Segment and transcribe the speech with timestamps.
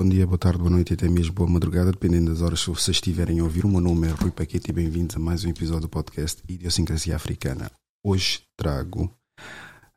[0.00, 2.70] Bom dia, boa tarde, boa noite e até mesmo boa madrugada, dependendo das horas que
[2.70, 3.66] vocês estiverem a ouvir.
[3.66, 7.14] O meu nome é Rui Paquete e bem-vindos a mais um episódio do podcast Idiosincrasia
[7.14, 7.70] Africana.
[8.02, 9.14] Hoje trago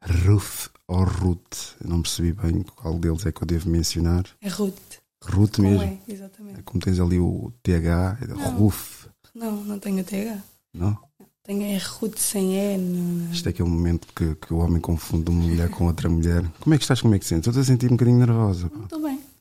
[0.03, 4.25] Ruth ou Ruth, eu não percebi bem qual deles é que eu devo mencionar.
[4.41, 4.75] É Ruth.
[5.23, 5.97] Ruth Com mesmo.
[6.05, 6.63] E, exatamente.
[6.63, 8.57] Como tens ali o TH, é Não.
[8.57, 10.37] Ruth, Não, não tenho TH.
[10.73, 10.97] não?
[11.43, 12.77] Tenho é Ruth sem E.
[12.77, 13.31] No...
[13.31, 16.43] Isto é aquele momento que, que o homem confunde uma mulher com outra mulher.
[16.59, 17.01] Como é que estás?
[17.01, 17.47] Como é que sentes?
[17.47, 18.69] Eu estou a sentir um bocadinho nervosa.
[18.83, 19.32] estou bem.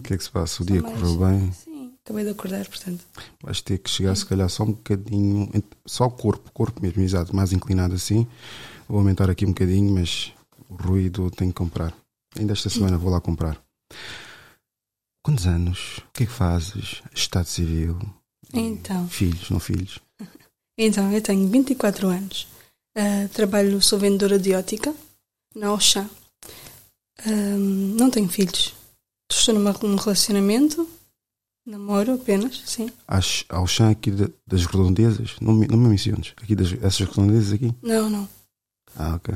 [0.00, 0.62] O que é que se passa?
[0.62, 1.52] O Só dia mais- correu bem?
[1.52, 3.04] Sim, acabei de acordar, portanto.
[3.42, 5.48] Vais ter que chegar, se calhar, só um bocadinho.
[5.86, 8.26] Só o corpo, o corpo mesmo, exato, mais inclinado assim.
[8.88, 10.32] Vou aumentar aqui um bocadinho, mas
[10.68, 11.94] o ruído tenho que comprar.
[12.36, 13.62] Ainda esta semana vou lá comprar.
[15.22, 15.98] Quantos anos?
[15.98, 17.02] O que é que fazes?
[17.14, 17.98] Estado civil?
[18.52, 20.00] Então, Filhos, não filhos?
[20.78, 22.48] então eu tenho 24 anos.
[22.96, 24.94] Ah, trabalho, sou vendedora de ótica
[25.54, 26.08] na Auchan.
[27.26, 28.74] Ahm, não tenho filhos.
[29.40, 30.86] Estou numa- num relacionamento.
[31.66, 32.90] Namoro apenas, sim.
[33.08, 35.36] Acho, ao chão aqui da- das redondezas?
[35.40, 36.34] Não me, não me menciones.
[36.36, 37.74] Aqui das, essas redondezas aqui?
[37.82, 38.28] Não, não.
[38.96, 39.34] Ah, ok.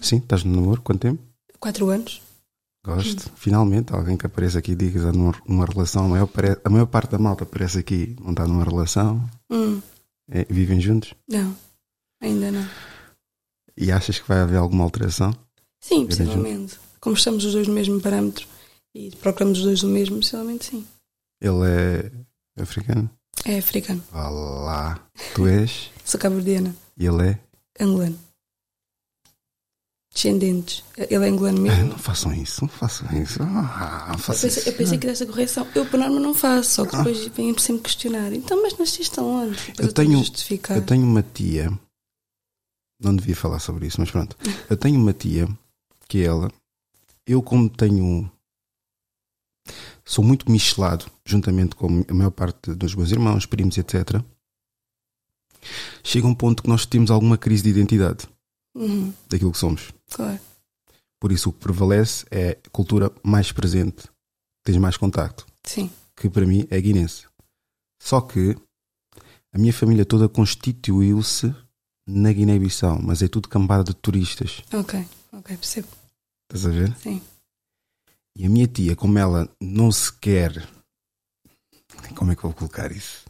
[0.00, 0.82] Sim, estás no namoro?
[0.82, 1.22] Quanto tempo?
[1.58, 2.22] 4 anos.
[2.84, 3.30] Gosto.
[3.36, 6.04] Finalmente, alguém que apareça aqui e diga que está numa, numa relação.
[6.04, 9.28] A maior, pare- a maior parte da malta aparece aqui, não está numa relação.
[9.50, 9.80] Hum,
[10.30, 11.12] É, vivem juntos.
[11.28, 11.56] não,
[12.20, 12.68] ainda não.
[13.76, 15.34] E achas que vai haver alguma alteração?
[15.80, 16.78] Sim, possivelmente.
[17.00, 18.46] Como estamos os dois no mesmo parâmetro
[18.94, 20.86] e procuramos os dois o mesmo, possivelmente sim.
[21.40, 21.66] Ele
[22.56, 23.10] é africano?
[23.44, 24.02] É africano.
[24.10, 25.08] Vá lá.
[25.34, 25.90] Tu és?
[26.04, 26.74] Sou cabo-verdiana.
[26.96, 27.38] E ele é?
[27.84, 28.18] Angolano.
[30.12, 30.82] Descendentes.
[30.96, 31.90] Ele é angolano Ah, mesmo.
[31.90, 33.40] não façam isso, não façam isso.
[33.42, 34.68] Ah, não Eu façam pensei, isso.
[34.68, 35.66] eu pensei que dessa correção.
[35.74, 38.32] Eu, por norma, não faço, só que depois vêm sempre questionar.
[38.32, 39.52] Então, mas nasceste aonde?
[39.66, 40.76] Depois Eu tenho que tenho- justificar.
[40.76, 41.70] Eu tenho uma tia.
[43.00, 44.36] Não devia falar sobre isso, mas pronto.
[44.68, 45.46] Eu tenho uma tia
[46.08, 46.50] que ela.
[47.28, 48.30] Eu, como tenho.
[50.04, 54.22] Sou muito michelado, juntamente com a maior parte dos meus irmãos, primos, etc.
[56.02, 58.26] Chega um ponto que nós temos alguma crise de identidade
[58.74, 59.92] Uhum, daquilo que somos.
[60.10, 60.40] claro.
[61.20, 64.08] Por isso, o que prevalece é a cultura mais presente,
[64.64, 65.90] tens mais contacto, Sim.
[66.16, 67.26] que para mim é guinense.
[68.00, 68.56] Só que
[69.52, 71.52] a minha família toda constituiu-se
[72.06, 74.62] na Guiné-Bissau, mas é tudo cambada de turistas.
[74.72, 75.04] Ok.
[75.32, 75.88] Ok, percebo.
[76.50, 76.96] Estás a ver?
[76.96, 77.20] Sim.
[78.34, 80.66] E a minha tia, como ela não se quer.
[82.16, 83.26] Como é que eu vou colocar isso?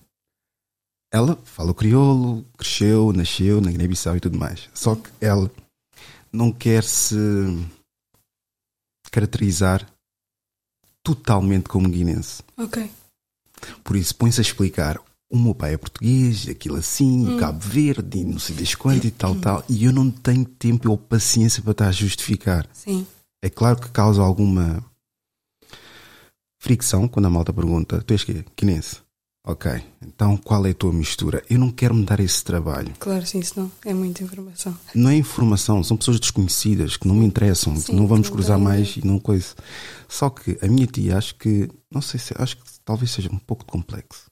[1.12, 4.68] Ela fala o crioulo, cresceu, nasceu na Guiné-Bissau e tudo mais.
[4.72, 5.50] Só que ela
[6.32, 7.16] não quer se
[9.10, 9.90] caracterizar
[11.02, 12.42] totalmente como guinense.
[12.56, 12.88] Ok.
[13.82, 15.02] Por isso põe-se a explicar.
[15.30, 17.36] O meu pai é português, aquilo assim, Hum.
[17.38, 19.62] Cabo Verde, não sei das quanto e tal, tal.
[19.68, 22.66] E eu não tenho tempo ou paciência para estar a justificar.
[22.72, 23.06] Sim.
[23.42, 24.82] É claro que causa alguma
[26.60, 28.44] fricção quando a malta pergunta: Tu és quê?
[28.58, 28.96] Guinense?
[29.46, 29.70] Ok,
[30.02, 31.42] então qual é a tua mistura?
[31.48, 32.92] Eu não quero me dar esse trabalho.
[32.98, 34.76] Claro, sim, senão é muita informação.
[34.94, 38.30] Não é informação, são pessoas desconhecidas que não me interessam, que Sim, não vamos que
[38.32, 39.54] não cruzar têm- mais e não coisa.
[40.06, 43.38] Só que a minha tia acho que, não sei se, acho que talvez seja um
[43.38, 44.27] pouco complexo.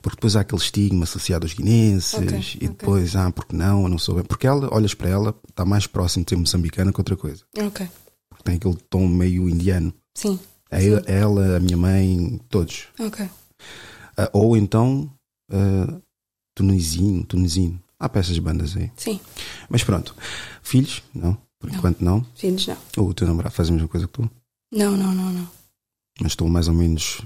[0.00, 2.68] Porque depois há aquele estigma associado aos guinenses Ok, e ok.
[2.68, 4.24] depois, ah, porque não, eu não sou bem.
[4.24, 7.42] Porque ela, olhas para ela, está mais próximo de ser moçambicana que outra coisa.
[7.58, 7.88] Ok.
[8.28, 9.92] Porque tem aquele tom meio indiano.
[10.14, 10.38] Sim.
[10.70, 11.00] É Sim.
[11.06, 12.84] ela, a minha mãe, todos.
[12.98, 13.28] Ok.
[14.16, 15.10] Ah, ou então,
[15.50, 16.00] ah,
[16.54, 17.80] tunisino, tunisino.
[17.98, 18.90] Há peças de bandas aí.
[18.96, 19.20] Sim.
[19.68, 20.14] Mas pronto.
[20.62, 21.02] Filhos?
[21.14, 21.36] Não.
[21.58, 21.78] Por Não.
[21.78, 22.26] enquanto não.
[22.34, 22.76] Filhos, não.
[22.96, 24.28] Ou o teu namorado faz a mesma coisa que tu.
[24.72, 25.48] Não, não, não, não.
[26.20, 27.22] Mas estou mais ou menos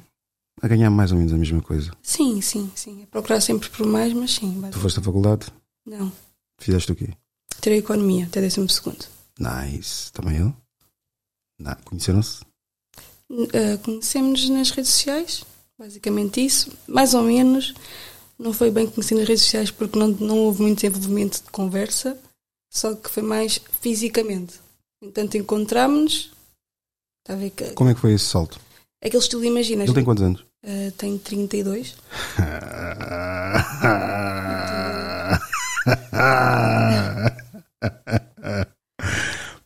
[0.67, 1.91] a ganhar mais ou menos a mesma coisa.
[2.03, 3.03] Sim, sim, sim.
[3.03, 4.61] É procurar sempre por mais, mas sim.
[4.71, 5.47] Tu foste à faculdade?
[5.85, 6.13] Não.
[6.59, 7.11] Fizeste o quê?
[7.61, 9.05] Terei economia até décimo segundo.
[9.39, 10.13] Nice.
[10.13, 10.55] Também ele?
[11.59, 11.75] Não.
[11.85, 12.41] Conheceram-se?
[13.31, 15.45] Uh, Conhecemos-nos nas redes sociais,
[15.79, 16.71] basicamente isso.
[16.87, 17.75] Mais ou menos.
[18.39, 22.19] Não foi bem conhecido nas redes sociais porque não, não houve muito desenvolvimento de conversa,
[22.71, 24.61] só que foi mais fisicamente.
[25.01, 25.41] Entanto, a
[27.51, 27.73] que.
[27.73, 28.61] Como é que foi esse salto?
[29.03, 29.85] Aquele estilo, imagina.
[29.85, 30.46] Ele tem quantos anos?
[30.67, 31.95] Uh, tem 32.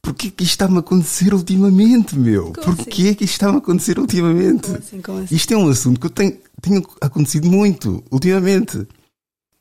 [0.02, 2.52] Porquê que isto está-me a acontecer ultimamente, meu?
[2.52, 4.62] Como Porquê que isto está-me a acontecer ultimamente?
[4.62, 5.00] Como assim?
[5.00, 5.35] Como assim?
[5.35, 8.87] Isto é um assunto que eu tenho, tenho acontecido muito ultimamente.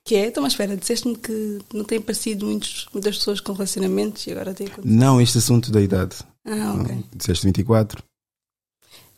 [0.03, 0.27] Que é?
[0.27, 4.53] Então, mas espera, disseste-me que não tem aparecido muitos, muitas pessoas com relacionamentos e agora
[4.53, 4.97] tem acontecido.
[4.97, 6.17] Não, este assunto da idade.
[6.45, 7.03] Ah, ok.
[7.15, 8.03] Disseste 24.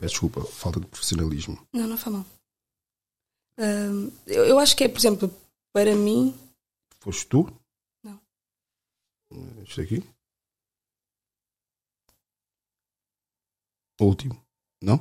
[0.02, 1.56] Peço desculpa, falta de profissionalismo.
[1.72, 2.26] Não, não faz mal.
[4.26, 5.32] Eu, eu acho que é, por exemplo,
[5.72, 6.36] para mim.
[6.98, 7.48] Foste tu?
[8.02, 8.20] Não.
[9.62, 10.02] Isto aqui?
[14.00, 14.36] O último.
[14.82, 14.96] Não?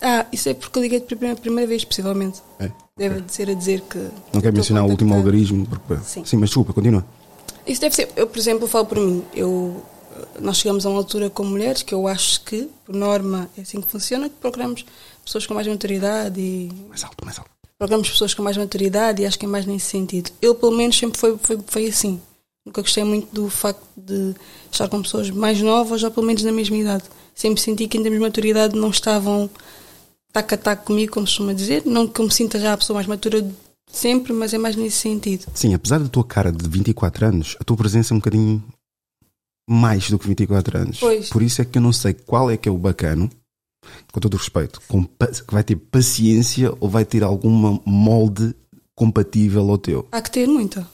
[0.00, 2.40] Ah, isso é porque eu liguei primeira, primeira vez, possivelmente.
[2.58, 2.72] É.
[2.96, 3.28] Deve Ok.
[3.28, 3.98] ser a dizer que.
[4.32, 5.66] Não quero mencionar o último algoritmo.
[5.66, 6.02] Porque...
[6.02, 6.24] Sim.
[6.24, 7.04] Sim, mas desculpa, continua.
[7.66, 8.10] Isso deve ser.
[8.16, 9.22] Eu, por exemplo, falo por mim.
[9.34, 9.84] Eu,
[10.40, 13.80] nós chegamos a uma altura como mulheres que eu acho que, por norma, é assim
[13.80, 14.84] que funciona, que procuramos
[15.24, 16.70] pessoas com mais maturidade e.
[16.88, 17.50] Mais alto, mais alto.
[17.78, 20.30] Procuramos pessoas com mais maturidade e acho que é mais nesse sentido.
[20.42, 22.20] Eu, pelo menos, sempre foi, foi, foi assim.
[22.66, 24.34] Nunca gostei muito do facto de
[24.70, 27.04] estar com pessoas mais novas ou pelo menos da mesma idade.
[27.34, 29.48] Sempre senti que, em termos de maturidade, não estavam
[30.30, 31.82] taco a taco comigo, como se costuma dizer.
[31.86, 33.54] Não que eu me sinta já a pessoa mais matura de
[33.90, 35.46] sempre, mas é mais nesse sentido.
[35.54, 38.62] Sim, apesar da tua cara de 24 anos, a tua presença é um bocadinho
[39.72, 40.98] mais do que 24 anos.
[40.98, 41.28] Pois.
[41.30, 43.30] Por isso é que eu não sei qual é que é o bacano,
[44.12, 48.54] com todo o respeito, com que vai ter paciência ou vai ter alguma molde
[48.96, 50.08] compatível ao teu.
[50.10, 50.86] Há que ter muita.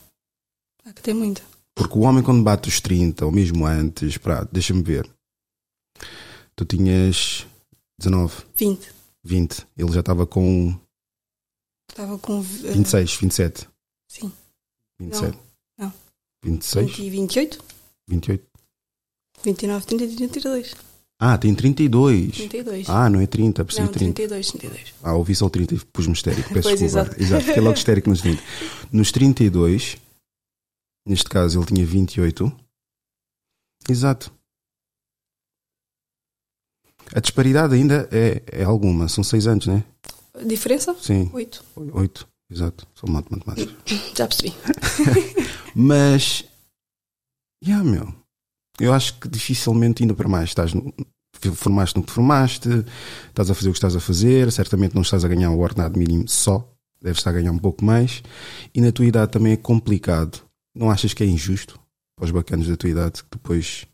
[0.85, 1.43] Há que ter muita.
[1.75, 4.19] Porque o homem quando bate os 30, ou mesmo antes,
[4.53, 5.11] deixa-me ver.
[6.55, 7.47] Tu tinhas
[7.99, 8.95] 19, 20.
[9.25, 10.79] 20, ele já estava com
[11.91, 12.39] Estava com.
[12.41, 13.69] eh, 26, 27.
[14.11, 14.33] Sim.
[15.01, 15.39] 27.
[15.79, 15.93] não.
[16.45, 17.65] 26, 20 e 28,
[18.09, 18.47] 28.
[19.47, 20.75] 29, 30 e 32.
[21.19, 22.37] Ah, tem 32.
[22.37, 22.89] 32.
[22.91, 24.15] Ah, não é 30, percebi não, 30.
[24.15, 24.95] 32, 32.
[25.03, 26.53] Ah, ouvi só o 30 e pus-me histérico.
[26.53, 27.09] Peço Pois, desculpa.
[27.09, 27.23] exato.
[27.23, 27.45] exato.
[27.45, 28.43] Fiquei logo histérico nos 30.
[28.93, 29.97] Nos 32,
[31.07, 32.53] neste caso ele tinha 28.
[33.89, 34.33] Exato.
[37.15, 39.09] A disparidade ainda é, é alguma.
[39.09, 39.85] São 6 anos, né?
[40.45, 40.95] Diferença?
[41.01, 41.31] Sim.
[41.33, 41.65] 8.
[41.77, 42.29] 8.
[42.51, 42.87] Exato.
[42.95, 43.73] Sou mato matemática.
[44.15, 44.53] Já percebi.
[45.75, 46.45] Mas.
[47.65, 48.13] Yeah, meu.
[48.81, 50.73] Eu acho que dificilmente, ainda para mais, estás
[51.55, 52.69] formaste no que te formaste,
[53.29, 55.99] estás a fazer o que estás a fazer, certamente não estás a ganhar o ordenado
[55.99, 56.69] mínimo só,
[57.01, 58.23] deves estar a ganhar um pouco mais,
[58.75, 60.41] e na tua idade também é complicado.
[60.75, 61.79] Não achas que é injusto
[62.17, 63.87] para os bacanos da tua idade que depois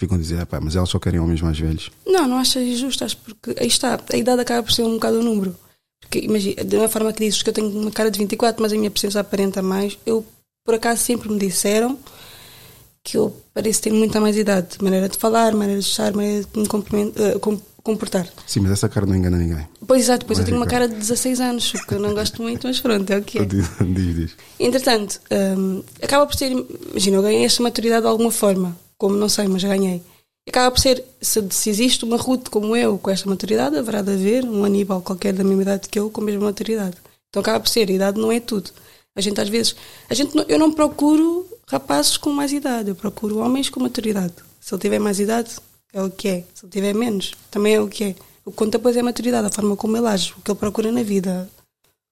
[0.00, 1.90] ficam a dizer, ah, pá, mas elas só querem homens mais velhos?
[2.06, 5.20] Não, não achas injusto, acho porque aí está, a idade acaba por ser um bocado
[5.20, 5.56] o número.
[6.00, 8.72] Porque imagina, da mesma forma que dizes que eu tenho uma cara de 24, mas
[8.72, 10.24] a minha presença aparenta mais, eu
[10.64, 11.98] por acaso sempre me disseram
[13.10, 16.58] que eu pareço ter muita mais idade, maneira de falar, maneira de estar, maneira de
[16.60, 18.28] me eh, com- comportar.
[18.46, 19.66] Sim, mas essa cara não engana ninguém.
[19.86, 22.66] Pois exato, depois eu tenho uma cara de 16 anos, que eu não gosto muito,
[22.66, 23.44] mas pronto, é o que é.
[23.46, 23.66] Diz,
[24.14, 24.36] diz.
[24.60, 25.20] Entretanto,
[25.58, 26.50] hum, acaba por ser,
[26.90, 30.02] imagina, eu ganhei esta maturidade de alguma forma, como não sei, mas ganhei.
[30.48, 34.12] Acaba por ser, se, se existe uma Ruth como eu com esta maturidade, haverá de
[34.12, 36.96] haver um Aníbal qualquer da mesma idade que eu com a mesma maturidade.
[37.30, 38.70] Então acaba por ser, a idade não é tudo.
[39.16, 39.74] A gente às vezes,
[40.08, 44.34] a gente não- eu não procuro rapazes com mais idade, eu procuro homens com maturidade.
[44.60, 45.56] Se ele tiver mais idade,
[45.92, 46.44] é o que é.
[46.54, 48.14] Se ele tiver menos, também é o que é.
[48.44, 50.58] O que conta depois é a maturidade, a forma como ele age, o que ele
[50.58, 51.48] procura na vida,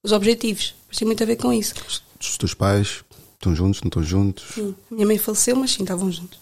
[0.04, 0.74] os objetivos.
[0.88, 1.74] Mas tem muito a ver com isso.
[2.20, 3.02] Os, teus pais
[3.34, 4.44] estão juntos, não estão juntos?
[4.54, 4.74] Sim.
[4.90, 6.38] Minha mãe faleceu, mas sim, estavam juntos.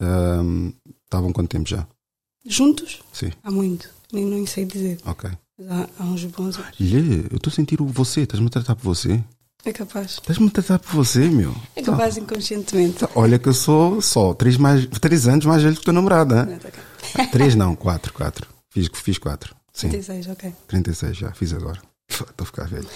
[0.00, 0.72] Ahm,
[1.04, 1.86] Estavam quanto tempo já?
[2.44, 3.00] Juntos?
[3.12, 3.88] Sim, Há muito.
[4.12, 4.98] Nem, nem sei dizer.
[5.04, 5.30] ok.
[5.58, 6.76] Mas há, há uns bons anos.
[6.80, 9.22] Eu estou a sentir o você, estás-me a tratar por você?
[9.66, 10.12] É capaz.
[10.12, 11.52] Estás-me a tratar por você, meu?
[11.74, 12.98] É capaz inconscientemente.
[13.00, 15.92] Tá, Olha que eu sou só três, mais, três anos mais velho que o teu
[15.92, 16.46] namorado, hein?
[16.46, 17.26] Não, tá cá.
[17.32, 18.46] Três não, quatro, quatro.
[18.70, 19.54] Fiz, fiz quatro.
[19.72, 20.52] Sim, 36, ok.
[20.68, 21.80] 36 já, fiz agora.
[22.08, 22.86] Estou a ficar velho.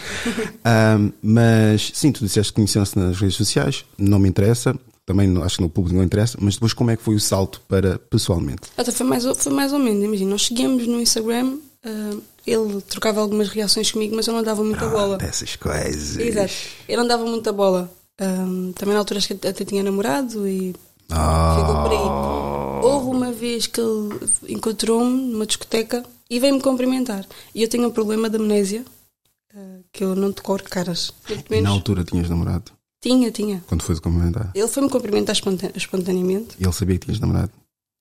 [0.64, 4.74] Ahm, mas sim, tu disseste que conheceu-se nas redes sociais, não me interessa,
[5.04, 7.60] também acho que no público não interessa, mas depois como é que foi o salto
[7.68, 8.62] para pessoalmente?
[8.76, 12.80] Até foi mais, ou- foi mais ou menos, imagina, nós seguíamos no Instagram, ah, ele
[12.82, 15.16] trocava algumas reações comigo, mas eu não dava muita bola.
[15.18, 16.16] Dessas coisas.
[16.16, 16.52] Exato.
[16.88, 17.90] Eu não dava muita bola.
[18.20, 18.44] Ah,
[18.74, 20.74] também na altura acho que até tinha namorado e
[21.10, 22.90] Ah, ficou por aí.
[22.92, 24.18] Houve uma vez que ele
[24.48, 27.26] encontrou-me numa discoteca e veio-me cumprimentar.
[27.54, 28.84] E eu tenho um problema de amnésia,
[29.54, 31.12] ah, que eu não decoro caras.
[31.28, 31.70] E na menos.
[31.70, 32.72] altura tinhas namorado?
[33.02, 33.64] Tinha, tinha.
[33.66, 34.50] Quando foi comentar?
[34.54, 36.56] Ele foi-me cumprimentar esponta- espontaneamente.
[36.58, 37.50] E ele sabia que tinhas namorado?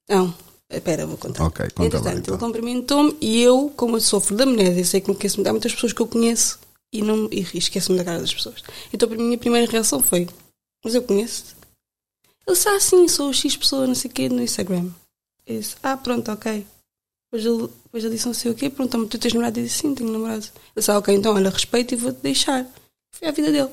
[0.09, 0.33] Não,
[0.77, 1.43] espera, vou contar.
[1.45, 2.33] Ok, conta lá, Entretanto, então.
[2.35, 5.73] ele cumprimentou-me e eu, como eu sofro de amnésia, sei que não conheço, há muitas
[5.73, 6.59] pessoas que eu conheço
[6.93, 8.63] e, não, e esqueço-me da cara das pessoas.
[8.93, 10.27] Então a minha primeira reação foi:
[10.83, 11.55] Mas eu conheço-te?
[12.47, 14.89] Ele disse: Ah, sim, sou X pessoa, não sei o quê, no Instagram.
[15.45, 16.65] Eu disse: Ah, pronto, ok.
[17.31, 19.59] Depois ele, depois ele disse: Não sei o quê, perguntou-me: Tu tens namorado?
[19.59, 20.45] Eu disse: Sim, tenho namorado.
[20.45, 22.65] Ele disse: Ah, ok, então olha, respeito e vou-te deixar.
[23.11, 23.69] Foi a vida dele.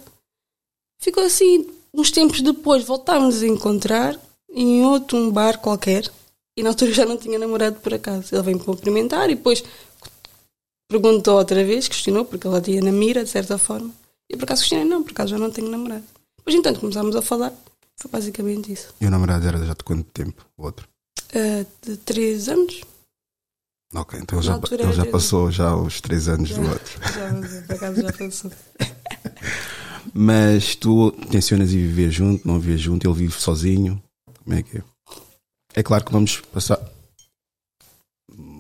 [0.98, 4.18] Ficou assim, uns tempos depois voltámos a encontrar
[4.50, 6.10] em outro um bar qualquer.
[6.56, 8.34] E na altura já não tinha namorado por acaso.
[8.34, 9.62] Ele veio-me cumprimentar e depois
[10.88, 13.92] perguntou outra vez, questionou, porque ela tinha na mira, de certa forma.
[14.30, 16.04] E por acaso questionei, não, por acaso já não tenho namorado.
[16.38, 17.52] Depois, entanto, começámos a falar.
[17.98, 18.94] Foi basicamente isso.
[19.00, 20.44] E o namorado era já de quanto tempo?
[20.56, 20.88] O outro?
[21.34, 22.82] Ah, de três anos?
[23.94, 26.56] Ok, então já, ele já passou já os três anos Já.
[26.56, 27.00] do outro.
[27.14, 28.50] Já, por acaso já passou.
[30.12, 34.02] Mas tu tensionas ir viver junto, não viver junto, ele vive sozinho.
[34.44, 34.82] Como é que é?
[35.76, 36.80] É claro que vamos passar.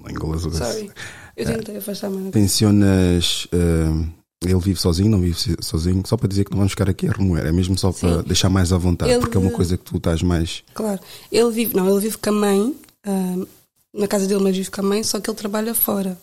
[0.08, 0.90] Engolas o Sorry.
[1.36, 2.30] Eu tentei afastar-me.
[2.30, 3.48] Tensionas.
[3.52, 4.08] eh,
[4.44, 7.12] ele vive sozinho, não vive sozinho, só para dizer que não vamos ficar aqui a
[7.12, 8.28] remoer, é mesmo só para Sim.
[8.28, 10.62] deixar mais à vontade, Ele- porque é uma coisa que tu estás mais.
[10.74, 11.00] Claro.
[11.32, 13.46] Ele vive, não, ele vive com a mãe, ah,
[13.94, 16.18] na casa dele, mas vive com a mãe, só que ele trabalha fora.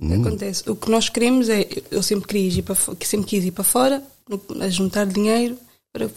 [0.00, 0.68] Hum, Acontece.
[0.68, 4.02] O que nós queremos é, eu sempre queria ir para, sempre quis ir para fora,
[4.28, 5.56] no- a juntar dinheiro
[5.92, 6.10] para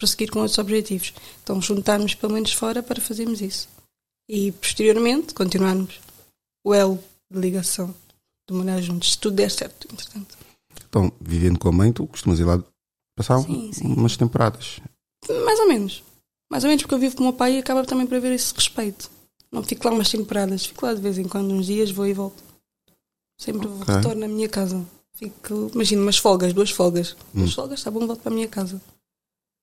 [0.00, 1.12] prosseguir com outros objetivos.
[1.44, 3.68] Então juntarmos pelo menos fora para fazermos isso.
[4.28, 6.00] E posteriormente continuarmos
[6.64, 6.98] o elo
[7.30, 7.94] de ligação
[8.48, 10.36] de morar juntos, se tudo der certo, entretanto.
[10.88, 12.60] Então, vivendo com a mãe, tu costumas ir lá
[13.16, 13.86] passar Sim, sim.
[13.86, 14.80] umas temporadas.
[15.44, 16.02] Mais ou menos.
[16.50, 18.32] Mais ou menos porque eu vivo com o meu pai e acaba também por haver
[18.32, 19.08] esse respeito.
[19.52, 22.12] Não fico lá umas temporadas, fico lá de vez em quando, uns dias, vou e
[22.12, 22.42] volto.
[23.38, 23.94] Sempre Ok.
[23.94, 24.84] retorno à minha casa.
[25.14, 27.16] Fico, imagino, umas folgas, duas folgas.
[27.34, 27.40] Hum.
[27.40, 28.80] Duas folgas, está bom, volto para a minha casa.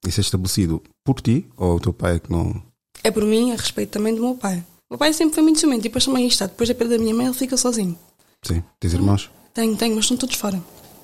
[0.06, 2.62] Isso é estabelecido por ti ou o teu pai é que não.
[3.04, 4.64] É por mim, a respeito também do meu pai.
[4.90, 6.46] O meu pai sempre foi muito ciumento e depois também está.
[6.46, 7.98] Depois da perda da minha mãe, ele fica sozinho.
[8.44, 9.30] Sim, tens irmãos?
[9.54, 10.62] Tenho, tenho, mas estão todos fora.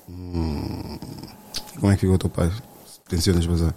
[0.08, 2.50] E como é que ficou o teu pai?
[3.08, 3.74] Tensionas bazar?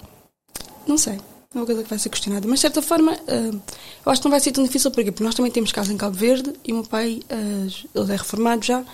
[0.88, 1.20] Não sei.
[1.54, 2.48] É uma coisa que vai ser questionada.
[2.48, 3.60] Mas, de certa forma, ah,
[4.06, 4.92] eu acho que não vai ser tão difícil.
[4.92, 5.12] Porquê?
[5.12, 8.16] Porque nós também temos casa em Cabo Verde e o meu pai, ah, ele é
[8.16, 8.86] reformado já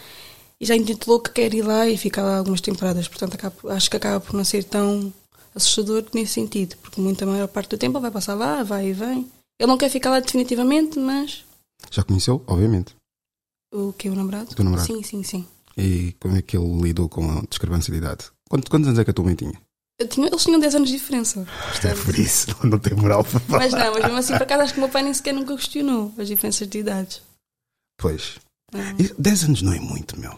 [0.59, 3.07] e já intitulou que quer ir lá e ficar lá algumas temporadas.
[3.07, 3.37] Portanto,
[3.69, 5.13] acho que acaba por não ser tão
[5.55, 6.75] assustador nesse sentido.
[6.77, 9.29] Porque muita maior parte do tempo ele vai passar lá, vai e vem.
[9.59, 11.45] Ele não quer ficar lá definitivamente, mas...
[11.91, 12.43] Já conheceu?
[12.47, 12.95] Obviamente.
[13.73, 14.09] O que?
[14.09, 14.49] O namorado?
[14.57, 14.87] O namorado?
[14.87, 15.45] Sim, sim, sim.
[15.77, 18.25] E como é que ele lidou com a discrepância de idade?
[18.49, 19.59] Quantos, quantos anos é que a tua mãe tinha?
[20.09, 21.45] Tinha- eles tinham 10 anos de diferença.
[21.83, 23.59] É por isso, não, não tem moral para falar.
[23.63, 25.55] Mas não, mas mesmo assim, por acaso, acho que o meu pai nem sequer nunca
[25.55, 27.21] questionou as diferenças de idades.
[27.97, 28.37] Pois.
[28.73, 28.95] Ah.
[28.99, 30.37] E 10 anos não é muito, meu.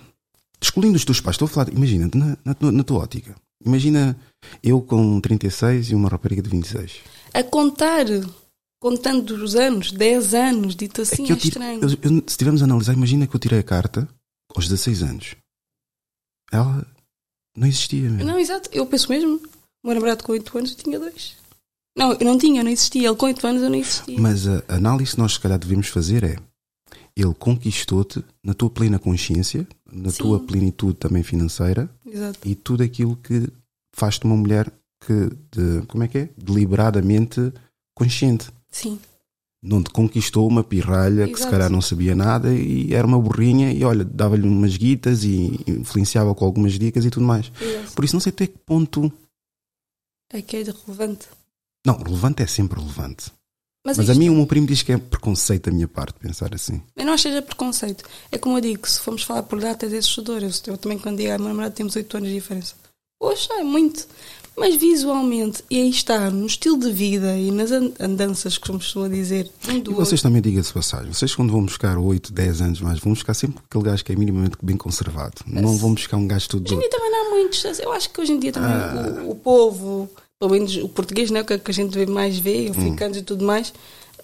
[0.61, 3.35] Excluindo os teus pais, estou a falar, imagina, na, na, na tua ótica.
[3.65, 4.17] Imagina
[4.61, 6.99] eu com 36 e uma rapariga de 26.
[7.33, 8.05] A contar,
[8.79, 11.81] contando os anos, 10 anos, dito assim, é, eu tiro- estranho.
[11.81, 14.07] eu- eu- se estivermos a analisar, imagina que eu tirei a carta
[14.55, 15.35] aos 16 anos.
[16.51, 16.85] Ela
[17.57, 18.25] não existia, meu.
[18.25, 19.37] Não, exato, eu penso mesmo.
[19.83, 21.35] O meu namorado com 8 anos eu tinha dois.
[21.97, 23.07] Não, eu não tinha, eu não existia.
[23.07, 24.19] Ele com 8 anos eu não existia.
[24.19, 26.35] Mas a análise que nós se calhar devemos fazer é
[27.15, 30.17] ele conquistou-te na tua plena consciência, na Sim.
[30.23, 32.39] tua plenitude também financeira Exato.
[32.43, 33.47] e tudo aquilo que
[33.95, 34.71] faz-te uma mulher
[35.05, 36.29] que, de, como é que é?
[36.37, 37.53] Deliberadamente
[37.95, 38.47] consciente.
[38.69, 38.99] Sim,
[39.63, 41.51] Não te conquistou uma pirralha que se Exato.
[41.51, 46.35] calhar não sabia nada e era uma burrinha e olha, dava-lhe umas guitas e influenciava
[46.35, 47.51] com algumas dicas e tudo mais.
[47.61, 47.93] exato.
[47.93, 49.11] Por isso não sei até que ponto.
[50.33, 51.27] É que é relevante.
[51.85, 53.31] Não, relevante é sempre relevante.
[53.85, 56.15] Mas, Mas a isto- mim o meu primo diz que é preconceito da minha parte
[56.19, 56.81] pensar assim.
[56.95, 58.03] Eu não acho que seja preconceito.
[58.31, 60.41] É como eu digo, se formos falar por datas é assustador.
[60.41, 62.73] Eu, eu também, quando digo à minha namorada, temos 8 anos de diferença.
[63.19, 64.07] Poxa, é muito.
[64.57, 69.09] Mas visualmente, e aí está, no estilo de vida e nas an- andanças, como costuma
[69.09, 71.11] dizer, um do E vocês também digam-se passagem.
[71.13, 74.15] Vocês quando vão buscar 8, 10 anos mais, vão buscar sempre aquele gajo que é
[74.15, 75.35] minimamente bem conservado.
[75.45, 77.63] Não vão buscar um gajo todo Hoje em dia também não há muitos.
[77.79, 79.23] Eu acho que hoje em dia também Ah.
[79.25, 80.09] o, o povo,
[80.45, 83.43] pelo menos o português, né, o que, a gente vê mais vê, africanos e tudo
[83.43, 83.73] mais,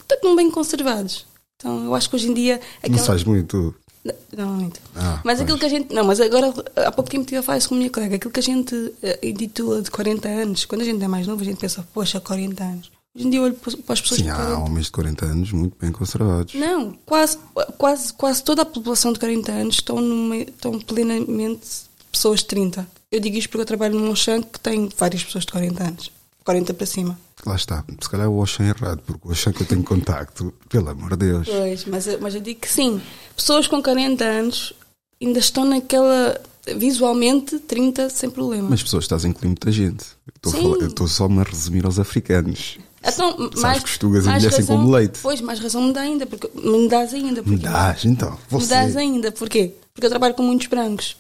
[0.10, 1.26] estão bem conservados.
[1.58, 2.60] Então eu acho que hoje em dia.
[2.84, 3.08] Não Aquela...
[3.08, 3.76] faz muito.
[4.04, 4.80] Não, não muito.
[4.96, 5.42] Ah, Mas pois.
[5.42, 5.94] aquilo que a gente.
[5.94, 8.16] Não, mas agora, há pouco tempo estive a falar isso com a minha colega.
[8.16, 11.42] Aquilo que a gente eh, intitula de 40 anos, quando a gente é mais novo,
[11.42, 12.92] a gente pensa, poxa, 40 anos.
[13.16, 15.52] Hoje em dia eu olho para as pessoas Sim, há 40 homens de 40 anos
[15.52, 16.54] muito bem conservados.
[16.56, 17.38] Não, quase,
[17.78, 21.68] quase, quase toda a população de 40 anos estão, numa, estão plenamente
[22.12, 22.88] pessoas de 30.
[23.12, 26.12] Eu digo isto porque eu trabalho num Auchan que tem várias pessoas de 40 anos.
[26.44, 27.20] 40 para cima.
[27.46, 27.84] Lá está.
[28.02, 31.12] Se calhar o Oxan é errado, porque o Oxan que eu tenho contacto, pelo amor
[31.12, 31.48] de Deus.
[31.48, 33.02] Pois, mas, eu- mas eu digo que sim.
[33.36, 34.74] Pessoas com 40 anos
[35.22, 36.40] ainda estão naquela.
[36.78, 38.70] visualmente 30 sem problema.
[38.70, 40.06] Mas pessoas estás a incluir muita gente.
[40.44, 42.78] Eu Estou só-me a resumir aos africanos.
[43.04, 45.20] Então, Sabes que os tugas envelhecem como leite.
[45.24, 46.28] Pois, mais razão me dá ainda.
[46.28, 47.42] Porque, me dás ainda.
[47.42, 48.32] Me Porque, dás, então.
[48.32, 48.68] Me Você.
[48.68, 49.32] dás ainda.
[49.32, 49.74] Porquê?
[49.92, 51.18] Porque eu trabalho com muitos brancos.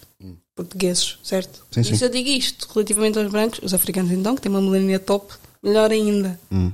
[0.56, 1.64] Portugueses, certo?
[1.72, 1.94] Sim, sim.
[1.94, 5.00] E se eu digo isto relativamente aos brancos, os africanos então, que têm uma melanina
[5.00, 6.40] top, melhor ainda.
[6.52, 6.72] Hum.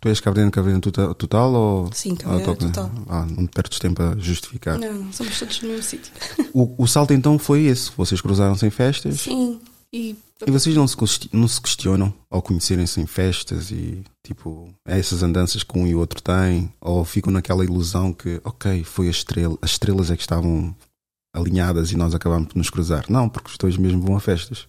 [0.00, 1.90] Tu és cabrena tota- total ou.
[1.92, 2.90] Sim, toca- total.
[3.08, 4.78] Ah, não perdes tempo a justificar.
[4.78, 6.12] Não, somos todos no mesmo sítio.
[6.52, 7.90] O, o salto então foi esse.
[7.96, 9.60] Vocês cruzaram-se em festas Sim.
[9.92, 10.14] E
[10.46, 10.96] e vocês não se,
[11.32, 16.00] não se questionam ao conhecerem-se em festas e tipo essas andanças que um e o
[16.00, 20.22] outro têm ou ficam naquela ilusão que ok foi a estrela as estrelas é que
[20.22, 20.74] estavam
[21.34, 24.66] alinhadas e nós acabamos por nos cruzar não porque os dois mesmo vão a festas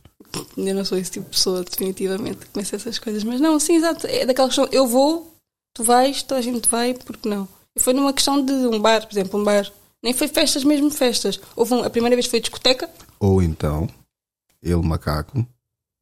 [0.57, 3.23] eu não sou esse tipo de pessoa, definitivamente, que essas coisas.
[3.23, 4.05] Mas não, sim, exato.
[4.07, 5.33] É daquela questão, eu vou,
[5.73, 7.47] tu vais, toda a gente vai, porque não?
[7.73, 9.71] E foi numa questão de um bar, por exemplo, um bar.
[10.03, 11.39] Nem foi festas, mesmo festas.
[11.55, 13.87] Houve um- a primeira vez foi discoteca, ou então
[14.61, 15.45] ele macaco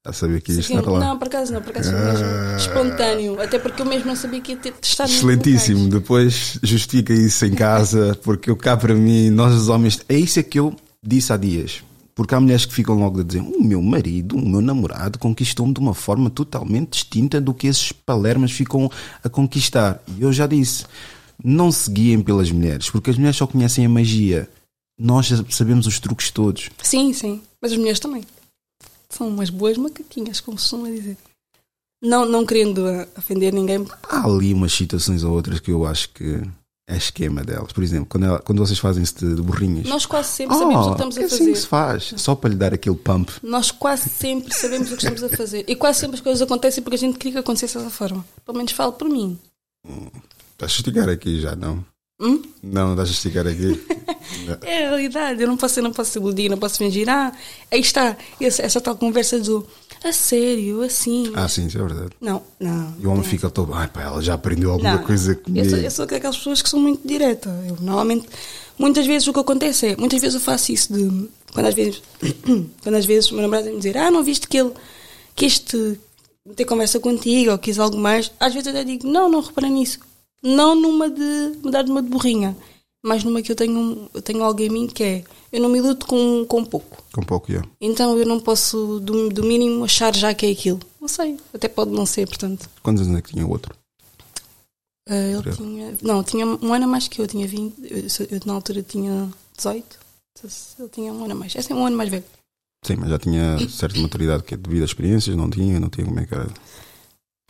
[0.06, 1.00] A saber que ia Sim, estar lá.
[1.00, 2.58] Não, por acaso não, por acaso foi mesmo Ah.
[2.58, 3.42] espontâneo.
[3.42, 5.88] Até porque eu mesmo não sabia que ia ter testado Excelentíssimo.
[5.90, 10.40] Depois justifica isso em casa, porque eu cá para mim, nós os homens, é isso
[10.40, 11.82] é que eu disse há dias.
[12.16, 15.74] Porque há mulheres que ficam logo a dizer: o meu marido, o meu namorado conquistou-me
[15.74, 18.92] de uma forma totalmente distinta do que esses palermas ficam
[19.24, 20.04] a conquistar.
[20.18, 20.86] E eu já disse:
[21.42, 24.50] não se guiem pelas mulheres, porque as mulheres só conhecem a magia.
[25.00, 26.70] Nós sabemos os truques todos.
[26.84, 27.42] Sim, sim.
[27.62, 28.24] Mas as mulheres também.
[29.16, 31.18] São umas boas macaquinhas, como se costuma dizer.
[32.02, 32.82] Não, não querendo
[33.18, 33.86] ofender ninguém.
[34.10, 36.42] Há ali umas situações ou outras que eu acho que
[36.90, 37.72] é esquema delas.
[37.72, 39.88] Por exemplo, quando, ela- quando vocês fazem-se de, burrinhas.
[39.88, 41.52] Nós quase sempre sabemos o que estamos é a assim fazer.
[41.54, 42.14] que se faz.
[42.18, 43.30] Só para lhe dar aquele pump.
[43.42, 45.64] Nós quase sempre sabemos o que estamos a fazer.
[45.66, 48.26] E quase sempre as coisas acontecem porque a gente queria que acontecesse dessa forma.
[48.46, 49.40] Pelo menos falo por mim.
[50.52, 51.86] Estás a esticar aqui já, não?
[52.20, 52.42] Hum?
[52.62, 53.82] Não, estás a esticar aqui.
[54.62, 55.42] É a realidade.
[55.42, 57.08] Eu não posso, eu não posso iludir, não posso fingir.
[57.10, 57.32] Ah,
[57.70, 58.18] aí está.
[58.42, 59.66] Essa, essa tal conversa do
[60.04, 61.32] a sério, assim.
[61.36, 62.10] ah, sim, isso é verdade.
[62.20, 62.96] Não, não.
[63.00, 63.74] E o homem fica todo.
[63.74, 65.70] Ai, pá, ela já aprendeu alguma Não, coisa eu comigo.
[65.70, 67.50] sou, eu sou daquelas pessoas que são muito direta.
[67.68, 68.28] Eu normalmente,
[68.78, 72.02] muitas vezes o que acontece é, muitas vezes eu faço isso de quando às vezes,
[72.82, 74.72] quando às vezes o meu namorado me dizer, ah, não viste que ele
[75.36, 76.00] que este
[76.56, 79.70] ter conversa contigo ou quis algo mais, às vezes eu até digo, não, não repara
[79.70, 80.00] nisso.
[80.44, 82.56] Não numa de mudar de uma de burrinha,
[83.04, 85.78] mas numa que eu tenho, eu tenho algo em mim que é eu não me
[85.78, 87.04] iludo com, com pouco.
[87.14, 87.64] Com pouco, já.
[87.80, 90.80] Então eu não posso, do, do mínimo, achar já que é aquilo.
[91.00, 92.68] Não sei, até pode não ser, portanto.
[92.82, 93.76] Quantos anos é que tinha o outro?
[95.08, 95.98] Ah, ele tinha.
[96.02, 97.76] Não, tinha um ano a mais que eu, tinha 20.
[97.84, 100.00] Eu, eu, na altura tinha 18.
[100.80, 101.56] Ele tinha um ano a mais.
[101.56, 102.24] É um ano mais velho.
[102.84, 106.06] Sim, mas já tinha certa maturidade que é devido a experiências, não tinha, não tinha
[106.06, 106.52] como é que era.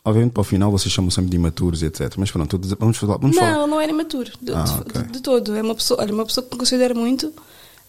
[0.04, 2.14] Obviamente para o final vocês chamam sempre de imaturos e etc.
[2.18, 3.16] Mas pronto, vamos falar.
[3.16, 3.66] Vamos não, falar.
[3.66, 4.30] não era imaturo.
[4.40, 5.02] De, Ah, de- ok.
[5.02, 5.54] de- de todo.
[5.56, 7.32] É uma pessoa, olha, uma pessoa que me considera muito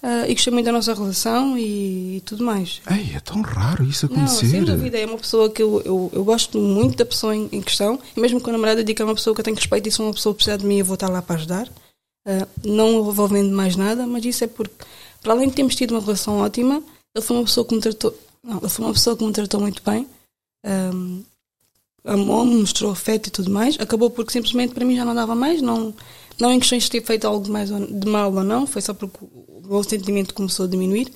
[0.02, 2.82] ah, e gostei muito da nossa relação e, tudo mais.
[2.90, 4.48] Ei, é tão raro isso Não, acontecer.
[4.48, 7.62] sem dúvida, é uma pessoa que eu, eu, eu gosto muito da pessoa em, em
[7.62, 9.90] questão, e mesmo com a namorada, digo que é uma pessoa que eu tenho respeito
[9.90, 11.68] e se uma pessoa precisar de mim, eu vou estar lá para ajudar,
[12.26, 14.74] Ah, não envolvendo mais nada, mas isso é porque,
[15.22, 16.82] para além de termos tido uma relação ótima,
[17.16, 19.60] ele foi uma pessoa que me tratou, não, ele foi uma pessoa que me tratou
[19.60, 20.08] muito bem,
[20.66, 21.22] Ahm,
[22.06, 25.62] amou-me, mostrou afeto e tudo mais, acabou porque simplesmente para mim já não dava mais,
[25.62, 25.94] não,
[26.40, 28.94] não em questões de ter feito algo mais ou- de mal ou não, foi só
[28.94, 31.12] porque o meu sentimento começou a diminuir.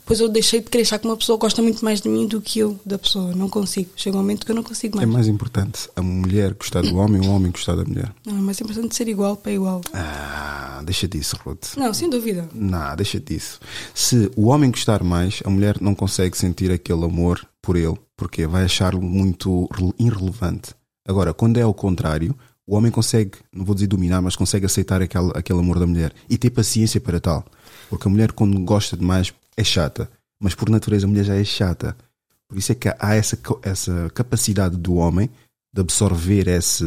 [0.00, 2.40] Depois eu deixei de querer achar que uma pessoa gosta muito mais de mim do
[2.40, 3.34] que eu da pessoa.
[3.34, 3.90] Não consigo.
[3.94, 5.08] Chega um momento que eu não consigo É mais.
[5.10, 8.12] mais importante a mulher gostar do homem ou o homem gostar da mulher.
[8.26, 9.80] Não, é mais importante ser igual para igual.
[9.92, 11.76] Ah, deixa disso, Ruth.
[11.76, 12.48] Não, sem dúvida.
[12.52, 13.60] Não, deixa disso.
[13.94, 18.46] Se o homem gostar mais, a mulher não consegue sentir aquele amor por ele, porque
[18.46, 20.74] vai achá-lo muito rele- irrelevante.
[21.06, 22.34] Agora, quando é ao contrário,
[22.66, 26.12] o homem consegue, não vou dizer dominar, mas consegue aceitar aquele, aquele amor da mulher
[26.28, 27.44] e ter paciência para tal.
[27.88, 30.10] Porque a mulher, quando gosta demais, é chata.
[30.40, 31.96] Mas por natureza, a mulher já é chata.
[32.48, 35.28] Por isso é que há essa, essa capacidade do homem
[35.72, 36.84] de absorver esse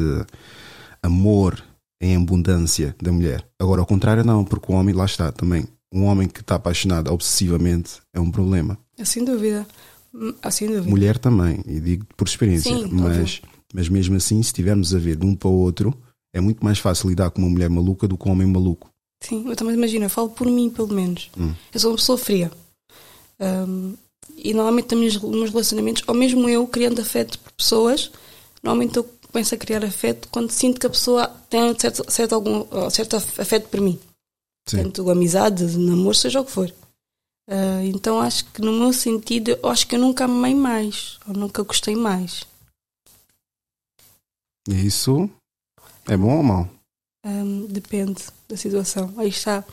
[1.02, 1.64] amor
[2.02, 3.46] em abundância da mulher.
[3.60, 5.66] Agora, ao contrário, não, porque o homem, lá está também.
[5.94, 8.78] Um homem que está apaixonado obsessivamente é um problema.
[8.98, 9.66] É sem dúvida.
[10.14, 10.90] Hum, Ah, sem dúvida.
[10.90, 12.76] Mulher também, e digo por experiência.
[12.76, 13.42] Sim, mas,
[13.74, 15.94] mas mesmo assim, se estivermos a ver de um para o outro,
[16.34, 18.90] é muito mais fácil lidar com uma mulher maluca do que com um homem maluco.
[19.22, 21.30] Sim, eu também imagino, eu falo por mim, pelo menos.
[21.38, 21.54] Hum.
[21.74, 22.52] Eu sou uma pessoa fria.
[23.40, 23.94] Ahm,
[24.38, 28.12] e normalmente meus, nos meus relacionamentos, ou mesmo eu criando afeto por pessoas,
[28.62, 32.66] normalmente eu começo a criar afeto quando sinto que a pessoa tem certo, certo, algum,
[32.90, 34.00] certo af- afeto por mim.
[34.70, 34.84] Sim.
[34.84, 36.74] Tanto amizade, namoro, seja o que for.
[37.50, 41.62] Ah, então acho que no meu sentido, acho que eu nunca amei mais, ou nunca
[41.64, 42.46] gostei mais.
[44.70, 45.30] Isso
[46.08, 46.70] é bom ou mau?
[47.26, 49.14] Ahm, depende da situação.
[49.18, 49.64] Aí está.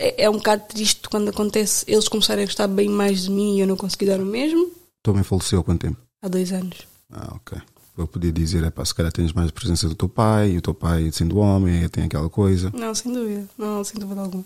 [0.00, 3.58] É, é um bocado triste quando acontece eles começarem a gostar bem mais de mim
[3.58, 4.64] e eu não consegui dar o mesmo.
[4.66, 5.98] Tu também faleceu há quanto tempo?
[6.22, 6.78] Há dois anos.
[7.12, 7.58] Ah, ok.
[7.98, 10.62] Eu podia dizer, é pá, se calhar tens mais presença do teu pai, e o
[10.62, 12.72] teu pai sendo homem, tem aquela coisa.
[12.74, 13.46] Não, sem dúvida.
[13.58, 14.42] Não, sem dúvida alguma.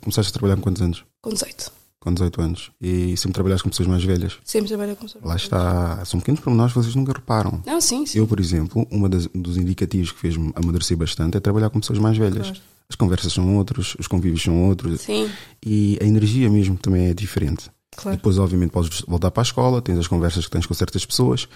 [0.00, 1.04] Começaste a trabalhar com quantos anos?
[1.20, 1.70] Com 18.
[2.00, 2.70] Com 18 anos.
[2.80, 4.38] E sempre trabalhaste com pessoas mais velhas.
[4.42, 5.22] Sempre trabalho com pessoas.
[5.22, 6.02] Lá está.
[6.06, 7.62] São pequenos pormenores que vocês nunca reparam.
[7.66, 8.20] Não, sim, sim.
[8.20, 12.16] Eu, por exemplo, um dos indicativos que fez-me amadurecer bastante é trabalhar com pessoas mais
[12.16, 12.46] velhas.
[12.46, 12.77] Claro.
[12.90, 15.30] As conversas são outros, os convívios são outros Sim,
[15.64, 17.70] e a energia mesmo também é diferente.
[17.94, 18.16] claro.
[18.16, 21.46] Depois, obviamente, podes voltar para a escola, tens as conversas que tens com certas pessoas,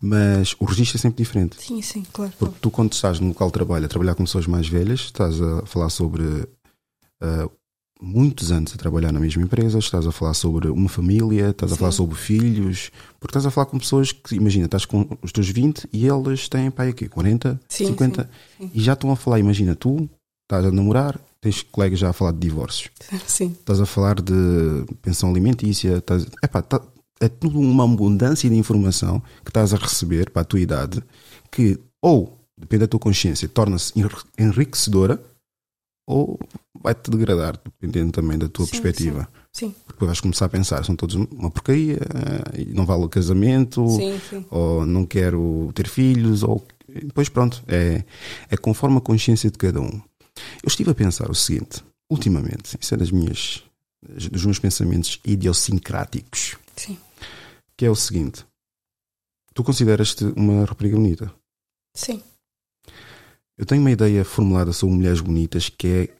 [0.00, 1.56] mas o registro é sempre diferente.
[1.62, 2.32] Sim, sim, claro.
[2.38, 5.38] Porque tu, quando estás no local de trabalho a trabalhar com pessoas mais velhas, estás
[5.42, 6.48] a falar sobre
[7.20, 7.50] ah,
[8.00, 11.74] muitos anos a trabalhar na mesma empresa, estás a falar sobre uma família, estás a
[11.74, 11.80] Sim.
[11.80, 15.50] falar sobre filhos, porque estás a falar com pessoas que, imagina, estás com os teus
[15.50, 18.22] 20 e eles têm, pai, aqui, 40, Sim, 50,
[18.58, 18.70] sim, sim.
[18.72, 20.08] e já estão a falar, imagina, tu
[20.48, 22.90] estás a namorar, tens colegas já a falar de divórcios,
[23.28, 24.32] Sim, estás a falar de
[25.02, 26.80] pensão alimentícia, estás, epá, tá-
[27.20, 31.02] é tudo uma abundância de informação que estás a receber para a tua idade
[31.50, 33.92] que ou, depende da tua consciência, torna-se
[34.38, 35.20] enriquecedora
[36.08, 36.38] ou
[36.80, 39.28] vai-te degradar, dependendo também da tua Sim, perspectiva.
[39.52, 39.74] Sim.
[39.84, 41.98] Porque vais começar a pensar, são todos uma porcaria,
[42.54, 44.46] eh, não vale o casamento, Sim, sim.
[44.50, 48.04] ou não quero ter filhos, ou depois pronto, é,
[48.48, 50.00] é conforme a consciência de cada um.
[50.62, 53.62] Eu estive a pensar o seguinte, ultimamente, isso é das minhas,
[54.30, 56.98] dos meus pensamentos idiosincráticos, Sim.
[57.76, 58.44] que é o seguinte:
[59.54, 61.34] tu consideras-te uma rapariga bonita?
[61.94, 62.22] Sim.
[63.56, 66.18] Eu tenho uma ideia formulada sobre mulheres bonitas que é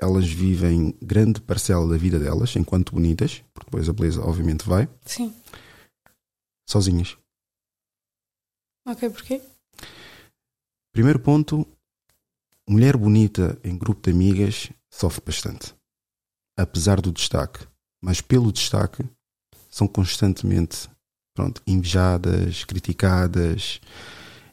[0.00, 4.88] elas vivem grande parcela da vida delas enquanto bonitas, porque depois a beleza obviamente vai,
[5.04, 5.34] Sim.
[6.66, 7.18] sozinhas.
[8.86, 9.42] Ok, porquê?
[10.90, 11.66] Primeiro ponto,
[12.70, 15.74] mulher bonita em grupo de amigas sofre bastante.
[16.56, 17.66] Apesar do destaque,
[18.02, 19.04] mas pelo destaque
[19.68, 20.88] são constantemente
[21.34, 23.80] pronto, invejadas, criticadas.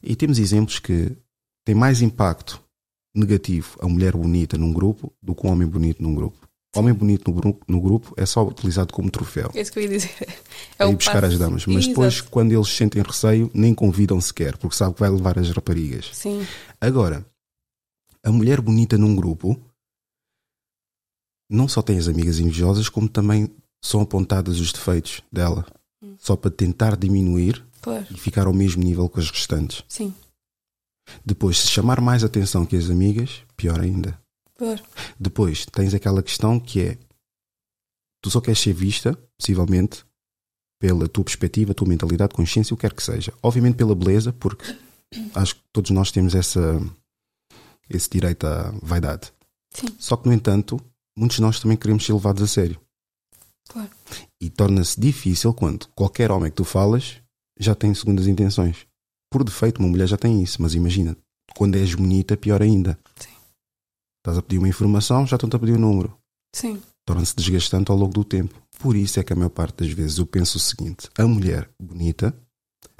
[0.01, 1.15] E temos exemplos que
[1.65, 2.61] têm mais impacto
[3.15, 6.47] negativo a mulher bonita num grupo do que o homem bonito num grupo.
[6.75, 9.49] Homem bonito no grupo, no grupo é só utilizado como troféu.
[9.55, 10.11] É isso que eu ia dizer.
[10.77, 11.65] É É ir buscar passo- as damas.
[11.65, 12.29] Mas depois, Exato.
[12.29, 16.11] quando eles sentem receio, nem convidam sequer, porque sabe que vai levar as raparigas.
[16.13, 16.45] Sim.
[16.79, 17.25] Agora,
[18.23, 19.59] a mulher bonita num grupo
[21.49, 23.49] não só tem as amigas invejosas, como também
[23.81, 25.65] são apontadas os defeitos dela,
[26.17, 28.05] só para tentar diminuir Claro.
[28.11, 29.83] e ficar ao mesmo nível que as restantes.
[29.87, 30.13] Sim.
[31.23, 34.19] Depois, se chamar mais atenção que as amigas, pior ainda.
[34.57, 34.83] Claro.
[35.17, 36.97] Depois, tens aquela questão que é:
[38.21, 40.03] tu só queres ser vista, possivelmente,
[40.81, 43.33] pela tua perspectiva, tua mentalidade, consciência, o que quer que seja.
[43.41, 44.65] Obviamente pela beleza, porque
[45.33, 46.77] acho que todos nós temos essa,
[47.89, 49.31] esse direito à vaidade.
[49.73, 49.87] Sim.
[49.99, 50.79] Só que, no entanto,
[51.17, 52.79] muitos de nós também queremos ser levados a sério.
[53.67, 53.89] Claro.
[54.41, 57.21] E torna-se difícil quando qualquer homem que tu falas
[57.59, 58.85] já tem segundas intenções.
[59.29, 61.17] Por defeito, uma mulher já tem isso, mas imagina,
[61.55, 62.97] quando és bonita, pior ainda.
[63.17, 63.35] Sim.
[64.19, 66.17] Estás a pedir uma informação, já estão-te a pedir o número.
[66.53, 66.81] Sim.
[67.05, 68.61] Torna-se desgastante ao longo do tempo.
[68.79, 71.69] Por isso é que a maior parte das vezes eu penso o seguinte: a mulher
[71.81, 72.33] bonita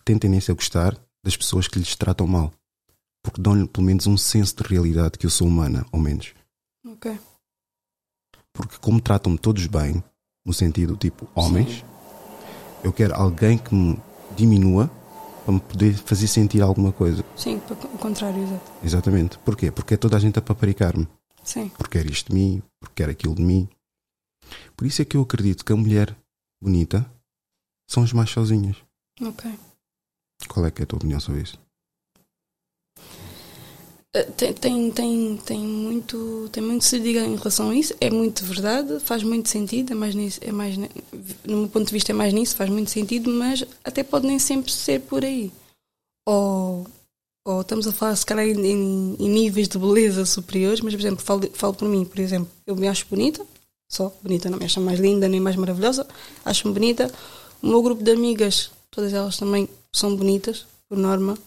[0.04, 2.54] tem tendência a gostar das pessoas que lhes tratam mal.
[3.28, 6.34] Porque dão-lhe pelo menos um senso de realidade que eu sou humana, ao menos.
[6.88, 7.20] Ok.
[8.54, 10.02] Porque como tratam-me todos bem,
[10.46, 11.84] no sentido tipo homens,
[12.86, 14.02] eu quero alguém que me
[14.34, 14.90] diminua
[15.44, 17.22] para me poder fazer sentir alguma coisa.
[17.36, 17.58] Sim,
[17.94, 18.72] o contrário, exato.
[18.82, 19.38] Exatamente.
[19.40, 19.72] Porquê?
[19.72, 21.06] Porque é toda a gente a paparicar-me.
[21.44, 21.68] Sim.
[21.78, 23.68] Porque quer isto de mim, porque quer aquilo de mim.
[24.78, 26.18] Por isso é que eu acredito que a mulher
[26.64, 27.06] bonita
[27.90, 28.78] são as mais sozinhas.
[29.22, 29.54] Ok.
[30.48, 31.67] Qual é que é a tua opinião sobre isso?
[34.18, 37.94] Uh, Tem, tem, tem, tem muito tem muito se diga em relação a isso.
[38.00, 40.88] É muito verdade faz muito sentido é mais nisso é mais no
[41.58, 44.72] meu ponto de vista é mais nisso faz muito sentido mas até pode nem sempre
[44.72, 45.52] ser por aí.
[46.26, 46.86] Ou,
[47.46, 51.02] ou estamos a falar se calhar em, em- em níveis de beleza superiores mas por
[51.02, 53.46] exemplo falo, falo por mim por exemplo eu me acho bonita
[53.90, 56.08] só bonita não me acho mais linda nem mais maravilhosa
[56.46, 57.12] acho-me bonita.
[57.62, 61.38] O meu grupo de amigas todas elas também são bonitas por norma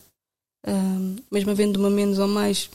[1.30, 2.70] Mesmo havendo uma menos ou mais,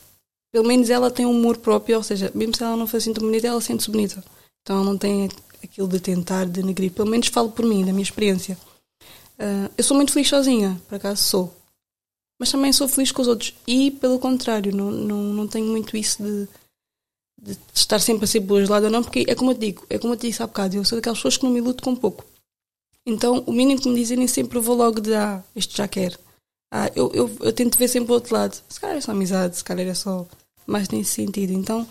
[0.52, 3.24] pelo menos ela tem um humor próprio, ou seja, mesmo se ela não assim tão
[3.24, 4.24] bonita, ela sente-se bonita.
[4.62, 5.30] Então ela não tem
[5.64, 8.58] aquilo de tentar denegrir, pelo menos falo por mim, da minha experiência.
[9.38, 11.56] Ah, eu sou muito feliz sozinha, por acaso sou.
[12.40, 13.54] Mas também sou feliz com os outros.
[13.68, 16.48] E pelo contrário, não, não, não tenho muito isso de,
[17.42, 19.98] de estar sempre a ser boa lado ou não, porque é como eu digo, é
[19.98, 21.96] como eu te disse há bocado, eu sou daquelas pessoas que não me luto com
[21.96, 22.26] pouco.
[23.06, 26.18] Então o mínimo que me dizem sempre eu vou logo de ah, este já quero.
[26.72, 28.62] Ah, eu, eu, eu tento ver sempre o outro lado.
[28.68, 30.28] Se calhar é só amizade, se calhar é só
[30.68, 31.54] mais nesse sentido.
[31.54, 31.88] Então,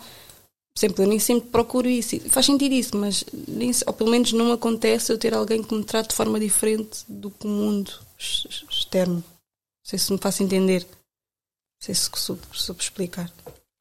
[0.77, 2.19] exemplo, eu nem sempre procuro isso.
[2.29, 5.83] Faz sentido isso, mas nem, ou pelo menos não acontece eu ter alguém que me
[5.83, 9.15] trate de forma diferente do que o mundo ex- ex- externo.
[9.15, 10.83] Não sei se me faço entender.
[10.83, 13.31] Não sei se soube, soube explicar.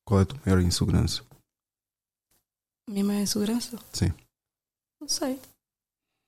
[0.07, 1.22] Qual é a tua maior insegurança?
[2.88, 3.78] A minha maior insegurança?
[3.92, 4.12] Sim.
[5.00, 5.40] Não sei.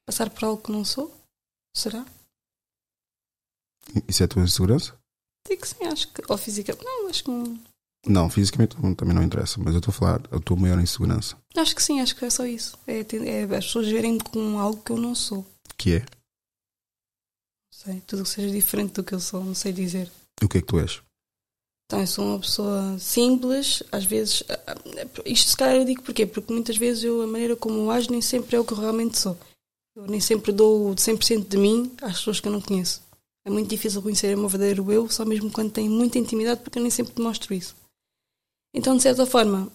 [0.07, 1.15] Passar por algo que não sou?
[1.75, 2.05] Será?
[4.09, 4.95] Isso é a tua insegurança?
[5.49, 6.23] Digo que sim, acho que.
[6.29, 6.77] Ou física.
[6.83, 7.59] Não, acho que não.
[8.07, 11.37] Não, fisicamente também não interessa, mas eu estou a falar a tua maior insegurança.
[11.57, 12.79] Acho que sim, acho que é só isso.
[12.87, 15.45] É, é as pessoas verem com algo que eu não sou.
[15.77, 15.99] Que é?
[16.01, 16.07] Não
[17.73, 18.01] sei.
[18.07, 20.11] Tudo que seja diferente do que eu sou, não sei dizer.
[20.43, 21.03] O que é que tu és?
[21.87, 24.43] Então, eu sou uma pessoa simples, às vezes.
[24.49, 24.75] ah, ah,
[25.25, 26.27] Isto se calhar eu digo porquê?
[26.27, 28.79] Porque muitas vezes eu, a maneira como eu ajo nem sempre é o que eu
[28.79, 29.39] realmente sou.
[29.97, 33.03] Eu nem sempre dou o 100% de mim às pessoas que eu não conheço.
[33.47, 36.79] É muito difícil conhecer o meu verdadeiro eu, só mesmo quando tenho muita intimidade, porque
[36.79, 37.77] eu nem sempre demonstro isso.
[38.75, 39.71] Então, de certa forma,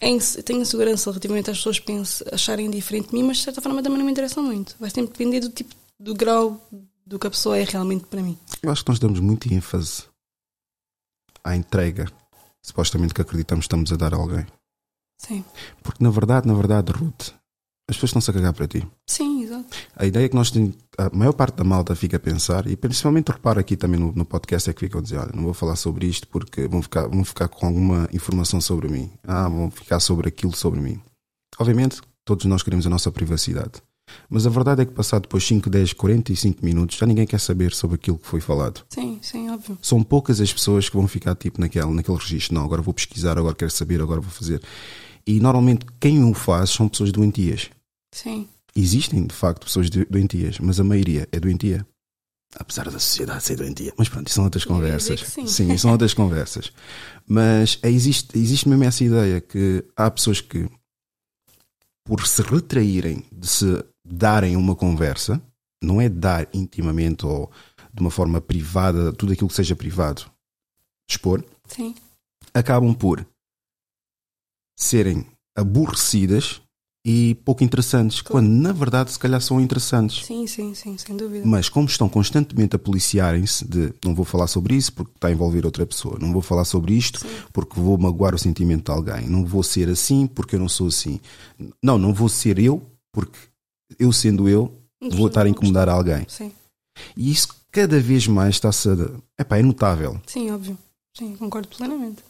[0.00, 3.80] em- tenho segurança relativamente às pessoas pense, acharem diferente de mim, mas de certa forma
[3.82, 4.74] também não me interessa muito.
[4.80, 6.60] Vai sempre depender do tipo do grau
[7.06, 8.36] do que a pessoa é realmente para mim.
[8.60, 10.02] Eu acho que nós damos muito ênfase
[11.44, 12.10] à entrega,
[12.60, 14.44] supostamente que acreditamos que estamos a dar a alguém.
[15.18, 15.44] Sim.
[15.84, 17.30] Porque na verdade, na verdade, Ruth,
[17.88, 18.86] as pessoas estão-se a cagar para ti.
[19.06, 19.76] Sim, exato.
[19.94, 22.76] A ideia é que nós temos, a maior parte da malta fica a pensar, e
[22.76, 25.54] principalmente repara aqui também no, no podcast, é que ficam a dizer: olha, não vou
[25.54, 29.10] falar sobre isto porque vão ficar, vão ficar com alguma informação sobre mim.
[29.26, 31.00] Ah, vão ficar sobre aquilo sobre mim.
[31.58, 33.82] Obviamente, todos nós queremos a nossa privacidade.
[34.28, 37.72] Mas a verdade é que, passado depois 5, 10, 45 minutos, já ninguém quer saber
[37.72, 38.84] sobre aquilo que foi falado.
[38.88, 39.78] Sim, sim, óbvio.
[39.80, 42.54] São poucas as pessoas que vão ficar tipo naquele, naquele registro.
[42.54, 44.60] Não, agora vou pesquisar, agora quero saber, agora vou fazer.
[45.26, 47.70] E normalmente quem o faz são pessoas doentias.
[48.12, 48.48] Sim.
[48.76, 51.86] Existem, de facto, pessoas do- doentias, mas a maioria é doentia.
[52.56, 53.92] Apesar da sociedade ser doentia.
[53.96, 55.20] Mas pronto, isso são outras conversas.
[55.20, 55.46] sim.
[55.46, 56.72] sim, isso são outras conversas.
[57.26, 60.68] Mas é, existe, existe mesmo essa ideia que há pessoas que,
[62.04, 65.42] por se retraírem de se darem uma conversa,
[65.82, 67.50] não é dar intimamente ou
[67.92, 70.30] de uma forma privada, tudo aquilo que seja privado,
[71.08, 71.94] expor, Sim.
[72.52, 73.26] acabam por
[74.76, 76.60] serem aborrecidas
[77.06, 80.24] e pouco interessantes, quando na verdade se calhar são interessantes.
[80.24, 81.46] Sim, sim, sim, sem dúvida.
[81.46, 85.30] Mas como estão constantemente a policiarem-se de não vou falar sobre isso porque está a
[85.30, 89.28] envolver outra pessoa, não vou falar sobre isto porque vou magoar o sentimento de alguém,
[89.28, 91.20] não vou ser assim porque eu não sou assim.
[91.82, 92.82] Não, não vou ser eu
[93.12, 93.38] porque
[93.98, 94.74] eu sendo eu
[95.12, 96.24] vou estar a incomodar alguém.
[96.26, 96.50] Sim.
[97.14, 98.94] E isso cada vez mais está-se a...
[99.38, 100.18] Epá, é notável.
[100.26, 100.78] Sim, óbvio.
[101.16, 102.22] Sim, concordo plenamente.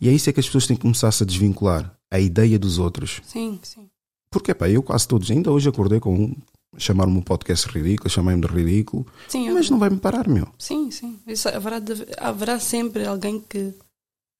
[0.00, 1.94] E é isso é que as pessoas têm que começar-se a desvincular.
[2.10, 3.20] A ideia dos outros.
[3.24, 3.88] Sim, sim.
[4.32, 6.36] Porque, pá, eu quase todos, ainda hoje acordei com um,
[6.78, 9.70] chamaram-me um podcast ridículo, chamei-me de ridículo, Sim, mas óbvio.
[9.72, 10.48] não vai me parar, meu.
[10.58, 11.18] sim, sim.
[11.26, 13.74] Isso haverá, de- haverá sempre alguém que.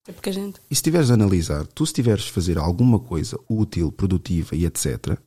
[0.09, 0.61] É porque a gente.
[0.71, 4.65] E se estiveres a analisar, tu se estiveres a fazer alguma coisa útil, produtiva e
[4.65, 5.19] etc.,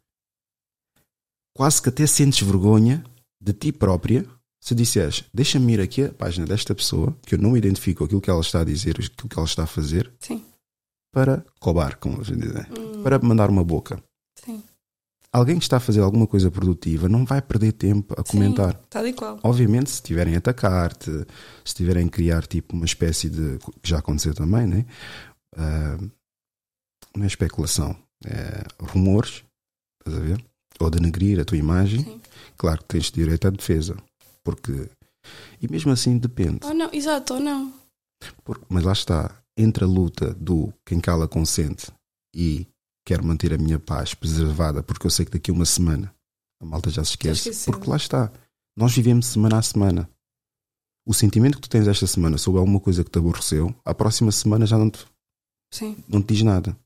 [1.55, 3.03] quase que até sentes vergonha
[3.41, 4.25] de ti própria
[4.65, 8.29] se disseres, deixa-me ir aqui a página desta pessoa, que eu não identifico aquilo que
[8.29, 10.41] ela está a dizer, aquilo que ela está a fazer, Sim.
[11.11, 14.01] para cobar, como a gente diz, Hum, para mandar uma boca.
[14.39, 14.63] sim.
[15.33, 18.73] Alguém que está a fazer alguma coisa produtiva não vai perder tempo a comentar.
[18.75, 19.39] Sim, tal e qual.
[19.43, 21.25] Obviamente, se estiverem a atacar-te, se
[21.65, 23.57] estiverem a criar tipo uma espécie de.
[23.81, 24.85] que já aconteceu também, né?
[25.57, 25.97] Ah,
[27.17, 29.43] não é especulação, é rumores,
[29.99, 30.45] estás a ver?
[30.79, 32.21] Ou denegrir a tua imagem, Sim.
[32.55, 33.95] claro que tens direito à defesa.
[34.43, 34.89] Porque.
[35.61, 36.59] E mesmo assim depende.
[36.65, 37.73] Ou não, exato, ou não.
[38.43, 41.91] Porque- mas lá está, entre a luta do quem cala consente
[42.35, 42.67] e
[43.05, 46.13] quero manter a minha paz preservada, porque eu sei que daqui a uma semana
[46.61, 47.49] a malta já se esquece.
[47.49, 47.73] esqueceu.
[47.73, 48.31] Porque lá está,
[48.77, 50.09] nós vivemos semana a semana.
[51.05, 54.31] O sentimento que tu tens esta semana sobre alguma coisa que te aborreceu, a próxima
[54.31, 55.05] semana já não te,
[55.73, 55.97] Sim.
[56.07, 56.77] não te diz nada.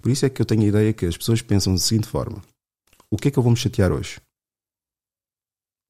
[0.00, 2.42] Por isso é que eu tenho a ideia que as pessoas pensam da seguinte forma:
[3.10, 4.20] o que é que eu vou me chatear hoje?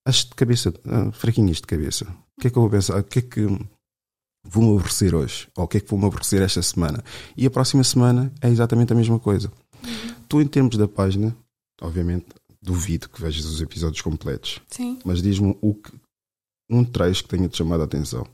[0.09, 2.05] As de cabeça, ah, fraquinhas de cabeça.
[2.39, 2.99] O que é que eu vou pensar?
[2.99, 3.41] O que é que
[4.43, 5.49] vou-me aborrecer hoje?
[5.55, 7.05] Ou o que é que vou-me aborrecer esta semana?
[7.37, 9.53] E a próxima semana é exatamente a mesma coisa.
[10.27, 11.37] Tu, em termos da página,
[11.83, 12.27] obviamente,
[12.63, 14.99] duvido que vejas os episódios completos, Sim.
[15.05, 15.93] mas diz-me o que,
[16.71, 18.27] um trecho que tenha-te chamado a atenção.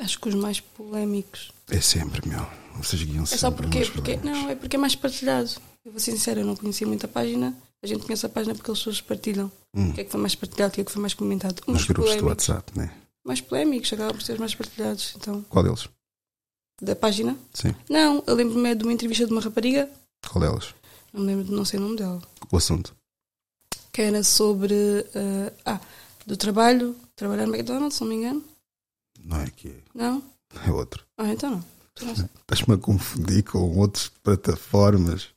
[0.00, 1.52] Acho que os mais polémicos.
[1.70, 2.44] É sempre, meu.
[2.74, 3.38] Vocês guiam É sempre.
[3.38, 4.16] só porque, meus porque.
[4.16, 5.50] Não, é porque é mais partilhado.
[5.84, 7.56] Eu vou ser sincera, eu não conhecia muito a página.
[7.82, 9.50] A gente conhece a página porque as pessoas partilham.
[9.74, 9.90] Hum.
[9.90, 11.60] O que é que foi mais partilhado, o que é que foi mais comentado.
[11.66, 12.26] Os Nos grupos do.
[12.26, 12.92] WhatsApp, né?
[13.24, 15.14] Mais polémicos, acabam por ser mais partilhados.
[15.16, 15.88] Então, Qual deles?
[16.80, 17.36] da página?
[17.52, 17.74] Sim.
[17.88, 19.90] Não, eu lembro-me é de uma entrevista de uma rapariga,
[20.28, 20.74] Qual deles?
[21.12, 22.94] não me lembro, de- não sei o nome dela, O assunto.
[23.92, 24.74] que era sobre.
[25.14, 25.80] eh, ah,
[26.26, 28.44] do trabalho, trabalhar no McDonald's, se não me engano.
[29.24, 30.22] Não é que Não?
[30.66, 31.04] é outro.
[31.16, 31.64] Ah, então não.
[31.98, 32.28] Então.
[32.42, 35.28] Estás-me a confundir com outras plataformas.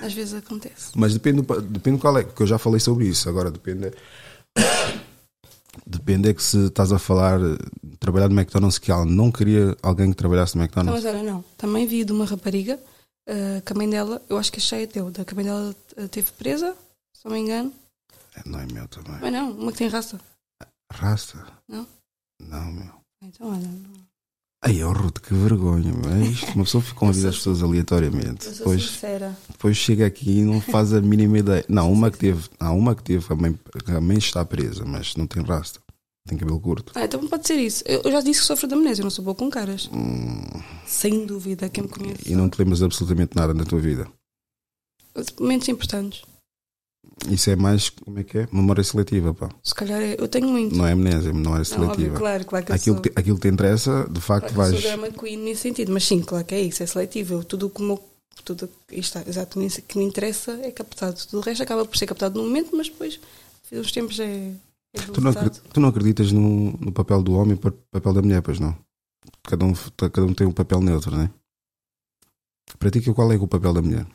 [0.00, 0.90] Às vezes acontece.
[0.94, 3.28] Mas depende, depende qual é, porque eu já falei sobre isso.
[3.28, 3.92] Agora depende.
[5.86, 9.74] Depende é que se estás a falar de trabalhar no McDonald's que ela não queria
[9.82, 11.02] alguém que trabalhasse no Não, McDonald's.
[11.04, 11.42] mas olha, não.
[11.56, 12.78] Também vi de uma rapariga
[13.26, 15.74] eh, que a mãe dela, eu acho que achei teu, da que a mãe dela
[15.96, 16.76] eh, teve presa,
[17.14, 17.72] se não me engano.
[18.34, 19.18] É, Não é meu também.
[19.20, 20.20] Mas não, uma que tem raça.
[20.92, 21.42] Raça?
[21.68, 21.86] Não?
[22.40, 22.92] Não, meu.
[23.22, 24.11] Então, olha, não.
[24.64, 26.08] Ai, oh Ruth, que vergonha, meu.
[26.10, 26.54] É.
[26.54, 28.46] Uma pessoa fica convida as pessoas aleatoriamente.
[28.46, 29.36] eu Depois, sincera.
[29.50, 31.64] depois chega aqui e não faz a mínima ideia.
[31.68, 35.16] Não, uma que teve, há uma que teve, a mãe, a mãe está presa, mas
[35.16, 35.80] não tem rasta.
[36.28, 36.92] Tem cabelo curto.
[36.94, 37.82] Ah, então pode ser isso.
[37.84, 39.90] Eu, eu já disse que sofro de amnésia, eu não sou boa com caras.
[39.92, 40.44] Hum,
[40.86, 42.22] Sem dúvida, quem me conhece.
[42.30, 44.06] e não te lembras absolutamente nada na tua vida.
[45.40, 46.22] Momentos importantes.
[47.28, 48.48] Isso é mais, como é que é?
[48.50, 49.48] Memória seletiva, pá.
[49.62, 50.74] Se calhar é- eu tenho muito.
[50.74, 52.16] Não é amnésia, memória Não, óbvio, seletiva.
[52.18, 53.02] claro, claro que aquilo, sou.
[53.02, 54.82] que, te- aquilo que te interessa, de facto, Claro que eu vais.
[54.82, 57.44] sou drama queen nesse sentido, mas sim, claro que é isso, é seletivo.
[57.44, 58.00] Tudo como
[58.44, 61.14] tudo está, exato, nisso que me interessa é captado.
[61.26, 63.20] Tudo o resto acaba por ser captado no momento, mas depois
[63.70, 64.50] Os tempos é.
[64.94, 68.20] é Tu não, tu não acreditas no, no papel do homem e no papel da
[68.22, 68.76] mulher, pois não?
[69.44, 71.30] Cada um, cada um tem um papel neutro, não é?
[72.78, 74.06] Para ti, qual é o papel da mulher?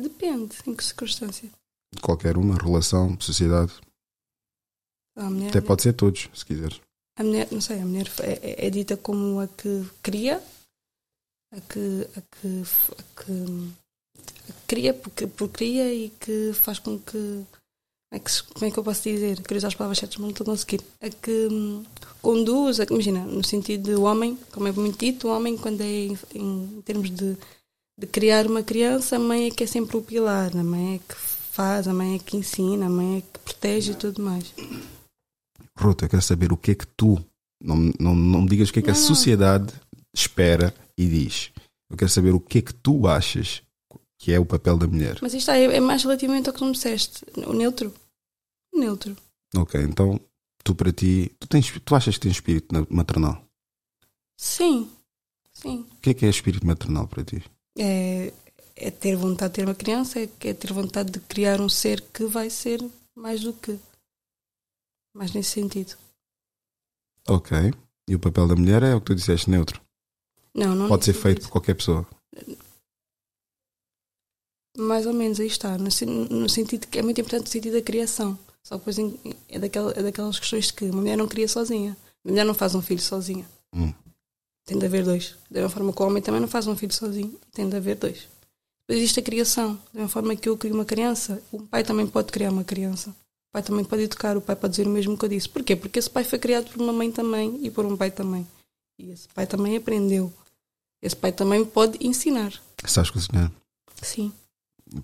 [0.00, 1.48] Depende, em que circunstância.
[2.02, 3.72] Qualquer uma, relação, sociedade.
[5.16, 6.80] Mulher, Até pode ser todos, se quiseres.
[7.18, 8.32] a mulher, não sei, a mulher é,
[8.64, 10.42] é- é dita como a que cria,
[11.52, 12.62] a que, a que,
[12.98, 13.72] a que,
[14.50, 17.12] a cria porque, por cria e que faz com que.
[18.08, 19.42] Como é que, como é que eu posso dizer?
[19.42, 20.80] Queria usar as palavras certas, mas não estou a conseguir.
[21.00, 21.84] A que hum,
[22.22, 25.80] conduz, a que, imagina, no sentido de homem, como é muito dito, o homem, quando
[25.80, 27.36] é em, em termos de,
[27.98, 30.98] de criar uma criança, a mãe é que é sempre o pilar, a mãe é
[30.98, 34.52] que faz, a mãe é que ensina, a mãe é que protege e tudo mais.
[35.78, 37.22] Ruta, eu quero saber o que é que tu.
[37.62, 39.06] Não, não, não me digas o que é que a Não, não.
[39.06, 39.72] sociedade
[40.14, 41.50] espera e diz.
[41.90, 43.62] Eu quero saber o que é que tu achas
[44.18, 45.18] que é o papel da mulher.
[45.22, 47.24] Mas isto é, é mais relativamente ao que tu me disseste.
[47.46, 47.94] O neutro.
[48.74, 49.16] O neutro.
[49.56, 50.20] Ok, então
[50.62, 51.30] tu para ti.
[51.38, 53.42] Tu, tens, tu achas que tens espírito na- maternal?
[54.38, 54.90] Sim.
[55.52, 55.86] Sim.
[55.96, 57.42] O que é que é espírito maternal para ti?
[57.78, 58.32] É,
[58.74, 62.00] é ter vontade de ter uma criança, é, é ter vontade de criar um ser
[62.00, 62.84] que vai ser
[63.14, 63.78] mais do que.
[65.14, 65.96] Mais nesse sentido.
[67.28, 67.56] Ok.
[68.08, 69.80] E o papel da mulher é o que tu disseste, neutro.
[70.54, 72.06] Não, não Pode ser feito por qualquer pessoa.
[74.76, 75.76] Mais ou menos, aí está.
[75.76, 75.88] No,
[76.30, 78.38] no sentido que é muito importante o sentido da criação.
[78.62, 78.98] Só que depois
[79.48, 81.96] é, daquela, é daquelas questões de que uma mulher não cria sozinha.
[82.24, 83.48] Uma mulher não faz um filho sozinha.
[83.74, 83.92] Hum.
[84.66, 85.30] Tem de haver dois.
[85.50, 87.38] Da mesma forma que o homem também não faz um filho sozinho.
[87.52, 88.28] Tem de haver dois.
[88.82, 89.74] Depois existe a criação.
[89.92, 93.10] Da mesma forma que eu crio uma criança, o pai também pode criar uma criança.
[93.10, 95.48] O pai também pode educar, o pai pode dizer o mesmo que eu disse.
[95.48, 95.74] Porquê?
[95.76, 98.46] Porque esse pai foi criado por uma mãe também e por um pai também.
[98.98, 100.32] E esse pai também aprendeu.
[101.00, 102.52] Esse pai também pode ensinar.
[102.84, 103.50] Sabes cozinhar?
[104.02, 104.32] Sim,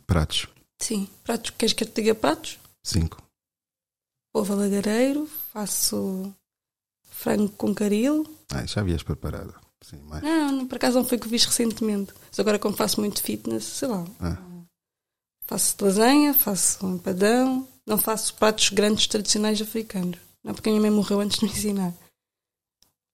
[0.07, 0.47] Pratos.
[0.81, 1.09] sim.
[1.25, 2.59] Pratos, queres que eu te diga pratos?
[2.83, 3.23] Cinco.
[4.35, 6.35] Ovo lagareiro, faço
[7.11, 8.27] frango com caril.
[8.55, 9.55] Ah, já vias preparada.
[9.83, 10.23] Sim, mais.
[10.23, 12.13] Não, não, por acaso não foi o que fiz recentemente.
[12.31, 14.05] Mas agora como faço muito fitness, sei lá.
[14.21, 14.37] Ah.
[15.45, 17.69] Faço lasanha, faço um empadão.
[17.87, 20.19] Não faço pratos grandes tradicionais africanos.
[20.45, 21.93] Não, porque a minha mãe morreu antes de me ensinar.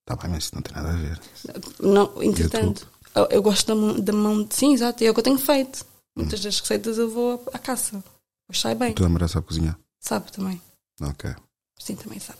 [0.05, 1.21] Tá bem, mas isso não tem nada a ver.
[1.81, 4.55] Não, entretanto, eu, eu gosto da mão, da mão de...
[4.55, 5.85] Sim, exato, é o que eu tenho feito.
[6.17, 8.03] Muitas das receitas eu vou à caça.
[8.49, 8.95] Mas sai bem.
[8.95, 9.79] Tu namorada sabe cozinhar?
[10.01, 10.61] Sabe também.
[11.01, 11.35] Ok.
[11.79, 12.39] Sim, também sabe.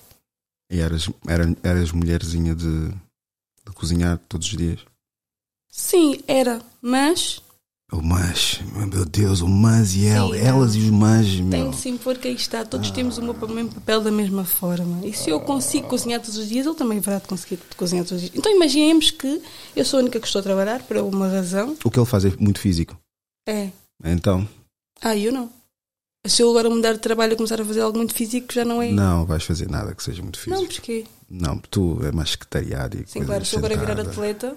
[0.71, 4.81] E eras, era, eras mulherzinha de, de cozinhar todos os dias?
[5.71, 6.61] Sim, era.
[6.83, 7.41] Mas
[7.91, 8.61] O mas,
[8.93, 11.71] meu Deus, o mas e ela, Sim, elas e os mas, tem meu.
[11.71, 12.65] de se impor que aí está.
[12.67, 15.07] Todos temos o mesmo papel da mesma forma.
[15.07, 18.29] E se eu consigo cozinhar todos os dias, ele também de conseguir cozinhar todos os
[18.29, 18.39] dias.
[18.39, 19.41] Então imaginemos que
[19.75, 21.77] eu sou a única que estou a trabalhar por uma razão.
[21.83, 22.95] O que ele faz é muito físico.
[23.49, 23.71] É.
[24.05, 24.47] Então,
[25.01, 25.51] Ah, eu não.
[26.27, 28.83] Se eu agora mudar de trabalho e começar a fazer algo muito físico, já não
[28.83, 28.91] é.
[28.91, 30.75] não vais fazer nada que seja muito Não, físico.
[30.75, 31.07] porquê?
[31.31, 34.55] Não, tu é mais secretariado e Sim, claro, se eu agora virar atleta.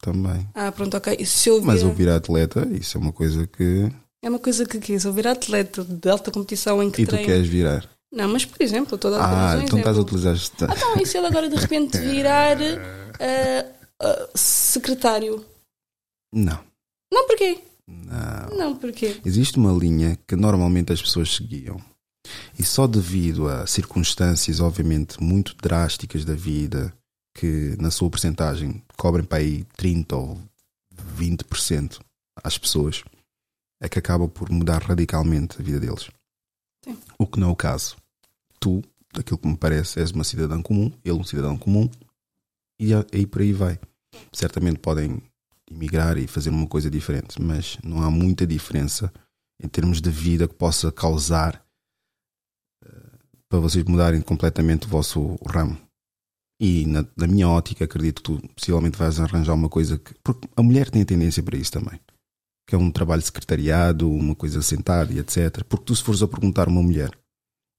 [0.00, 0.48] Também.
[0.54, 1.24] Ah, pronto, ok.
[1.26, 3.90] Se eu Mas virar- o virar atleta, isso é uma coisa que.
[4.22, 5.04] É uma coisa que quis.
[5.04, 7.26] Eu virar atleta de alta competição em que E tu treino.
[7.26, 7.88] queres virar?
[8.12, 10.34] Não, mas por exemplo, eu estou a dar Ah, então estás a utilizar.
[10.34, 12.56] esta- Então, e se ele agora de repente virar
[13.20, 13.66] ah,
[14.00, 15.44] ah, secretário?
[16.32, 16.58] Não,
[17.12, 17.60] Não, porquê?
[17.88, 18.56] Não.
[18.56, 19.20] Não, porquê?
[19.24, 21.80] Existe uma linha que normalmente as pessoas seguiam.
[22.58, 26.92] E só devido a circunstâncias, obviamente, muito drásticas da vida,
[27.34, 30.38] que na sua porcentagem cobrem para aí 30 ou
[31.16, 32.00] 20%
[32.44, 33.02] às pessoas,
[33.80, 36.10] é que acaba por mudar radicalmente a vida deles.
[36.84, 36.98] Sim.
[37.18, 37.96] O que não é o caso.
[38.60, 38.82] Tu,
[39.14, 41.88] daquilo que me parece, és uma cidadã comum, ele um cidadão comum,
[42.80, 43.78] e aí por aí vai.
[44.32, 45.22] Certamente podem
[45.70, 49.12] emigrar e fazer uma coisa diferente, mas não há muita diferença
[49.62, 51.62] em termos de vida que possa causar
[52.84, 55.78] eh, para vocês mudarem completamente o vosso ramo.
[56.60, 60.12] E na, na minha ótica, acredito que tu possivelmente vais arranjar uma coisa que.
[60.22, 62.00] Porque a mulher tem tendência para isso também.
[62.66, 65.62] Que é um trabalho secretariado, uma coisa sentada e etc.
[65.68, 67.16] Porque tu, se fores a perguntar uma mulher,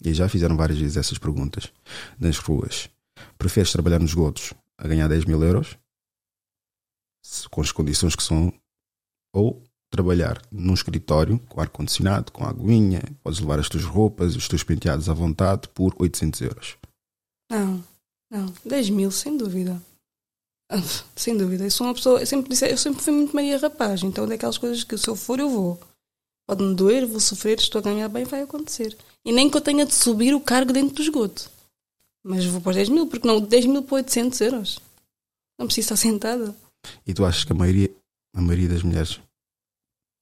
[0.03, 1.71] e já fizeram várias vezes essas perguntas
[2.17, 2.89] nas ruas,
[3.37, 5.77] preferes trabalhar nos godos a ganhar 10 mil euros?
[7.49, 8.53] Com as condições que são.
[9.33, 9.61] Ou
[9.91, 15.09] trabalhar num escritório com ar-condicionado, com aguinha, podes levar as tuas roupas, os teus penteados
[15.09, 16.77] à vontade por 800 euros.
[17.51, 17.83] Não,
[18.31, 18.53] não.
[18.65, 19.81] 10 mil, sem dúvida.
[20.71, 20.77] Ah,
[21.15, 21.63] Sem dúvida.
[21.63, 22.19] Eu sou uma pessoa.
[22.19, 24.03] Eu sempre, disse, eu sempre fui muito Maria Rapaz.
[24.03, 25.79] Então, é daquelas coisas que se eu for, eu vou.
[26.47, 28.95] Pode-me doer, vou sofrer, estou a ganhar bem, vai acontecer.
[29.25, 31.49] E nem que eu tenha de subir o cargo dentro do esgoto.
[32.23, 34.79] Mas vou para os 10 mil, porque não 10 mil para 800 euros.
[35.57, 36.55] Não preciso estar sentada.
[37.05, 37.89] E tu achas que a maioria,
[38.35, 39.19] a maioria das mulheres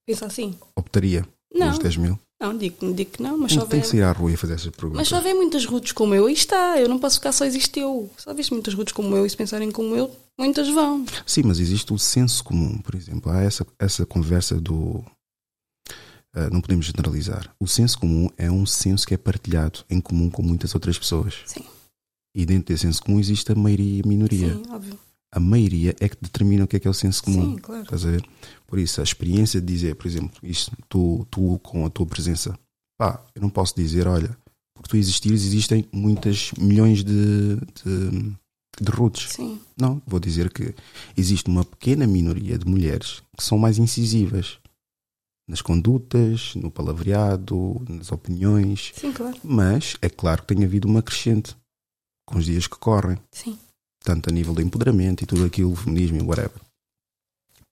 [0.08, 0.58] Pensa assim.
[0.76, 1.70] optaria Não.
[1.70, 2.20] Uns 10 mil?
[2.39, 3.82] Não, digo, digo que não, mas só tem vem.
[3.82, 4.97] que sair à rua e fazer essas perguntas.
[4.97, 6.80] Mas só vem muitas rudes como eu, aí está.
[6.80, 8.10] Eu não posso ficar só existe eu.
[8.16, 11.03] Só viste muitas rudes como eu e se pensarem como eu, muitas vão.
[11.26, 13.32] Sim, mas existe o senso comum, por exemplo.
[13.32, 15.03] Há essa, essa conversa do.
[16.36, 17.51] ah, não podemos generalizar.
[17.60, 21.39] O senso comum é um senso que é partilhado em comum com muitas outras pessoas.
[21.47, 21.66] Sim,
[22.36, 24.53] E dentro desse senso comum existe a maioria e a minoria.
[24.53, 24.99] sim, óbvio.
[25.34, 27.56] A maioria é que determina o que é que é o senso comum.
[27.56, 27.84] Sim, claro.
[27.84, 28.24] Estás a ver?
[28.66, 32.58] Por isso, a experiência de dizer, por exemplo, isto, tu, tu com a tua presença,
[32.98, 34.38] pá, eu não posso dizer, olha,
[34.74, 38.36] porque tu existires, existem muitas milhões de, de,
[38.80, 39.30] de roots.
[39.34, 40.74] Sim, Não, vou dizer que
[41.16, 44.60] existe uma pequena minoria de mulheres que são mais incisivas
[45.48, 49.38] nas condutas, no palavreado, nas opiniões, sim, claro.
[49.44, 51.56] mas é claro que tem havido uma crescente
[52.26, 53.58] com os dias que correm, Sim,
[54.08, 56.62] tanto a nível de empoderamento e tudo aquilo, feminismo e whatever.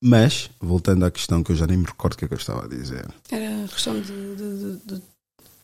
[0.04, 2.38] Mas, voltando à questão que eu já nem me recordo o que é que eu
[2.38, 3.08] estava a dizer.
[3.32, 5.02] era a questão de, de, de,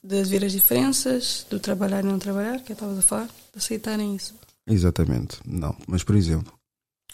[0.02, 3.58] de ver as diferenças, do trabalhar e não trabalhar, que eu estava a falar, de
[3.58, 4.34] aceitarem isso.
[4.66, 5.76] Exatamente, não.
[5.86, 6.54] Mas, por exemplo,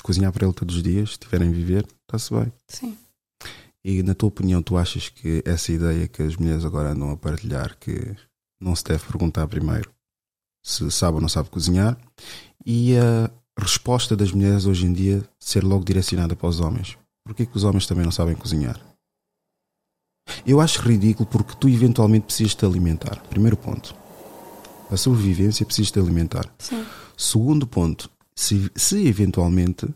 [0.04, 2.54] cozinhar para ele todos os dias, se tiverem a viver, está-se bem.
[2.68, 2.96] Sim.
[3.84, 7.18] E na tua opinião, tu achas que essa ideia que as mulheres agora andam a
[7.18, 8.16] partilhar, que
[8.62, 9.92] não se deve perguntar primeiro
[10.68, 11.98] se sabe ou não sabe cozinhar,
[12.66, 16.98] e a resposta das mulheres hoje em dia ser logo direcionada para os homens?
[17.26, 18.80] Porquê que os homens também não sabem cozinhar?
[20.46, 23.22] Eu acho ridículo porque tu eventualmente precisas te alimentar.
[23.30, 23.96] Primeiro ponto.
[24.86, 26.54] Para a sobrevivência precisas te alimentar.
[26.60, 26.86] Sim,
[27.16, 29.88] Segundo ponto, se, se eventualmente.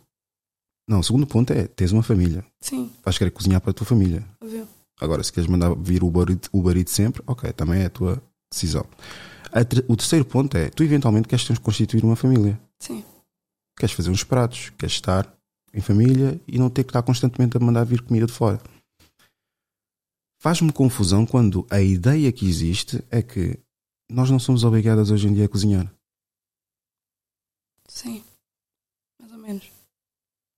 [0.88, 2.44] Não, segundo ponto é: tens uma família.
[2.62, 4.26] sim, Vais querer cozinhar para a tua família.
[4.42, 4.68] óbvio.
[5.00, 8.22] Agora, se queres mandar vir o barito, o barito sempre, ok, também é a tua
[8.52, 8.86] decisão.
[9.52, 12.60] A o terceiro ponto é: tu eventualmente queres constituir uma família.
[12.80, 13.04] Sim,
[13.82, 15.36] Queres fazer uns pratos, queres estar
[15.74, 18.62] em família e não ter que estar constantemente a mandar vir comida de fora.
[20.40, 23.58] Faz-me confusão quando a ideia que existe é que
[24.08, 25.92] nós não somos obrigadas hoje em dia a cozinhar.
[27.88, 28.24] sim.
[29.20, 29.72] Mais ou menos.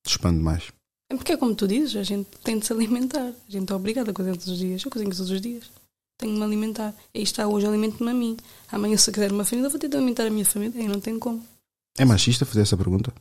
[0.05, 0.73] Expande mais.
[1.09, 3.29] É porque é como tu dizes, a gente tem de se alimentar.
[3.47, 4.83] A gente é obrigada a cozinhar todos os dias.
[4.83, 5.71] Eu cozinho todos os dias.
[6.19, 6.93] Tenho de me alimentar.
[7.15, 8.35] Aí está, hoje alimento-me a mim.
[8.69, 10.77] Amanhã, se eu quiser uma família, vou ter de alimentar a minha família.
[10.81, 11.52] Aí não tem como.
[11.97, 13.13] É machista fazer essa pergunta?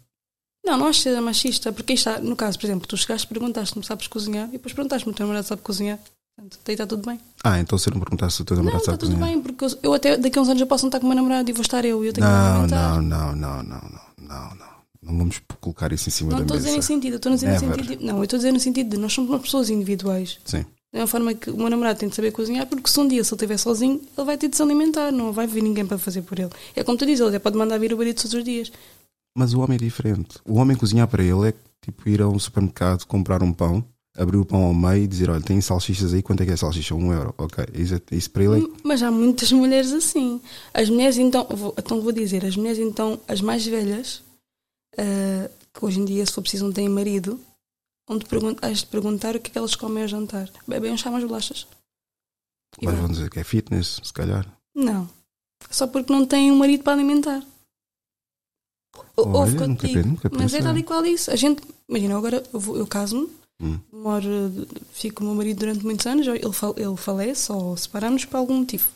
[0.65, 3.85] Não, não acho que seja machista, porque está, no caso, por exemplo, tu chegaste, perguntaste-me
[3.85, 5.99] sabes cozinhar e depois perguntaste-me o teu namorado sabe cozinhar.
[6.37, 7.21] Portanto, daí está tudo bem.
[7.45, 9.35] Ah, então se eu não perguntasse se o teu Não, namorado está sabe tudo cozinhar.
[9.35, 11.09] bem, porque eu, eu até daqui a uns anos eu posso não estar com o
[11.09, 13.03] meu namorado e vou estar eu e eu tenho que Não, alimentar.
[13.03, 14.73] não, não, não, não, não, não, não.
[15.03, 16.79] Não vamos colocar isso em cima Não da estou a dizer mesa.
[16.79, 18.91] em sentido, eu estou a dizer no sentido Não, eu estou a dizer no sentido
[18.91, 20.39] de nós somos pessoas individuais.
[20.45, 20.65] Sim.
[20.93, 23.25] Da mesma forma que o meu namorado tem de saber cozinhar, porque se um dia
[23.25, 25.97] se ele estiver sozinho, ele vai ter de se alimentar, não vai vir ninguém para
[25.97, 26.51] fazer por ele.
[26.77, 28.71] É como tu dizes, ele até pode mandar vir o marido todos os dias.
[29.35, 30.39] Mas o homem é diferente.
[30.47, 33.83] O homem cozinhar para ele é tipo ir a um supermercado, comprar um pão,
[34.15, 36.55] abrir o pão ao meio e dizer: Olha, tem salsichas aí, quanto é que é
[36.55, 36.95] a salsicha?
[36.95, 37.35] Um euro.
[37.39, 37.65] Ok.
[37.73, 38.69] Isso, é- isso para ele é.
[38.85, 40.43] Mas há muitas mulheres assim.
[40.75, 44.23] As mulheres, então, vou, então vou dizer, as mulheres, então, as mais velhas,
[44.99, 47.41] ah, que hoje em dia, se for preciso, não têm marido,
[48.09, 48.25] onde
[48.63, 50.51] has de perguntar o que é que elas comem ao jantar.
[50.67, 51.67] Bebem um chá mais bolachas.
[52.81, 54.47] E Mas vão dizer que é fitness, se calhar.
[54.75, 55.09] Não.
[55.71, 57.43] Só porque não têm um marido para alimentar.
[59.17, 60.09] Olha, ouve o que eu te nunca digo.
[60.09, 61.31] nunca Mas é tal e qual isso.
[61.31, 63.29] A gente, imagina, agora eu, vou- eu caso-me,
[63.61, 63.79] Hum.
[63.93, 64.29] moro,
[64.93, 68.37] fico com o meu marido durante muitos anos, ele, fa- ele falece ou separamos por
[68.39, 68.89] algum motivo.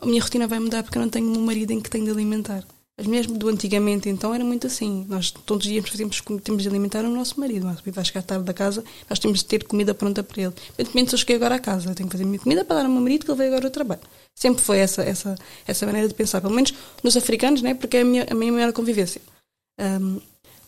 [0.00, 2.10] A minha rotina vai mudar porque eu não tenho um marido em que tenho de
[2.10, 2.64] alimentar.
[3.02, 5.06] Mulheres do antigamente, então, era muito assim.
[5.08, 7.64] Nós todos os dias fazemos, temos de alimentar o nosso marido.
[7.64, 10.52] Marido vai chegar tarde da casa, nós temos de ter comida pronta para ele.
[10.78, 12.76] Evidentemente, se eu cheguei agora à casa, eu tenho que fazer a minha comida para
[12.76, 14.02] dar ao meu marido que ele veio agora ao trabalho.
[14.34, 15.34] Sempre foi essa, essa,
[15.66, 17.74] essa maneira de pensar, pelo menos nos africanos, né?
[17.74, 19.20] porque é a minha, a minha maior convivência.
[19.78, 20.18] Ahm,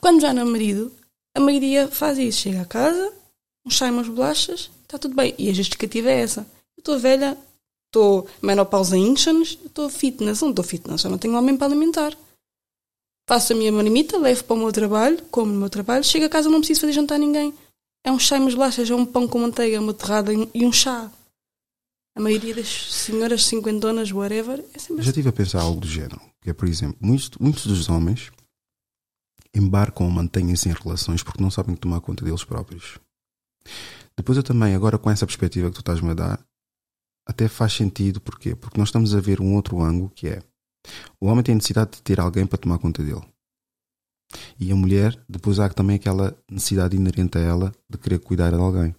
[0.00, 0.90] quando já não há marido,
[1.36, 2.40] a maioria faz isso.
[2.40, 3.12] Chega a casa,
[3.66, 5.34] um chá e umas bolachas, está tudo bem.
[5.38, 6.40] E a justificativa é essa.
[6.76, 7.36] Eu estou velha,
[7.92, 10.40] estou menopausa incha-nos, estou fitness.
[10.40, 12.16] Não estou fitness, eu não tenho homem para alimentar.
[13.28, 16.28] Faço a minha marmita, levo para o meu trabalho, como no meu trabalho, chego a
[16.28, 17.54] casa não preciso fazer jantar a ninguém.
[18.04, 20.72] É um chá e umas bolachas, é um pão com manteiga, uma torrada e um
[20.72, 21.10] chá.
[22.16, 25.10] A maioria das senhoras cinquentonas, whatever, é sempre Já assim.
[25.10, 26.20] estive a pensar algo do género.
[26.40, 28.32] Que é, por exemplo, muitos, muitos dos homens
[29.54, 32.98] embarcam ou mantêm-se em relações porque não sabem tomar conta deles próprios.
[34.16, 36.44] Depois eu também, agora com essa perspectiva que tu estás-me a dar,
[37.26, 38.20] até faz sentido.
[38.20, 38.54] Porquê?
[38.54, 40.42] Porque nós estamos a ver um outro ângulo que é
[41.20, 43.22] o homem tem necessidade de ter alguém para tomar conta dele.
[44.58, 48.56] E a mulher, depois há também aquela necessidade inerente a ela de querer cuidar de
[48.56, 48.94] alguém.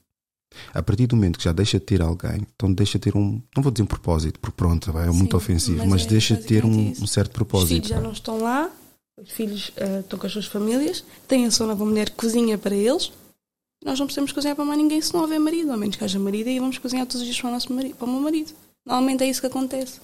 [0.71, 3.41] A partir do momento que já deixa de ter alguém, então deixa de ter um,
[3.55, 6.35] não vou dizer um propósito, porque pronto, é muito Sim, ofensivo, mas mas, é deixa
[6.35, 7.69] de ter um, um certo Os propósito.
[7.69, 8.71] filhos já não estão lá,
[9.19, 12.75] os filhos eh, estão com as suas famílias, têm a sua nova mulher cozinha para
[12.75, 13.11] eles,
[13.83, 16.17] Nós não precisamos cozinhar para mais ninguém se não houver marido, ao menos que haja
[16.17, 18.53] marido, e vamos cozinhar todos os dias para o, nosso marido, para o meu marido.
[18.85, 19.99] Normalmente é isso que acontece.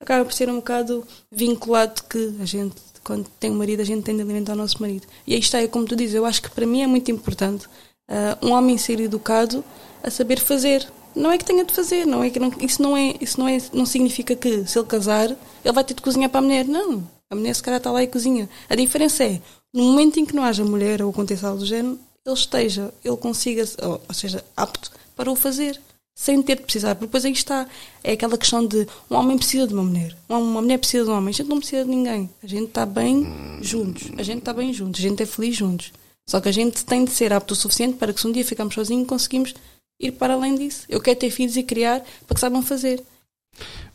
[0.00, 4.04] Acaba por ser um bocado vinculado que a gente, quando tem um marido, a gente
[4.04, 5.06] tem de alimentar o nosso marido.
[5.26, 7.66] E aí está, é como tu dizes, eu acho que para mim é muito importante
[8.08, 9.64] uh, um homem ser educado
[10.02, 10.86] a saber fazer.
[11.16, 13.48] Não é que tenha de fazer, não é que não, isso não é, isso não
[13.48, 16.64] é, não significa que se ele casar, ele vai ter de cozinhar para a mulher.
[16.64, 18.48] Não, a mulher se calhar está lá e cozinha.
[18.68, 19.40] A diferença é,
[19.74, 21.98] no momento em que não haja mulher ou aconteça algo do género,
[22.28, 25.80] ele esteja, ele consiga, ou, seja, apto para o fazer,
[26.14, 26.94] sem ter de precisar.
[26.94, 27.66] Porque depois aí está,
[28.04, 31.14] é aquela questão de um homem precisa de uma mulher, uma mulher precisa de um
[31.14, 32.30] homem, a gente não precisa de ninguém.
[32.42, 33.26] A gente está bem
[33.62, 35.92] juntos, a gente está bem juntos, a gente é feliz juntos.
[36.28, 38.44] Só que a gente tem de ser apto o suficiente para que se um dia
[38.44, 39.54] ficarmos sozinhos conseguimos
[39.98, 40.84] ir para além disso.
[40.88, 43.02] Eu quero ter filhos e criar para que saibam fazer.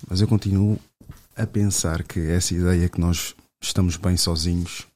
[0.10, 0.80] Mas eu continuo
[1.36, 4.88] a pensar que essa ideia que nós estamos bem sozinhos,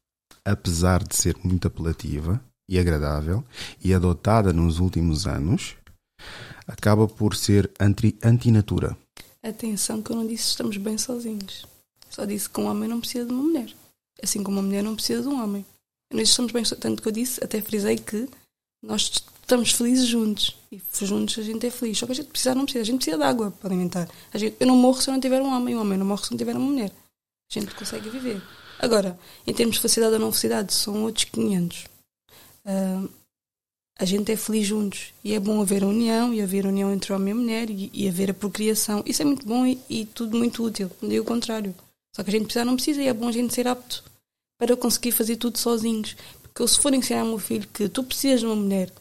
[0.43, 3.43] apesar de ser muito apelativa e agradável
[3.83, 5.75] e adotada nos últimos anos,
[6.67, 8.97] acaba por ser anti, antinatura.
[9.41, 11.65] Atenção que eu não disse estamos bem sozinhos.
[12.09, 13.73] Só disse que um homem não precisa de uma mulher.
[14.21, 15.65] Assim como uma mulher não precisa de um homem.
[16.11, 18.27] Nós estamos bem, tanto que eu disse, até frisei que
[18.83, 19.11] nós
[19.41, 20.57] estamos felizes juntos.
[20.71, 21.97] E juntos a gente é feliz.
[21.97, 22.81] Só que a gente precisa, não precisa.
[22.81, 24.09] A gente precisa de água para alimentar.
[24.33, 25.75] A gente, eu não morro se eu não tiver um homem.
[25.75, 26.91] Um homem não morre se não tiver uma mulher.
[26.91, 28.41] A gente consegue viver.
[28.79, 31.85] Agora, em termos de felicidade ou não felicidade, são outros 500.
[32.67, 33.09] Uh,
[33.99, 35.13] a gente é feliz juntos.
[35.23, 37.89] E é bom haver a união, e haver a união entre homem e mulher, e,
[37.93, 39.01] e haver a procriação.
[39.05, 40.91] Isso é muito bom e, e tudo muito útil.
[41.01, 41.73] Não digo o contrário.
[42.15, 44.03] Só que a gente precisa, não precisa, e é bom a gente ser apto
[44.59, 46.15] para conseguir fazer tudo sozinhos.
[46.41, 48.91] Porque eu, se for ensinar ao meu filho que tu precisas de uma mulher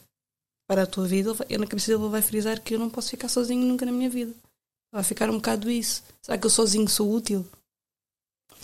[0.67, 3.11] para a tua vida, ele, na cabeça dele ele vai frisar que eu não posso
[3.11, 4.33] ficar sozinho nunca na minha vida.
[4.93, 6.03] Vai ficar um bocado isso.
[6.23, 7.47] Será que eu sozinho sou útil?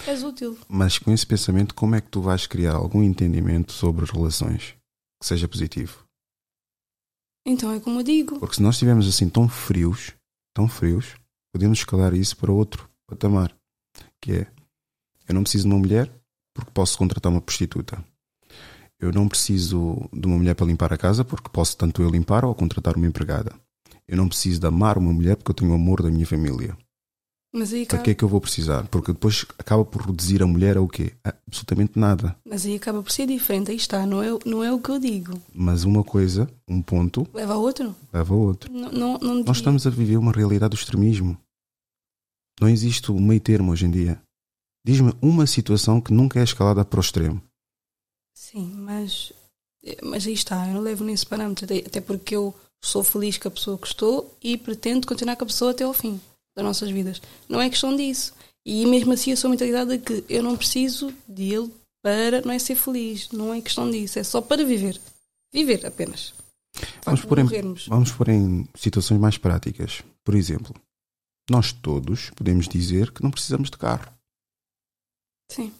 [0.06, 0.56] És útil.
[0.66, 4.74] Mas com esse pensamento, como é que tu vais criar algum entendimento sobre relações
[5.22, 6.04] que seja positivo?
[7.46, 8.38] Então é como eu digo.
[8.38, 10.12] Porque se nós estivermos assim tão frios,
[10.52, 11.14] tão frios,
[11.52, 13.56] podemos escalar isso para outro patamar,
[14.20, 14.46] que é
[15.28, 16.12] eu não preciso de uma mulher
[16.52, 18.04] porque posso contratar uma prostituta.
[18.98, 22.44] Eu não preciso de uma mulher para limpar a casa porque posso tanto eu limpar
[22.44, 23.54] ou contratar uma empregada.
[24.06, 26.76] Eu não preciso de amar uma mulher porque eu tenho o amor da minha família.
[27.54, 28.86] Mas aí Para que é que eu vou precisar?
[28.88, 31.12] Porque depois acaba por reduzir a mulher a o quê?
[31.22, 32.34] A absolutamente nada.
[32.46, 34.98] Mas aí acaba por ser diferente, aí está, não é, não é o que eu
[34.98, 35.38] digo.
[35.54, 37.94] Mas uma coisa, um ponto, Leva a outro?
[38.10, 38.72] leva a outro.
[38.72, 41.36] Não, não, não Nós estamos a viver uma realidade do extremismo.
[42.58, 44.18] Não existe o meio termo hoje em dia.
[44.84, 47.40] Diz-me uma situação que nunca é escalada para o extremo.
[48.34, 49.30] Sim, mas,
[50.02, 53.48] mas aí está, eu não levo nesse parâmetro, até- até porque eu sou feliz com
[53.48, 56.18] a pessoa que estou e pretendo continuar com a pessoa até ao fim
[56.56, 57.20] das nossas vidas.
[57.48, 58.34] Não é questão disso.
[58.64, 61.72] E mesmo assim a sua mentalidade é que eu não preciso dele
[62.02, 65.00] para não é ser feliz, não é questão disso, é só para viver.
[65.52, 66.34] Viver apenas.
[67.04, 67.44] Vamos pôr, em,
[67.88, 70.02] vamos pôr em situações mais práticas.
[70.24, 70.74] Por exemplo,
[71.50, 74.10] nós todos podemos dizer que não precisamos de carro.
[75.50, 75.72] Sim,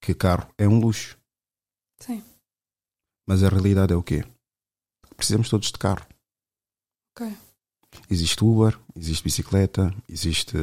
[0.00, 1.18] Que carro é um luxo.
[2.00, 2.22] sim,
[3.26, 4.24] Mas a realidade é o quê?
[5.16, 6.06] Precisamos todos de carro.
[7.16, 7.36] ok.
[8.10, 10.56] Existe Uber, existe bicicleta, existe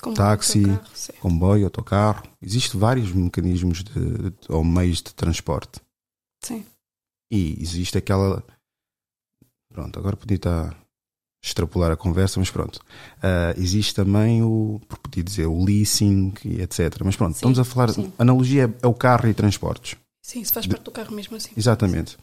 [0.00, 0.64] Como Táxi.
[0.64, 1.12] autocarro, sim.
[1.20, 2.22] comboio, autocarro.
[2.42, 3.92] Existem vários mecanismos de,
[4.30, 5.80] de- ou meios de transporte.
[6.42, 6.64] Sim.
[7.30, 8.44] E existe aquela.
[9.72, 10.76] Pronto, agora podia estar
[11.42, 12.80] extrapolar a conversa, mas pronto.
[13.22, 14.80] Ah, existe também o.
[15.02, 17.00] Podia dizer o leasing e etc.
[17.04, 17.90] Mas pronto, Sim, estamos a falar.
[17.92, 18.12] sim.
[18.18, 19.96] Analogia é, é o carro e transportes.
[20.22, 21.50] Sim, se faz parte do carro mesmo assim.
[21.56, 22.16] Exatamente.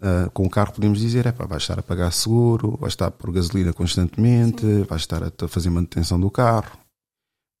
[0.00, 3.10] Ah, com o carro podemos dizer, é pá, vais estar a pagar seguro, vais estar
[3.10, 6.78] por gasolina constantemente, vais estar a fazer manutenção do carro.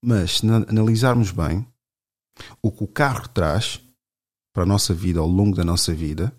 [0.04, 1.66] Mas se na- analisarmos bem,
[2.62, 3.80] o que o carro traz
[4.54, 6.32] para a nossa vida ao longo da nossa vida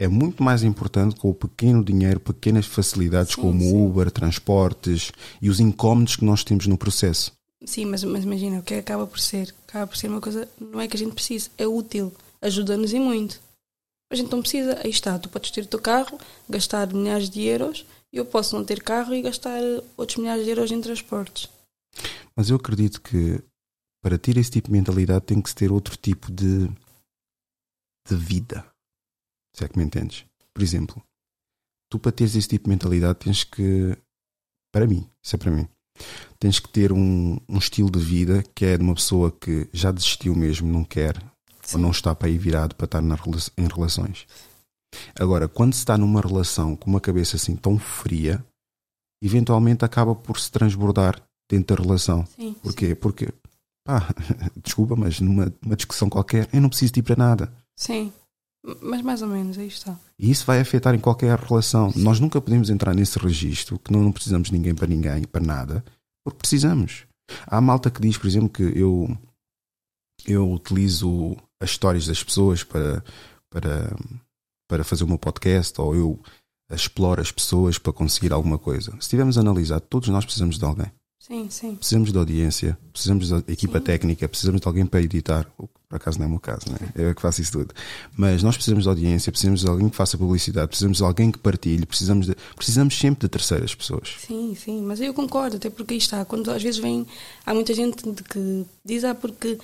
[0.00, 3.86] é muito mais importante com o pequeno dinheiro, pequenas facilidades Sim, como sim.
[3.86, 7.32] Uber, transportes e os incómodos que nós temos no processo.
[7.64, 9.54] Sim, mas, mas imagina, o que acaba por ser?
[9.68, 12.98] Acaba por ser uma coisa, não é que a gente precise, é útil, ajuda-nos e
[12.98, 13.40] muito.
[14.10, 17.42] A gente não precisa, aí está, tu podes ter o teu carro, gastar milhares de
[17.42, 19.60] euros, e eu posso não ter carro e gastar
[19.96, 21.48] outros milhares de euros em transportes.
[22.36, 23.42] Mas eu acredito que
[24.02, 26.68] para ter esse tipo de mentalidade tem que se ter outro tipo de,
[28.06, 28.64] de vida.
[29.56, 30.26] Se é que me entendes?
[30.52, 31.02] Por exemplo,
[31.90, 33.96] tu para teres esse tipo de mentalidade tens que,
[34.72, 35.66] para mim, isso é para mim,
[36.38, 39.90] tens que ter um, um estilo de vida que é de uma pessoa que já
[39.90, 41.16] desistiu mesmo, não quer,
[41.72, 43.16] ou não está para aí virado para estar na
[43.56, 44.26] em relações.
[45.18, 48.44] Agora, quando se está numa relação com uma cabeça assim tão fria,
[49.22, 52.26] eventualmente acaba por se transbordar dentro da relação.
[52.36, 52.94] Sim, Porquê?
[52.94, 53.28] Porque,
[53.84, 54.08] pá,
[54.62, 57.52] desculpa, mas numa, numa discussão qualquer eu não preciso de ir para nada.
[57.76, 58.12] sim.
[58.80, 59.94] Mas mais ou menos, aí está.
[60.18, 61.90] E isso vai afetar em qualquer relação.
[61.90, 62.02] Sim.
[62.02, 65.44] Nós nunca podemos entrar nesse registro que não, não precisamos de ninguém para ninguém, para
[65.44, 65.84] nada,
[66.24, 67.04] porque precisamos.
[67.46, 69.14] Há malta que diz, por exemplo, que eu,
[70.26, 73.02] eu utilizo as histórias das pessoas para,
[73.50, 73.96] para,
[74.68, 76.20] para fazer o meu podcast ou eu
[76.70, 78.96] exploro as pessoas para conseguir alguma coisa.
[79.00, 80.90] Se tivermos analisado, todos nós precisamos de alguém.
[81.26, 81.74] Sim, sim.
[81.76, 83.84] Precisamos de audiência, precisamos de equipa sim.
[83.84, 85.50] técnica, precisamos de alguém para editar.
[85.56, 86.76] Por acaso não é o meu caso, né?
[86.94, 87.72] eu é que faço isso tudo.
[88.14, 91.38] Mas nós precisamos de audiência, precisamos de alguém que faça publicidade, precisamos de alguém que
[91.38, 94.16] partilhe, precisamos, de, precisamos sempre de terceiras pessoas.
[94.18, 96.26] Sim, sim, mas eu concordo, até porque aí está.
[96.26, 97.06] Quando às vezes vem,
[97.46, 99.58] há muita gente que diz, ah, porque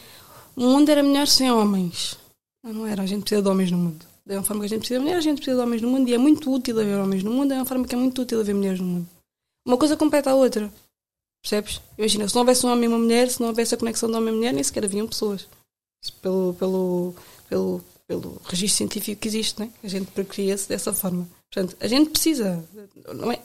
[0.56, 2.18] o mundo era melhor sem homens.
[2.62, 4.04] Não, não era, a gente precisa de homens no mundo.
[4.24, 5.88] Da mesma forma que a gente precisa de mulheres, a gente precisa de homens no
[5.88, 8.22] mundo e é muito útil haver homens no mundo, da mesma forma que é muito
[8.22, 9.08] útil haver mulheres no mundo.
[9.66, 10.72] Uma coisa completa a outra.
[11.42, 11.80] Percebes?
[11.96, 14.16] Imagina, se não houvesse um homem e uma mulher, se não houvesse a conexão de
[14.16, 15.48] homem e mulher, nem sequer haviam pessoas.
[16.20, 17.14] Pelo, pelo,
[17.48, 19.70] pelo, pelo registro científico que existe, né?
[19.82, 21.28] a gente procria-se dessa forma.
[21.52, 22.62] Portanto, a gente precisa.
[23.14, 23.40] Não é,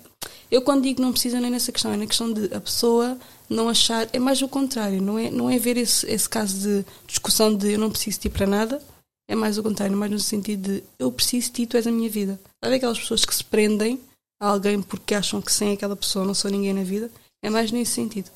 [0.49, 3.17] eu, quando digo não precisa, nem nessa questão, é na questão de a pessoa
[3.49, 4.07] não achar.
[4.13, 7.73] É mais o contrário, não é, não é ver esse, esse caso de discussão de
[7.73, 8.81] eu não preciso de ti para nada,
[9.27, 11.91] é mais o contrário, mais no sentido de eu preciso de ti, tu és a
[11.91, 12.39] minha vida.
[12.63, 13.99] Sabe aquelas pessoas que se prendem
[14.39, 17.09] a alguém porque acham que sem aquela pessoa não sou ninguém na vida?
[17.43, 18.29] É mais nesse sentido.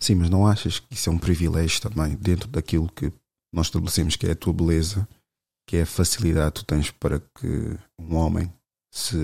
[0.00, 3.12] Sim, mas não achas que isso é um privilégio também dentro daquilo que
[3.52, 5.06] nós estabelecemos que é a tua beleza,
[5.66, 8.52] que é a facilidade que tu tens para que um homem
[8.90, 9.16] se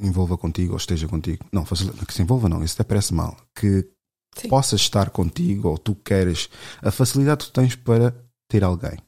[0.00, 1.44] envolva contigo ou esteja contigo?
[1.52, 3.36] Não, que se envolva não, isso até parece mal.
[3.54, 3.88] Que
[4.36, 4.48] Sim.
[4.48, 6.48] possas estar contigo ou tu queres
[6.82, 8.14] a facilidade que tu tens para
[8.48, 8.98] ter alguém.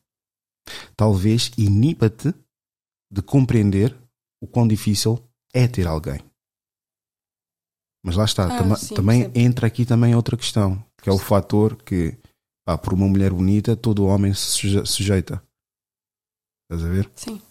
[0.97, 2.35] Talvez iniba-te
[3.11, 3.97] de compreender
[4.41, 5.19] o quão difícil
[5.53, 6.21] é ter alguém.
[8.05, 11.19] Mas lá está, ah, tam sim, também entra aqui também outra questão, que é o
[11.19, 12.17] fator que,
[12.65, 15.43] pá, por uma mulher bonita, todo homem se sujeita.
[16.71, 17.11] Estás a ver?
[17.15, 17.43] Sim.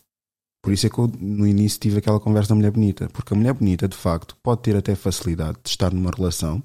[0.67, 3.07] Por isso é que eu no início tive aquela conversa da mulher bonita.
[3.13, 6.61] Porque a mulher bonita, de facto, pode ter até facilidade de estar numa relação,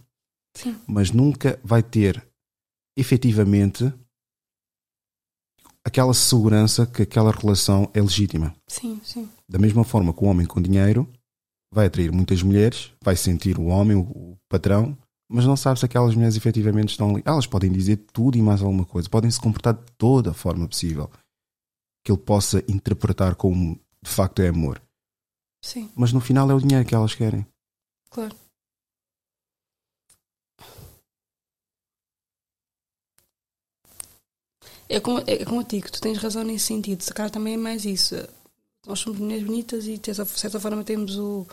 [0.57, 0.76] sim.
[0.88, 2.20] mas nunca vai ter
[2.98, 3.94] efetivamente
[5.86, 8.53] aquela segurança que aquela relação é legítima.
[8.66, 9.30] Sim, sim.
[9.48, 11.09] Da mesma forma que o homem com dinheiro
[11.72, 14.98] vai atrair muitas mulheres, vai sentir o homem, o patrão,
[15.30, 17.22] mas não sabe se aquelas mulheres efetivamente estão ali.
[17.24, 20.66] Elas podem dizer tudo e mais alguma coisa, podem se comportar de toda a forma
[20.66, 21.09] possível
[22.05, 24.82] que ele possa interpretar como de facto é amor.
[25.64, 25.90] Sim.
[25.94, 27.46] Mas no final é o dinheiro que elas querem.
[28.11, 28.36] Claro.
[34.88, 37.03] É como, é como eu digo, tu tens razão nesse sentido.
[37.03, 38.14] Se calhar também é mais isso.
[38.86, 41.46] Nós somos mulheres bonitas e de certa forma temos o.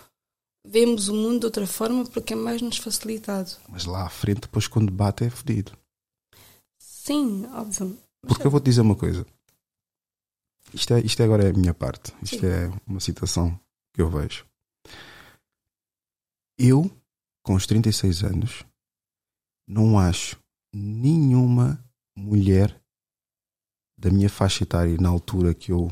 [0.68, 3.52] Vemos o mundo de outra forma porque é mais nos facilitado.
[3.70, 5.72] Mas lá à frente, depois quando bate, é fedido.
[6.82, 7.98] Sim, óbvio.
[8.28, 9.26] Porque eu vou te dizer uma coisa.
[10.74, 12.14] Isto, é, isto agora é a minha parte.
[12.22, 12.48] Isto Sim.
[12.48, 13.60] é uma situação
[13.94, 14.46] que eu vejo.
[16.58, 16.90] Eu,
[17.44, 18.66] com os 36 anos,
[19.68, 20.38] não acho
[20.74, 21.84] nenhuma
[22.18, 22.80] mulher
[23.98, 25.90] da minha faixa etária na altura que eu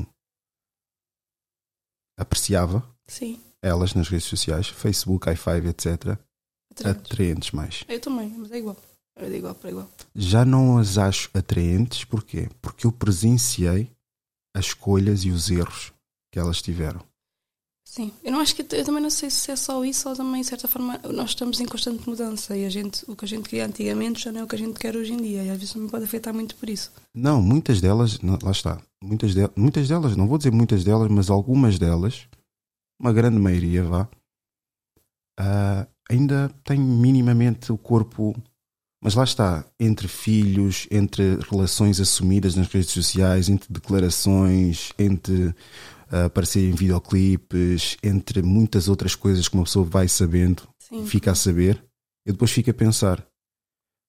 [2.18, 3.40] apreciava Sim.
[3.62, 6.18] elas nas redes sociais, Facebook, i5, etc.
[6.70, 7.02] Atraentes.
[7.12, 7.84] atraentes mais.
[7.88, 8.76] Eu também, mas é igual.
[9.16, 9.90] É igual para igual.
[10.14, 12.48] Já não as acho atraentes, porquê?
[12.62, 13.90] Porque eu presenciei
[14.58, 15.92] as escolhas e os erros
[16.32, 17.00] que elas tiveram.
[17.84, 20.42] Sim, eu não acho que eu também não sei se é só isso ou também,
[20.42, 23.48] de certa forma, nós estamos em constante mudança e a gente, o que a gente
[23.48, 25.56] queria antigamente já não é o que a gente quer hoje em dia e às
[25.56, 26.92] vezes também pode afetar muito por isso.
[27.14, 31.30] Não, muitas delas, lá está, muitas, de, muitas delas, não vou dizer muitas delas, mas
[31.30, 32.28] algumas delas,
[33.00, 34.06] uma grande maioria, vá,
[35.40, 38.34] uh, ainda têm minimamente o corpo.
[39.00, 45.54] Mas lá está, entre filhos, entre relações assumidas nas redes sociais, entre declarações, entre
[46.26, 51.06] aparecer em videoclipes, entre muitas outras coisas que uma pessoa vai sabendo, Sim.
[51.06, 51.84] fica a saber,
[52.26, 53.24] e depois fica a pensar.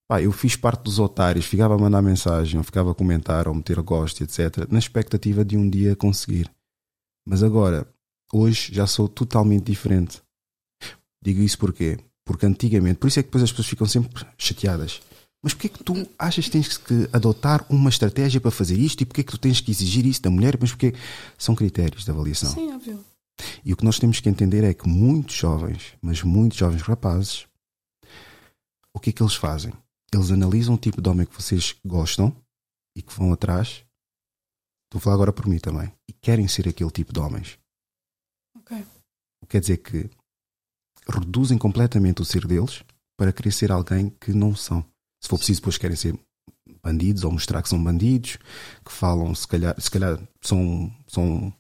[0.08, 3.54] Pá, eu fiz parte dos otários, ficava a mandar mensagem, ou ficava a comentar, ou
[3.54, 6.50] meter a gosto, etc., na expectativa de um dia conseguir.
[7.28, 7.88] Mas agora,
[8.34, 10.22] hoje, já sou totalmente diferente.
[11.22, 12.00] Digo isso porquê?
[12.30, 15.02] Porque antigamente, por isso é que depois as pessoas ficam sempre chateadas.
[15.42, 19.02] Mas porquê é que tu achas que tens que adotar uma estratégia para fazer isto
[19.02, 20.56] e porquê é que tu tens que exigir isso da mulher?
[20.62, 20.94] Mas porque
[21.40, 22.52] são critérios de avaliação.
[22.52, 23.04] Sim, óbvio.
[23.66, 27.48] E o que nós temos que entender é que muitos jovens, mas muitos jovens rapazes,
[28.94, 29.74] o que é que eles fazem?
[30.14, 32.32] Eles analisam o tipo de homem que vocês gostam
[32.96, 33.84] e que vão atrás.
[34.86, 35.92] Estou a falar agora por mim também.
[36.08, 37.58] E querem ser aquele tipo de homens.
[38.56, 38.78] Ok.
[39.42, 40.08] O que quer dizer que
[41.10, 42.84] reduzem completamente o ser deles
[43.18, 44.84] para querer ser alguém que não são.
[45.22, 46.18] Se for preciso, depois querem ser
[46.82, 48.38] bandidos ou mostrar que são bandidos,
[48.86, 51.54] que falam, se calhar, se calhar são, são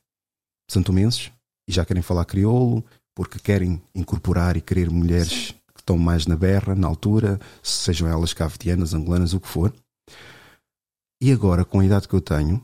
[0.69, 1.31] santomenses
[1.67, 2.83] e já querem falar crioulo,
[3.15, 5.53] porque querem incorporar e querer mulheres Sim.
[5.73, 9.73] que estão mais na berra, na altura, sejam elas cavetianas, angolanas, o que for.
[11.21, 12.63] E agora, com a idade que eu tenho,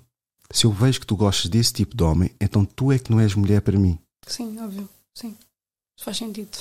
[0.50, 3.20] se eu vejo que tu gostas desse tipo de homem, então tu é que não
[3.20, 4.00] és mulher para mim.
[4.26, 4.88] Sim, óbvio.
[5.14, 5.36] Sim.
[6.00, 6.58] Faz sentido.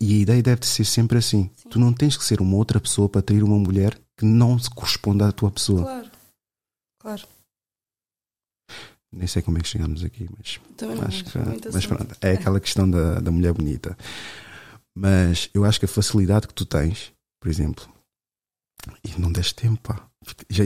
[0.00, 1.50] E a ideia deve ser sempre assim.
[1.56, 1.68] Sim.
[1.68, 4.70] Tu não tens que ser uma outra pessoa para atrair uma mulher que não se
[4.70, 5.82] corresponda à tua pessoa.
[5.82, 6.10] Claro.
[7.00, 7.28] Claro.
[9.12, 10.60] Nem sei como é que chegamos aqui, mas.
[10.76, 11.38] Também acho que,
[11.72, 13.96] mas pronto, é aquela questão da, da mulher bonita.
[14.96, 17.88] Mas eu acho que a facilidade que tu tens, por exemplo,
[19.04, 20.06] e não deste tempo, pá.
[20.50, 20.64] Já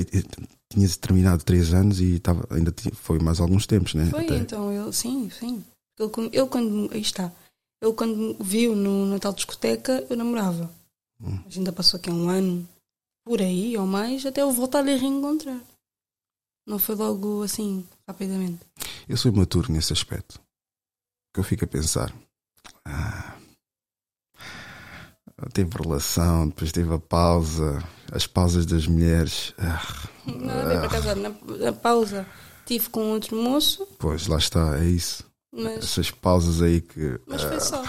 [0.73, 4.07] tinhas terminado três anos e estava, ainda foi mais alguns tempos, né?
[4.07, 4.37] Foi, Até.
[4.39, 5.63] então, eu, sim, sim.
[5.99, 6.91] Ele, eu quando.
[6.93, 7.31] Aí está.
[7.83, 10.71] Eu quando viu no, na tal discoteca, eu namorava.
[11.21, 11.41] Hum.
[11.45, 12.67] Mas ainda passou aqui um ano,
[13.25, 15.61] por aí ou mais, até eu voltar a lhe reencontrar.
[16.65, 18.61] Não foi logo assim, rapidamente.
[19.09, 20.41] Eu sou imaturo nesse aspecto.
[21.35, 22.15] Que eu fico a pensar.
[22.85, 23.37] Ah,
[25.53, 29.53] teve relação, depois teve a pausa, as pausas das mulheres.
[29.59, 32.25] Ah, não, ah, por na, na pausa
[32.65, 33.89] tive com outro moço.
[33.99, 35.32] Pois, lá está, é isso.
[35.53, 37.21] Mas, Essas pausas aí que.
[37.27, 37.83] Mas foi só.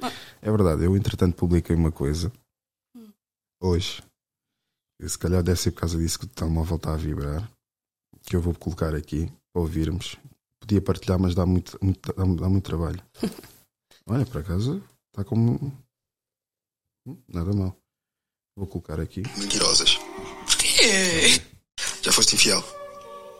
[0.00, 2.32] Ah, é verdade, eu entretanto publiquei uma coisa
[2.94, 3.10] hum.
[3.60, 4.02] hoje.
[5.00, 7.50] E se calhar deve ser por causa disso que está-me a voltar a vibrar.
[8.22, 10.16] Que eu vou colocar aqui para ouvirmos.
[10.60, 13.02] Podia partilhar, mas dá muito, muito dá, dá muito trabalho.
[14.06, 15.72] Olha, por acaso está como.
[17.06, 17.76] Hum, nada mal.
[18.56, 19.22] Vou colocar aqui.
[19.36, 19.98] Mentirosas.
[20.46, 21.40] Porquê?
[22.02, 22.62] Já foste infiel?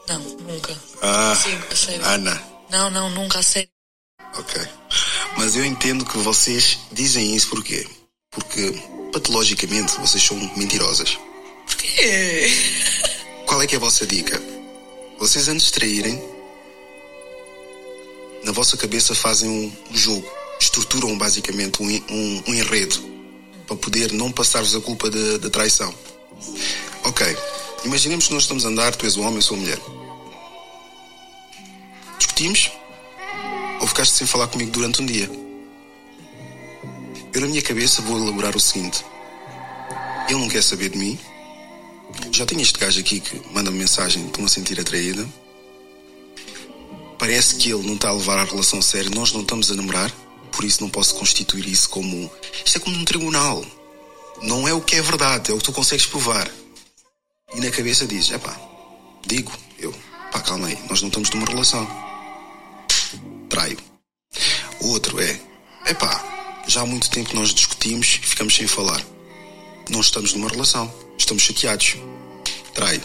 [0.08, 0.76] Não, nunca.
[1.02, 1.94] Ah, Sim.
[2.02, 2.57] Ana.
[2.70, 3.70] Não, não, nunca a sério.
[4.34, 4.60] Ok.
[5.36, 7.86] Mas eu entendo que vocês dizem isso porquê?
[8.30, 8.72] Porque
[9.12, 11.18] patologicamente vocês são mentirosas.
[11.66, 12.52] Porquê?
[13.46, 14.40] Qual é que é a vossa dica?
[15.18, 16.22] Vocês antes de traírem,
[18.44, 23.02] na vossa cabeça fazem um jogo, estruturam basicamente um, um, um enredo
[23.66, 25.92] para poder não passar-vos a culpa da traição.
[27.04, 27.26] Ok,
[27.84, 29.78] imaginemos que nós estamos a andar, tu és o homem, eu sou a mulher
[32.38, 32.70] discutimos
[33.80, 35.28] ou ficaste sem falar comigo durante um dia.
[37.32, 39.04] Eu, na minha cabeça, vou elaborar o seguinte:
[40.28, 41.18] ele não quer saber de mim.
[42.32, 45.26] Já tenho este gajo aqui que manda-me mensagem que me sentir atraída.
[47.18, 49.74] Parece que ele não está a levar a relação a sério, nós não estamos a
[49.74, 50.10] namorar,
[50.52, 52.30] por isso não posso constituir isso como.
[52.64, 53.64] Isto é como num tribunal.
[54.42, 56.48] Não é o que é verdade, é o que tu consegues provar.
[57.54, 58.56] E na cabeça dizes: é pá,
[59.26, 59.92] digo eu,
[60.32, 62.07] pá, calma aí, nós não estamos numa relação
[63.48, 63.78] traio.
[64.80, 65.40] O outro é,
[65.86, 69.02] epá, já há muito tempo nós discutimos e ficamos sem falar.
[69.90, 71.96] Não estamos numa relação, estamos chateados.
[72.74, 73.02] Traio.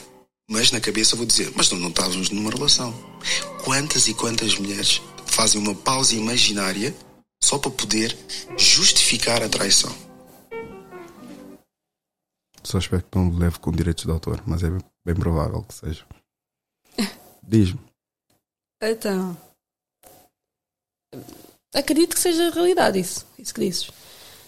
[0.50, 2.94] Mas na cabeça vou dizer, mas não, não estávamos numa relação.
[3.64, 6.94] Quantas e quantas mulheres fazem uma pausa imaginária
[7.42, 8.16] só para poder
[8.58, 9.96] justificar a traição?
[12.64, 15.74] Só espero que não me leve com direitos de autor, mas é bem provável que
[15.74, 16.06] seja.
[17.44, 17.80] Diz-me.
[18.82, 19.38] Então,
[21.74, 23.90] acredito que seja realidade isso, isso que dizes.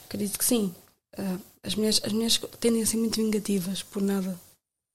[0.05, 0.74] Acredito que sim.
[1.18, 4.39] Uh, as, mulheres, as mulheres tendem a ser muito vingativas por nada.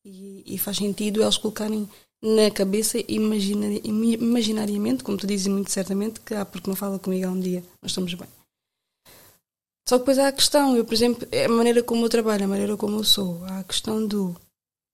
[0.04, 1.88] E, e faz sentido elas colocarem
[2.22, 7.26] na cabeça imaginari, imaginariamente, como tu dizes muito certamente, que ah, porque não fala comigo
[7.26, 8.28] há um dia, nós estamos bem.
[9.88, 12.44] Só que depois há a questão, eu, por exemplo, é a maneira como eu trabalho,
[12.44, 13.44] a maneira como eu sou.
[13.46, 14.36] Há a questão do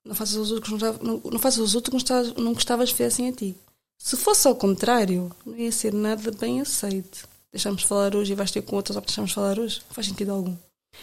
[0.06, 3.32] não faças aos outros, não, não faças aos outros que não gostavas que fizessem a
[3.32, 3.56] ti.
[3.98, 7.28] Se fosse ao contrário, não ia ser nada bem aceito.
[7.52, 9.82] Deixamos de falar hoje e vais ter com outras só deixamos de falar hoje.
[9.88, 10.54] Não faz sentido algum.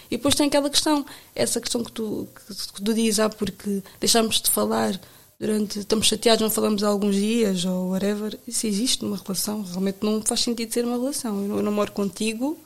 [0.10, 3.84] E depois tem aquela questão, essa questão que tu, que, que tu dizes, ah, porque
[4.00, 5.00] deixamos de falar
[5.40, 5.80] durante.
[5.80, 8.38] estamos chateados, não falamos há alguns dias ou whatever.
[8.48, 9.62] Isso existe numa relação.
[9.64, 11.42] Realmente não faz sentido ser uma relação.
[11.42, 12.58] Eu não, eu não moro contigo,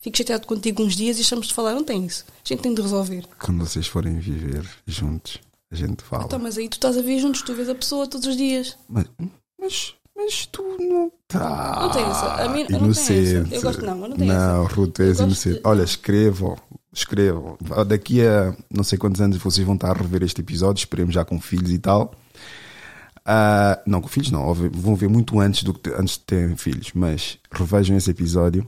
[0.00, 1.74] fico chateado contigo uns dias e deixamos de falar.
[1.74, 2.24] Não tem isso.
[2.28, 3.26] A gente tem de resolver.
[3.38, 5.38] Quando vocês forem viver juntos,
[5.70, 6.24] a gente fala.
[6.24, 8.76] Então, mas aí tu estás a viver juntos, tu vês a pessoa todos os dias.
[8.88, 9.06] Mas,
[9.58, 11.82] mas, mas tu não estás.
[11.82, 12.44] Não tem essa.
[12.44, 13.52] A mim, inocente.
[13.52, 15.56] Eu, eu gosto, não, não tem Não, Ruth, tu és inocente.
[15.56, 15.60] De...
[15.64, 16.56] Olha, escrevam,
[16.92, 17.56] escrevam.
[17.86, 21.24] Daqui a não sei quantos anos vocês vão estar a rever este episódio, esperemos já
[21.24, 22.14] com filhos e tal.
[23.26, 26.92] Uh, não, com filhos não, vão ver muito antes, do que, antes de terem filhos,
[26.94, 28.64] mas revejam esse episódio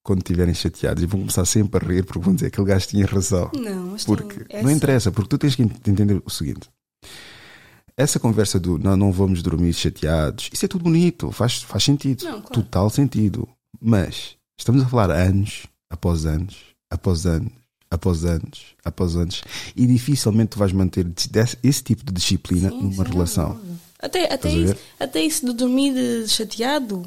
[0.00, 2.86] quando estiverem chateados e vão começar sempre a rir porque vão dizer que aquele gajo
[2.86, 3.50] tinha razão.
[3.54, 6.68] Não, mas porque não interessa, porque tu tens que entender o seguinte:
[7.96, 12.24] essa conversa do não, não vamos dormir chateados, isso é tudo bonito, faz, faz sentido,
[12.24, 12.48] não, claro.
[12.48, 13.48] total sentido.
[13.80, 16.56] Mas estamos a falar anos após anos,
[16.90, 17.52] após anos,
[17.90, 19.42] após anos, após anos,
[19.76, 21.06] e dificilmente tu vais manter
[21.62, 23.60] esse tipo de disciplina Sim, numa sim, relação.
[23.98, 27.04] Até, até, isso, até isso de dormir chateado,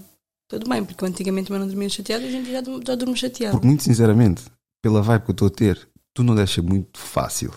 [0.47, 2.95] tudo bem, porque eu antigamente também não dormia chateado e hoje em dia já, já
[2.95, 3.51] durmo chateado.
[3.51, 4.43] Porque, muito sinceramente,
[4.81, 7.51] pela vibe que eu estou a ter, tu não ser muito fácil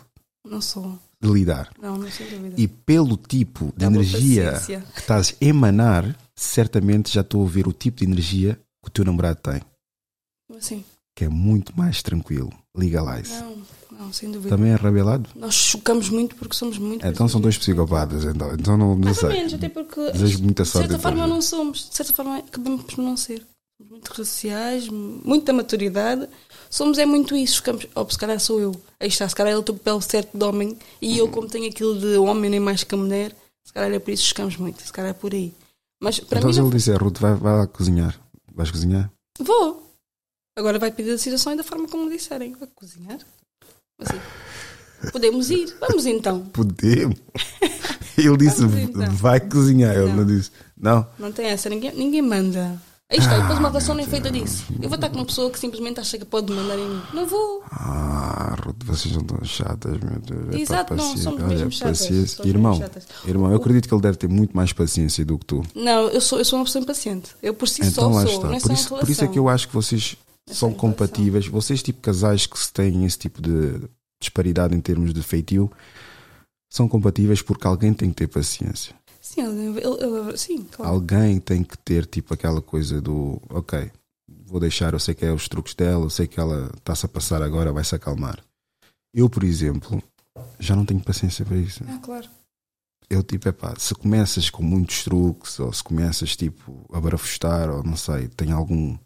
[0.44, 0.98] Não sou.
[1.20, 1.70] De lidar.
[1.80, 2.54] Não, não sem dúvida.
[2.56, 4.52] E pelo tipo de Dá energia
[4.94, 8.90] que estás a emanar, certamente já estou a ver o tipo de energia que o
[8.90, 9.60] teu namorado tem,
[10.56, 12.52] Assim, que é muito mais tranquilo.
[12.76, 13.32] Legalize.
[13.40, 13.56] não,
[13.98, 14.50] não, sem dúvida.
[14.56, 15.28] Também é rabelado?
[15.34, 17.04] Nós chocamos muito porque somos muito.
[17.04, 18.54] Então são dois psicopatas, então.
[18.54, 19.28] Então não, não ou sei.
[19.30, 20.12] menos, até porque.
[20.12, 20.88] Desejo muita de sorte.
[20.88, 23.44] certa a forma não somos, de certa forma acabamos por não ser.
[23.76, 26.28] Somos muito raciais, muita maturidade.
[26.70, 28.72] Somos é muito isso, ficamos, ou se calhar sou eu.
[29.00, 31.68] Aí está, se calhar ele tem o papel certo de homem e eu, como tenho
[31.68, 34.56] aquilo de homem nem mais que a mulher, se calhar é por isso que chocamos
[34.56, 35.52] muito, se calhar é por aí.
[36.02, 38.18] Mas para Então mim não ele disser, Ruth, vai, vai lá cozinhar.
[38.54, 39.10] Vais cozinhar?
[39.40, 39.84] vou.
[40.56, 42.52] Agora vai pedir a situação e da forma como disserem.
[42.54, 43.18] Vai cozinhar?
[44.00, 44.18] Assim.
[45.12, 46.44] Podemos ir, vamos então.
[46.50, 47.16] Podemos.
[48.16, 49.10] Ele disse, então.
[49.12, 49.94] vai cozinhar.
[49.94, 50.16] Ele Não.
[50.16, 51.06] não disse, não.
[51.18, 52.80] Não tem essa, ninguém, ninguém manda.
[53.10, 54.66] Aí está, depois uma relação nem feita disso.
[54.82, 57.02] Eu vou estar com uma pessoa que simplesmente acha que pode mandar em mim.
[57.14, 57.62] Não vou.
[57.70, 60.54] Ah, Ruth, vocês não estão chatas, meu Deus.
[60.54, 62.46] É Exato, pá, não, somos Olha, mesmo chatas, paciência.
[62.46, 63.04] Irmão, chatas.
[63.26, 65.62] irmão, eu acredito que ele deve ter muito mais paciência do que tu.
[65.74, 67.30] Não, eu sou, eu sou uma pessoa impaciente.
[67.42, 68.30] Eu por si Então só lá sou.
[68.34, 68.46] está.
[68.48, 70.14] Não é Por isso, por isso é que eu acho que vocês
[70.46, 71.46] É são compatíveis.
[71.46, 73.88] Vocês, tipo casais que se têm esse tipo de
[74.20, 75.72] disparidade em termos de feitio,
[76.70, 78.94] são compatíveis porque alguém tem que ter paciência.
[79.46, 80.92] Sim, ele- ele- sim, claro.
[80.92, 83.90] Alguém tem que ter tipo aquela coisa do ok,
[84.46, 87.08] vou deixar, eu sei que é os truques dela, eu sei que ela está-se a
[87.08, 88.42] passar agora, vai se acalmar.
[89.14, 90.02] Eu, por exemplo,
[90.58, 91.82] já não tenho paciência para isso.
[91.88, 92.28] Ah, claro.
[93.10, 97.70] Eu tipo, é pá, se começas com muitos truques, ou se começas tipo a barafustar,
[97.70, 98.98] ou não sei, tem algum.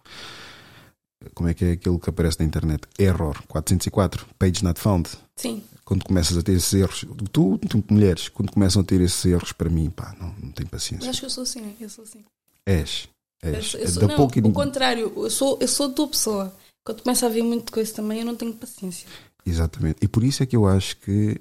[1.34, 2.82] Como é que é aquilo que aparece na internet?
[2.98, 5.08] Error 404, page not found.
[5.36, 5.62] Sim.
[5.92, 9.52] Quando começas a ter esses erros, tu, tu mulheres, quando começam a ter esses erros,
[9.52, 11.10] para mim, pá, não, não tenho paciência.
[11.10, 12.24] acho que eu sou assim, eu sou assim.
[12.64, 13.10] És.
[13.42, 13.74] Eu És.
[13.74, 16.56] É eu sou, da não, pouca o contrário, eu sou, eu sou a tua pessoa.
[16.82, 19.06] Quando começa a haver muito coisa também, eu não tenho paciência.
[19.44, 19.98] Exatamente.
[20.00, 21.38] E por isso é que eu acho que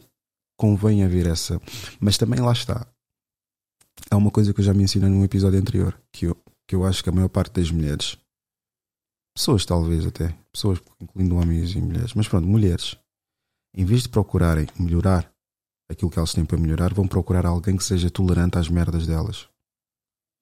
[0.57, 1.61] convém haver essa.
[1.97, 2.85] Mas também lá está.
[4.09, 6.35] Há uma coisa que eu já mencionei num episódio anterior, que eu,
[6.67, 8.17] que eu acho que a maior parte das mulheres,
[9.33, 12.97] pessoas talvez até, pessoas, incluindo homens e mulheres, mas pronto, mulheres,
[13.73, 15.31] em vez de procurarem melhorar
[15.89, 19.47] aquilo que elas têm para melhorar, vão procurar alguém que seja tolerante às merdas delas.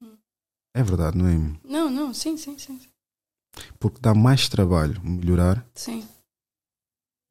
[0.01, 0.15] Hum.
[0.75, 1.59] É verdade, não é?
[1.63, 2.79] Não, não, sim, sim, sim.
[3.79, 6.07] Porque dá mais trabalho melhorar Sim.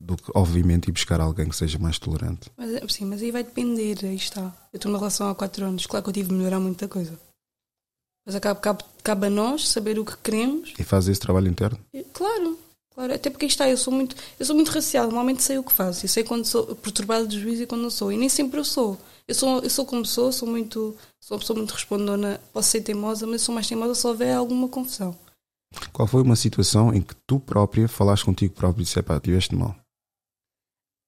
[0.01, 2.51] do que, obviamente, ir buscar alguém que seja mais tolerante.
[2.57, 4.53] Mas, é- sim, mas aí vai depender, aí está.
[4.73, 7.19] Eu estou numa relação há 4 anos, claro que eu tive de melhorar muita coisa.
[8.27, 10.75] Mas acaba, cabe, cabe a nós saber o que queremos.
[10.79, 11.79] E faz esse trabalho interno.
[12.13, 12.59] Claro,
[12.99, 15.73] claro, até porque está, eu sou muito, eu sou muito racial, normalmente sei o que
[15.73, 18.59] faço, eu sei quando sou perturbada de juízo e quando não sou, e nem sempre
[18.59, 18.99] eu sou.
[19.29, 22.81] Eu sou, eu sou como sou, sou muito, sou uma pessoa muito respondona, posso ser
[22.81, 25.17] teimosa, mas sou mais teimosa se houver alguma confusão.
[25.93, 29.55] Qual foi uma situação em que tu própria falaste contigo próprio e disse: pá, tiveste
[29.55, 29.77] mal?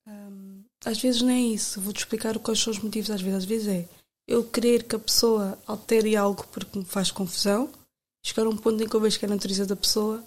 [0.07, 3.38] Hum, às vezes não é isso, vou-te explicar quais são os motivos às vezes.
[3.38, 3.88] Às vezes é
[4.28, 7.68] eu querer que a pessoa altere algo porque me faz confusão,
[8.24, 10.22] chegar a um ponto em que eu vejo que é a natureza da pessoa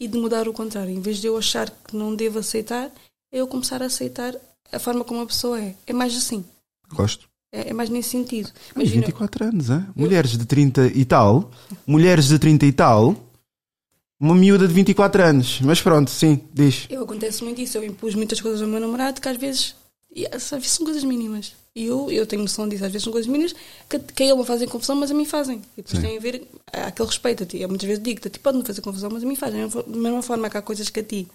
[0.00, 0.90] e de mudar o contrário.
[0.90, 2.90] Em vez de eu achar que não devo aceitar,
[3.30, 4.34] é eu começar a aceitar
[4.72, 5.74] a forma como a pessoa é.
[5.86, 6.42] É mais assim.
[6.88, 7.28] Gosto.
[7.52, 8.50] É, é mais nesse sentido.
[8.74, 9.86] Mas Imagina, 24 anos, hein?
[9.94, 11.50] Mulheres de 30 e tal,
[11.86, 13.16] mulheres de 30 e tal,
[14.18, 15.60] uma miúda de 24 anos.
[15.60, 16.86] Mas pronto, sim, diz.
[16.88, 17.76] eu acontece muito isso.
[17.76, 19.74] Eu impus muitas coisas ao meu namorado que às vezes,
[20.14, 21.52] e às vezes são coisas mínimas.
[21.76, 22.84] E eu, eu tenho noção disso.
[22.84, 23.54] Às vezes são coisas mínimas
[23.88, 25.58] que, que a ele não fazem confusão, mas a mim fazem.
[25.76, 26.08] E depois Sim.
[26.08, 27.58] tem a ver aquele respeito a ti.
[27.58, 29.68] Eu muitas vezes digo-te, a ti pode-me fazer confusão, mas a mim fazem.
[29.68, 31.28] Da mesma forma que há coisas que a ti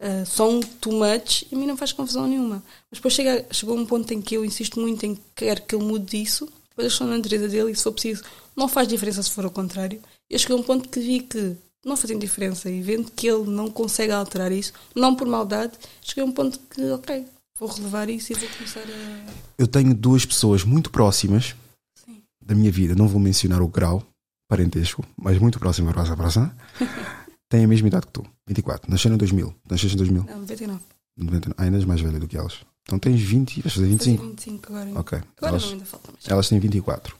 [0.00, 2.62] ah, são too much, a mim não faz confusão nenhuma.
[2.90, 5.74] Mas depois chega, chegou um ponto em que eu insisto muito em que quero que
[5.74, 8.22] ele mude isso, depois eu estou na natureza dele e se for preciso,
[8.54, 10.00] não faz diferença se for ao contrário.
[10.28, 13.48] Eu cheguei a um ponto que vi que não fazia diferença e vendo que ele
[13.48, 15.72] não consegue alterar isso, não por maldade,
[16.02, 17.24] cheguei a um ponto que, ok,
[17.58, 19.34] vou relevar isso e vou começar a.
[19.58, 21.54] Eu tenho duas pessoas muito próximas
[21.94, 22.22] Sim.
[22.44, 24.06] da minha vida, não vou mencionar o grau
[24.48, 26.56] parentesco, mas muito próxima, próxima, próxima.
[27.48, 28.90] Têm a mesma idade que tu, 24.
[28.90, 29.54] Nasceram em 2000.
[29.70, 30.24] Nasceste em 2000.
[30.24, 30.82] Não, 99.
[31.16, 31.54] 99.
[31.56, 32.60] Ah, ainda és mais velha do que elas.
[32.82, 34.30] Então tens 20, vais fazer Vou fazer 25.
[34.30, 35.00] 25 agora.
[35.00, 35.18] Ok.
[35.18, 36.28] Agora Elas, não, ainda falta mais.
[36.28, 37.16] elas têm 24.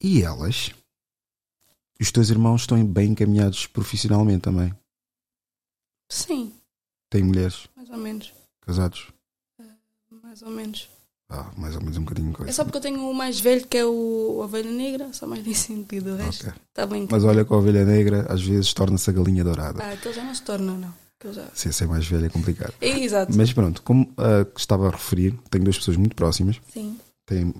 [0.00, 0.70] E elas,
[2.00, 4.72] os teus irmãos estão bem encaminhados profissionalmente também.
[6.10, 6.52] Sim,
[7.10, 8.32] Têm mulheres, mais ou menos.
[8.60, 9.08] casados.
[10.36, 10.90] Mais ou menos.
[11.30, 12.50] Ah, mais ou menos um bocadinho coisa.
[12.50, 15.44] É só porque eu tenho o mais velho que é o Ovelha Negra, só mais
[15.46, 16.10] nesse sentido.
[16.10, 16.60] O resto Ok.
[16.68, 17.08] está bem.
[17.10, 19.82] Mas olha que a ovelha negra às vezes torna-se a galinha dourada.
[19.82, 20.94] Ah, aquele já não se torna, não.
[21.18, 21.48] Que eu já...
[21.54, 22.74] Se ser mais velho é complicado.
[22.82, 23.34] É, exato.
[23.34, 27.00] Mas pronto, como ah, estava a referir, tenho duas pessoas muito próximas, Sim.
[27.24, 27.54] têm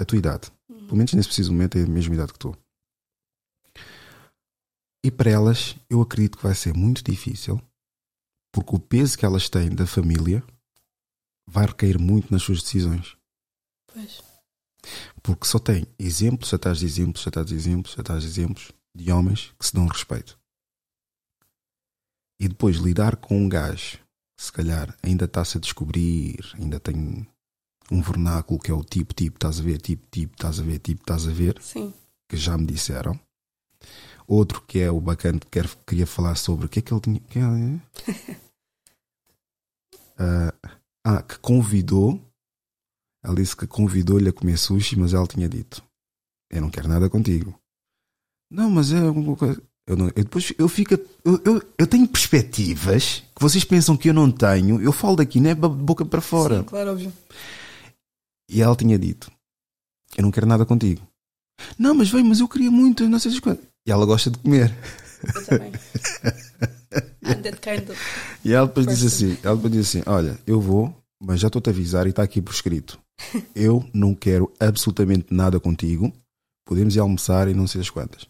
[0.00, 0.52] a tua idade.
[0.68, 2.56] Pelo menos nesse preciso momento é a mesma idade que tu.
[5.04, 7.60] E para elas, eu acredito que vai ser muito difícil,
[8.54, 10.44] porque o peso que elas têm da família
[11.46, 13.16] vai recair muito nas suas decisões.
[13.92, 14.22] Pois.
[15.22, 19.52] Porque só tem exemplos atrás de exemplos, atrás de exemplos, atrás de exemplos de homens
[19.58, 20.38] que se dão respeito.
[22.40, 23.98] E depois lidar com um gajo
[24.36, 27.26] que se calhar ainda está-se a descobrir, ainda tem
[27.90, 30.78] um vernáculo que é o tipo, tipo, estás a ver, tipo, tipo, estás a ver,
[30.80, 31.94] tipo, estás a ver, Sim.
[32.28, 33.18] que já me disseram.
[34.26, 37.00] Outro que é o bacana que quer- queria falar sobre o que é que ele
[37.00, 37.20] tinha.
[37.20, 37.42] que é?
[40.18, 40.52] Ah,
[41.04, 42.20] ah, que convidou.
[43.24, 45.82] Ela disse que convidou-lhe a comer sushi, mas ela tinha dito:
[46.50, 47.58] Eu não quero nada contigo.
[48.50, 49.62] Não, mas é alguma coisa.
[49.86, 50.94] Eu, não, eu depois eu fico.
[51.24, 54.80] Eu, eu, eu tenho perspectivas que vocês pensam que eu não tenho.
[54.80, 56.58] Eu falo daqui, não é boca para fora.
[56.58, 57.12] Sim, claro, óbvio.
[58.48, 59.30] E ela tinha dito:
[60.16, 61.06] Eu não quero nada contigo.
[61.78, 63.66] Não, mas vem, mas eu queria muito, não sei se quanto.
[63.86, 64.76] E ela gosta de comer.
[65.34, 65.72] Eu também.
[67.24, 67.98] I'm that kind of...
[68.44, 71.68] E ela depois disse assim: Ela depois disse assim: Olha, eu vou, mas já estou-te
[71.70, 72.98] a avisar e está aqui por escrito.
[73.54, 76.12] Eu não quero absolutamente nada contigo.
[76.66, 78.26] Podemos ir almoçar e não sei as quantas.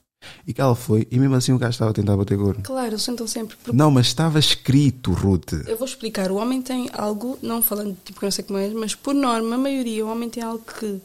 [0.47, 2.63] E que ela foi, e mesmo assim o gajo estava a tentar bater gordo.
[2.63, 3.57] Claro, eles sentam sempre.
[3.57, 5.53] Porque Não, mas estava escrito, Ruth.
[5.67, 6.31] Eu vou explicar.
[6.31, 9.57] O homem tem algo, não falando tipo que não sei como é, mas por norma,
[9.57, 11.01] a maioria, o homem tem algo que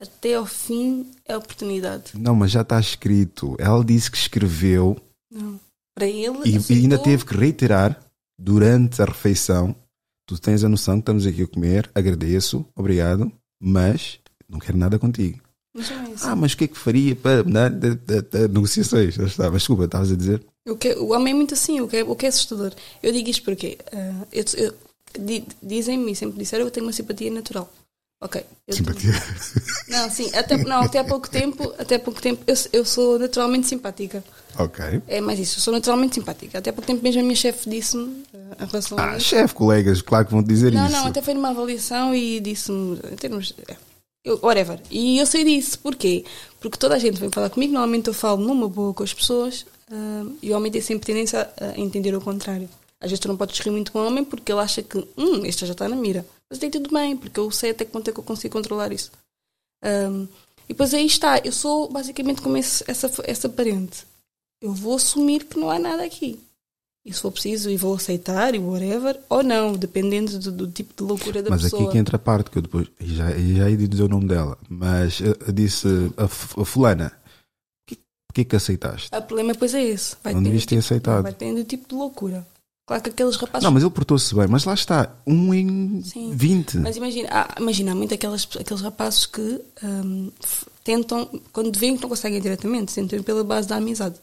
[0.00, 2.12] até ao fim é oportunidade.
[2.14, 3.54] Não, mas já está escrito.
[3.58, 4.96] Ela disse que escreveu
[5.30, 5.60] Não.
[5.98, 7.98] Para ele, e, e ainda teve que reiterar
[8.38, 9.74] durante a refeição.
[10.26, 14.98] Tu tens a noção que estamos aqui a comer, agradeço, obrigado, mas não quero nada
[14.98, 15.40] contigo.
[15.74, 16.26] Mas é isso.
[16.26, 19.16] Ah, mas o que é que faria para né, de- de- de- negociações?
[19.16, 20.42] Mas desculpa, estavas a dizer?
[20.68, 22.72] O, que, o homem é muito assim, o que é, o que é assustador.
[23.02, 24.74] Eu digo isto porque ah, eu- eu-
[25.18, 27.72] di- dizem-me, sempre disseram, eu tenho uma simpatia natural.
[28.20, 28.44] Ok.
[28.70, 29.12] Simpatia.
[29.88, 33.18] Não, sim, até, não, até há pouco tempo, até há pouco tempo, eu, eu sou
[33.18, 34.22] naturalmente simpática.
[34.58, 35.02] Ok.
[35.08, 36.58] É mais isso, eu sou naturalmente simpática.
[36.58, 40.02] Até pouco tempo mesmo a minha chefe disse-me ah, em relação a Ah, chefe, colegas,
[40.02, 40.92] claro que vão dizer Não, isso.
[40.92, 43.54] não, até foi numa avaliação e disse-me, em termos.
[43.68, 43.76] é,
[44.24, 44.80] eu- whatever.
[44.90, 45.78] E eu sei disso.
[45.78, 46.24] Porquê?
[46.60, 49.64] Porque toda a gente vem falar comigo, normalmente eu falo numa boa com as pessoas
[49.90, 52.68] ah, e o homem tem sempre tendência a, entender o contrário.
[53.00, 55.44] Às vezes tu não podes rir muito com o homem porque ele acha que, hum,
[55.46, 56.26] este já está na mira.
[56.50, 58.92] Mas tem tudo bem, porque eu sei até que ponto é que eu consigo controlar
[58.92, 59.10] isso.
[59.84, 60.24] Ah,
[60.68, 64.04] e depois aí está, eu sou basicamente como esse- essa, essa parente.
[64.60, 66.40] Eu vou assumir que não há nada aqui.
[67.06, 70.92] E se for preciso, e vou aceitar, e whatever, ou não, dependendo do, do tipo
[70.94, 71.82] de loucura da Mas pessoa.
[71.84, 74.26] aqui que entra a parte que eu depois e já, já ia dizer o nome
[74.28, 75.86] dela, mas eu, disse
[76.18, 77.12] a, a fulana,
[78.28, 79.08] porquê, que aceitaste?
[79.16, 80.16] O problema depois é esse.
[80.22, 81.22] Vai Não devias ter tipo- aceitado.
[81.22, 82.46] Vai depender do tipo de loucura.
[82.86, 83.64] Claro que aqueles rapazes.
[83.64, 86.30] Não, mas ele portou-se bem, mas lá está, um em Sim.
[86.34, 86.78] 20.
[86.78, 90.30] Mas imagina, há, imagina, há muito aquelas, aqueles rapazes que hum,
[90.84, 94.16] tentam, quando veem que não conseguem diretamente, tentam pela base da amizade.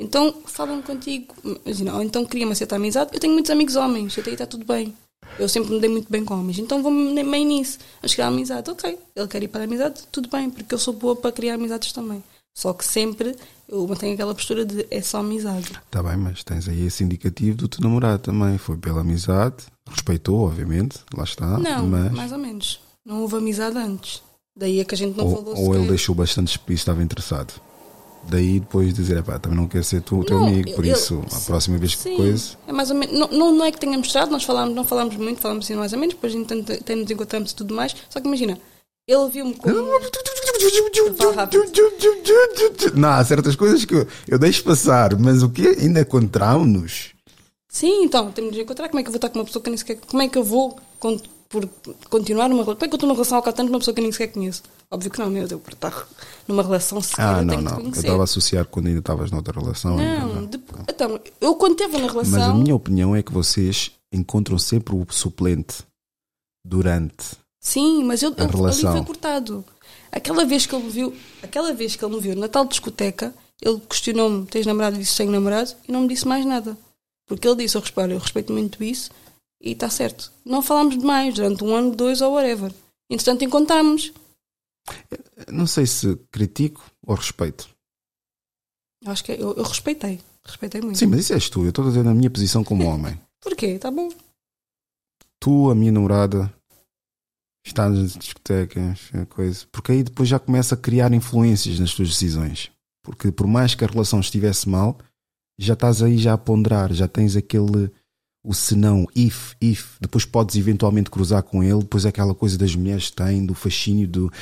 [0.00, 3.10] Então falam contigo, imagina, ou então uma certa amizade.
[3.12, 4.94] Eu tenho muitos amigos homens, até aí está tudo bem.
[5.38, 7.78] Eu sempre me dei muito bem com homens, então vou-me meio nisso.
[8.00, 8.98] Vamos criar amizade, ok.
[9.14, 11.92] Ele quer ir para a amizade, tudo bem, porque eu sou boa para criar amizades
[11.92, 12.24] também.
[12.54, 13.36] Só que sempre
[13.68, 15.70] eu mantenho aquela postura de é só amizade.
[15.86, 18.56] Está bem, mas tens aí esse indicativo do teu namorado também.
[18.56, 21.58] Foi pela amizade, respeitou, obviamente, lá está.
[21.58, 22.80] não, mas, mais ou menos.
[23.04, 24.22] Não houve amizade antes.
[24.56, 27.52] Daí é que a gente não ou, falou ou ele deixou bastante explícito, estava interessado.
[28.28, 30.92] Daí depois dizer, "Epá, também não quero ser tu, o teu Não, amigo, por eu-
[30.92, 32.50] isso, a próxima vez que Sim, coisa.
[32.68, 33.18] É mais ou menos.
[33.18, 35.92] Não, não, não é que tenha mostrado, nós falámos, não falámos muito, falámos assim mais
[35.92, 37.96] ou menos, depois até nos encontramos e tudo mais.
[38.08, 38.58] Só que imagina,
[39.08, 39.74] ele viu-me como.
[42.94, 47.10] Não, há certas coisas que eu, eu deixo passar, mas o que ainda encontramos?
[47.68, 48.88] Sim, então, temos de encontrar.
[48.88, 49.98] Como é que eu vou estar com uma pessoa que nem sequer.
[50.06, 51.68] Como é que eu vou con- por
[52.08, 52.74] continuar numa relação?
[52.76, 54.12] Como é que eu estou numa relação há quatro anos com uma pessoa que nem
[54.12, 54.62] sequer conheço?
[54.92, 56.08] Óbvio que não, meu Deus, por estar
[56.48, 57.70] numa relação sequer Ah, eu não, tenho não.
[57.72, 58.00] Eu conhecer.
[58.00, 59.96] estava a associar quando ainda estavas noutra relação.
[59.96, 62.38] Não, ainda de- então, eu quando esteve na relação.
[62.40, 65.84] Mas a minha opinião é que vocês encontram sempre o suplente
[66.64, 67.36] durante.
[67.62, 68.92] Sim, mas eu, A eu, ali relação.
[68.92, 69.64] foi cortado.
[70.10, 73.32] Aquela vez que ele me viu, aquela vez que ele me viu na tal discoteca,
[73.62, 74.96] ele questionou-me: tens namorado?
[74.96, 76.76] Eu disse: tenho namorado, e não me disse mais nada.
[77.28, 79.10] Porque ele disse: eu respeito, eu respeito muito isso,
[79.62, 80.32] e está certo.
[80.44, 82.72] Não falámos demais durante um ano, dois ou whatever.
[83.08, 84.12] Entretanto, encontramos.
[85.48, 87.68] Não sei se critico ou respeito.
[89.02, 90.20] Eu acho que eu, eu respeitei.
[90.44, 90.98] Respeitei muito.
[90.98, 91.62] Sim, mas isso és tu.
[91.62, 93.20] Eu estou a dizer na minha posição como homem.
[93.40, 93.78] Porquê?
[93.78, 94.08] Tá bom.
[95.38, 96.52] tu, a minha namorada,
[97.64, 99.66] está nas discotecas, coisa.
[99.72, 102.70] Porque aí depois já começa a criar influências nas tuas decisões.
[103.02, 104.98] Porque por mais que a relação estivesse mal,
[105.58, 107.90] já estás aí já a ponderar, já tens aquele
[108.42, 113.10] o senão, if, if, depois podes eventualmente cruzar com ele, depois aquela coisa das mulheres
[113.10, 114.32] têm, do fascínio do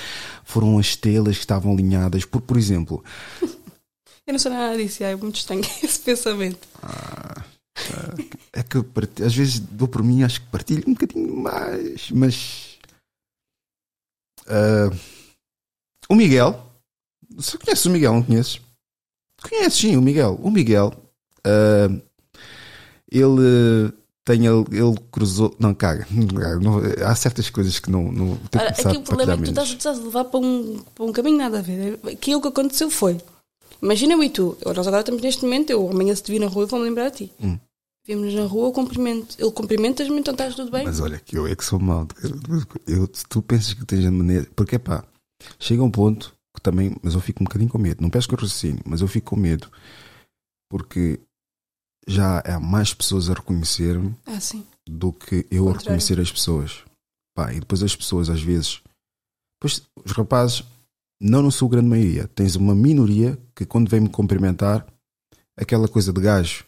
[0.45, 2.25] foram as telas que estavam alinhadas.
[2.25, 3.03] Por, por exemplo,
[4.29, 6.69] Eu não sei nada disso, é muito estranho esse pensamento.
[8.53, 8.79] é que
[9.25, 12.79] às vezes dou por mim, acho que partilho um bocadinho mais, mas
[14.47, 14.91] ah,
[16.09, 16.63] o Miguel,
[17.31, 18.61] você conheces o Miguel, não conheces?
[19.43, 20.39] Conheces sim o Miguel.
[20.43, 20.93] O Miguel,
[21.45, 21.89] ah,
[23.11, 23.93] ele
[24.25, 26.07] tem ele, ele cruzou, não caga,
[26.61, 29.51] não- há certas coisas que não, não tenho Ora, aqui o problema é que tu
[29.51, 31.99] estás, estás a levar para um, para um caminho nada a ver.
[32.05, 33.19] Aquilo que aconteceu foi.
[33.81, 36.47] Imagina eu e tu, nós agora estamos neste momento, eu amanhã se te vir na
[36.47, 37.33] rua vou-me lembrar a ti.
[37.41, 37.59] Hum.
[38.07, 39.37] Vimos na rua, eu cumprimento.
[39.39, 40.85] Ele cumprimenta-me, então estás tudo bem?
[40.85, 42.09] Mas olha, que eu é que sou mal.
[42.87, 44.47] Eu, se tu pensas que tens a maneira.
[44.57, 45.05] Porque pá,
[45.59, 46.97] chega um ponto que também.
[47.03, 48.01] Mas eu fico um bocadinho com medo.
[48.01, 49.69] Não peço que eu raciocínio, mas eu fico com medo.
[50.71, 51.21] Porque
[52.09, 54.39] já há mais pessoas a reconhecer-me Ah,
[54.89, 56.83] do que eu a reconhecer as pessoas.
[57.37, 58.81] Pá, e depois as pessoas, às vezes.
[59.61, 60.65] Pois os rapazes,
[61.21, 64.87] não na sua grande maioria, tens uma minoria que quando vem-me cumprimentar,
[65.57, 66.65] aquela coisa de gajo,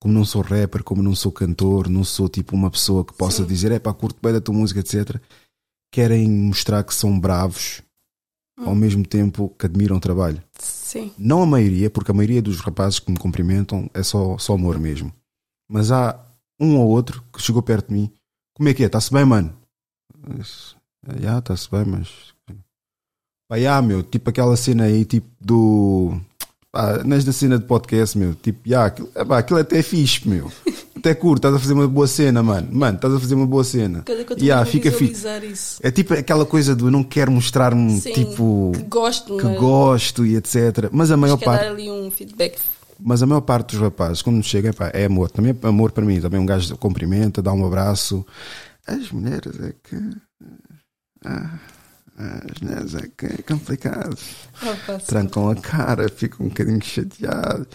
[0.00, 3.42] como não sou rapper, como não sou cantor, não sou tipo uma pessoa que possa
[3.42, 3.48] Sim.
[3.48, 5.20] dizer, é pá, curto bem da tua música, etc.
[5.92, 7.82] Querem mostrar que são bravos,
[8.58, 8.66] Hum.
[8.66, 10.42] ao mesmo tempo que admiram o trabalho.
[10.58, 11.10] Sim.
[11.16, 14.78] Não a maioria, porque a maioria dos rapazes que me cumprimentam é só, só amor
[14.78, 15.12] mesmo.
[15.70, 16.18] Mas há
[16.60, 18.12] um ou outro que chegou perto de mim.
[18.54, 18.86] Como é que é?
[18.86, 19.56] Está-se bem, mano?
[21.18, 22.34] Já, está-se bem, mas.
[23.48, 26.20] Pá, já, meu, tipo aquela cena aí, tipo do.
[26.70, 28.34] Pá, da cena de podcast, meu.
[28.34, 30.52] Tipo, já, aquilo, é, pá, aquilo até é fixe, meu.
[31.02, 32.68] Até curto, estás a fazer uma boa cena, mano.
[32.70, 34.02] Mano, estás a fazer uma boa cena.
[34.02, 35.80] Cada que eu yeah, fica visualizar isso.
[35.82, 40.24] É tipo aquela coisa do eu não quero mostrar-me, tipo, que gosto, que mas gosto
[40.24, 40.88] e etc.
[40.92, 41.64] Mas a maior acho é parte.
[41.64, 42.56] dar ali um feedback.
[43.00, 45.28] Mas a maior parte dos rapazes, quando chega, epá, é amor.
[45.28, 46.20] Também é amor para mim.
[46.20, 48.24] Também um gajo cumprimenta, dá um abraço.
[48.86, 49.96] As mulheres é que.
[51.24, 51.58] ah,
[52.16, 54.16] as mulheres é que é complicado.
[54.62, 54.98] Ah, pá.
[54.98, 57.66] Trancam a cara, ficam um bocadinho chateadas.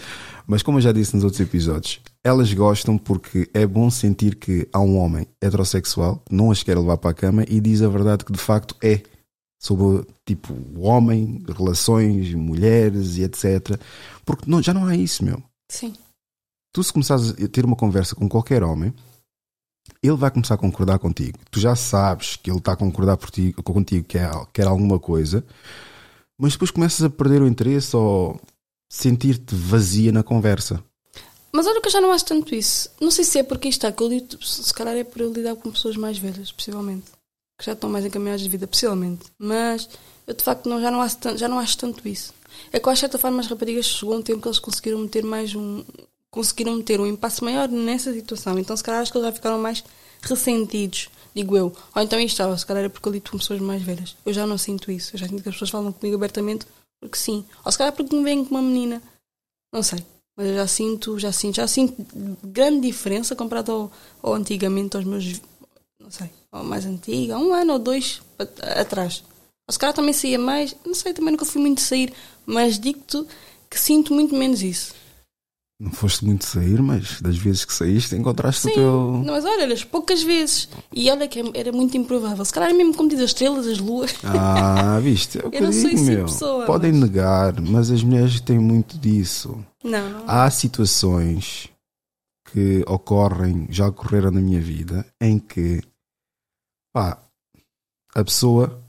[0.48, 4.68] Mas como eu já disse nos outros episódios, elas gostam porque é bom sentir que
[4.74, 8.26] há um homem heterossexual não as quer levar para a cama e diz a verdade
[8.26, 9.02] que de facto é.
[9.60, 13.82] Sobre, tipo, o homem, relações, mulheres e etc.
[14.24, 15.42] Porque não, já não há isso, meu.
[15.68, 15.94] Sim.
[16.72, 18.94] Tu, se começares a ter uma conversa com qualquer homem,
[20.04, 21.40] ele vai começar a concordar contigo.
[21.50, 25.00] Tu já sabes que ele está a concordar por ti, contigo, que é, quer alguma
[25.00, 25.44] coisa,
[26.38, 28.40] mas depois começas a perder o interesse ou
[28.92, 30.84] sentir-te vazia na conversa.
[31.52, 32.90] Mas olha que eu já não acho tanto isso.
[33.00, 35.56] Não sei se é porque está, que eu lido, se calhar é por eu lidar
[35.56, 37.06] com pessoas mais velhas, possivelmente.
[37.58, 39.26] Que já estão mais encaminhadas de vida, possivelmente.
[39.40, 39.90] Mas
[40.28, 42.34] eu de facto não, já, não acho tanto, já não acho tanto isso.
[42.72, 45.24] É que eu acho certa forma as raparigas chegou um tempo que eles conseguiram meter
[45.24, 45.84] mais um.
[46.30, 48.60] conseguiram meter um impasse maior nessa situação.
[48.60, 49.84] Então se calhar acho que eles já ficaram mais
[50.22, 51.76] ressentidos, digo eu.
[51.96, 54.16] Ou então isto estava, se calhar é porque eu lido com pessoas mais velhas.
[54.26, 55.16] Eu já não sinto isso.
[55.16, 56.66] Eu já sinto que as pessoas falam comigo abertamente
[57.00, 57.46] porque sim.
[57.64, 59.02] Ou se calhar porque me veem com uma menina.
[59.72, 60.04] Não sei.
[60.38, 61.96] Mas eu já sinto, já sinto, já sinto
[62.44, 65.42] grande diferença comparado ao, ao antigamente, aos meus,
[66.00, 68.22] não sei, ao mais antigo, há um ano ou dois
[68.80, 69.24] atrás.
[69.70, 72.14] Se calhar também saía mais, não sei, também nunca fui muito sair,
[72.46, 73.26] mas digo-te
[73.70, 74.94] que sinto muito menos isso.
[75.80, 79.22] Não foste muito sair, mas das vezes que saíste encontraste Sim, o teu.
[79.24, 80.68] não, mas olha, as poucas vezes.
[80.92, 82.44] E olha que era muito improvável.
[82.44, 84.12] Se calhar mesmo como diz as estrelas, as luas.
[84.24, 85.38] Ah, viste?
[85.38, 86.26] É Eu não sou esse meu.
[86.26, 89.64] pessoa, Podem mas- negar, mas as mulheres têm muito disso.
[89.88, 90.30] Não.
[90.30, 91.70] Há situações
[92.52, 95.82] que ocorrem, já ocorreram na minha vida, em que
[96.94, 97.24] pá,
[98.14, 98.84] a pessoa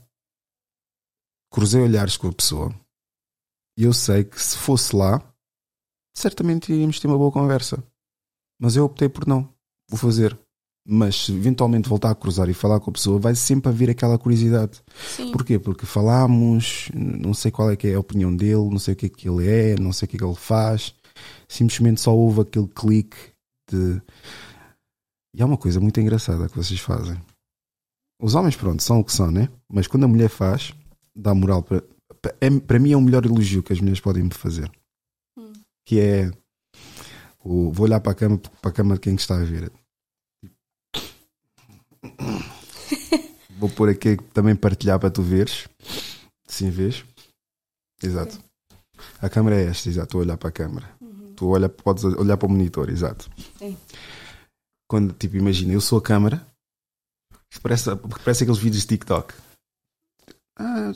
[1.51, 2.73] cruzei olhares com a pessoa
[3.77, 5.23] e eu sei que se fosse lá,
[6.13, 7.81] certamente iríamos ter uma boa conversa.
[8.59, 9.53] Mas eu optei por não,
[9.89, 10.37] vou fazer.
[10.91, 14.17] Mas se eventualmente voltar a cruzar e falar com a pessoa, vai sempre haver aquela
[14.17, 14.81] curiosidade.
[15.15, 15.31] Sim.
[15.31, 15.59] Porquê?
[15.59, 19.05] Porque falámos, não sei qual é que é a opinião dele, não sei o que
[19.05, 20.95] é que ele é, não sei o que é que ele faz.
[21.47, 23.17] Simplesmente só houve aquele clique
[23.71, 24.01] de.
[25.35, 27.21] E há uma coisa muito engraçada que vocês fazem.
[28.19, 29.47] Os homens, pronto, são o que são, né?
[29.71, 30.73] Mas quando a mulher faz,
[31.15, 31.83] dá moral para.
[32.41, 34.71] é- Para mim é o melhor elogio que as mulheres podem me fazer.
[35.37, 35.53] Hum.
[35.85, 36.31] Que é.
[37.43, 39.71] O, vou olhar para a cama, para a cama de quem está a ver.
[43.57, 45.67] Vou pôr aqui também partilhar para tu veres.
[46.47, 47.03] Sim, vês?
[48.01, 48.39] Exato.
[49.21, 50.05] A câmera é esta, exato.
[50.07, 50.89] Estou a olhar para a câmera.
[51.35, 53.29] Tu olha, podes olhar para o monitor, exato.
[53.57, 53.77] Sim.
[54.87, 56.45] Quando, tipo, imagina, eu sou a câmera.
[57.61, 57.89] Parece,
[58.23, 59.33] parece aqueles vídeos de TikTok.
[60.57, 60.91] Ah,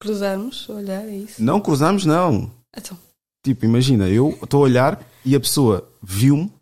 [0.00, 1.42] Cruzarmos, olhar, é isso.
[1.42, 2.52] Não cruzamos, não.
[2.76, 2.98] Então,
[3.46, 6.52] Tipo, imagina, eu estou a olhar e a pessoa viu-me,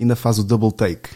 [0.00, 1.10] ainda faz o double take.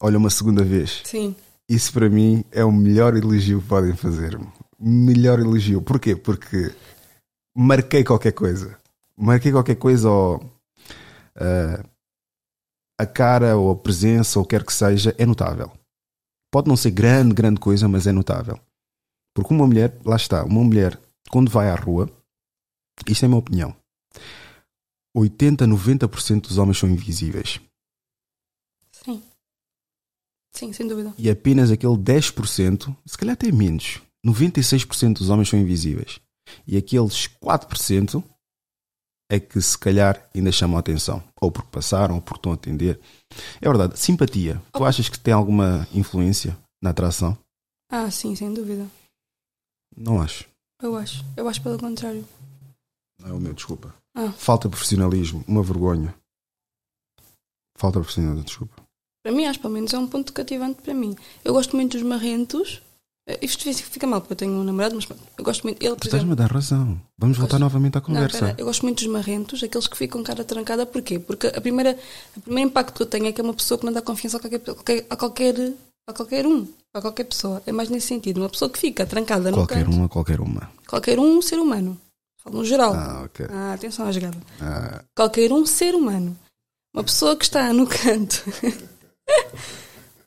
[0.00, 1.02] Olha uma segunda vez.
[1.04, 1.34] Sim.
[1.68, 4.38] Isso para mim é o melhor elogio que podem fazer.
[4.78, 5.82] Melhor elogio.
[5.82, 6.16] Porquê?
[6.16, 6.72] Porque
[7.54, 8.78] marquei qualquer coisa.
[9.16, 10.58] Marquei qualquer coisa ou
[11.36, 11.84] ah,
[12.98, 15.70] a cara ou a presença ou quer que seja é notável.
[16.50, 18.58] Pode não ser grande, grande coisa, mas é notável.
[19.34, 20.98] Porque uma mulher, lá está, uma mulher
[21.30, 22.10] quando vai à rua,
[23.06, 23.76] isto é a minha opinião.
[25.14, 27.60] 80, 90% dos homens são invisíveis.
[30.52, 30.72] Sim.
[30.72, 31.12] Sem dúvida.
[31.18, 36.20] e apenas aquele 10%, se calhar até menos, 96% dos homens são invisíveis.
[36.66, 38.22] E aqueles 4%
[39.30, 41.22] é que se calhar ainda chamam a atenção.
[41.40, 42.98] Ou porque passaram, ou porque estão a atender.
[43.60, 44.60] É verdade, simpatia.
[44.72, 47.36] Tu achas que tem alguma influência na atração?
[47.90, 48.86] Ah, sim, sem dúvida.
[49.96, 50.48] Não acho.
[50.82, 51.24] Eu acho.
[51.36, 52.26] Eu acho pelo contrário.
[53.20, 53.94] Não é o meu, desculpa.
[54.16, 54.32] Ah.
[54.32, 56.14] Falta de profissionalismo, uma vergonha.
[57.76, 58.82] Falta de profissionalismo, desculpa.
[59.28, 61.14] Para mim, acho pelo menos é um ponto cativante para mim.
[61.44, 62.80] Eu gosto muito dos marrentos.
[63.28, 65.06] Eh, Isto fica mal porque eu tenho um namorado, mas
[65.36, 65.82] eu gosto muito.
[65.84, 66.98] Ele, estás-me a dar razão.
[67.18, 68.38] Vamos voltar novamente à Não, conversa.
[68.38, 71.18] pera, eu gosto muito dos marrentos, aqueles que ficam cara trancada, porquê?
[71.18, 71.98] Porque a primeira,
[72.34, 74.38] o primeiro impacto que eu tenho é que é uma pessoa que não dá confiança
[74.38, 75.72] a qualquer, qualquer- a qualquer,
[76.08, 77.62] a qualquer um, a qualquer pessoa.
[77.66, 78.38] É mais nesse sentido.
[78.40, 79.94] Uma pessoa que fica trancada no qualquer canto.
[79.94, 80.70] uma, qualquer uma.
[80.88, 82.00] Qualquer um ser humano.
[82.42, 82.94] Falo no geral.
[82.94, 83.44] Ah, ok.
[83.50, 84.38] Ah, atenção à jogada.
[84.58, 86.34] Ah, Qualquer um ser humano.
[86.96, 88.42] Uma pessoa que está no canto.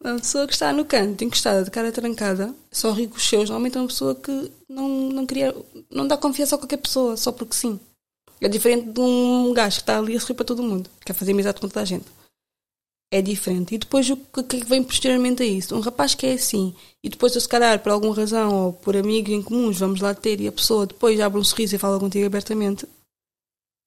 [0.04, 3.50] uma pessoa que está no canto, encostada, de cara trancada, só ri com os seus.
[3.50, 5.56] Normalmente é uma pessoa que não, não queria.
[5.90, 7.80] não dá confiança a qualquer pessoa, só porque sim.
[8.40, 11.32] É diferente de um gajo que está ali a sorrir para todo mundo, quer fazer
[11.32, 12.06] amizade com toda a gente.
[13.14, 13.76] É diferente.
[13.76, 15.76] E depois o que que vem posteriormente a isso?
[15.76, 16.74] Um rapaz que é assim,
[17.04, 20.42] e depois, se calhar, por alguma razão ou por amigos em comuns, vamos lá ter,
[20.42, 22.88] e a pessoa depois abre um sorriso e fala contigo abertamente,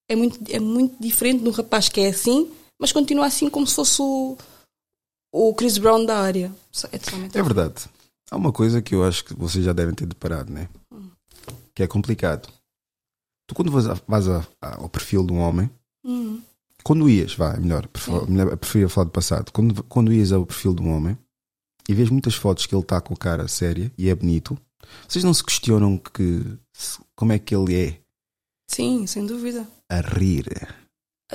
[0.08, 3.66] é muito, é muito diferente de um rapaz que é assim, mas continua assim como
[3.66, 4.36] se fosse o,
[5.36, 6.52] o Chris Brown da área.
[6.92, 7.84] É totalmente é verdade.
[8.30, 10.68] Há uma coisa que eu acho que vocês já devem ter deparado, né?
[11.74, 12.48] Que é complicado.
[13.48, 15.68] Tu, quando vais, a- vais a- a- ao perfil de um homem,
[16.04, 16.40] Hum,
[16.82, 17.88] quando ias, vá, é melhor,
[18.28, 19.50] melhor preferia falar do passado.
[19.52, 21.18] Quando, quando ias ao perfil de um homem
[21.88, 24.56] e vês muitas fotos que ele está com a cara séria e é bonito,
[25.08, 26.42] vocês não se questionam que
[27.16, 28.00] como é que ele é
[28.70, 29.66] sim, sem dúvida.
[29.90, 30.46] a rir?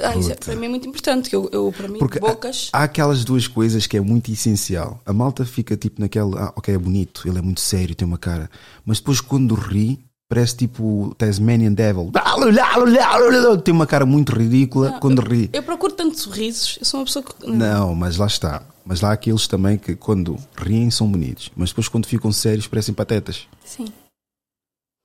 [0.03, 2.69] Ah, isso é- para mim é muito importante, que eu, eu para mim, Porque bocas.
[2.73, 5.01] há aquelas duas coisas que é muito essencial.
[5.05, 8.17] A malta fica tipo naquela, ah, ok, é bonito, ele é muito sério, tem uma
[8.17, 8.49] cara,
[8.85, 12.11] mas depois quando ri, parece tipo Tasmanian Devil.
[13.63, 15.49] Tem uma cara muito ridícula Não, quando ri.
[15.51, 17.47] Eu procuro tanto sorrisos, eu sou uma pessoa que.
[17.49, 18.63] Não, mas lá está.
[18.85, 22.67] Mas lá há aqueles também que quando riem são bonitos, mas depois quando ficam sérios
[22.67, 23.47] parecem patetas.
[23.63, 23.85] Sim.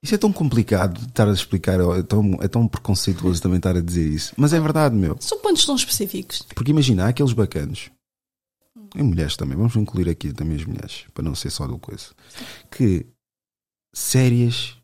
[0.04, 3.74] Isso é tão complicado de estar a explicar, é tão, é tão preconceituoso também estar
[3.74, 4.34] a dizer isso.
[4.36, 5.16] Mas é verdade, meu.
[5.18, 6.42] São pontos tão específicos.
[6.54, 7.90] Porque imagina, há aqueles bacanos,
[8.94, 12.08] e mulheres também, vamos incluir aqui também as mulheres, para não ser só do coisa,
[12.70, 13.06] que
[13.94, 14.76] sérias,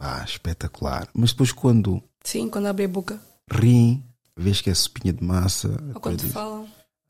[0.00, 3.20] ah, espetacular, mas depois quando Sim, quando abre a boca.
[3.50, 4.04] riem,
[4.36, 6.68] vês que é sopinha de massa, Ou quando diz, falam.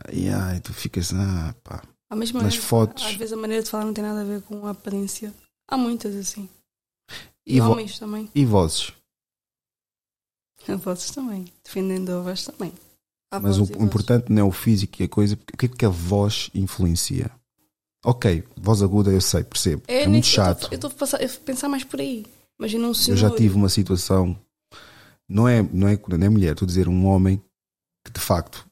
[0.09, 1.83] ai, ai, tu ficas, ah, pá.
[2.11, 3.05] Nas maneira- fotos.
[3.05, 5.35] Às vezes a maneira de falar não tem nada a ver com a aparência.
[5.69, 6.49] Há muitas assim.
[7.47, 8.29] E, E homens também.
[8.35, 8.93] E vozes?
[10.83, 11.45] Vozes também.
[11.63, 12.73] Defendendo a voz também.
[13.31, 15.69] Há Mas o, o importante não é o físico e a coisa, o que é
[15.69, 17.31] que a voz influencia?
[18.05, 19.83] Ok, voz aguda eu sei, percebo.
[19.89, 20.69] É, nem- muito eu chato.
[20.71, 22.25] Eu estou a pensar mais por aí.
[22.59, 23.17] Imagina um Eu senhor.
[23.17, 24.39] já tive uma situação,
[25.29, 27.43] não é, não é, não é mulher, estou a dizer um homem
[28.05, 28.67] que de facto,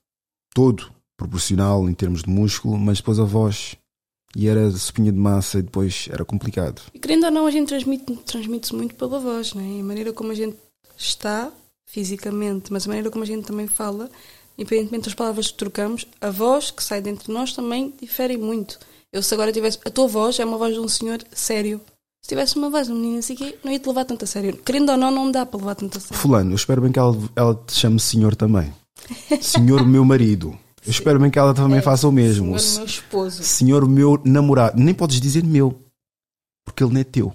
[0.55, 3.77] todo proporcional em termos de músculo, mas depois a voz
[4.37, 6.83] e era de espinha de massa e depois era complicado.
[6.95, 9.81] E querendo ou não, a gente transmite- transmite-se muito pela voz, não é?
[9.81, 10.57] A maneira como a gente
[10.97, 11.51] está
[11.87, 14.11] fisicamente, mas a maneira como a gente também fala,
[14.57, 18.79] independentemente das palavras que trocamos, a voz que sai dentro de nós também difere muito.
[19.13, 19.79] Eu, se agora tivesse.
[19.85, 21.81] A tua voz é uma voz de um senhor sério.
[22.23, 24.27] Se tivesse uma voz de um menino assim, que não ia te levar tanto a
[24.27, 24.57] sério.
[24.57, 26.17] Querendo ou não, não dá para levar tanto a sério.
[26.17, 28.73] Fulano, eu espero bem que ela, ela te chame senhor também.
[29.43, 30.57] Senhor meu marido.
[30.85, 32.59] Eu espero bem que ela também faça o mesmo.
[32.59, 33.43] Senhor, meu esposo.
[33.45, 34.83] Senhor meu namorado.
[34.83, 35.81] Nem podes dizer meu,
[36.65, 37.33] porque ele não é teu.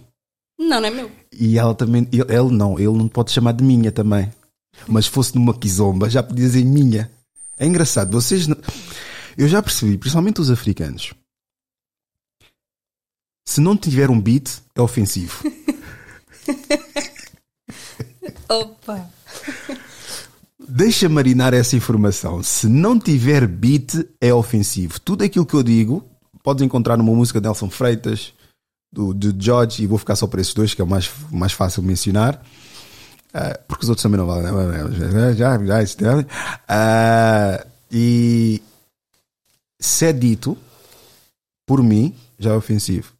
[0.59, 1.09] Não, não é meu.
[1.31, 4.31] E ela também, ele, ele não, ele não pode chamar de minha também.
[4.87, 7.09] Mas se fosse numa quizomba, já podia dizer minha.
[7.57, 8.47] É engraçado, vocês.
[8.47, 8.57] não-
[9.37, 11.13] Eu já percebi, principalmente os africanos.
[13.47, 15.41] Se não tiver um beat, é ofensivo.
[18.49, 19.09] Opa!
[20.67, 22.43] Deixa marinar essa informação.
[22.43, 24.99] Se não tiver beat, é ofensivo.
[24.99, 26.03] Tudo aquilo que eu digo,
[26.43, 28.33] podes encontrar numa música de Nelson Freitas,
[28.91, 31.53] do, de George, e vou ficar só para esses dois, que é o mais, mais
[31.53, 32.43] fácil mencionar.
[33.33, 34.47] Ah, porque os outros também não valem.
[34.93, 36.25] Já, já, já?
[36.67, 38.61] Ah, e
[39.79, 40.57] se é dito
[41.65, 43.13] por mim, já é ofensivo.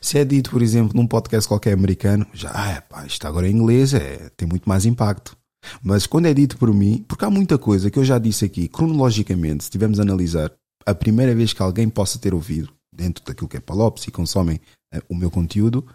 [0.00, 3.56] Se é dito, por exemplo, num podcast qualquer americano, já, ah, pá, isto agora em
[3.56, 5.36] inglês é, tem muito mais impacto.
[5.82, 8.68] Mas quando é dito por mim, porque há muita coisa que eu já disse aqui,
[8.68, 10.52] cronologicamente, se tivermos a analisar,
[10.86, 14.60] a primeira vez que alguém possa ter ouvido, dentro daquilo que é Palopes e consomem
[14.92, 15.86] eh, o meu conteúdo,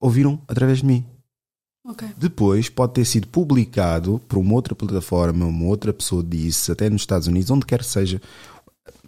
[0.00, 1.04] ouviram através de mim.
[1.84, 2.08] Ok.
[2.16, 7.02] Depois pode ter sido publicado por uma outra plataforma, uma outra pessoa disse, até nos
[7.02, 8.20] Estados Unidos, onde quer que seja,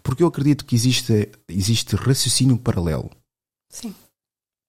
[0.03, 3.11] porque eu acredito que existe, existe raciocínio paralelo.
[3.71, 3.95] Sim,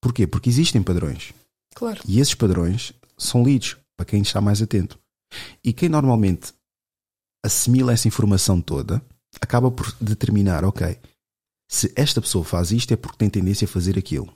[0.06, 0.28] Porquê?
[0.28, 1.34] Porque existem padrões.
[1.74, 2.00] claro.
[2.08, 5.00] E esses padrões são lidos para quem está mais atento.
[5.64, 6.54] E quem normalmente
[7.44, 9.06] assimila essa informação toda
[9.42, 11.00] acaba por determinar, ok,
[11.70, 14.36] se esta pessoa faz isto é porque tem tendência a fazer aquilo.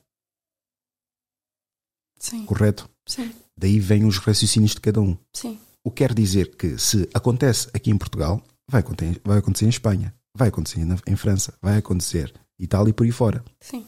[2.19, 2.89] Sim, Correto?
[3.07, 5.17] sim, Daí vêm os raciocínios de cada um.
[5.35, 5.59] sim.
[5.83, 9.69] O que quer dizer que se acontece aqui em Portugal, vai acontecer, vai acontecer em
[9.69, 13.43] Espanha, vai acontecer na- em França, vai acontecer Itália e por aí fora.
[13.61, 13.87] Sim,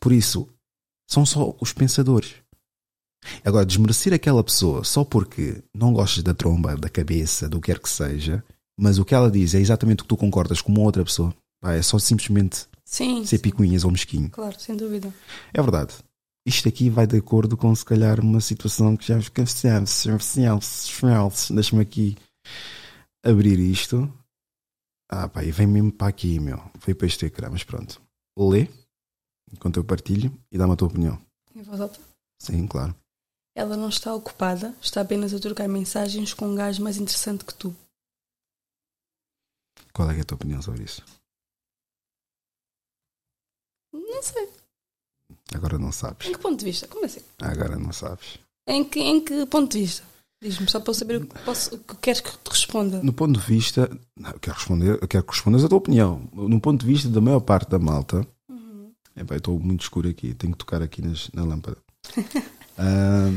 [0.00, 0.48] Por isso,
[1.08, 2.34] são só os pensadores.
[3.44, 7.78] Agora, desmerecer aquela pessoa só porque não gostas da tromba, da cabeça, do que quer
[7.78, 8.44] que seja,
[8.78, 11.34] mas o que ela diz é exatamente o que tu concordas com uma outra pessoa,
[11.60, 13.24] pá, é só simplesmente sim.
[13.24, 13.42] ser sim.
[13.42, 14.30] picuinhas ou mesquinho.
[14.30, 15.12] Claro, sem dúvida.
[15.52, 15.94] É verdade.
[16.46, 19.18] Isto aqui vai de acordo com, se calhar, uma situação que já
[21.52, 22.16] Deixa-me aqui
[23.22, 24.10] abrir isto.
[25.10, 26.62] Ah, pá, e vem mesmo para aqui, meu.
[26.84, 28.00] Veio para este ecrã, mas pronto.
[28.38, 28.68] Lê,
[29.52, 31.20] enquanto eu partilho, e dá-me a tua opinião.
[31.54, 32.00] Em voz alta.
[32.38, 32.94] Sim, claro.
[33.58, 37.52] Ela não está ocupada, está apenas a trocar mensagens com um gajo mais interessante que
[37.52, 37.74] tu.
[39.92, 41.02] Qual é, é a tua opinião sobre isso?
[43.92, 44.48] Não sei.
[45.52, 46.28] Agora não sabes.
[46.28, 46.86] Em que ponto de vista?
[46.86, 47.20] Como assim?
[47.40, 48.38] Agora não sabes.
[48.64, 50.04] Em que, em que ponto de vista?
[50.40, 53.02] Diz-me só para eu saber o que, posso, o que queres que te responda.
[53.02, 53.90] No ponto de vista.
[54.16, 56.28] Não, eu quero responder, eu quero que respondas a tua opinião.
[56.32, 58.24] No ponto de vista da maior parte da malta.
[58.48, 58.92] Uhum.
[59.16, 61.78] É bem, estou muito escuro aqui, tenho que tocar aqui nas- na lâmpada.
[62.78, 63.30] Ah,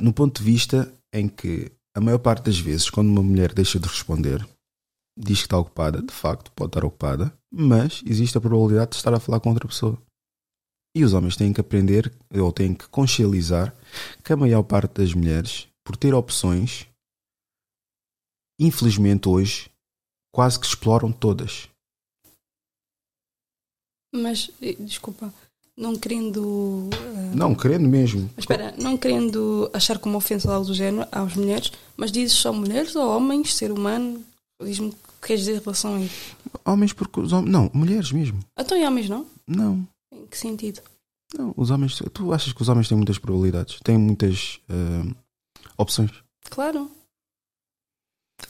[0.00, 3.78] no ponto de vista em que a maior parte das vezes, quando uma mulher deixa
[3.78, 4.46] de responder,
[5.18, 9.12] diz que está ocupada, de facto pode estar ocupada, mas existe a probabilidade de estar
[9.12, 10.00] a falar com outra pessoa.
[10.94, 13.74] E os homens têm que aprender, ou têm que consciencializar,
[14.24, 16.86] que a maior parte das mulheres, por ter opções,
[18.58, 19.70] infelizmente hoje,
[20.34, 21.68] quase que exploram todas.
[24.16, 25.32] Mas, eh, desculpa,
[25.76, 26.88] não querendo.
[26.92, 28.30] eh, Não, querendo mesmo.
[28.34, 32.52] Mas espera, não querendo achar como ofensa algo do género às mulheres, mas dizes só
[32.52, 34.22] mulheres ou homens, ser humano?
[34.62, 36.36] Diz-me o que queres dizer em relação a isso.
[36.64, 37.52] Homens porque os homens.
[37.52, 38.40] Não, mulheres mesmo.
[38.58, 39.26] Então, e homens não?
[39.46, 39.86] Não.
[40.12, 40.80] Em que sentido?
[41.36, 42.00] Não, os homens.
[42.12, 43.78] Tu achas que os homens têm muitas probabilidades?
[43.84, 45.14] Têm muitas ah,
[45.76, 46.10] opções?
[46.48, 46.90] Claro.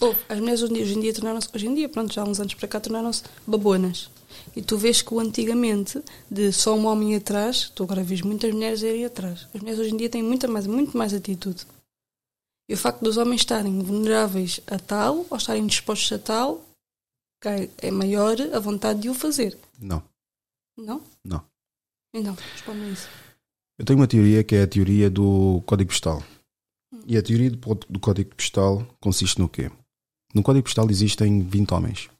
[0.00, 2.38] Ou, as mulheres hoje em dia, dia tornaram-se, hoje em dia, pronto, já há uns
[2.38, 4.10] anos para cá, tornaram-se babonas.
[4.54, 8.82] E tu vês que antigamente, de só um homem atrás, tu agora vês muitas mulheres
[8.82, 9.46] irem atrás.
[9.54, 11.66] As mulheres hoje em dia têm muita mais, muito mais atitude.
[12.68, 16.64] E o facto dos homens estarem vulneráveis a tal, ou estarem dispostos a tal,
[17.78, 19.56] é maior a vontade de o fazer.
[19.78, 20.02] Não.
[20.76, 21.00] Não?
[21.24, 21.44] Não.
[22.12, 23.08] Então, responda isso.
[23.78, 26.22] Eu tenho uma teoria que é a teoria do código postal.
[27.06, 29.70] E a teoria do, do código postal consiste no quê?
[30.34, 32.10] No código postal existem 20 homens.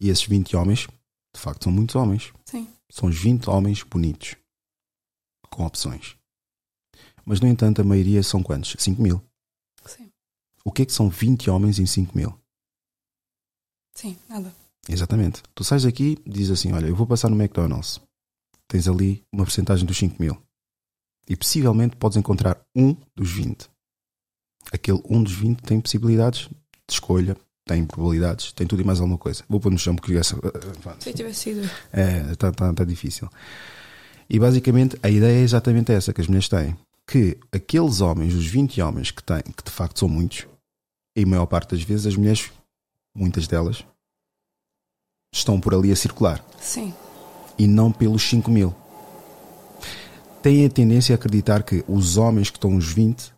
[0.00, 0.86] E esses 20 homens,
[1.34, 2.32] de facto, são muitos homens.
[2.44, 2.68] Sim.
[2.90, 4.36] São os 20 homens bonitos.
[5.50, 6.16] Com opções.
[7.24, 8.76] Mas, no entanto, a maioria são quantos?
[8.78, 9.22] 5 mil.
[9.84, 10.10] Sim.
[10.64, 12.38] O que é que são 20 homens em 5 mil?
[13.94, 14.54] Sim, nada.
[14.88, 15.42] Exatamente.
[15.54, 18.00] Tu sais daqui e dizes assim: Olha, eu vou passar no McDonald's.
[18.68, 20.40] Tens ali uma porcentagem dos 5 mil.
[21.28, 23.68] E possivelmente podes encontrar um dos 20.
[24.72, 27.36] Aquele um dos 20 tem possibilidades de escolha,
[27.66, 29.42] tem probabilidades, tem tudo e mais alguma coisa.
[29.48, 30.36] Vou pôr no chão porque essa.
[31.00, 31.70] Se eu tivesse sido.
[31.92, 33.28] É, está tá, tá difícil.
[34.30, 36.76] E basicamente a ideia é exatamente essa que as mulheres têm.
[37.06, 40.46] Que aqueles homens, os 20 homens que têm, que de facto são muitos,
[41.16, 42.50] e a maior parte das vezes as mulheres,
[43.14, 43.84] muitas delas,
[45.32, 46.44] estão por ali a circular.
[46.60, 46.94] Sim.
[47.58, 48.74] E não pelos 5 mil.
[50.40, 53.32] Têm a tendência a acreditar que os homens que estão os 20,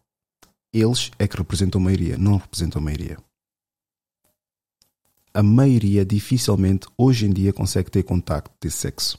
[0.72, 2.18] eles é que representam a maioria.
[2.18, 3.16] Não representam a maioria.
[5.38, 9.18] A maioria dificilmente hoje em dia consegue ter contacto desse sexo.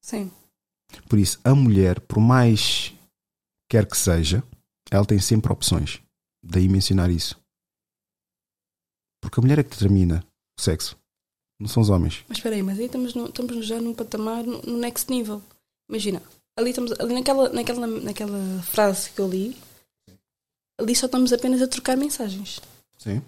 [0.00, 0.30] Sim.
[1.08, 2.92] Por isso, a mulher, por mais
[3.68, 4.44] quer que seja,
[4.90, 6.00] ela tem sempre opções.
[6.42, 7.36] Daí mencionar isso.
[9.20, 10.24] Porque a mulher é que determina
[10.58, 10.96] o sexo.
[11.58, 12.24] não são os homens.
[12.28, 15.42] Mas espera aí, mas aí estamos, no- estamos já num patamar, no, no next nível.
[15.88, 16.22] Imagina,
[16.56, 19.56] ali estamos, ali naquela, naquela, naquela frase que eu li,
[20.78, 22.60] ali só estamos apenas a trocar mensagens.
[22.96, 23.20] Sim.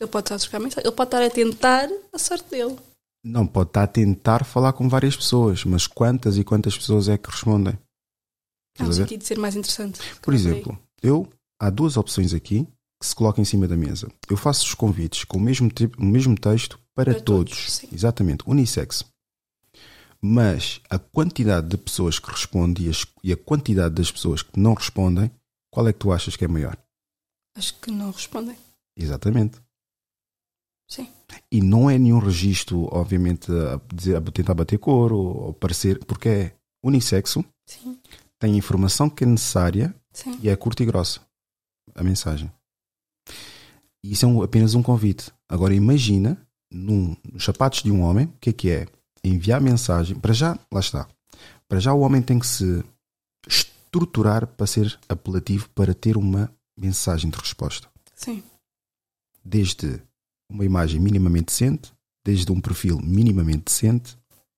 [0.00, 2.76] Ele pode estar a trocar mensagens, ele pode estar a tentar a sorte dele.
[3.24, 7.16] Não, pode estar a tentar falar com várias pessoas, mas quantas e quantas pessoas é
[7.16, 7.78] que respondem?
[8.78, 10.00] Há um sentido de ser mais interessante.
[10.20, 11.28] Por exemplo, eu
[11.60, 12.66] há duas opções aqui
[13.00, 14.10] que se colocam em cima da mesa.
[14.28, 17.78] Eu faço os convites com o mesmo, tipo, o mesmo texto para, Para todos.
[17.80, 17.92] todos.
[17.92, 19.04] Exatamente, unissex.
[20.20, 24.58] Mas a quantidade de pessoas que respondem e, as- e a quantidade das pessoas que
[24.58, 25.30] não respondem,
[25.70, 26.76] qual é que tu achas que é maior?
[27.56, 28.56] Acho que não respondem.
[28.96, 29.60] Exatamente.
[30.88, 31.08] Sim.
[31.50, 36.04] E não é nenhum registro, obviamente, a, dizer, a tentar bater cor ou, ou parecer,
[36.04, 37.98] porque é unissexo, Sim,
[38.38, 40.38] tem a informação que é necessária sim.
[40.42, 41.20] e é curta e grossa
[41.94, 42.50] a mensagem.
[44.04, 45.32] E isso é um- apenas um convite.
[45.48, 46.36] Agora imagina
[46.70, 48.86] num- nos sapatos de um homem, o que é que é?
[49.22, 50.18] Enviar mensagem.
[50.18, 51.08] Para já, lá está.
[51.66, 52.84] Para já o homem tem que se
[53.48, 57.88] estruturar para ser apelativo para ter uma mensagem de resposta.
[58.14, 58.42] Sim,
[59.44, 60.00] Desde
[60.54, 61.92] uma imagem minimamente decente,
[62.24, 64.16] desde um perfil minimamente decente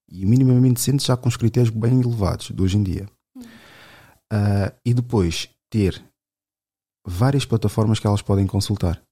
[0.08, 3.08] e minimamente decente já com os critérios bem elevados de hoje em dia.
[4.30, 6.04] Ah, e depois ter
[7.06, 9.02] várias plataformas que elas podem consultar.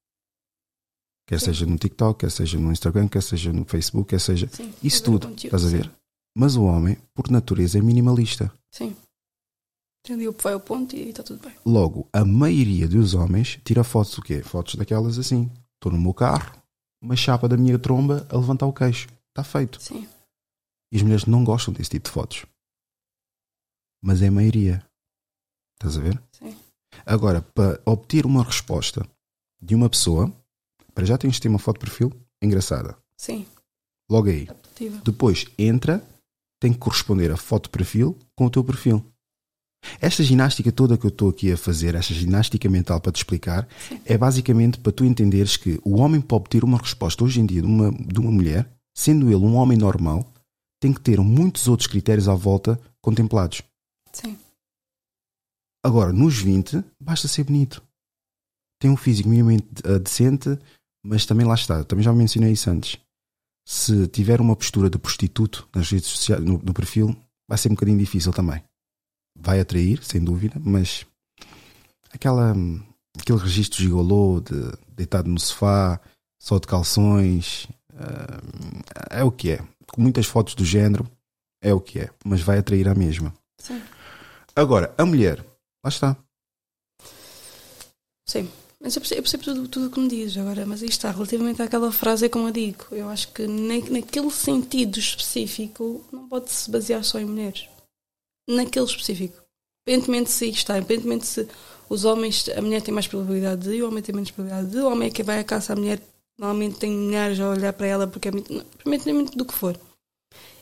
[1.26, 1.46] Quer Sim.
[1.46, 4.46] seja no TikTok, quer seja no Instagram, quer seja no Facebook, quer seja.
[4.48, 4.74] sim.
[4.82, 5.76] Isso o tudo, conteúdo, estás a sim.
[5.78, 5.90] ver?
[6.36, 8.52] Mas o homem, por natureza, é minimalista.
[8.70, 8.94] Sim.
[10.04, 11.54] Entendi, vai ao ponto e está tudo bem.
[11.64, 14.42] Logo, a maioria dos homens tira fotos do quê?
[14.42, 15.50] Fotos daquelas assim.
[15.76, 16.52] Estou no meu carro,
[17.04, 19.08] uma chapa da minha tromba a levantar o queixo.
[19.28, 19.80] Está feito.
[19.80, 20.08] Sim,
[20.90, 22.46] E as mulheres não gostam desse tipo de fotos.
[24.02, 24.84] Mas é a maioria.
[25.74, 26.22] Estás a ver?
[26.32, 26.56] sim.
[27.04, 29.04] Agora, para obter uma resposta
[29.60, 30.32] de uma pessoa,
[30.94, 32.96] para já tens de ter uma foto de perfil engraçada.
[33.16, 33.46] Sim,
[34.08, 34.46] Logo aí.
[35.02, 36.06] Depois entra,
[36.60, 39.04] tem que corresponder a foto de perfil com o teu perfil.
[40.00, 43.68] Esta ginástica toda que eu estou aqui a fazer, esta ginástica mental para te explicar,
[44.04, 47.60] é basicamente para tu entenderes que o homem para obter uma resposta hoje em dia
[47.60, 50.26] de uma, de uma mulher, sendo ele um homem normal,
[50.80, 53.62] tem que ter muitos outros critérios à volta contemplados.
[54.12, 54.36] Sim,
[55.84, 57.82] Agora, nos 20, basta ser bonito.
[58.80, 60.58] Tem um físico minimamente eh, decente,
[61.04, 61.84] mas também lá está.
[61.84, 62.98] Também já mencionei isso antes.
[63.68, 67.14] Se tiver uma postura de prostituto nas redes sociais, no, no perfil,
[67.46, 68.64] vai ser um bocadinho difícil também.
[69.36, 71.04] Vai atrair, sem dúvida, mas
[72.12, 72.54] aquela,
[73.18, 74.54] aquele registro gigolô de
[74.94, 76.00] deitado no sofá,
[76.40, 78.80] só de calções, hum,
[79.10, 79.58] é o que é.
[79.86, 81.08] Com muitas fotos do género,
[81.60, 82.10] é o que é.
[82.24, 83.34] Mas vai atrair a mesma.
[83.58, 83.80] sim.
[84.56, 85.44] Agora, a mulher,
[85.84, 86.16] lá está.
[88.24, 88.48] Sim.
[88.80, 91.10] Mas eu percebo, eu percebo tudo, tudo o que me dizes agora, mas aí está,
[91.10, 96.28] relativamente àquela frase é como eu digo, eu acho que na, naquele sentido específico não
[96.28, 97.66] pode-se basear só em mulheres.
[98.48, 99.42] Naquele específico.
[99.86, 101.48] Independentemente se está, independentemente se
[101.88, 104.90] os homens, a mulher tem mais probabilidade de, o homem tem menos probabilidade de, o
[104.90, 106.00] homem é que vai à caça, a mulher
[106.38, 109.78] normalmente tem mulheres a olhar para ela porque é muito, independentemente do que for.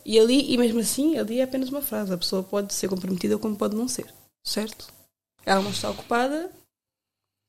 [0.05, 3.39] E ali, e mesmo assim, ali é apenas uma frase, a pessoa pode ser comprometida
[3.39, 4.13] como pode não ser,
[4.45, 4.93] certo?
[5.47, 6.51] Ela não está ocupada,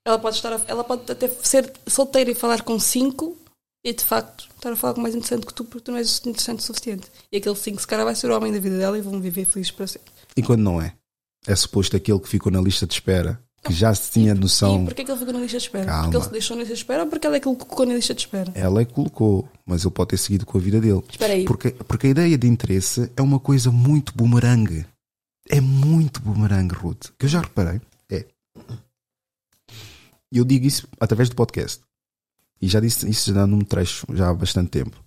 [0.06, 3.36] ela pode estar, a- ela pode até ser solteira e falar com cinco
[3.84, 6.20] e de facto estar a falar com mais interessante que tu porque tu não és
[6.26, 7.12] interessante o suficiente.
[7.32, 9.46] E aquele cinco se calhar vai ser o homem da vida dela e vão viver
[9.46, 10.12] felizes para sempre.
[10.36, 10.94] E quando não é?
[11.46, 14.86] É suposto aquele que ficou na lista de espera, que já se tinha E noção.
[14.86, 15.86] porquê que ele ficou na lista de espera?
[15.86, 16.04] Calma.
[16.04, 17.86] Porque ele se deixou na lista de espera ou porque ela é que o colocou
[17.86, 18.52] na lista de espera?
[18.56, 21.04] Ela é que colocou, mas ele pode ter seguido com a vida dele.
[21.10, 21.46] Espera aí.
[21.46, 24.86] Porque, porque a ideia de interesse é uma coisa muito bumerangue.
[25.50, 27.10] É muito bumerangue, Ruth.
[27.20, 27.82] Que eu já reparei.
[28.10, 28.26] É.
[30.32, 31.82] E eu digo isso através do podcast.
[32.62, 34.98] E já disse isso já num trecho já há bastante tempo.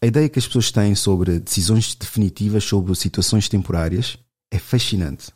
[0.00, 4.18] A ideia que as pessoas têm sobre decisões definitivas sobre situações temporárias
[4.52, 5.32] é fascinante.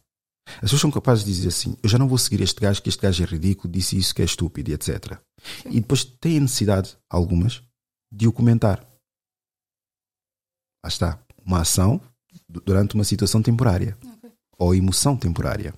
[0.56, 2.88] As pessoas são capazes de dizer assim: eu já não vou seguir este gajo, que
[2.88, 5.18] este gajo é ridículo, disse isso que é estúpido, etc.
[5.66, 7.62] E depois têm a necessidade, algumas,
[8.12, 8.78] de o comentar.
[10.84, 11.20] Lá está.
[11.44, 12.00] Uma ação
[12.48, 13.96] du- durante uma situação temporária.
[14.04, 14.32] Ok.
[14.58, 15.74] Ou emoção temporária.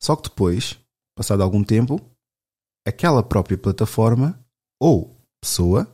[0.00, 0.78] Só que depois,
[1.16, 2.00] passado algum tempo,
[2.86, 4.38] aquela própria plataforma
[4.80, 5.88] ou pessoa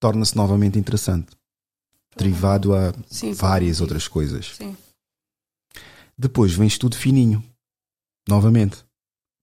[0.00, 1.36] torna-se novamente interessante.
[2.16, 3.82] Derivado a Sim, várias sim.
[3.82, 4.54] outras coisas.
[4.56, 4.76] Sim,
[6.18, 7.42] Depois vens tudo fininho.
[8.28, 8.84] Novamente.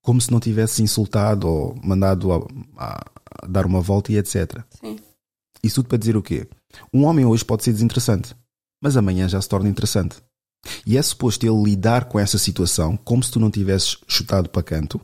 [0.02, 2.38] Como se não tivesse insultado ou mandado a,
[2.78, 3.06] a-
[3.44, 4.64] a dar uma volta e etc.
[4.82, 4.98] sim,
[5.64, 6.48] Isso tudo para dizer o quê?
[6.94, 8.36] Um homem hoje pode ser desinteressante,
[8.82, 10.18] mas amanhã já se torna interessante.
[10.86, 14.64] E é suposto ele lidar com essa situação como se tu não tivesses chutado para
[14.64, 15.00] canto.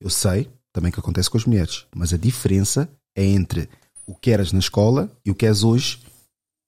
[0.00, 3.68] Eu sei, também que acontece com as mulheres, mas a diferença é entre
[4.06, 6.00] o que eras na escola e o que és hoje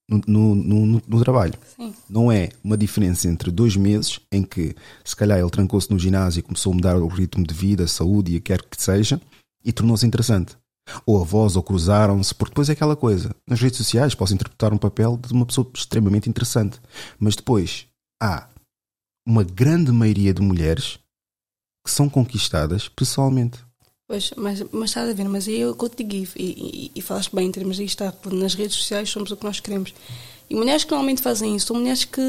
[0.09, 1.55] no, no, no, no- trabalho.
[1.75, 1.95] Sim.
[2.09, 4.75] Não é uma diferença entre dois meses em que
[5.05, 7.89] se calhar ele trancou-se no ginásio e começou a mudar o ritmo de vida, a
[7.89, 9.21] saúde e quer que seja
[9.65, 10.57] e tornou-se interessante.
[11.05, 13.35] Ou avós, ou cruzaram-se, porque depois é aquela coisa.
[13.49, 16.81] Nas redes sociais posso interpretar um papel de uma pessoa extremamente interessante,
[17.19, 17.87] mas depois
[18.23, 18.49] há
[19.27, 21.01] uma grande maioria de mulheres
[21.85, 23.59] que são conquistadas pessoalmente.
[24.09, 27.49] Pois, mas, mas estás a ver, mas aí eu contigo e, e, e falaste bem
[27.49, 29.93] em termos disto, está, nas redes sociais somos o que nós queremos.
[30.49, 32.21] E mulheres que normalmente fazem isso são mulheres que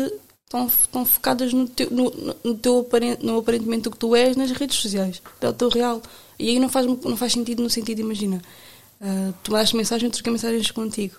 [0.43, 2.09] estão, estão focadas no teu, no,
[2.43, 5.69] no- teu aparente, no aparentemente o que tu és nas redes sociais, é o teu
[5.69, 6.01] real.
[6.39, 8.41] E aí não faz, não faz sentido no sentido, imagina,
[8.99, 11.15] ah, tu mandaste mensagem, eu troquei mensagens contigo.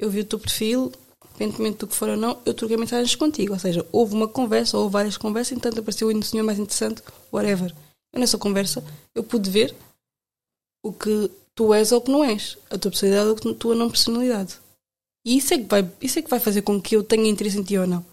[0.00, 0.90] Eu vi o teu perfil,
[1.30, 3.52] independentemente do que for ou não, eu troquei mensagens contigo.
[3.52, 7.02] Ou seja, houve uma conversa, ou várias conversas, entanto apareceu o senhor mais interessante,
[7.32, 7.72] whatever.
[8.12, 8.82] Eu nessa conversa,
[9.14, 9.72] eu pude ver
[10.82, 13.74] o que tu és ou o que não és, a tua personalidade ou a tua
[13.74, 14.54] não personalidade.
[15.24, 17.58] E isso é que vai, isso é que vai fazer com que eu tenha interesse
[17.58, 18.04] em ti ou não.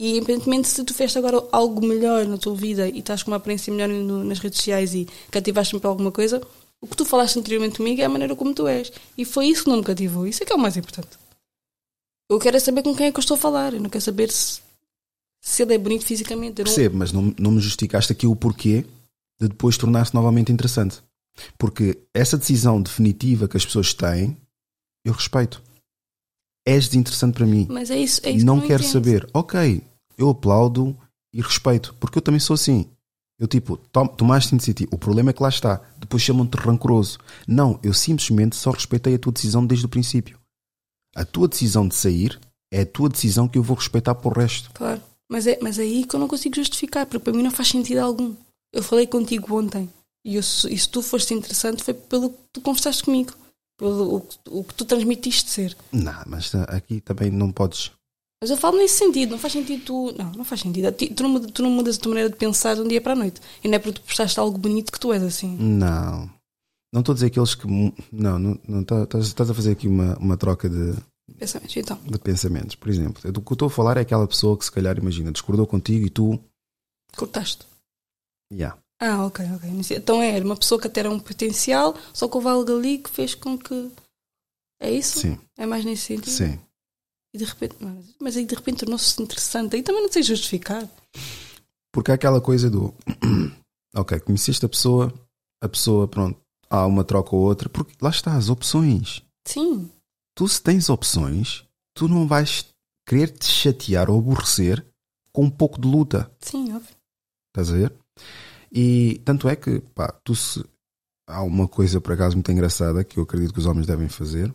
[0.00, 3.38] E independentemente se tu fizeste agora algo melhor na tua vida e estás com uma
[3.38, 6.40] aparência melhor no- nas redes sociais e cativaste-me para alguma coisa,
[6.80, 8.92] o que tu falaste anteriormente comigo é a maneira como tu és.
[9.16, 10.26] E foi isso que não me cativou.
[10.26, 11.08] Isso é que é o mais importante.
[12.30, 13.74] Eu quero é saber com quem é que eu estou a falar.
[13.74, 14.60] Eu não quero saber se,
[15.40, 16.62] se ele é bonito fisicamente.
[16.62, 18.84] Percebo, mas não, não me justificaste aqui o porquê
[19.40, 20.98] de depois tornar-se novamente interessante.
[21.56, 24.36] Porque essa decisão definitiva que as pessoas têm,
[25.04, 25.62] eu respeito.
[26.66, 27.66] És desinteressante para mim.
[27.70, 28.92] Mas é isso, é isso não que eu quero entendo.
[28.92, 29.28] saber.
[29.32, 29.82] Ok,
[30.16, 30.96] eu aplaudo
[31.32, 32.86] e respeito, porque eu também sou assim.
[33.38, 34.90] Eu tipo, tom, tomaste iniciativa.
[34.92, 35.80] O problema é que lá está.
[35.96, 37.18] Depois chamam-te rancoroso.
[37.46, 40.38] Não, eu simplesmente só respeitei a tua decisão desde o princípio.
[41.14, 42.38] A tua decisão de sair
[42.70, 44.70] é a tua decisão que eu vou respeitar para o resto.
[44.74, 45.00] Claro.
[45.28, 47.68] Mas é, mas é aí que eu não consigo justificar, porque para mim não faz
[47.68, 48.34] sentido algum.
[48.72, 49.88] Eu falei contigo ontem
[50.36, 53.32] e, se tu foste interessante foi pelo que tu conversaste comigo,
[53.78, 55.76] pelo o, que- o que tu transmitiste ser.
[55.92, 57.92] Não, mas ah, aqui também não podes.
[58.42, 60.12] Mas eu falo nesse sentido, não faz sentido tu.
[60.16, 60.92] Não, não faz sentido.
[60.92, 63.00] Ti- Tu não, muda- tu não mudas a tua maneira de pensar de um dia
[63.00, 63.40] para a noite.
[63.64, 65.56] E não é porque tu postaste algo bonito que tu és assim.
[65.56, 66.30] Não.
[66.92, 67.66] Não estou a dizer aqueles que.
[68.12, 70.94] Não, não, não tá- estás, estás a fazer aqui uma, uma troca de,
[71.36, 71.98] Pensamentos, então.
[72.04, 72.74] de pensamentos.
[72.76, 74.96] Por exemplo, eu- o que eu estou a falar é aquela pessoa que se calhar,
[74.96, 76.38] imagina, discordou contigo e tu.
[77.16, 77.66] Cortaste.
[78.52, 78.78] Yeah.
[79.00, 79.70] Ah, ok, ok.
[79.96, 82.98] Então é, era uma pessoa que até era um potencial, só que houve algo ali
[82.98, 83.90] que fez com que.
[84.80, 85.20] É isso?
[85.20, 86.30] Sim, É mais nesse sentido?
[86.32, 86.58] sim.
[87.34, 89.76] E de repente, mas- mas aí de repente tornou-se interessante.
[89.76, 90.88] Aí também não sei justificar.
[91.92, 92.94] Porque há aquela coisa do.
[93.94, 95.12] ok, conheceste a pessoa,
[95.62, 99.22] a pessoa, pronto, há uma troca ou outra, porque lá está, as opções.
[99.46, 99.90] Sim,
[100.34, 101.64] Tu, se tens opções,
[101.94, 102.66] tu não vais
[103.06, 104.84] querer te chatear ou aborrecer
[105.32, 106.30] com um pouco de luta.
[106.40, 106.94] sim, óbvio.
[107.48, 107.92] Estás a ver?
[108.70, 110.64] E tanto é que, pá, tu se.
[111.26, 114.52] Há uma coisa por acaso muito engraçada que eu acredito que os homens devem fazer,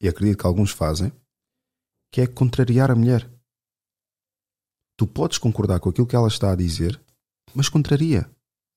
[0.00, 1.12] e acredito que alguns fazem,
[2.12, 3.28] que é contrariar a mulher.
[4.96, 7.00] Tu podes concordar com aquilo que ela está a dizer,
[7.52, 8.30] mas contraria.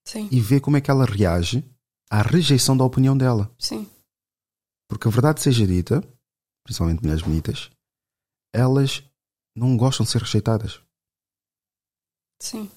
[0.04, 1.64] Sim, E vê como é que ela reage
[2.10, 3.54] à rejeição da opinião dela.
[3.60, 3.88] sim,
[4.90, 6.02] Porque a verdade seja dita,
[6.64, 7.70] principalmente mulheres bonitas,
[8.54, 9.04] elas
[9.56, 10.82] não gostam de ser rejeitadas.
[12.42, 12.72] sim.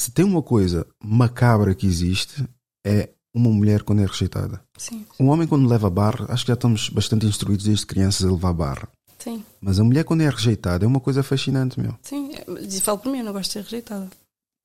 [0.00, 2.48] Se tem uma coisa macabra que existe,
[2.86, 4.64] é uma mulher quando é rejeitada.
[4.78, 8.32] Sim, Um homem quando leva barra, acho que já estamos bastante instruídos desde crianças a
[8.32, 8.88] levar barra.
[9.18, 11.94] sim, Mas a mulher quando é rejeitada é uma coisa fascinante, meu.
[12.00, 12.30] sim.
[12.46, 14.08] Eu falo por mim, eu não gosto de ser rejeitada.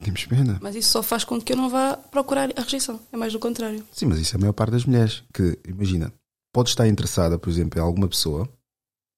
[0.01, 0.57] Temos pena.
[0.61, 2.97] Mas isso só faz com que eu não vá procurar a rejeição.
[3.11, 3.83] É mais do contrário.
[3.91, 5.21] Sim, mas isso é a maior parte das mulheres.
[5.33, 6.13] Que, imagina,
[6.53, 8.47] pode estar interessada, por exemplo, em alguma pessoa,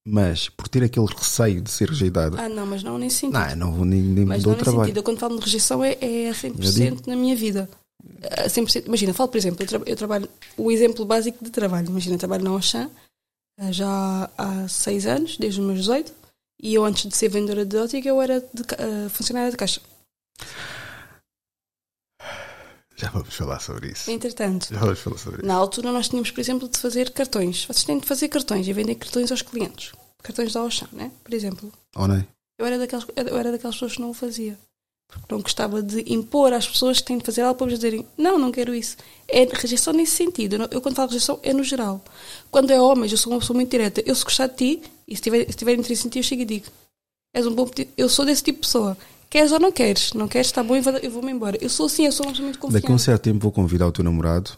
[0.09, 3.37] mas por ter aquele receio de ser rejeitada, Ah, não, mas não nesse sentido.
[3.39, 4.85] não, não vou nem, nem mas não trabalho.
[4.85, 4.97] sentido.
[4.97, 7.69] Eu quando falo de rejeição é, é a Já 100% na minha vida.
[8.45, 8.85] A 100%.
[8.85, 10.29] Imagina, falo, por exemplo, eu, tra- eu trabalho.
[10.55, 11.87] O exemplo básico de trabalho.
[11.89, 12.89] Imagina, trabalho na Auchan
[13.59, 16.13] eh, já há 6 anos, desde os meus 18.
[16.61, 19.81] E eu, antes de ser vendedora de ótica, eu era de eh, funcionária de caixa.
[22.99, 24.09] Já vamos falar sobre isso.
[24.09, 25.47] Entretanto, Já vamos falar sobre isso.
[25.47, 27.63] na altura nós tínhamos, por exemplo, de fazer cartões.
[27.65, 29.91] Vocês têm de fazer cartões e vender cartões aos clientes.
[30.23, 31.11] Cartões da Auchan, né?
[31.23, 31.71] Por exemplo.
[31.95, 32.27] Ou não é?
[32.57, 34.57] Eu era, daquelas, eu era daquelas pessoas que não o fazia.
[35.07, 38.05] Porque não gostava de impor às pessoas que têm de fazer algo para eles dizerem
[38.17, 38.97] não, não quero isso.
[39.27, 40.55] É rejeição nesse sentido.
[40.55, 42.03] Eu, eu quando falo rejeição é no geral.
[42.49, 44.01] Quando é homens, eu sou uma pessoa muito direta.
[44.05, 46.41] Eu se gostar de ti, e se tiver, se tiver interesse em ti, eu chego
[46.41, 46.65] e digo.
[47.33, 47.91] És um bom pedido.
[47.95, 48.97] Eu sou desse tipo de pessoa.
[49.29, 50.13] Queres ou não queres?
[50.13, 50.47] Não queres?
[50.47, 51.57] Está bom, eu vou- eu vou-me embora.
[51.61, 52.81] Eu sou assim, eu sou uma pessoa muito confiante.
[52.81, 54.51] Daqui a um certo tempo vou convidar o teu namorado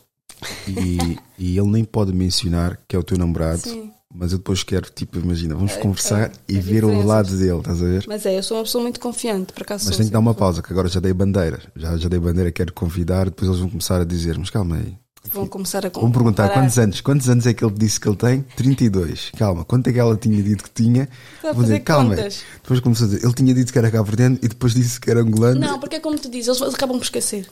[0.67, 3.91] e, e ele nem pode mencionar que é o teu namorado, Sim.
[4.13, 7.35] mas eu depois quero, tipo, imagina, vamos É, conversar é, e as ver o lado
[7.37, 8.05] dele, estás a ver?
[8.07, 9.53] Mas é, eu sou uma pessoa muito confiante.
[9.53, 10.39] Por acaso Mas tenho que dar uma assim.
[10.39, 11.61] pausa, que agora já dei bandeira.
[11.75, 14.95] Já, já dei bandeira, quero convidar, depois eles vão começar a dizer, mas calma aí,
[15.33, 18.15] Vão começar a Vamos perguntar quantos anos, quantos anos é que ele disse que ele
[18.15, 18.41] tem?
[18.55, 19.31] 32.
[19.37, 21.09] Calma, quanto é que ela tinha dito que tinha?
[21.43, 22.15] Vou dizer, calma.
[22.15, 25.19] Depois começou a dizer, ele tinha dito que era cabo-verdiano e depois disse que era
[25.21, 25.59] angolano.
[25.59, 27.47] Não, porque é como tu dizes, eles acabam por esquecer.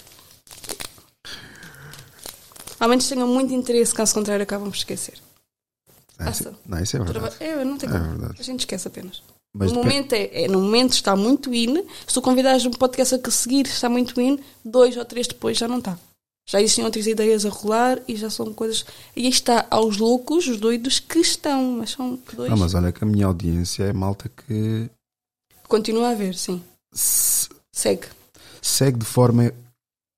[2.80, 5.16] Ao menos tenham muito interesse, caso contrário, acabam por esquecer.
[6.20, 6.56] Ah, isso- passa.
[6.66, 7.36] não, isso é verdade.
[7.40, 8.36] É, eu não tenho É verdade.
[8.40, 9.22] A gente esquece apenas.
[9.54, 11.84] Mas no, momento é, é- no momento está muito in.
[12.08, 15.68] Se tu convidares um podcast a seguir está muito in, dois ou três depois já
[15.68, 15.98] não está.
[16.50, 18.86] Já existem outras ideias a rolar e já são coisas.
[19.16, 22.50] E aí está aos loucos, os doidos que estão, mas são dois.
[22.50, 24.90] Não, mas olha que a minha audiência é malta que
[25.68, 26.64] Continua a haver, sim.
[26.94, 28.08] se- Segue.
[28.62, 29.52] segue de forma,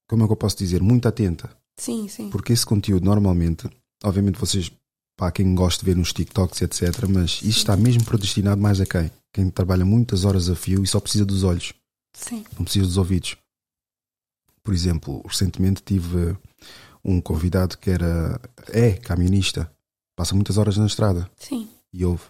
[0.08, 1.50] como é que eu posso dizer, muito atenta.
[1.76, 2.30] Sim, sim.
[2.30, 3.68] Porque esse conteúdo normalmente,
[4.04, 4.70] obviamente vocês,
[5.18, 8.86] para quem gosta de ver nos TikToks, etc., mas isto está mesmo predestinado mais a
[8.86, 9.10] quem?
[9.34, 11.72] Quem trabalha muitas horas a fio e só precisa dos olhos,
[12.14, 12.44] Sim.
[12.56, 13.36] não precisa dos ouvidos.
[14.62, 16.36] Por exemplo, recentemente tive
[17.04, 19.70] um convidado que era, é camionista,
[20.16, 21.68] passa muitas horas na estrada Sim.
[21.92, 22.24] e ouve.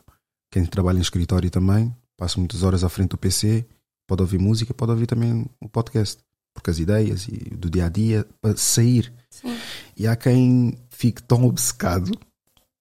[0.50, 3.66] Quem trabalha em escritório também, passa muitas horas à frente do PC,
[4.06, 6.18] pode ouvir música, pode ouvir também o podcast.
[6.52, 9.12] Porque as ideias e do dia a dia, para sair.
[9.30, 9.56] Sim.
[9.96, 12.10] E há quem fique tão obcecado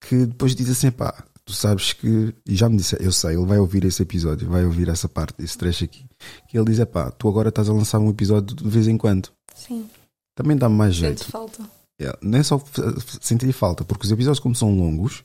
[0.01, 2.33] que depois diz assim: pá, tu sabes que.
[2.47, 5.43] E já me disse, eu sei, ele vai ouvir esse episódio, vai ouvir essa parte,
[5.43, 6.03] esse trecho aqui.
[6.47, 9.29] Que ele diz: pá, tu agora estás a lançar um episódio de vez em quando.
[9.59, 9.89] Sim.
[10.35, 11.25] Também dá-me mais Sente jeito.
[11.25, 11.63] falta.
[12.01, 12.61] É, não é só
[13.21, 15.23] sentir falta, porque os episódios, como são longos,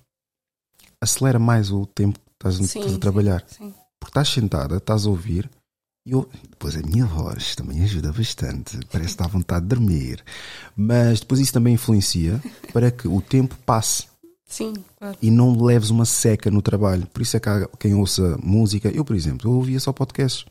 [1.01, 3.44] acelera mais o tempo que estás, Sim, estás a sim, trabalhar.
[3.47, 3.73] Sim.
[4.01, 5.48] Porque estás sentada, estás a ouvir
[6.06, 6.28] e eu...
[6.51, 8.78] depois a minha voz também ajuda bastante.
[8.90, 10.23] Parece que dá vontade de dormir.
[10.77, 12.43] Mas depois isso também influencia
[12.73, 14.06] para que o tempo passe
[14.44, 15.16] Sim, claro.
[15.23, 17.06] e não leves uma seca no trabalho.
[17.06, 18.89] Por isso é que há quem ouça música.
[18.90, 20.44] Eu, por exemplo, eu ouvia só podcasts.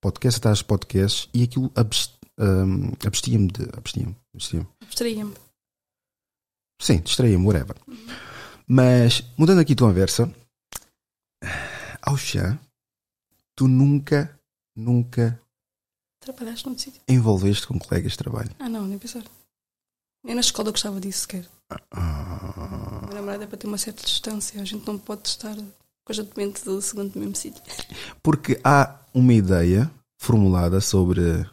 [0.00, 3.64] Podcast atrás de podcasts e aquilo abs- hum, abstia-me de.
[3.76, 4.16] Abstia-me.
[4.34, 4.66] Abstia-me.
[4.82, 5.34] Abstraía-me.
[6.80, 7.76] Sim, distraía-me, whatever.
[8.66, 10.32] Mas, mudando aqui de conversa,
[12.00, 12.58] ao chá,
[13.54, 14.38] tu nunca,
[14.76, 15.40] nunca
[16.20, 17.02] Trabalhaste noutro sítio?
[17.08, 18.50] envolveste com colegas de trabalho.
[18.58, 19.24] Ah, não, nem pensar.
[20.24, 21.48] Nem na escola eu gostava disso sequer.
[21.90, 24.60] Ah, minha namorada é para ter uma certa distância.
[24.60, 25.56] A gente não pode estar
[26.04, 27.62] constantemente do segundo mesmo sítio.
[28.22, 29.90] porque há uma ideia
[30.20, 31.44] formulada sobre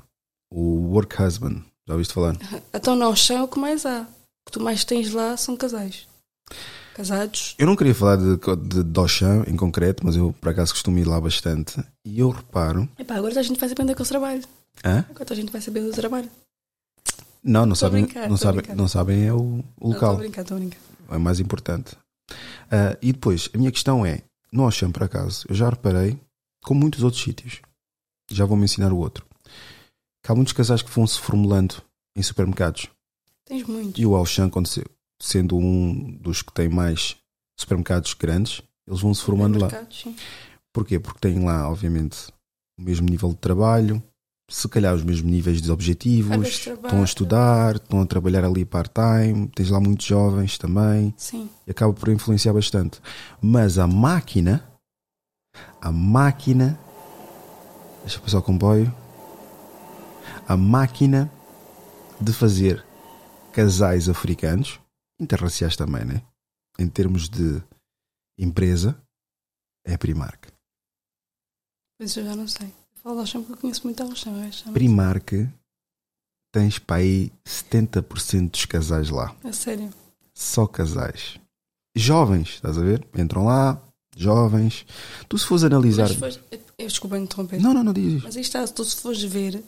[0.52, 1.64] o work husband.
[1.88, 2.36] Já ouviste falar?
[2.74, 4.02] Então, no chão, o que mais há?
[4.02, 6.08] O que tu mais tens lá são casais.
[6.94, 7.56] Casados.
[7.58, 8.36] Eu não queria falar de,
[8.68, 11.82] de Dochan em concreto, mas eu por acaso costumo ir lá bastante.
[12.06, 12.90] E eu reparo.
[12.98, 14.42] Epá, agora a gente vai saber onde é que eles trabalham.
[14.84, 15.06] Hã?
[15.10, 16.30] Agora a gente vai saber do trabalho.
[17.42, 20.12] Não, não sabem, brincar, não, sabem, não sabem é o, o Não, Estou local.
[20.16, 20.80] a brincar, estou a brincar.
[21.12, 21.96] é mais importante.
[22.70, 24.22] Ah, e depois, a minha questão é:
[24.52, 26.20] no Auchan, por acaso, eu já reparei,
[26.64, 27.62] como muitos outros sítios,
[28.30, 29.26] já vou mencionar o outro,
[30.30, 31.82] que há muitos casais que vão se formulando
[32.16, 32.88] em supermercados.
[33.46, 34.00] Tens muito.
[34.00, 34.52] E o Auchan,
[35.20, 37.16] sendo um dos que tem mais
[37.60, 39.70] supermercados grandes, eles vão se formando lá.
[39.90, 40.16] Sim.
[40.72, 41.00] Porquê?
[41.00, 42.32] Porque têm lá, obviamente,
[42.78, 44.04] o mesmo nível de trabalho,
[44.48, 49.48] se calhar os mesmos níveis de objetivos, estão a estudar, estão a trabalhar ali part-time,
[49.56, 51.50] tens lá muitos jovens também Sim.
[51.66, 53.02] e acaba por influenciar bastante.
[53.42, 54.64] Mas a máquina,
[55.82, 56.80] a máquina,
[58.04, 58.94] deixa eu passar o comboio,
[60.48, 61.32] a máquina
[62.22, 62.86] de fazer
[63.54, 64.80] casais africanos,
[65.20, 66.22] interraciais também, né?
[66.78, 67.62] Em termos de
[68.38, 69.00] empresa,
[69.86, 70.48] é a Primark.
[72.00, 72.68] Mas eu já não sei.
[72.68, 74.34] Eu falo Auchan porque eu conheço muito Auchan.
[74.74, 75.32] Primark,
[76.54, 79.36] tens para aí 70% dos casais lá.
[79.44, 79.90] A sério.
[80.34, 81.40] só casais.
[81.96, 83.06] Jovens, estás a ver?
[83.18, 83.82] Entram lá,
[84.16, 84.86] jovens.
[85.28, 86.08] Tu se fores analisar.
[86.08, 86.40] Mas fores-
[86.78, 87.60] eu, desculpa interromper.
[87.60, 88.24] Não, não, não diz.
[88.24, 89.62] Mas aí está, se tu se fores ver,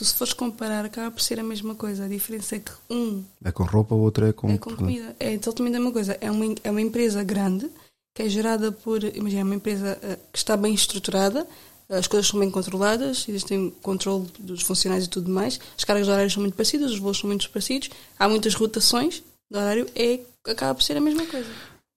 [0.00, 2.06] tu se fores comparar, acaba por ser a mesma coisa.
[2.06, 4.48] A diferença é que um É com roupa, o outro é com.
[4.48, 5.14] é com comida.
[5.20, 6.16] É exatamente a mesma coisa.
[6.22, 7.70] É uma, é uma empresa grande
[8.16, 9.04] que é gerada por.
[9.04, 11.46] Imagina, é uma empresa eh, que está bem estruturada,
[11.90, 16.12] as coisas são bem controladas, existem controle dos funcionários e tudo mais, as cargas de
[16.12, 20.20] horário são muito parecidas, os voos são muito parecidos, há muitas rotações de horário, é,
[20.48, 21.50] acaba por ser a mesma coisa.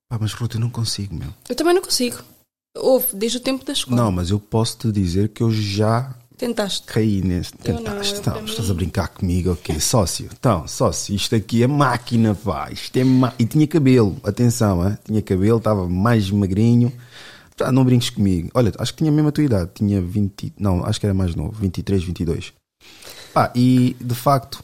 [0.10, 1.34] Pá, mas fruta eu não consigo, meu.
[1.48, 2.18] Eu também não consigo.
[2.76, 3.96] Houve, desde o tempo da escola.
[3.96, 6.86] Não, mas eu posso te dizer que eu já Tentaste.
[6.88, 7.54] caí neste.
[7.64, 9.80] Eu não, Tentaste, então, para estás a brincar comigo, ok?
[9.80, 12.72] Sócio, então, sócio, isto aqui é máquina, pá.
[12.72, 13.34] Isto é ma...
[13.38, 14.98] E tinha cabelo, atenção, hein?
[15.04, 16.92] tinha cabelo, estava mais magrinho.
[17.58, 18.50] Pá, não brinques comigo.
[18.54, 20.54] Olha, acho que tinha a tua idade, tinha 20.
[20.58, 22.54] Não, acho que era mais novo, 23, 22.
[23.34, 24.64] Pá, e de facto,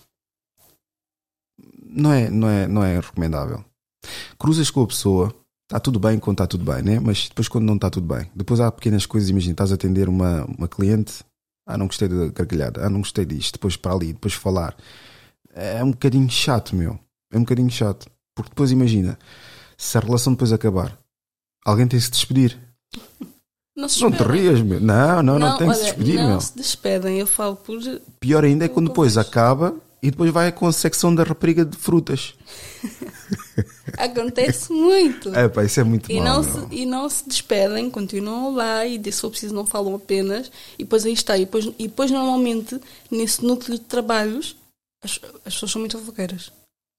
[1.89, 3.63] não é, não é, não é recomendável.
[4.37, 5.33] Cruzas com a pessoa,
[5.63, 6.99] está tudo bem quando está tudo bem, né?
[6.99, 8.29] Mas depois quando não está tudo bem.
[8.35, 11.23] Depois há pequenas coisas, imagina, estás a atender uma, uma cliente,
[11.69, 14.75] ah, não gostei da gargalhada, ah, não gostei disto, depois para ali, depois falar.
[15.53, 16.99] É um bocadinho chato, meu.
[17.31, 18.09] É um bocadinho chato.
[18.35, 19.19] Porque depois imagina,
[19.77, 20.97] se a relação depois acabar,
[21.63, 22.57] alguém tem que se despedir.
[23.77, 24.81] Não se Não te rias, meu.
[24.81, 26.41] Não, não, não, tem que se despedir, não meu.
[26.41, 27.19] se despedem.
[27.19, 27.79] Eu falo por.
[28.19, 31.76] Pior ainda é quando depois acaba e depois vai com a secção da rapariga de
[31.77, 32.34] frutas.
[33.97, 35.34] Acontece muito.
[35.35, 36.23] É pá, isso é muito E mau.
[36.23, 36.67] não, meu.
[36.69, 40.51] se, e não se despedem, continuam lá e se for preciso não falam apenas.
[40.77, 41.38] E depois aí está.
[41.38, 42.80] E depois, e depois normalmente,
[43.11, 44.55] nesse núcleo de trabalhos,
[45.03, 46.51] as, as pessoas são muito fofoqueiras.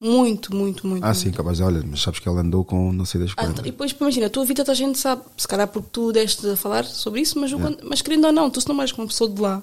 [0.02, 1.04] Muito, muito, muito.
[1.04, 1.18] Ah, muito.
[1.20, 3.60] sim, capaz, olha, mas sabes que ela andou com não sei das Ah, quantas.
[3.66, 6.46] e depois, imagina, a tua vida toda a gente sabe, se calhar porque tu deste
[6.48, 9.02] a falar sobre isso, mas, quando- mas querendo ou não, tu se não vais com
[9.02, 9.62] uma pessoa de lá,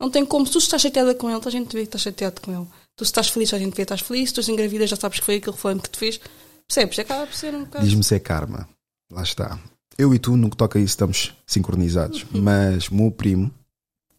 [0.00, 0.46] não tem como.
[0.46, 2.66] Se tu estás chateada com ele, a gente vê que estás chateado com ele.
[2.96, 4.30] Tu se estás feliz, a gente vê que estás feliz.
[4.30, 6.20] Se tu estás engravida, já sabes que foi aquele fã que te fez.
[6.66, 6.98] Percebes?
[6.98, 7.84] Acaba por ser um bocado.
[7.84, 8.68] Diz-me se é karma.
[9.12, 9.60] Lá está.
[9.98, 12.24] Eu e tu, no que toca a isso, estamos sincronizados.
[12.32, 12.40] Uhum.
[12.42, 13.52] Mas o meu primo,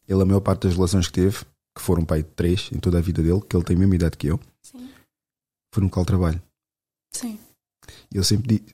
[0.07, 1.39] ele, a maior parte das relações que teve,
[1.75, 3.95] que foram pai de três em toda a vida dele, que ele tem a mesma
[3.95, 4.89] idade que eu, Sim.
[5.73, 6.41] foi no de trabalho.
[7.11, 7.39] Sim.
[8.13, 8.69] E eu sempre digo.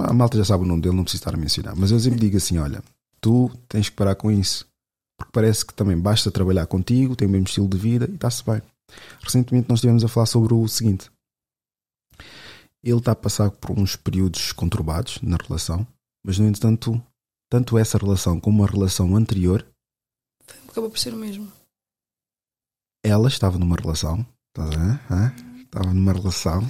[0.00, 1.74] A malta já sabe o nome dele, não preciso estar a mencionar.
[1.74, 2.82] Mas eu sempre digo assim: olha,
[3.20, 4.67] tu tens que parar com isso.
[5.18, 8.44] Porque parece que também basta trabalhar contigo, tem o mesmo estilo de vida e está-se
[8.44, 8.62] bem.
[9.20, 11.10] Recentemente nós estivemos a falar sobre o seguinte:
[12.82, 15.86] ele está a passar por uns períodos conturbados na relação,
[16.24, 17.02] mas no entanto,
[17.50, 19.66] tanto essa relação como a relação anterior,
[20.68, 21.50] Acaba por ser o mesmo.
[23.04, 25.00] ela estava numa relação, estás a ver?
[25.10, 25.34] Hã?
[25.62, 26.62] Estava numa relação,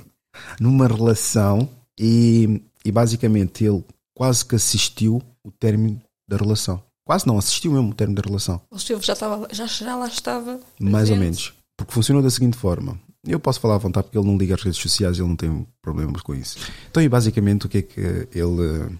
[0.60, 1.68] numa relação
[1.98, 3.84] e, e basicamente ele
[4.14, 6.82] quase que assistiu o término da relação.
[7.08, 8.60] Quase não, assistiu mesmo o término da relação.
[8.70, 10.60] O Silvio já, estava, já, já lá estava.
[10.78, 11.54] Mais ou menos.
[11.74, 13.00] Porque funcionou da seguinte forma.
[13.26, 15.66] Eu posso falar à vontade porque ele não liga às redes sociais, ele não tem
[15.80, 16.58] problemas com isso.
[16.90, 18.90] Então, e basicamente, o que é que ele eh,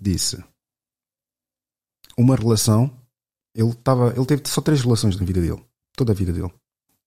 [0.00, 0.42] disse?
[2.18, 2.90] Uma relação,
[3.54, 5.62] ele, estava, ele teve só três relações na vida dele.
[5.96, 6.52] Toda a vida dele.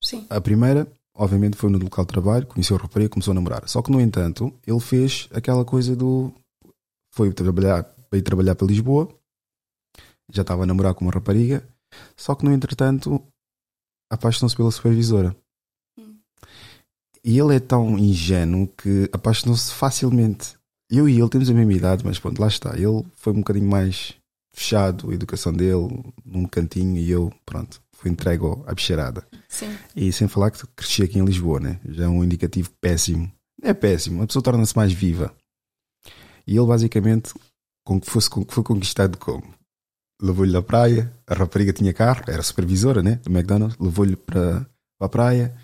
[0.02, 0.26] Sim.
[0.30, 3.68] A primeira, obviamente, foi no local de trabalho, conheceu a rapariga e começou a namorar.
[3.68, 6.32] Só que, no entanto, ele fez aquela coisa do.
[7.12, 9.19] Foi trabalhar, veio trabalhar para Lisboa,
[10.32, 11.68] já estava a namorar com uma rapariga,
[12.16, 13.22] só que, no entretanto,
[14.12, 15.36] apaixonou-se pela supervisora.
[15.98, 16.18] Hum.
[17.24, 20.58] E ele é tão ingênuo que apaixonou-se facilmente.
[20.90, 22.76] Eu e ele temos a mesma idade, mas pronto, lá está.
[22.76, 24.16] Ele foi um bocadinho mais
[24.54, 29.28] fechado, a educação dele, num cantinho, e eu, pronto, fui entregue à bicharada.
[29.48, 29.78] Sim.
[29.96, 31.80] E sem falar que cresci aqui em Lisboa, né?
[31.86, 33.32] Já é um indicativo péssimo.
[33.62, 35.36] É péssimo, a pessoa torna-se mais viva.
[36.48, 37.34] E ele basicamente
[37.86, 39.44] com que fosse, foi conquistado como?
[40.22, 43.16] Levou-lhe à praia, a rapariga tinha carro, era supervisora, né?
[43.24, 44.66] Do McDonald's, levou-lhe para,
[44.98, 45.56] para a praia,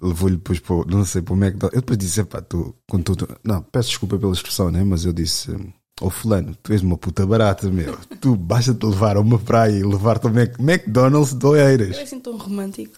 [0.00, 1.74] levou-lhe depois para, o- não sei, para o McDonald's.
[1.76, 4.82] Eu depois disse, pá, tu, com tudo, não, peço desculpa pela expressão, né?
[4.84, 5.54] Mas eu disse,
[6.00, 7.98] ô fulano, tu és uma puta barata, meu.
[8.20, 11.96] Tu basta-te levar a uma praia e levar-te ao Mac- McDonald's de Oeiras.
[11.96, 12.96] Eu é assim tão romântico.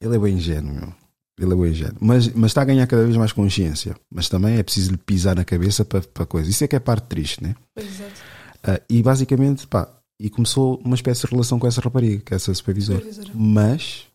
[0.00, 0.94] Ele é bem ingênuo, meu.
[1.40, 1.96] Ele é bem ingênuo.
[2.00, 3.96] Mas, mas está a ganhar cada vez mais consciência.
[4.14, 6.48] Mas também é preciso lhe pisar na cabeça para, para coisa.
[6.48, 7.56] Isso é que é a parte triste, né?
[7.74, 8.33] Pois exato.
[8.66, 9.88] Ah, e basicamente, pá,
[10.18, 12.98] e começou uma espécie de relação com essa rapariga, com essa supervisora.
[12.98, 13.30] Supervisora.
[13.34, 14.06] Mas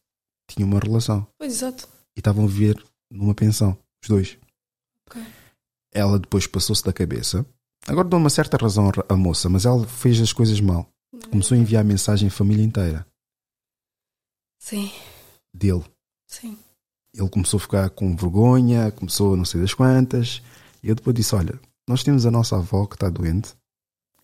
[0.49, 1.27] tinha uma relação.
[1.37, 1.87] Pois exato.
[2.17, 4.37] E estavam a viver numa pensão, os dois.
[5.07, 5.21] Ok.
[5.93, 7.45] Ela depois passou-se da cabeça.
[7.87, 10.87] Agora dou uma certa razão à moça, mas ela fez as coisas mal.
[11.29, 13.05] Começou a enviar mensagem à família inteira
[14.61, 14.91] Sim,
[15.53, 15.83] dele.
[16.27, 16.57] sim.
[17.13, 20.41] ele começou a ficar com vergonha, começou a não sei das quantas.
[20.83, 23.55] E eu depois disse: Olha, nós temos a nossa avó que está doente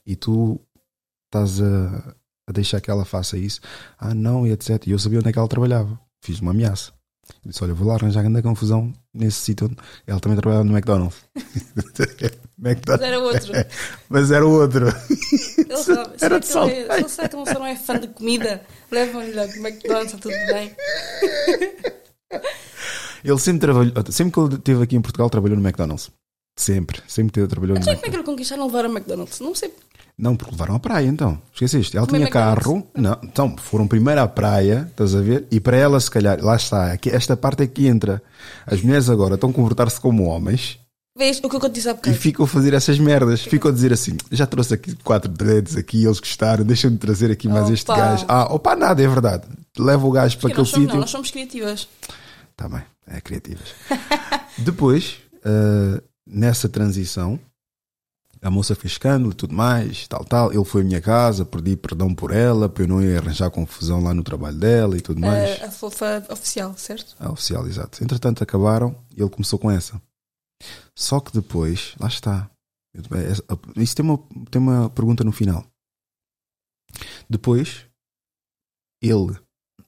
[0.06, 0.60] e tu
[1.28, 2.16] estás a,
[2.48, 3.60] a deixar que ela faça isso.
[3.98, 4.86] Ah, não, e etc.
[4.88, 6.00] E eu sabia onde é que ela trabalhava.
[6.24, 6.92] Fiz uma ameaça.
[7.44, 9.66] Eu disse: Olha, vou lá arranjar grande confusão nesse sítio.
[9.68, 11.18] onde-" Ela também trabalhava no McDonald's.
[12.58, 13.08] Mas McDonald's.
[13.08, 13.52] era outro.
[14.10, 14.88] Mas era outro.
[15.58, 16.16] Ele sabe.
[16.22, 17.08] Era de que ele Saldanha.
[17.10, 18.62] será que ele não é fã de comida?
[18.92, 20.76] Levam-lhe ao McDonald's, está tudo bem.
[23.24, 26.12] Ele sempre trabalhou, sempre que ele esteve aqui em Portugal, trabalhou no McDonald's.
[26.58, 28.02] Sempre, sempre teve, trabalhou no McDonald's.
[28.02, 29.40] como é que ele conquistaram levar a McDonald's?
[29.40, 29.74] Não sei.
[30.18, 31.42] Não, porque levaram à praia então.
[31.54, 31.98] Esqueceste?
[31.98, 32.88] Ela tinha carro.
[32.96, 35.46] Não, então foram primeiro à praia, estás a ver?
[35.52, 38.22] E para ela, se calhar, lá está, aqui, esta parte é que entra.
[38.66, 40.80] As mulheres agora estão a comportar-se como homens
[41.18, 42.18] Vês o que eu disse há e bocado?
[42.18, 43.42] ficam a fazer essas merdas.
[43.42, 47.48] Ficam a dizer assim: já trouxe aqui quatro dreads aqui, eles gostaram, deixa-me trazer aqui
[47.48, 48.00] mais este Opa.
[48.02, 48.26] gajo.
[48.28, 49.48] Ah, opa, nada, é verdade.
[49.78, 51.00] Leva o gajo para Porque aquele nós somos, não, sítio.
[51.00, 51.88] nós somos criativas.
[52.58, 53.70] Tá bem, é criativas.
[54.60, 55.16] Depois,
[55.46, 57.40] ah, nessa transição,
[58.46, 60.54] a moça fez escândalo e tudo mais, tal, tal.
[60.54, 64.00] Ele foi à minha casa, pedi perdão por ela, para eu não ir arranjar confusão
[64.04, 65.64] lá no trabalho dela e tudo mais.
[65.64, 67.16] A, a fofa oficial, certo?
[67.20, 68.04] A oficial, exato.
[68.04, 70.00] Entretanto, acabaram e ele começou com essa.
[70.96, 72.48] Só que depois, lá está.
[73.76, 74.20] Isso tem uma,
[74.52, 75.66] tem uma pergunta no final.
[77.28, 77.88] Depois,
[79.02, 79.40] ele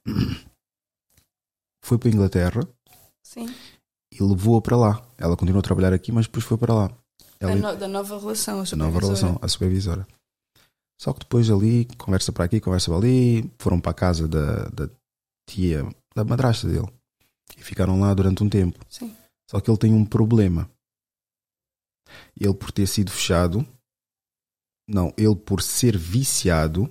[1.86, 2.68] foi para a Inglaterra
[3.24, 3.54] Sim.
[4.12, 5.08] e levou-a para lá.
[5.16, 6.97] Ela continuou a trabalhar aqui, mas depois foi para lá.
[7.40, 8.60] Da, Ela, no- da nova relação.
[8.60, 9.00] a a nova supervisora.
[9.02, 10.08] relação, a supervisora.
[11.00, 14.68] Só que depois ali, conversa para aqui, conversa para ali, foram para a casa da,
[14.70, 14.90] da
[15.48, 15.84] tia,
[16.16, 16.88] da madrasta dele.
[17.56, 18.84] E ficaram lá durante um tempo.
[18.90, 19.16] Sim.
[19.50, 20.70] Só que ele tem um problema.
[22.40, 23.66] Ele por ter sido fechado,
[24.88, 26.90] não, ele por ser viciado,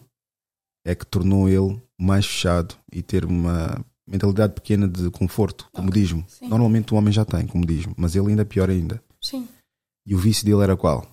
[0.84, 6.24] é que tornou ele mais fechado e ter uma mentalidade pequena de conforto, comodismo.
[6.28, 6.46] sim.
[6.48, 9.02] Normalmente o homem já tem comodismo, mas ele ainda é pior ainda.
[9.20, 9.48] Sim.
[10.06, 11.04] E o vício dele era qual?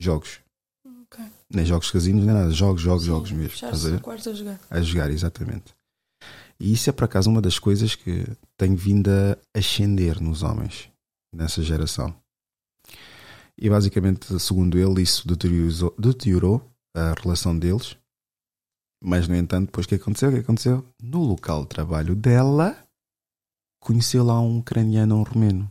[0.00, 0.40] Jogos.
[1.02, 1.24] Ok.
[1.50, 2.50] Nem jogos casinos, nem nada.
[2.50, 3.54] Jogos, jogos, Sim, jogos mesmo.
[3.54, 4.00] Estás a ver?
[4.00, 4.60] quarto a jogar.
[4.70, 5.74] A jogar, exatamente.
[6.58, 8.24] E isso é por acaso uma das coisas que
[8.56, 10.88] tem vindo a ascender nos homens
[11.34, 12.14] nessa geração.
[13.58, 17.96] E basicamente, segundo ele, isso deteriorou, deteriorou a relação deles.
[19.04, 20.30] Mas, no entanto, depois o que aconteceu?
[20.30, 20.86] O que aconteceu?
[21.02, 22.76] No local de trabalho dela,
[23.80, 25.70] conheceu lá um ucraniano, um romeno.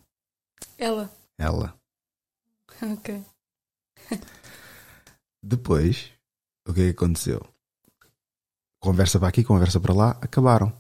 [0.78, 1.10] Ela.
[1.40, 1.74] Ela.
[2.94, 3.24] Ok.
[5.44, 6.12] Depois,
[6.68, 7.46] o que é que aconteceu?
[8.82, 10.74] Conversa para aqui, conversa para lá, acabaram.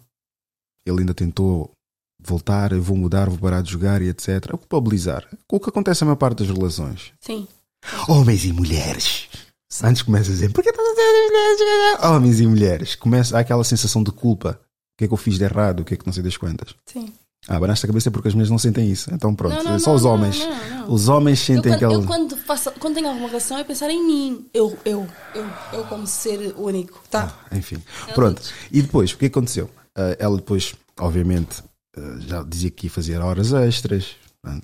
[0.85, 1.71] Ele ainda tentou
[2.19, 4.53] voltar, eu vou mudar, vou parar de jogar e etc.
[4.53, 5.27] A culpabilizar.
[5.51, 7.13] O que acontece na maior parte das relações?
[7.19, 7.47] Sim.
[8.07, 9.29] Homens e mulheres.
[9.83, 12.03] Antes começa a dizer, por que estás a dizer mulheres?
[12.03, 12.95] Homens e mulheres.
[12.95, 14.59] Começa, há aquela sensação de culpa.
[14.61, 15.79] O que é que eu fiz de errado?
[15.79, 16.75] O que é que não sei das quantas?
[16.85, 17.13] Sim.
[17.51, 19.13] Ah, banaste a cabeça porque as mulheres não sentem isso.
[19.13, 20.39] Então pronto, Não, não, só não, os homens.
[20.87, 21.93] Os homens Eu sentem quando, aquela...
[21.95, 24.45] eu quando, faço, quando tenho alguma relação é pensar em mim.
[24.53, 25.05] Eu, eu,
[25.35, 27.03] eu, eu como ser único.
[27.09, 27.37] Tá.
[27.51, 27.83] Ah, enfim.
[28.07, 28.37] É Pronto.
[28.37, 28.53] outros.
[28.71, 29.69] E depois, o que aconteceu?
[29.93, 31.61] Ah, ela depois, obviamente,
[31.97, 34.15] ah, já dizia que ia fazer horas extras.
[34.45, 34.57] Lá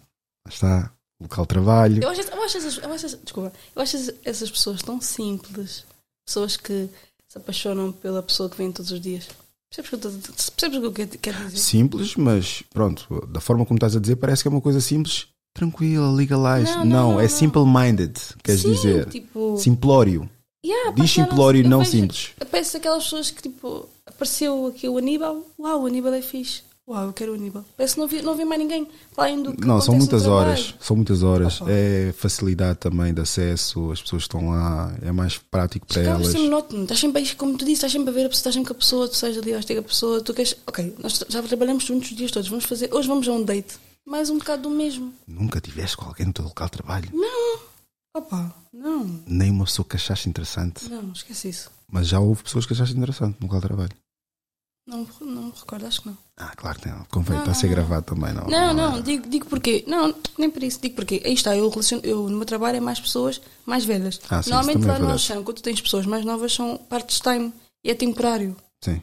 [0.47, 0.89] está,
[1.19, 2.03] local de trabalho.
[2.03, 5.83] Eu acho, eu acho essas, eu acho desculpa, eu acho essas pessoas tão simples.
[6.25, 6.89] Pessoas que
[7.27, 9.27] se apaixonam pela pessoa que vem todos os dias.
[9.69, 11.57] Percebes o que eu, quero- dizer?
[11.57, 15.27] Simples, mas pronto, da forma como estás a dizer, parece que é uma coisa simples,
[15.53, 16.73] tranquila, legalized.
[16.77, 17.29] Não, Não, não, não, é não.
[17.29, 18.13] simple-minded,
[18.43, 19.05] queres Sim, dizer?
[19.09, 20.29] Tipo, Simplório.
[20.65, 22.29] yeah, Diz simplório, Eu não vejo- simples.
[22.49, 25.45] Parece aquelas pessoas que tipo, apareceu aqui o Aníbal.
[25.59, 26.61] Uau, o Aníbal é fixe.
[26.87, 27.65] Uau, eu quero o Aníbal.
[27.75, 28.87] Parece que não vi, não vi mais ninguém.
[29.17, 30.73] Além do Não, são muitas horas.
[30.79, 31.59] São muitas horas.
[31.59, 31.69] Opa.
[31.69, 36.27] É facilidade também de acesso, as pessoas estão lá, é mais prático para por elas.
[36.27, 36.83] ser monótono.
[36.83, 38.73] Estás sempre, aí, como tu dizes, estás sempre a ver a pessoa, estás sempre com
[38.73, 40.55] a pessoa, tu sais ali, com a pessoa, tu queres.
[40.65, 42.89] Ok, nós já trabalhamos juntos os dias todos, vamos fazer.
[42.93, 43.75] Hoje vamos a um date.
[44.05, 45.13] Mais um bocado do mesmo.
[45.27, 47.09] Nunca tiveste com alguém no teu local de trabalho?
[48.15, 50.87] Opa, não, Nem uma pessoa que achaste interessante.
[50.89, 51.69] não, esquece isso.
[51.91, 53.91] Mas já houve pessoas que achaste interessante no local de trabalho.
[54.87, 56.17] Não, não me recordo, acho que não.
[56.37, 57.03] Ah, claro que não.
[57.11, 57.75] Convém, Não, está a ser não, não.
[57.87, 58.47] gravado também, não?
[58.47, 59.01] Não, não, é?
[59.01, 59.83] digo, digo porque.
[59.85, 61.21] Não, nem por isso, digo porque.
[61.25, 64.19] Aí está, eu, relaciono, eu no meu trabalho é mais pessoas mais velhas.
[64.29, 65.09] Ah, sim, Normalmente é lá no.
[65.09, 67.51] Alexandre, quando tu tens pessoas mais novas, são part-time
[67.83, 68.55] e é temporário.
[68.81, 69.01] Sim.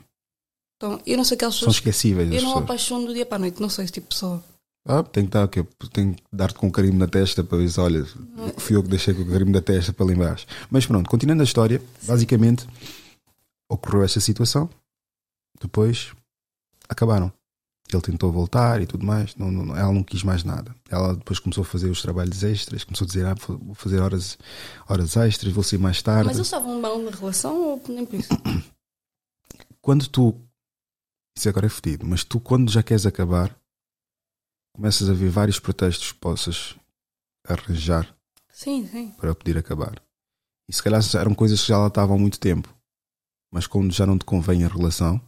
[0.77, 1.77] Então, eu não sei aquelas São pessoas.
[1.77, 2.65] esquecíveis as Eu não pessoas.
[2.65, 4.43] apaixono do dia para a noite, não sou esse tipo de pessoa.
[4.87, 5.65] Ah, tem que, dar, o quê?
[5.93, 8.07] tem que dar-te com um carimbo na testa para ver se, olha,
[8.59, 10.39] fui eu que deixei com o carimbo na testa para lembrar.
[10.71, 12.67] Mas pronto, continuando a história, basicamente
[13.71, 14.69] ocorreu esta situação,
[15.61, 16.13] depois
[16.89, 17.33] acabaram.
[17.93, 20.75] Ele tentou voltar e tudo mais, não, não- ela não quis mais nada.
[20.89, 24.39] Ela depois começou a fazer os trabalhos extras, começou a dizer: ah, vou fazer horas,
[24.89, 26.27] horas extras, vou sair mais tarde.
[26.27, 28.31] Mas eles estavam mal na relação ou nem por isso?
[29.81, 30.41] quando tu.
[31.37, 33.55] Isso agora é fedido, mas tu, quando já queres acabar,
[34.73, 36.77] começas a ver vários pretextos que possas
[37.47, 38.17] arranjar
[38.53, 39.11] Sim, sim.
[39.19, 40.01] para poder acabar.
[40.69, 42.73] E se calhar eram coisas que já lá estavam há muito tempo,
[43.53, 45.21] mas quando já não te convém a relação,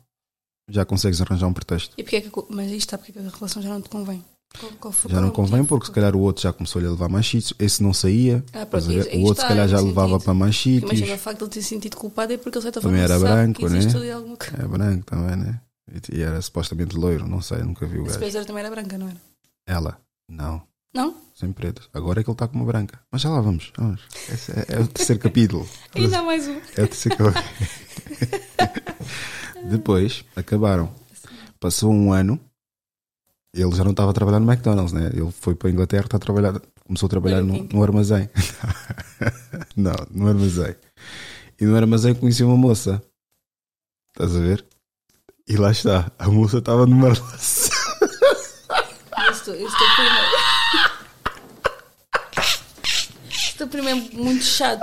[0.68, 1.94] já consegues arranjar um pretexto.
[1.96, 4.24] E porque é que, mas aí está, porque é a relação já não te convém?
[4.58, 7.26] Qual, qual Já não convém porque se calhar o outro já começou-lhe a levar mais
[7.26, 10.24] sítios, esse não saía, Ah, pronto, o outro se calhar já levava sentido.
[10.24, 10.90] para mais sítios.
[10.92, 13.68] Imagina o facto de ele ter sentido culpado é porque ele certa Também era branco,
[13.68, 13.80] né?
[13.80, 14.58] coisa.
[14.58, 15.60] É branco também, né?
[16.12, 18.18] E era supostamente loiro, não sei, nunca vi o gajo.
[18.46, 19.20] também era branca, não era?
[19.66, 20.62] Ela, não.
[20.94, 21.14] Não?
[21.34, 21.86] sem pretas.
[21.92, 22.98] Agora é que ele está com uma branca.
[23.12, 23.70] Mas já lá vamos.
[23.76, 24.00] vamos.
[24.68, 25.68] É, é o terceiro capítulo.
[25.94, 26.54] Ainda mais um.
[26.76, 27.44] É o terceiro capítulo.
[29.68, 30.92] Depois acabaram.
[31.58, 32.40] Passou um ano.
[33.52, 35.10] Ele já não estava a trabalhar no McDonald's, né?
[35.12, 38.28] Ele foi para a Inglaterra, está a trabalhar, começou a trabalhar no, no armazém.
[39.74, 40.76] não, no armazém.
[41.58, 43.02] E no armazém conheceu uma moça.
[44.10, 44.64] Estás a ver?
[45.48, 46.12] E lá está.
[46.18, 47.76] A moça estava numa relação.
[49.24, 50.26] Eu estou, eu estou primeiro.
[53.30, 54.82] Estou primeiro muito chato.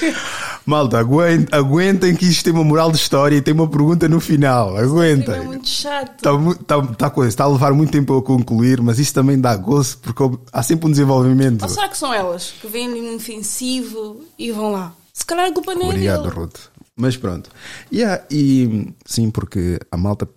[0.66, 4.20] Malta, aguentem, aguentem que isto tem uma moral de história e tem uma pergunta no
[4.20, 4.76] final.
[4.76, 5.40] Aguentem.
[5.44, 6.16] muito chato.
[6.16, 9.56] Está, tá, tá coisa, está a levar muito tempo a concluir, mas isso também dá
[9.56, 10.22] gozo porque
[10.52, 11.62] há sempre um desenvolvimento.
[11.62, 14.92] Ou será que são elas que vêm no ofensivo e vão lá?
[15.12, 16.34] Se calhar a culpa não é Obrigado, dele.
[16.34, 16.58] Ruth.
[16.96, 17.50] Mas pronto.
[17.92, 20.28] Yeah, e sim, porque a malta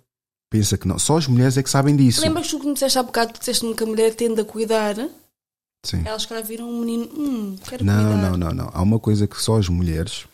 [0.50, 0.98] pensa que não.
[0.98, 2.20] Só as mulheres é que sabem disso.
[2.20, 4.96] Lembras tu que me disseste há bocado que disseste-me que a mulher tende a cuidar?
[5.84, 6.02] Sim.
[6.04, 7.04] Elas, se calhar, viram um menino.
[7.16, 8.30] Hum, quero Não, cuidar.
[8.30, 8.70] não, não, não.
[8.72, 10.26] Há uma coisa que só as mulheres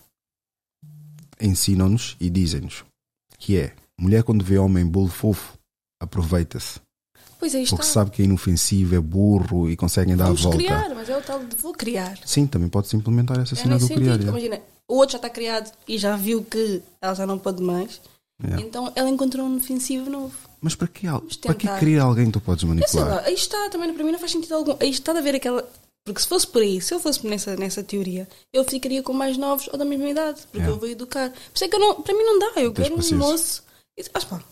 [1.40, 2.84] ensinam-nos e dizem-nos.
[3.38, 5.54] Que é, mulher quando vê homem bolo fofo,
[6.00, 6.80] aproveita-se.
[7.38, 7.74] Pois está.
[7.76, 10.58] Porque sabe que é inofensivo, é burro e conseguem dar Vamos a volta.
[10.58, 12.18] criar, mas é o tal de vou criar.
[12.26, 13.98] Sim, também pode-se implementar essa É cena do criar.
[14.18, 14.22] sentido.
[14.22, 14.28] yeah.
[14.28, 18.00] Imagina, o outro já está criado e já viu que ela já não pode mais.
[18.42, 18.62] Yeah.
[18.66, 20.34] Então ela encontrou um ofensivo novo.
[20.60, 23.08] Mas para que, Vamos para que querer alguém que tu podes Eu sei manipular?
[23.08, 24.76] lá, aí está, também para mim não faz sentido algum.
[24.80, 25.66] Aí está de haver aquela.
[26.04, 29.36] Porque se fosse por aí, se eu fosse nessa, nessa teoria, eu ficaria com mais
[29.36, 30.74] novos ou da mesma idade, porque Yeah.
[30.74, 31.30] eu vou educar.
[31.30, 33.62] Por isso é que não, para mim não dá, eu Tens quero um moço.
[34.14, 34.42] Ah, pá,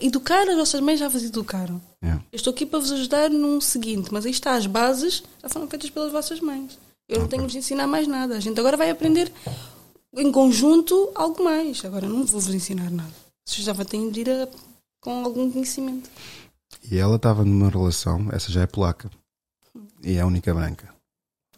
[0.00, 1.80] educar, as vossas mães já vos educaram.
[2.02, 2.24] Yeah.
[2.32, 5.68] Eu estou aqui para vos ajudar num seguinte, mas aí está, as bases já foram
[5.68, 6.78] feitas pelas vossas mães.
[7.08, 8.36] Eu não tenho de ensinar mais nada.
[8.36, 9.30] A gente agora vai aprender
[10.16, 11.84] em conjunto algo mais.
[11.84, 13.12] Agora não vou vos ensinar nada.
[13.46, 14.48] Vocês já têm de ir a-
[15.00, 16.10] com algum conhecimento.
[16.90, 19.10] E ela estava numa relação, essa já é polaca,
[20.02, 20.92] e é a única branca,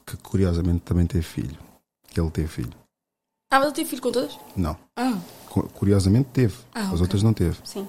[0.06, 1.58] que curiosamente também teve filho.
[2.08, 2.72] Que ele teve filho.
[3.50, 4.38] Ah, mas eu tive filho com todas?
[4.56, 4.76] Não.
[4.96, 6.54] Ah, Cu- Curiosamente teve.
[6.74, 7.00] Ah, As ok.
[7.02, 7.56] outras não teve.
[7.64, 7.86] sim.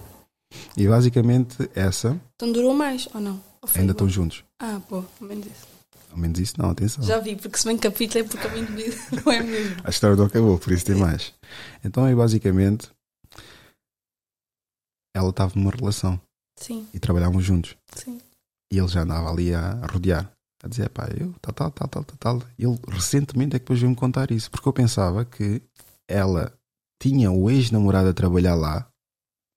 [0.77, 3.33] E basicamente essa Então durou mais ou não?
[3.61, 3.91] Ou ainda igual?
[3.91, 4.43] estão juntos.
[4.59, 5.67] Ah, pô, ao menos isso.
[6.11, 7.03] Ao menos isso não, atenção.
[7.03, 9.77] Já vi, porque se bem capítulo é porque a minha vida não é mesmo.
[9.83, 11.33] A história não acabou, por isso tem mais.
[11.83, 12.87] Então aí basicamente
[15.15, 16.19] ela estava numa relação
[16.59, 17.75] Sim, e trabalhavam juntos.
[17.95, 18.19] sim.
[18.71, 20.31] E ele já andava ali a rodear,
[20.63, 22.47] a dizer, pá, eu, tal, tal, tal, tal, tal, tal.
[22.57, 25.61] E ele recentemente é que depois veio-me contar isso, porque eu pensava que
[26.09, 26.51] ela
[27.01, 28.87] tinha o ex-namorado a trabalhar lá,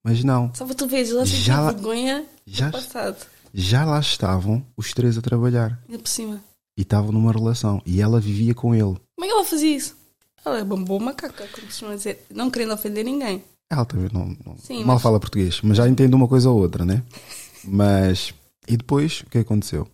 [0.05, 3.25] mas não, Só para tu veres, ela Já lá- vergonha já, do passado.
[3.53, 6.39] já lá estavam os três a trabalhar Ainda por cima.
[6.77, 8.95] e estavam numa relação e ela vivia com ele.
[9.15, 9.97] Como é que ela fazia isso?
[10.45, 12.23] Ela é bambou macaca, como costuma dizer.
[12.29, 13.43] Não querendo ofender ninguém.
[13.69, 16.57] Ela também não, não- Sim, mal mas- fala português, mas já entende uma coisa ou
[16.59, 17.03] outra, né?
[17.69, 18.33] Mas,
[18.67, 19.91] e depois, o que aconteceu?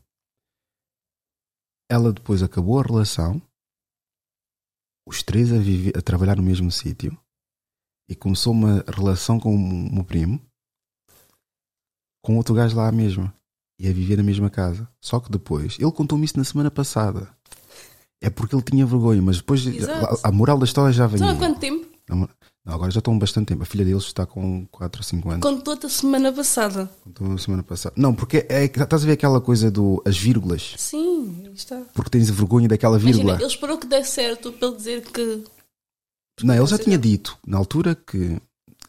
[1.90, 3.42] Ela depois acabou a relação,
[5.08, 7.18] os três a, viver, a trabalhar no mesmo sítio,
[8.08, 10.40] e começou uma relação com o meu primo,
[12.24, 13.32] com outro gajo lá mesmo,
[13.80, 14.88] e a viver na mesma casa.
[15.02, 17.36] Só que depois, ele contou-me isso na semana passada.
[18.22, 20.20] É porque ele tinha vergonha, mas depois Exato.
[20.28, 21.38] a, moral da história já Sabe há vinha.
[21.40, 21.88] quanto tempo?
[22.66, 23.64] Não, agora já estão bastante tempo.
[23.64, 25.42] A filha deles está com 4 ou 5 anos.
[25.42, 26.90] Contou-te a semana passada.
[27.04, 27.94] Contou na semana passada.
[27.98, 30.74] Não, porque é, estás a ver aquela coisa do as vírgulas.
[30.78, 31.82] Sim, está.
[31.94, 33.24] Porque tens vergonha daquela vírgula.
[33.24, 35.44] Imagina, ele esperou que desse certo para ele dizer que.
[36.42, 38.42] Não, ele já tinha não- dito, na altura, que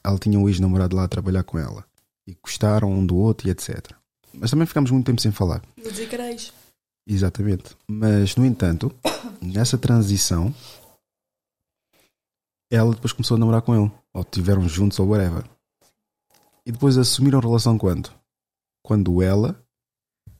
[0.04, 1.84] ela tinha um ex-namorado lá a trabalhar com ela.
[2.26, 3.90] E gostaram um do outro e etc.
[4.32, 5.62] Mas também ficámos muito tempo sem falar.
[5.82, 6.52] Vou dizer que era ex.
[7.06, 7.76] Exatamente.
[7.86, 8.90] Mas, no entanto,
[9.42, 10.54] nessa transição,
[12.74, 13.92] ela depois começou a namorar com ele.
[14.12, 15.44] Ou estiveram juntos ou whatever.
[16.66, 18.10] E depois assumiram a relação quando?
[18.82, 19.62] Quando ela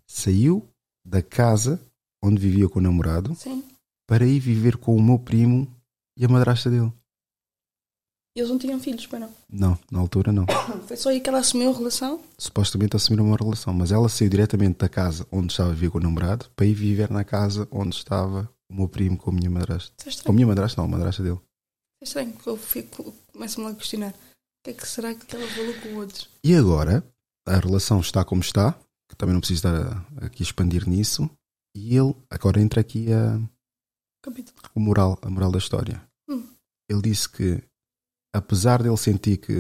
[0.06, 0.66] saiu
[1.05, 1.81] da casa
[2.23, 3.62] onde vivia com o namorado Sim.
[4.06, 5.69] para ir viver com o meu primo
[6.16, 6.93] e a madrasta dele.
[8.36, 9.31] Eles não tinham filhos, para não.
[9.48, 10.44] Não, na altura não.
[10.89, 12.20] Foi só aí que ela assumiu a relação.
[12.36, 15.98] Supostamente assumiram uma relação, mas ela saiu diretamente da casa onde estava a viver com
[15.98, 19.51] o namorado para ir viver na casa onde estava o meu primo com a minha
[19.51, 19.93] madrasta.
[20.05, 21.39] É Com a minha madrasta, não, a madrasta dele.
[22.05, 22.32] É estranho.
[22.35, 24.10] porque Eu fico, começo-me a questionar.
[24.12, 26.28] O que é que será que ela falou com o outro?
[26.44, 27.02] E agora,
[27.47, 28.78] a relação está como está,
[29.09, 31.31] que também não preciso estar aqui a expandir nisso,
[31.74, 33.40] e ele, agora entra aqui a,
[34.22, 34.59] Capítulo.
[34.74, 36.06] o moral, a moral da história.
[36.28, 36.47] Hum.
[36.90, 37.62] Ele disse que,
[38.35, 39.52] apesar dele sentir que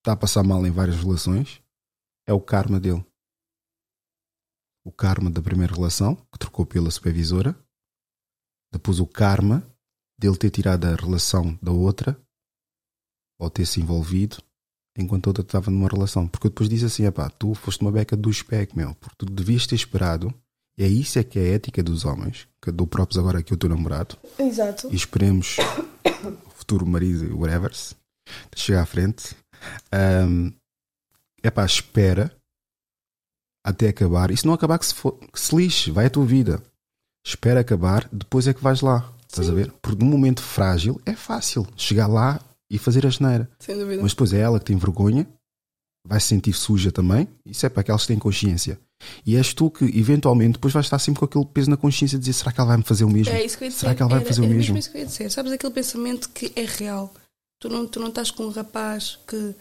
[0.00, 1.62] está a passar mal em várias relações,
[2.28, 3.04] é o karma dele.
[4.84, 7.56] O karma da primeira relação, que trocou pela supervisora,
[8.70, 9.66] depois o karma
[10.18, 12.18] dele ter tirado a relação da outra,
[13.38, 14.38] ou ter se envolvido,
[14.96, 16.26] enquanto a outra estava numa relação.
[16.26, 19.26] Porque eu depois disse assim: pá, tu foste uma beca do spec, meu, porque tu
[19.26, 20.32] devias ter esperado.
[20.76, 23.38] E é isso é que é a ética dos homens, que eu dou próprios agora
[23.38, 24.88] aqui ao teu namorado, Exato.
[24.90, 25.56] e esperemos
[26.46, 27.70] o futuro marido, whatever,
[28.56, 29.36] chegar à frente.
[31.42, 32.36] é pá, espera
[33.64, 34.30] até acabar.
[34.30, 36.62] E se não acabar, que se, for, que se lixe, vai a tua vida.
[37.24, 39.13] Espera acabar, depois é que vais lá.
[39.34, 39.72] Estás a ver?
[39.82, 42.40] Porque num momento frágil é fácil chegar lá
[42.70, 43.48] e fazer a geneira.
[43.58, 44.02] Sem dúvida.
[44.02, 45.26] Mas depois é ela que tem vergonha,
[46.06, 47.28] vai se sentir suja também.
[47.44, 48.78] Isso é para aquelas que têm consciência.
[49.26, 52.22] E és tu que, eventualmente, depois vais estar sempre com aquele peso na consciência de
[52.24, 53.32] dizer: será que ela vai me fazer o mesmo?
[53.34, 53.80] É isso que eu ia dizer.
[53.80, 54.78] Será que ela vai Era- fazer o mesmo?
[54.78, 55.30] isso que eu ia dizer.
[55.30, 57.12] Sabes aquele pensamento que é real?
[57.60, 59.54] Tu não, tu não estás com um rapaz que,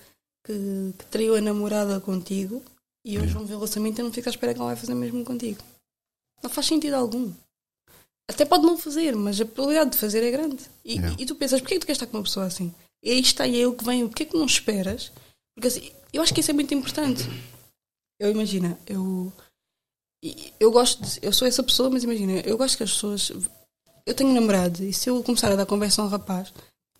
[0.45, 2.61] que, que traiu a namorada contigo
[3.05, 3.33] e hoje É.
[3.33, 5.23] vão ver o relacionamento e não fica à espera que ela vai fazer o mesmo
[5.25, 5.59] contigo.
[6.41, 7.31] Não faz sentido algum.
[8.29, 10.63] Até pode não fazer, mas a probabilidade de fazer é grande.
[10.83, 11.15] E, Yeah.
[11.19, 12.73] e tu pensas, porquê é que tu queres estar com uma pessoa assim?
[13.03, 15.11] E aí está, e é o que vem, porquê é que não esperas?
[15.53, 17.23] Porque assim, eu acho que isso é muito importante.
[18.19, 19.31] Eu imagino, eu.
[20.57, 23.31] Eu gosto de, Eu sou essa pessoa, mas imagina, eu gosto que as pessoas.
[24.05, 26.53] Eu tenho um namorado e se eu começar a dar conversa a um rapaz,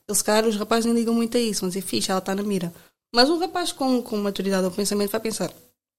[0.08, 2.36] ele se calhar os rapazes nem ligam muito a isso, vão dizer, fixe, ela está
[2.36, 2.74] na mira.
[3.16, 5.54] Mas um rapaz com, com maturidade ou pensamento vai pensar,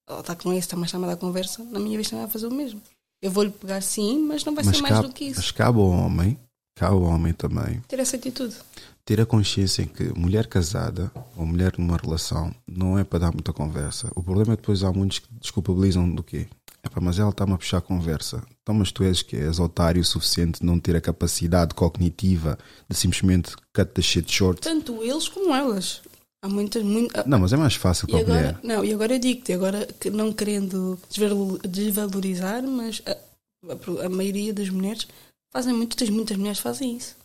[0.08, 2.46] ela está com esse, está mais a dar conversa, na minha vez também vai fazer
[2.46, 2.80] o mesmo.
[3.24, 5.36] Eu vou-lhe pegar sim, mas não vai Mas ser mais cabe, do que isso.
[5.40, 6.38] mas cabe ao homem,
[6.76, 8.54] cabe ao homem também, Ter essa atitude.
[9.02, 13.32] ter a consciência em que mulher casada ou mulher numa relação não é para dar
[13.32, 14.10] muita conversa.
[14.14, 16.46] O problema é que depois há muitos que desculpabilizam do quê?
[16.84, 18.42] Epá, mas ela está-me a puxar a conversa.
[18.62, 22.58] Então, mas tu és que és otário o suficiente de não ter a capacidade cognitiva
[22.86, 24.60] de simplesmente cut the shit short.
[24.60, 26.02] Tanto eles como elas.
[26.44, 26.82] Há muitas.
[26.82, 28.58] Muito, Não, mas é mais fácil para a agora, mulher.
[28.62, 34.08] não, e agora eu digo-te, agora que não querendo desval- desvalorizar, mas a, a- a
[34.10, 35.08] maioria das mulheres
[35.50, 37.16] fazem muito, tens muitas mulheres fazem isso.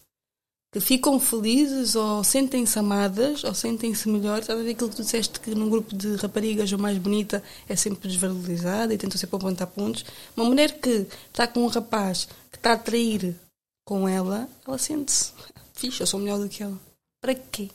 [0.71, 4.41] Que ficam felizes ou sentem-se amadas ou sentem-se melhores.
[4.43, 7.43] Estás a ver aquilo que tu disseste que num grupo de raparigas a mais bonita
[7.67, 10.05] é sempre desvalorizada e tentam sempre apontar pontos.
[10.37, 13.35] Uma mulher que está com um rapaz que está a trair
[13.83, 15.33] com ela, ela sente-se
[15.73, 16.79] fixe, eu sou melhor do que ela.
[17.19, 17.69] Para quê?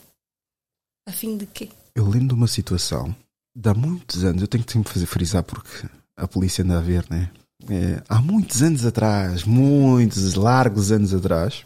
[1.06, 1.70] A fim de quê?
[1.94, 3.14] Eu lembro de uma situação
[3.54, 6.82] de há muitos anos, eu tenho que sempre fazer frisar porque a polícia anda a
[6.82, 7.32] ver, né?
[7.68, 11.64] É, há muitos anos atrás, muitos largos anos atrás,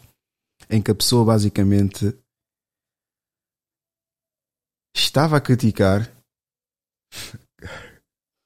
[0.68, 2.16] em que a pessoa basicamente
[4.94, 6.12] estava a criticar.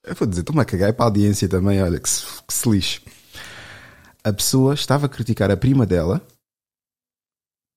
[0.04, 2.52] Eu vou dizer, estou-me a cagar é para a audiência também, olha, que se, que
[2.52, 3.00] se lixe.
[4.24, 6.26] A pessoa estava a criticar a prima dela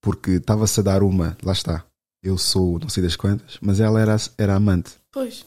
[0.02, 1.86] porque estava-se a dar uma, lá está,
[2.26, 4.92] eu sou não sei das quantas, mas ela era, era amante.
[5.12, 5.46] Pois.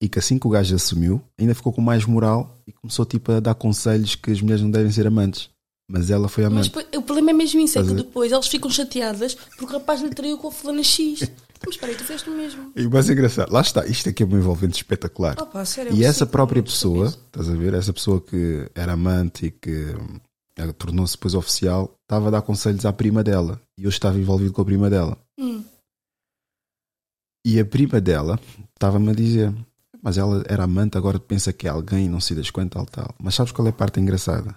[0.00, 3.32] E que assim que o gajo assumiu, ainda ficou com mais moral e começou tipo
[3.32, 5.50] a dar conselhos que as mulheres não devem ser amantes.
[5.90, 6.66] Mas ela foi Mas amante.
[6.68, 10.00] depois- o problema é mesmo isso, é que depois elas ficam chateadas porque o rapaz
[10.00, 11.20] lhe traiu com a fulana X.
[11.64, 12.72] Mas espera aí, tu fizeste o mesmo.
[12.74, 15.36] E o mais engraçado, lá está, isto aqui é um envolvente espetacular.
[15.40, 17.72] Opa, sério, E essa própria pessoa, estás a ver?
[17.74, 19.94] Essa pessoa que era amante e que
[20.56, 23.60] ela tornou-se depois oficial, estava a dar conselhos à prima dela.
[23.78, 25.16] E eu estava envolvido com a prima dela.
[25.38, 25.62] Hum.
[27.44, 28.38] E a prima dela
[28.72, 29.52] estava-me a dizer:
[30.00, 33.14] Mas ela era amante, agora pensa que é alguém, não sei das quantas, tal, tal.
[33.20, 34.54] Mas sabes qual é a parte engraçada?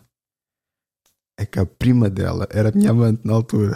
[1.38, 3.76] É que a prima dela era minha amante na altura.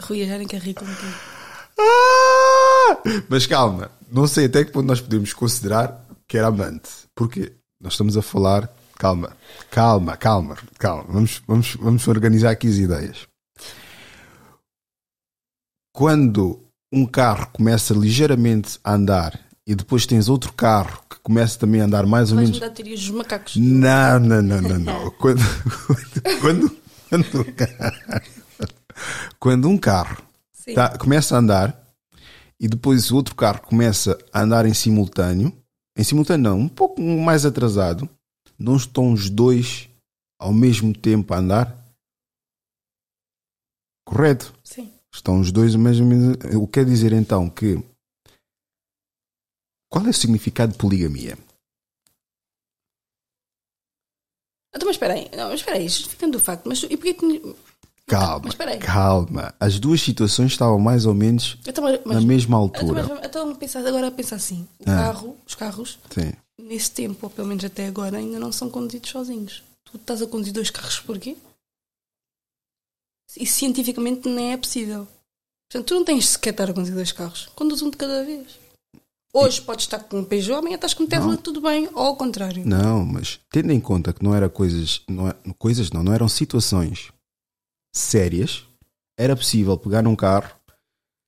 [0.00, 1.14] Rui, já nem quer rir contigo.
[1.78, 3.02] Ah!
[3.28, 6.90] Mas calma, não sei até que ponto nós podemos considerar que era amante.
[7.14, 7.52] Porquê?
[7.80, 8.68] Nós estamos a falar.
[9.04, 9.36] Calma,
[9.70, 11.04] calma, calma, calma.
[11.10, 13.28] Vamos, vamos, vamos organizar aqui as ideias.
[15.94, 16.58] Quando
[16.90, 21.84] um carro começa ligeiramente a andar e depois tens outro carro que começa também a
[21.84, 22.80] andar mais ou Vais menos.
[22.82, 23.56] dos macacos.
[23.56, 25.10] Não, não, não, não, não.
[25.10, 25.42] Quando,
[26.40, 26.76] quando,
[27.10, 27.36] quando,
[29.38, 30.16] quando um carro
[30.74, 31.78] tá- começa a andar
[32.58, 35.52] e depois o outro carro começa a andar em simultâneo,
[35.94, 38.08] em simultâneo não, um pouco mais atrasado,
[38.58, 39.88] não estão os dois
[40.38, 41.84] ao mesmo tempo a andar?
[44.06, 44.54] Correto?
[44.62, 44.92] Sim.
[45.12, 47.82] Estão os dois ao mesmo O que quer dizer então que.
[49.90, 51.38] Qual é o significado de poligamia?
[54.74, 57.56] Então, mas espera aí, não, mas espera aí, justificando o facto, mas e porquê que.
[58.06, 58.50] Calma,
[58.82, 59.54] calma.
[59.58, 63.06] As duas situações estavam mais ou menos Então, mas, na mesma então, altura.
[63.08, 64.96] mas, então pensar, agora pensar assim: o Ah.
[64.96, 66.32] carro, os carros, Sim.
[66.58, 69.62] Nesse tempo, ou pelo menos até agora, ainda não são conduzidos sozinhos.
[69.84, 71.36] Tu estás a conduzir dois carros porquê?
[73.36, 75.06] E cientificamente nem é possível.
[75.70, 77.46] Portanto, tu não tens sequer de estar a conduzir dois carros.
[77.54, 78.58] Conduz um de cada vez.
[79.32, 81.36] Hoje podes estar com um Peugeot, amanhã estás com um Tesla, Não.
[81.36, 81.88] tudo bem.
[81.92, 82.64] Ou ao contrário.
[82.64, 86.28] Não, mas tendo em conta que não era coisas, não é- coisas não, não eram
[86.28, 87.12] situações
[87.92, 88.64] sérias,
[89.18, 90.54] era possível pegar num carro,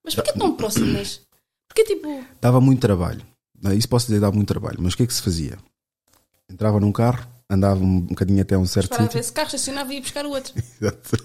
[0.05, 1.21] Mas porquê tão próximas?
[1.69, 2.25] Porque tipo.
[2.41, 3.27] dava muito trabalho.
[3.77, 4.79] Isso posso dizer, dava muito trabalho.
[4.81, 5.59] Mas o que é que se fazia?
[6.49, 9.21] Entrava num carro, andava um bocadinho até um certo ver sítio.
[9.21, 10.53] esse carro estacionava e ia buscar o outro.
[10.81, 11.17] Exato.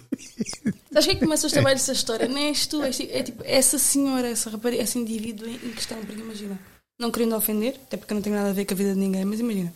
[0.91, 2.27] Sabes quem é que começa os trabalhos dessa história?
[2.27, 5.97] Nem és tu, és, tipo- é tipo essa senhora, essa rapariga, esse indivíduo em questão.
[6.03, 6.59] Porque imagina,
[6.99, 9.25] não querendo ofender, até porque não tenho nada a ver com a vida de ninguém,
[9.25, 9.73] mas imagina,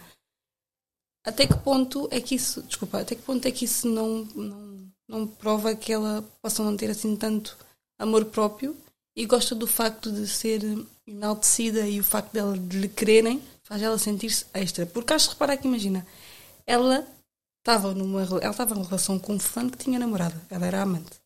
[1.26, 4.92] até que ponto é que isso, desculpa, até que ponto é que isso não, não,
[5.08, 7.58] não prova que ela possa não ter assim tanto
[8.00, 8.76] amor próprio
[9.16, 10.62] e gosta do facto de ser
[11.08, 14.86] enaltecida e o facto dela de lhe quererem faz ela sentir-se extra.
[14.86, 16.06] Porque acho que repara que imagina,
[16.66, 17.08] ela
[17.60, 21.20] estava numa ela estava numa relação com um fulano que tinha namorada, ela era amante.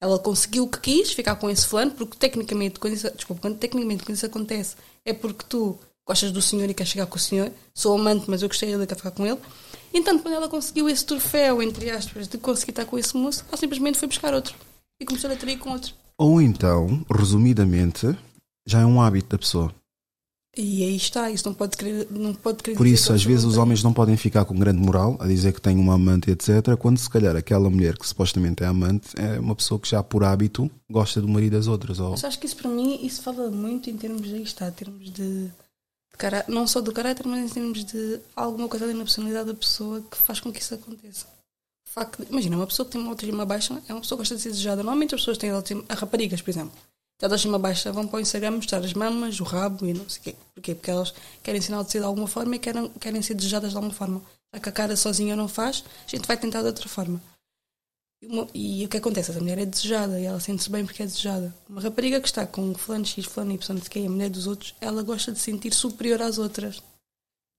[0.00, 3.58] Ela conseguiu o que quis, ficar com esse fulano, porque tecnicamente, quando isso, desculpa, quando
[3.58, 7.20] tecnicamente quando isso acontece, é porque tu gostas do senhor e queres chegar com o
[7.20, 7.52] senhor.
[7.74, 9.38] Sou amante, mas eu gostei dele e quero ficar com ele.
[9.92, 13.56] Então, quando ela conseguiu esse troféu, entre aspas, de conseguir estar com esse moço, ela
[13.56, 14.54] simplesmente foi buscar outro.
[15.00, 15.94] E começou a trair com outro.
[16.18, 18.06] Ou então, resumidamente,
[18.66, 19.72] já é um hábito da pessoa.
[20.56, 23.56] E aí está, isso não pode querer, não pode querer Por isso, às vezes, os
[23.56, 26.76] homens não podem ficar com grande moral a dizer que têm uma amante, etc.
[26.76, 30.24] Quando se calhar aquela mulher que supostamente é amante é uma pessoa que já por
[30.24, 32.00] hábito gosta do marido das outras.
[32.00, 32.10] Ou...
[32.10, 34.72] Mas acho que isso para mim, isso fala muito em termos de aí está, em
[34.72, 35.52] termos de, de
[36.18, 39.54] cara, não só do caráter, mas em termos de alguma coisa ali na personalidade da
[39.54, 41.37] pessoa que faz com que isso aconteça.
[41.98, 44.36] Facto de- imagina, uma pessoa que tem uma autoestima baixa é uma pessoa que gosta
[44.36, 44.76] de ser desejada.
[44.82, 46.72] Normalmente as pessoas têm autoestima, as raparigas, por exemplo,
[47.18, 50.20] têm autoestima baixa, vão para o Instagram mostrar as mamas, o rabo e não sei
[50.20, 50.34] o quê.
[50.54, 50.74] Porquê?
[50.74, 51.12] Porque elas
[51.42, 54.22] querem sinal de ser de alguma forma e querem, querem ser desejadas de alguma forma.
[54.54, 57.20] Já que a cara sozinha não faz, a gente vai tentar de outra forma.
[58.22, 59.30] E, uma- e o que acontece?
[59.30, 61.54] Essa mulher é desejada e ela sente-se bem porque é desejada.
[61.68, 64.46] Uma rapariga que está com fulano X, fulano Y, não sei quê, a mulher dos
[64.46, 66.82] outros, ela gosta de se sentir superior às outras.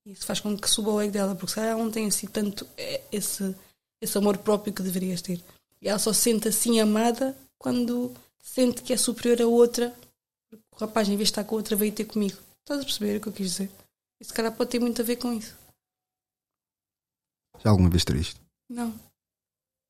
[0.06, 2.66] Isso faz com que suba o ego dela, porque se ela não tem assim tanto
[2.78, 3.56] eh, esse,
[4.01, 5.41] esse amor próprio que deverias ter.
[5.81, 9.93] E ela só se sente assim amada quando sente que é superior a outra.
[10.49, 12.38] Porque o rapaz, em vez de estar com a outra, veio ter comigo.
[12.59, 13.71] Estás a perceber o que eu quis dizer?
[14.19, 15.55] Isso, cara, pode ter muito a ver com isso.
[17.63, 18.39] Já alguma vez triste?
[18.69, 18.93] Não.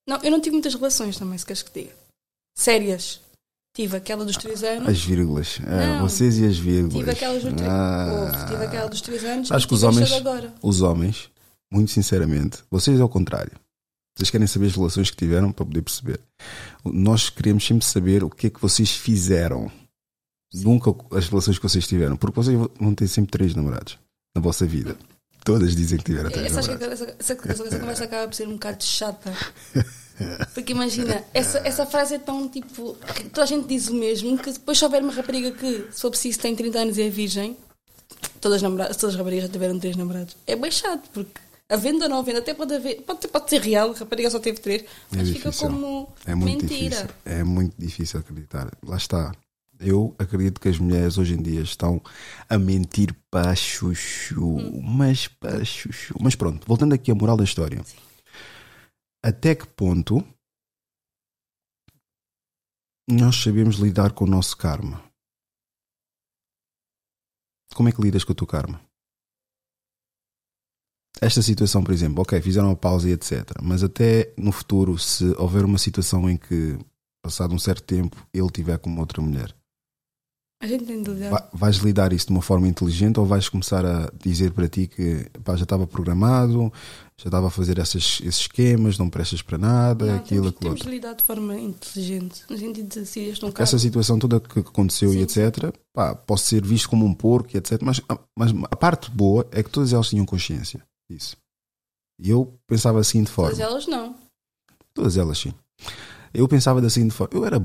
[0.07, 1.95] Não, eu não tive muitas relações também, se queres que diga.
[2.56, 3.22] Sérias.
[3.76, 4.90] Tive aquela dos 3 anos.
[4.90, 5.60] As vírgulas.
[5.60, 6.02] Não.
[6.07, 6.98] vocês e as vírgulas.
[6.98, 8.45] Tive aquelas dos 3 Ah.
[8.49, 9.52] Tive aquela dos 3 anos.
[9.52, 10.53] Acho que os homens, agora.
[10.61, 11.30] os homens,
[11.72, 13.52] muito sinceramente, vocês é o contrário.
[14.20, 16.20] Vocês querem saber as relações que tiveram para poder perceber.
[16.84, 19.72] Nós queremos sempre saber o que é que vocês fizeram.
[20.54, 22.18] Nunca as relações que vocês tiveram.
[22.18, 23.98] Porque vocês vão ter sempre três namorados
[24.36, 24.98] na vossa vida.
[25.46, 27.02] Todas dizem que tiveram três Essa, acho que namorados.
[27.02, 29.34] essa, essa, essa, essa conversa acaba por ser um bocado chata.
[30.54, 32.98] Porque imagina, essa, essa frase é tão tipo.
[33.32, 36.10] Toda a gente diz o mesmo, que depois se houver uma rapariga que, se for
[36.10, 37.56] preciso, tem 30 anos e é virgem,
[38.41, 40.36] todas as, todas as raparigas já tiveram três namorados.
[40.46, 41.40] É bem chato, porque
[41.70, 43.02] a venda ou não venda até pode haver.
[43.04, 45.70] Pode, pode ser real, a rapariga só teve três, É mas fica difícil.
[45.70, 46.96] como É muito mentira.
[46.96, 47.16] difícil.
[47.26, 48.72] É muito difícil acreditar.
[48.84, 49.32] Lá está.
[49.80, 52.02] Eu acredito que as mulheres hoje em dia estão
[52.50, 54.58] a mentir para chuchu.
[54.84, 56.16] Mas para chuchu.
[56.20, 57.82] Mas pronto, voltando aqui à moral da história.
[59.24, 60.22] Até que ponto
[63.10, 65.02] nós sabemos lidar com o nosso karma?
[67.74, 68.82] Como é que lidas com o teu karma?
[71.22, 73.44] Esta situação, por exemplo, ok, fizeram uma pausa e etc.
[73.61, 76.77] Mas até no futuro, se houver uma situação em que,
[77.23, 79.53] passado um certo tempo, ele tiver com uma outra mulher,
[80.61, 81.30] A gente tem de lidar.
[81.30, 84.88] va- vais lidar isso de uma forma inteligente ou vais começar a dizer para ti
[84.88, 86.72] que pá, já estava programado,
[87.18, 90.76] já estava a fazer essas, esses esquemas, não prestas para nada, Não, aquilo, temos, aquilo
[90.76, 94.40] temos de lidar de forma inteligente, no sentido de se este não Essa situação toda
[94.40, 95.41] que aconteceu e Sim.
[95.41, 97.99] etc, pá, posso ser visto como um porco e etc, mas,
[98.38, 101.36] mas a parte boa é que todas elas tinham consciência disso.
[102.19, 103.52] E eu pensava assim de forma.
[103.52, 104.15] Todas elas não.
[104.94, 105.53] Todas elas, sim.
[106.34, 107.57] Eu pensava da seguinte forma: eu era.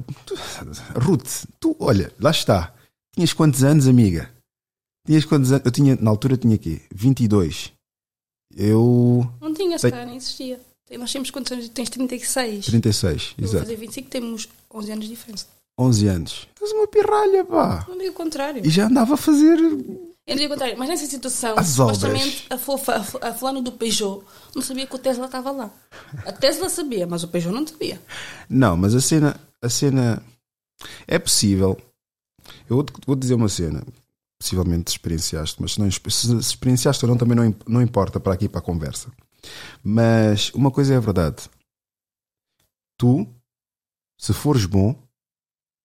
[1.02, 2.74] Ruth, tu, olha, lá está.
[3.14, 4.32] Tinhas quantos anos, amiga?
[5.06, 5.64] Tinhas quantos anos?
[5.64, 7.72] Eu tinha, na altura, tinha aqui 22.
[8.56, 9.30] Eu.
[9.40, 10.60] Não tinha, se calhar nem existia.
[10.98, 11.68] Nós temos quantos anos?
[11.70, 12.66] Tens 36.
[12.66, 13.64] 36, Eu vou exato.
[13.64, 15.46] fazer 25, temos 11 anos de diferença.
[15.78, 16.48] 11 anos.
[16.54, 17.84] Estás uma pirralha, pá.
[17.88, 18.64] Não digo o contrário.
[18.64, 19.58] E já andava a fazer.
[20.26, 20.78] Eu digo o contrário.
[20.78, 21.98] Mas nessa situação, As obras.
[21.98, 24.24] supostamente a, fofa, a, fu- a fulano do Peugeot
[24.54, 25.70] não sabia que o Tesla estava lá.
[26.24, 28.00] A Tesla sabia, mas o Peugeot não sabia.
[28.48, 29.38] Não, mas a cena.
[29.60, 30.22] A cena.
[31.06, 31.76] É possível.
[32.68, 33.84] Eu vou- vou dizer uma cena.
[34.40, 38.48] Possivelmente experienciaste, mas se, não, se experienciaste ou não, também não, não importa para aqui
[38.48, 39.10] para a conversa.
[39.82, 41.48] Mas uma coisa é a verdade.
[42.98, 43.26] Tu,
[44.18, 44.94] se fores bom,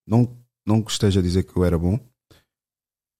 [0.07, 0.35] não,
[0.65, 1.99] não que esteja a dizer que eu era bom,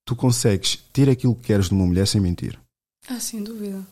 [0.10, 2.60] tu consegues ter aquilo que queres de uma mulher sem mentir.
[3.07, 3.86] Ah, sem dúvida.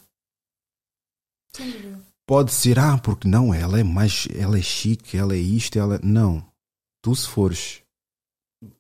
[1.56, 2.00] Sem dúvida.
[2.26, 6.00] Pode ser, ah, porque não, ela é mais, ela é chique, ela é isto, ela.
[6.04, 6.44] Não.
[7.04, 7.82] Tu se fores.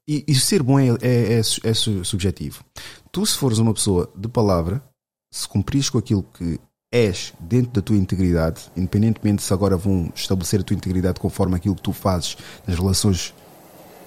[0.07, 2.65] E, e ser bom é, é, é, é su- subjetivo.
[3.11, 4.83] Tu se fores uma pessoa de palavra,
[5.31, 6.59] se cumprires com aquilo que
[6.91, 11.75] és dentro da tua integridade, independentemente se agora vão estabelecer a tua integridade conforme aquilo
[11.75, 12.35] que tu fazes
[12.65, 13.31] nas relações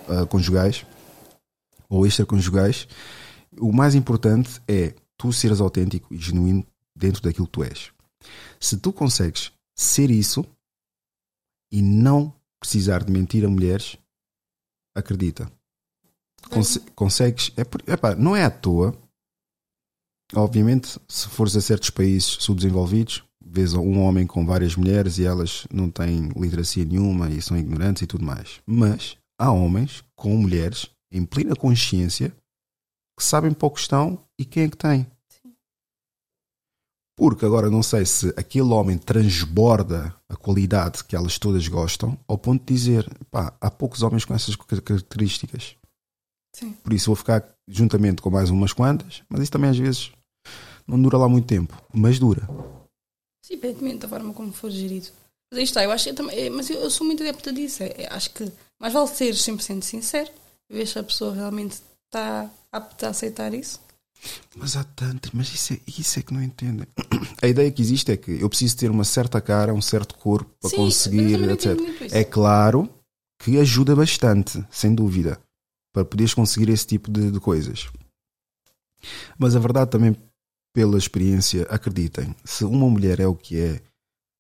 [0.09, 0.85] ah, conjugais
[1.91, 2.89] ou extraconjugais,
[3.59, 6.65] o mais importante é tu seres autêntico e genuíno
[6.97, 7.91] dentro daquilo que tu és.
[8.59, 10.45] Se tu consegues ser isso
[11.71, 13.97] e não precisar de mentir a mulheres,
[14.95, 15.51] acredita.
[16.49, 17.53] Conse- consegues.
[17.57, 17.63] É,
[17.93, 18.97] epá, não é à toa.
[20.35, 25.67] Obviamente, se fores a certos países subdesenvolvidos, vês um homem com várias mulheres e elas
[25.73, 28.61] não têm literacia nenhuma e são ignorantes e tudo mais.
[28.65, 32.35] Mas há homens com mulheres em plena consciência
[33.19, 35.07] que sabem para o que estão e quem é que tem.
[37.17, 42.39] Porque agora não sei se aquele homem transborda a qualidade que elas todas gostam, ao
[42.39, 45.77] ponto de dizer, pá, há poucos homens com essas car- características.
[46.57, 46.73] Sim.
[46.83, 50.11] Por isso vou ficar juntamente com mais umas quantas, mas isso também às vezes
[50.87, 52.47] não dura lá muito tempo, mas dura.
[53.45, 55.09] Sim, independentemente da forma como for gerido.
[55.53, 56.39] Mas aí está, eu acho que eu também.
[56.39, 57.83] é, Mas eu, eu sou muito adepta disso.
[57.83, 58.51] É, é, acho que
[58.81, 60.31] mais vale ser 100% sincero,
[60.71, 63.81] ver se a pessoa realmente está apta a aceitar isso.
[64.57, 66.87] Mas há tantas, mas isso é, isso é que não entendem.
[67.43, 70.51] A ideia que existe é que eu preciso ter uma certa cara, um certo corpo
[70.61, 71.79] para Sim, conseguir, etc.
[72.13, 72.89] É claro
[73.41, 75.41] que ajuda bastante, sem dúvida,
[75.95, 77.89] para poderes conseguir esse tipo de, de coisas.
[79.39, 80.15] Mas a verdade também,
[80.75, 83.81] pela experiência, acreditem, se uma mulher é o que é,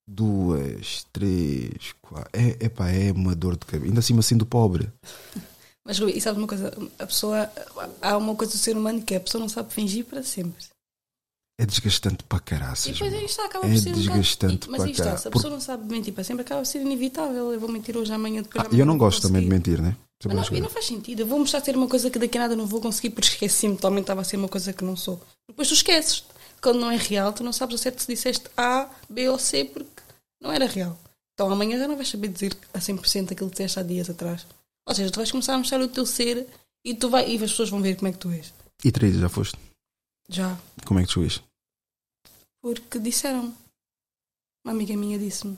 [0.06, 4.92] duas, três, quatro, é, epá, é uma dor de cabeça, ainda assim sendo pobre.
[5.90, 6.72] Mas Rui, e sabes uma coisa?
[7.00, 7.50] A pessoa.
[8.00, 10.64] Há uma coisa do ser humano que é a pessoa não sabe fingir para sempre.
[11.58, 12.92] É desgastante para E caraças.
[12.92, 15.16] depois aí está, acaba É por ser um bocado- desgastante e- Mas para aí está,
[15.16, 17.52] se a Por- pessoa não sabe mentir para sempre, acaba por ser inevitável.
[17.52, 19.96] Eu vou mentir hoje, amanhã, depois Ah, amanhã eu não gosto também de mentir, né?
[20.24, 21.20] Mas não, e não faz sentido.
[21.22, 23.26] Eu vou mostrar a ser uma coisa que daqui a nada não vou conseguir porque
[23.28, 25.20] esqueci-me totalmente estava a ser uma coisa que não sou.
[25.48, 26.22] Depois tu esqueces.
[26.62, 29.64] Quando não é real, tu não sabes a certo se disseste A, B ou C
[29.64, 29.90] porque
[30.40, 30.96] não era real.
[31.34, 34.46] Então amanhã já não vais saber dizer a 100% aquilo que disseste há dias atrás.
[34.90, 36.48] Ou seja, tu vais começar a mostrar o teu ser
[36.84, 38.52] e, tu vai, e as pessoas vão ver como é que tu és.
[38.84, 39.56] E Teresa, já foste?
[40.28, 40.58] Já.
[40.84, 41.40] Como é que tu és?
[42.60, 43.54] Porque disseram.
[44.64, 45.56] Uma amiga minha disse-me.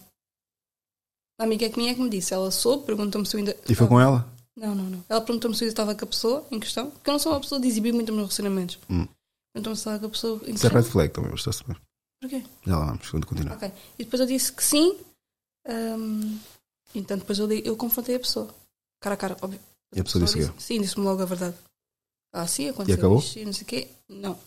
[1.40, 2.34] Uma amiga que minha é que me disse.
[2.34, 3.56] Ela soube, perguntou-me se eu ainda.
[3.66, 4.30] E foi com ela?
[4.54, 5.04] Não, não, não.
[5.08, 6.90] Ela perguntou-me se eu estava com a pessoa em questão.
[6.90, 8.78] Porque eu não sou uma pessoa de exibir muito os meus relacionamentos.
[8.90, 9.08] Hum.
[9.54, 10.82] Perguntou-me se estava com a pessoa em Isso é questão.
[10.82, 11.76] red flag também, mas está-se bem.
[12.20, 12.44] Porquê?
[12.66, 13.56] Já lá vamos, quando continuar.
[13.56, 13.72] Ok.
[13.98, 14.98] E depois eu disse que sim.
[15.66, 16.38] Ahm,
[16.94, 18.54] então depois eu, eu confrontei a pessoa.
[19.02, 19.60] Cara a cara, óbvio.
[19.94, 20.60] E a pessoa disse o quê?
[20.60, 21.56] Sim, disse-me logo a verdade.
[22.32, 23.18] Ah, sim, aconteceu acabou?
[23.18, 23.88] isto e não sei o quê.
[24.08, 24.38] Não.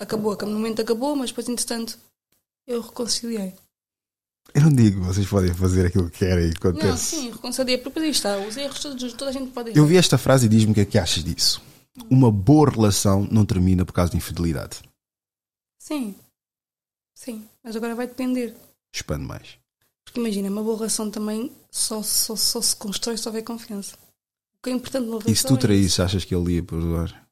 [0.00, 1.98] Acabou, no momento acabou, mas depois, entretanto,
[2.66, 3.54] eu reconciliei.
[4.54, 7.04] Eu não digo, vocês podem fazer aquilo que querem e Não, acontece.
[7.04, 7.76] sim, reconciliei.
[7.76, 10.48] Porque aí está, os erros todos, toda a gente pode Eu vi esta frase e
[10.48, 11.62] diz-me o que é que achas disso.
[12.08, 14.80] Uma boa relação não termina por causa de infidelidade.
[15.78, 16.14] Sim.
[17.14, 18.56] Sim, mas agora vai depender.
[18.94, 19.57] Expande mais.
[20.08, 23.94] Porque imagina, uma boa relação também só, só, só se constrói se houver confiança.
[23.94, 26.62] O que é importante numa relação E se tu é traísses, achas que ele ia
[26.62, 27.28] perdoar?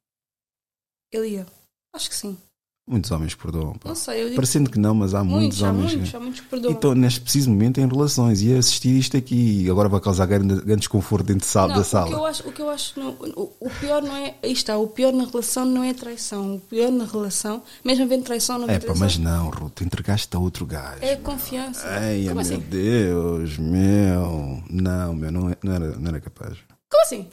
[1.10, 1.46] Ele ia.
[1.94, 2.38] Acho que sim.
[2.88, 3.72] Muitos homens perdoam.
[3.72, 3.88] pá.
[3.88, 5.92] Não sei, eu digo Parecendo que não, mas há muitos, muitos, há homens.
[5.92, 6.72] muitos, que- há muitos que E perdoam.
[6.74, 10.54] estão neste preciso momento em relações e assistir isto aqui e agora vai causar grande,
[10.54, 12.10] grande desconforto dentro de sala, Não, da O que sala.
[12.12, 14.36] eu acho, o, que eu acho no- o, o pior não é.
[14.40, 16.54] Aí está, o pior na relação não é traição.
[16.54, 20.36] O pior na relação, mesmo havendo traição, não É pá, traição, mas não, Ruth, entregaste
[20.36, 20.98] a outro gajo.
[21.02, 21.84] é a confiança.
[21.88, 22.58] Ai, meu assim?
[22.60, 24.62] Deus, meu.
[24.70, 26.56] Não, meu, não, é- não, era, não era capaz.
[26.88, 27.26] Como assim?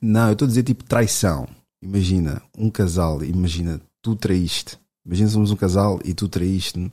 [0.00, 1.48] Não, eu estou a dizer tipo traição.
[1.82, 4.78] Imagina, um casal, imagina, tu traíste.
[5.06, 6.90] Imagina somos um casal e tu traíste-me.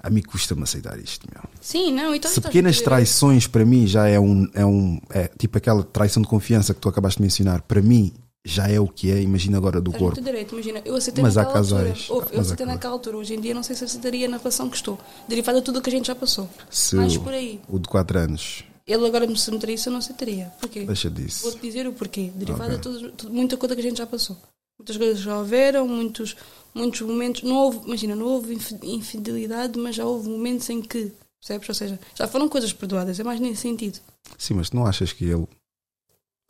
[0.00, 1.42] A mim custa-me aceitar isto, meu.
[1.60, 5.00] Sim, não, então Se pequenas traições para mim já é um, é um.
[5.10, 8.12] É tipo aquela traição de confiança que tu acabaste de mencionar, para mim
[8.46, 10.20] já é o que é, imagina agora do Estás corpo.
[10.22, 12.06] direito, imagina, eu aceitei Mas há naquela casais.
[12.08, 12.26] altura.
[12.32, 13.16] Eu Mas aceitei naquela altura.
[13.18, 14.98] Hoje em dia não sei se aceitaria na relação que estou.
[15.28, 16.48] Derivado de tudo o que a gente já passou.
[16.70, 17.60] Se Mais o, por aí.
[17.68, 20.50] o de 4 anos, Ele agora me se me traísse, eu não aceitaria.
[20.60, 20.84] Porquê?
[20.86, 21.42] deixa disso.
[21.42, 22.30] Vou-te dizer o porquê.
[22.34, 22.76] Derivado Ok.
[22.76, 24.36] de tudo, tudo- muita coisa que a gente já passou.
[24.78, 26.36] Muitas coisas já houveram, muitos,
[26.74, 27.42] muitos momentos.
[27.42, 31.12] Não houve, imagina, não houve infi- infidelidade, mas já houve momentos em que.
[31.40, 31.68] Percebes?
[31.68, 33.18] Ou seja, já foram coisas perdoadas.
[33.20, 33.98] É mais nesse sentido.
[34.36, 35.46] Sim, mas tu não achas que ele.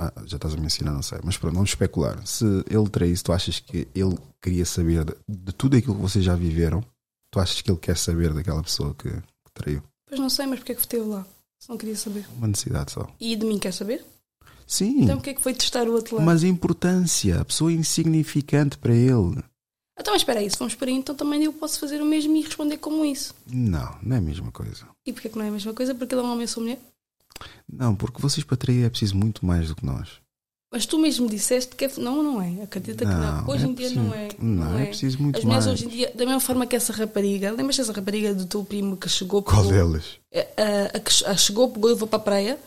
[0.01, 1.19] Ah, já estás a mencionar, não sei.
[1.25, 2.25] Mas pronto, vamos especular.
[2.27, 6.25] Se ele traísse, tu achas que ele queria saber de, de tudo aquilo que vocês
[6.25, 6.85] já viveram?
[7.31, 9.83] Tu achas que ele quer saber daquela pessoa que, que traiu?
[10.07, 11.27] Pois não sei, mas porque é que esteve lá?
[11.59, 12.25] Se não queria saber.
[12.37, 13.09] Uma necessidade só.
[13.21, 14.05] E de mim quer saber?
[14.69, 16.27] Sim, Então porque é que foi testar o outro lado?
[16.27, 17.41] mas a importância.
[17.41, 19.43] A pessoa é insignificante para ele.
[19.99, 22.43] Então, espera aí, se vamos por aí, então também eu posso fazer o mesmo e
[22.43, 23.35] responder como isso.
[23.51, 24.87] Não, não é a mesma coisa.
[25.05, 25.93] E porquê que não é a mesma coisa?
[25.95, 26.79] Porque ele é um homem e eu sou mulher?
[27.73, 30.09] Não, porque vocês para trair é preciso muito mais do que nós.
[30.71, 31.91] Mas tu mesmo disseste que é...
[31.97, 32.63] Não, não é.
[32.63, 33.49] Acredita que não.
[33.49, 34.29] Hoje é em dia preciso- não é.
[34.39, 35.81] Não, é preciso muito As mulheres mais.
[35.81, 38.97] hoje em dia, da mesma forma que essa rapariga, lembras dessa rapariga do teu primo
[38.97, 40.05] que chegou, Qual pegou- delas?
[40.35, 42.59] a, a que a chegou, pegou e levou para a praia?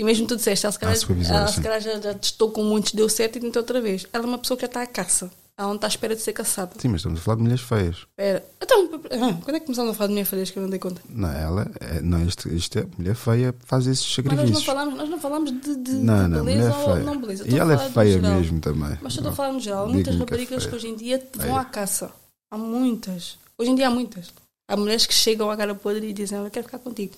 [0.00, 2.64] E mesmo tu disseste, ela se calhar, Ah, ela, se calhar já, já testou com
[2.64, 4.06] muitos, deu certo e tentou outra vez.
[4.12, 5.30] Ela é uma pessoa que já está à caça.
[5.58, 6.72] Ela não está à espera de ser caçada.
[6.78, 7.96] Sim, mas estamos a falar de mulheres feias.
[7.96, 8.42] Espera.
[8.62, 10.78] Então, ah, quando é que começamos a falar de minha falhas que eu não dei
[10.78, 11.02] conta?
[11.06, 14.64] Não, ela, é, não, isto, isto é mulher feia faz esses Mas nós não sacrifícios.
[14.64, 17.04] falamos, nós não falamos de, de, Não, de não, beleza mulher ou feia.
[17.04, 17.44] não beleza.
[17.46, 18.98] E ela é feia mesmo também.
[19.02, 19.86] Mas estou a falar no geral.
[19.86, 20.76] Muitas que é raparigas que feia.
[20.76, 21.60] hoje em dia vão Feia.
[21.60, 22.10] à caça.
[22.50, 23.36] Há muitas.
[23.58, 24.32] Hoje em dia há muitas.
[24.66, 27.12] Há mulheres que chegam à cara podre e dizem: Eu quero ficar contigo.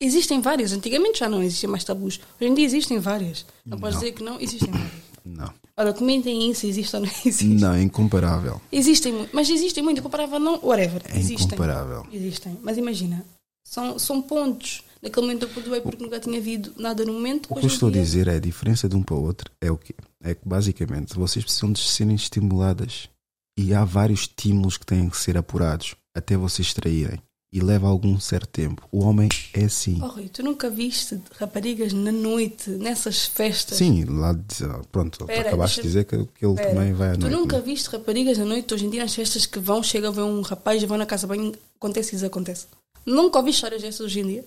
[0.00, 0.72] Existem várias.
[0.72, 2.20] Antigamente já não existiam mais tabus.
[2.40, 3.44] Hoje em dia existem várias.
[3.66, 4.00] Não podes Não.
[4.00, 4.92] dizer que não, existem várias.
[5.24, 5.52] Não.
[5.76, 7.44] Ora, comentem isso, existe ou não existe.
[7.44, 8.60] Não, é incomparável.
[8.70, 11.02] Existem mas existem muito, incomparável não, whatever.
[11.06, 11.46] É existem.
[11.46, 12.06] incomparável.
[12.12, 12.56] Existem.
[12.62, 13.24] Mas imagina,
[13.66, 14.82] são, são pontos.
[15.02, 17.46] Naquele momento eu perdoei porque nunca tinha havido nada no momento.
[17.50, 19.70] O que eu estou a dizer é a diferença de um para o outro é
[19.70, 19.94] o quê?
[20.22, 23.08] É que basicamente vocês precisam de serem estimuladas
[23.56, 27.20] e há vários estímulos que têm que ser apurados até vocês extraírem
[27.52, 28.86] e leva algum certo tempo.
[28.92, 29.98] O homem é assim.
[30.02, 33.78] Oh, Rui, tu nunca viste raparigas na noite, nessas festas?
[33.78, 37.12] Sim, lá ah, pronto, Espera, acabaste de dizer que, que ele Espera, também vai à
[37.14, 37.34] Tu noite.
[37.34, 37.62] nunca né?
[37.62, 40.42] viste raparigas na noite hoje em dia nas festas que vão, chega a ver um
[40.42, 42.66] rapaz, vão na casa bem, acontece isso, acontece.
[43.06, 44.44] Nunca ouvi histórias dessas hoje em dia.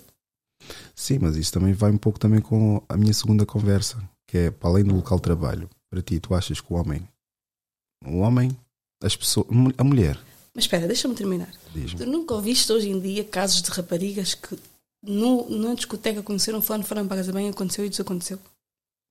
[0.96, 3.98] Sim, mas isso também vai um pouco também com a minha segunda conversa,
[4.28, 5.70] que é para além do local de trabalho.
[5.90, 7.02] Para ti, tu achas que o homem,
[8.06, 8.56] o homem,
[9.04, 9.48] as pessoas,
[9.78, 10.20] a mulher,
[10.56, 11.52] Mas espera, deixa-me terminar.
[11.74, 14.58] diz-me, Tu nunca ouviste hoje em dia casos de raparigas que
[15.02, 18.40] no, na discoteca conheceram fulano, foram para casa bem, aconteceu e desaconteceu?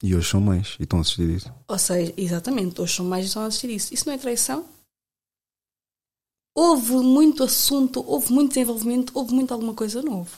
[0.02, 1.52] e hoje são mães e estão a assistir isso.
[1.68, 3.92] Ou seja, exatamente, hoje são mais e estão a assistir isso.
[3.92, 4.64] Isso não é traição?
[6.54, 10.30] Houve muito assunto, houve muito desenvolvimento, houve muito alguma coisa novo.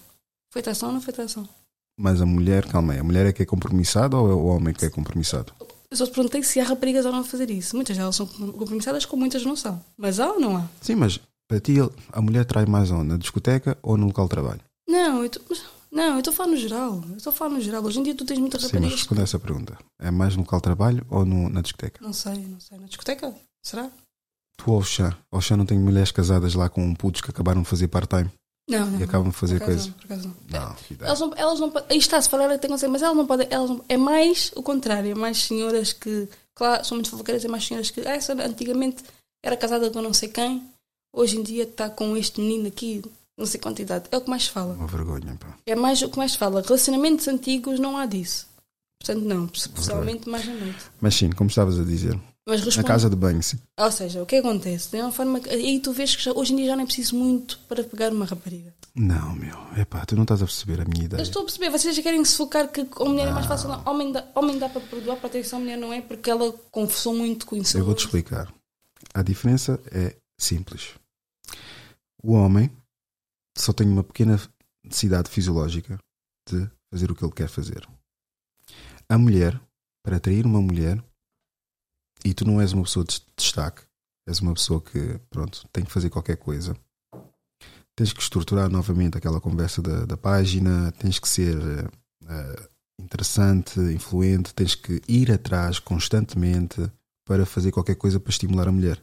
[0.53, 1.49] Foi traição ou não foi traição?
[1.97, 4.75] Mas a mulher, calma aí, a mulher é que é compromissada ou é o homem
[4.75, 5.53] que é compromissado?
[5.93, 7.77] Eu só te perguntei se há raparigas ou não a fazer isso.
[7.77, 9.79] Muitas delas são compromissadas, como muitas não são.
[9.95, 10.67] Mas há ou não há?
[10.81, 11.75] Sim, mas para ti
[12.11, 13.09] a mulher trai mais onde?
[13.09, 14.61] Na discoteca ou no local de trabalho?
[14.89, 15.41] Não, eu tô,
[15.93, 17.05] não, eu estou a falar no geral.
[17.11, 17.85] Eu estou a falar no geral.
[17.85, 19.01] Hoje em dia tu tens muitas Sim, mas raparigas.
[19.01, 19.79] responde a essa pergunta.
[20.01, 22.03] É mais no local de trabalho ou no- na discoteca?
[22.03, 22.79] Não sei, não sei.
[22.79, 23.35] Na discoteca?
[23.63, 23.91] Será?
[24.57, 24.83] Tu ou o
[25.43, 28.31] chá não tem mulheres casadas lá com putos que acabaram de fazer part-time
[28.69, 29.01] Não, não.
[29.01, 29.89] e acabam de fazer por acaso coisa?
[29.89, 30.61] não, por acaso não.
[30.61, 31.07] Não.
[31.07, 31.73] Elas não, elas não.
[31.91, 33.47] Aí está, se falar tem que mas elas não podem.
[33.51, 37.49] Elas não- é mais o contrário, é mais senhoras que, claro, são muito fofoqueiras, é
[37.49, 38.01] mais senhoras que.
[38.07, 39.03] Ah, essa antigamente
[39.45, 40.63] era casada com não sei quem,
[41.13, 43.03] hoje em dia está com este menino aqui,
[43.37, 44.05] não sei quanta idade.
[44.13, 44.75] É o que mais fala.
[44.75, 45.57] Uma vergonha, pá.
[45.67, 46.63] É mais o que mais fala.
[46.63, 48.47] Relacionamentos antigos não há disso.
[49.03, 50.79] Portanto, não, pessoalmente mais à noite.
[51.01, 52.17] Mas sim, como estavas a dizer,
[52.47, 53.59] na casa de banho, sim.
[53.79, 54.91] Ou seja, o que acontece?
[54.91, 55.49] De uma forma que.
[55.49, 58.13] Aí tu vês que já- hoje em dia já não é preciso muito para pegar
[58.13, 58.75] uma rapariga.
[58.95, 61.23] Não, meu, epá, tu não estás a perceber a minha Eu ideia.
[61.23, 63.69] estou a perceber, vocês já querem se focar que a mulher é mais fácil.
[63.69, 63.83] Não.
[63.87, 67.57] Homem, dá, homem dá para perdoar, a mulher não é, porque ela confessou muito com
[67.57, 67.79] isso.
[67.79, 68.53] Eu vou-te explicar.
[69.15, 70.91] A diferença é simples.
[72.23, 72.71] O homem
[73.57, 74.41] só tem uma pequena
[74.85, 75.99] necessidade fisiológica
[76.49, 77.87] de fazer o que ele quer fazer.
[79.09, 79.61] A mulher,
[80.05, 81.03] para atrair uma mulher,
[82.25, 83.83] e tu não és uma pessoa de destaque,
[84.27, 86.77] és uma pessoa que, pronto, tem que fazer qualquer coisa.
[87.97, 91.57] Tens que estruturar novamente aquela conversa da, da página, tens que ser
[92.27, 92.69] eh,
[93.01, 96.91] interessante, influente, tens que ir atrás constantemente
[97.27, 99.03] para fazer qualquer coisa para estimular a mulher.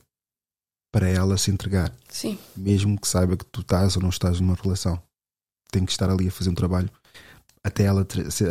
[0.92, 4.56] Para ela se entregar, Sim, mesmo que saiba que tu estás ou não estás numa
[4.56, 5.00] relação.
[5.72, 6.90] Tem que estar ali a fazer um trabalho
[7.64, 8.08] até ela,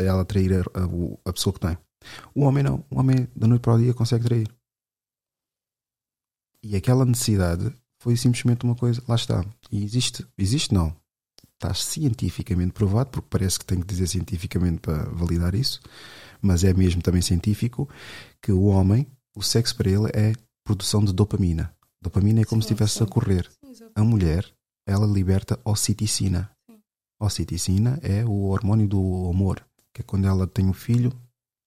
[0.06, 1.76] ela atrair a, a- a pessoa que tem.
[2.32, 2.84] O homem não.
[2.90, 4.48] O homem da noite para o dia consegue trair.
[6.68, 9.02] E aquela necessidade foi simplesmente uma coisa.
[9.08, 9.42] Lá está.
[9.72, 10.26] E existe.
[10.36, 10.94] Existe não.
[11.54, 15.80] Está cientificamente provado, porque parece que tem que dizer cientificamente para validar isso,
[16.42, 17.88] mas é mesmo também científico
[18.42, 21.74] que o homem, o sexo para ele é produção de dopamina.
[22.02, 23.48] Dopamina é como Sim, se estivesse a correr.
[23.74, 23.86] sim.
[23.94, 24.44] A mulher,
[24.86, 26.50] ela liberta oxiticina.
[26.70, 26.78] Sim.
[27.18, 29.64] Oxiticina é o hormônio do amor,
[29.94, 31.10] que é quando ela tem um filho,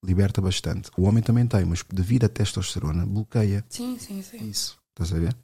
[0.05, 0.89] liberta bastante.
[0.95, 4.47] O homem também tem, mas devido à testosterona, bloqueia Sim, sim, sim.
[4.47, 4.80] isso.
[4.93, 5.35] Estás a ver?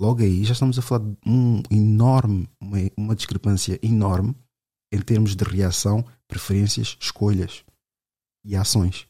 [0.00, 4.34] Logo aí já estamos a falar de um enorme, uma, uma discrepância enorme
[4.92, 7.64] em termos de reação, preferências, escolhas
[8.44, 9.06] e ações.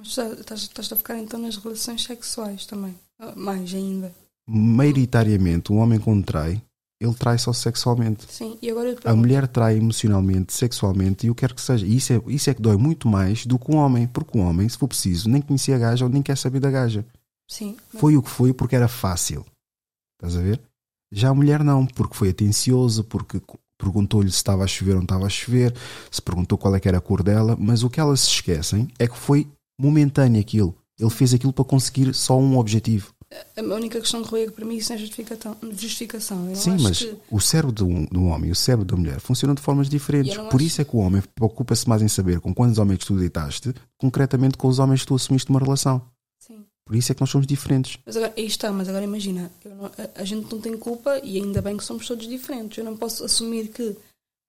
[0.00, 2.94] Mas tu estás, estás a focar então nas relações sexuais também.
[3.18, 4.12] Ah, Mais ainda.
[4.48, 6.60] Maioritariamente, o homem quando trai,
[7.00, 8.24] ele trai só sexualmente.
[8.30, 11.86] Sim, e agora A mulher trai emocionalmente, sexualmente e o que quer que seja.
[11.86, 14.40] E isso é, isso é que dói muito mais do que o homem, porque o
[14.40, 17.04] homem, se for preciso, nem conhecia a gaja ou nem quer saber da gaja.
[17.50, 19.44] Sim, Foi o que foi porque era fácil.
[20.16, 20.60] Estás a ver?
[21.12, 23.42] Já a mulher não, porque foi atencioso, porque
[23.76, 25.74] perguntou-lhe se estava a chover ou não estava a chover,
[26.10, 28.88] se perguntou qual é que era a cor dela, mas o que elas se esquecem
[28.98, 29.48] é que foi
[29.80, 30.76] momentâneo aquilo.
[30.98, 33.12] Ele fez aquilo para conseguir só um objetivo.
[33.56, 35.56] a única questão de Rui é que para mim isso não é justificação.
[35.72, 36.54] justificação.
[36.54, 39.62] Sim, mas que- o cérebro do, do homem e o cérebro da mulher funcionam de
[39.62, 40.36] formas diferentes.
[40.36, 43.16] Por acho- isso é que o homem preocupa-se mais em saber com quantos homens tu
[43.16, 46.02] deitaste, concretamente com os homens que tu assumiste uma relação.
[46.90, 47.98] Por isso é que nós somos diferentes.
[48.04, 51.36] Mas agora, aí está, mas agora imagina, não- a, a gente não tem culpa e
[51.36, 52.78] ainda bem que somos todos diferentes.
[52.78, 53.96] Eu não posso assumir que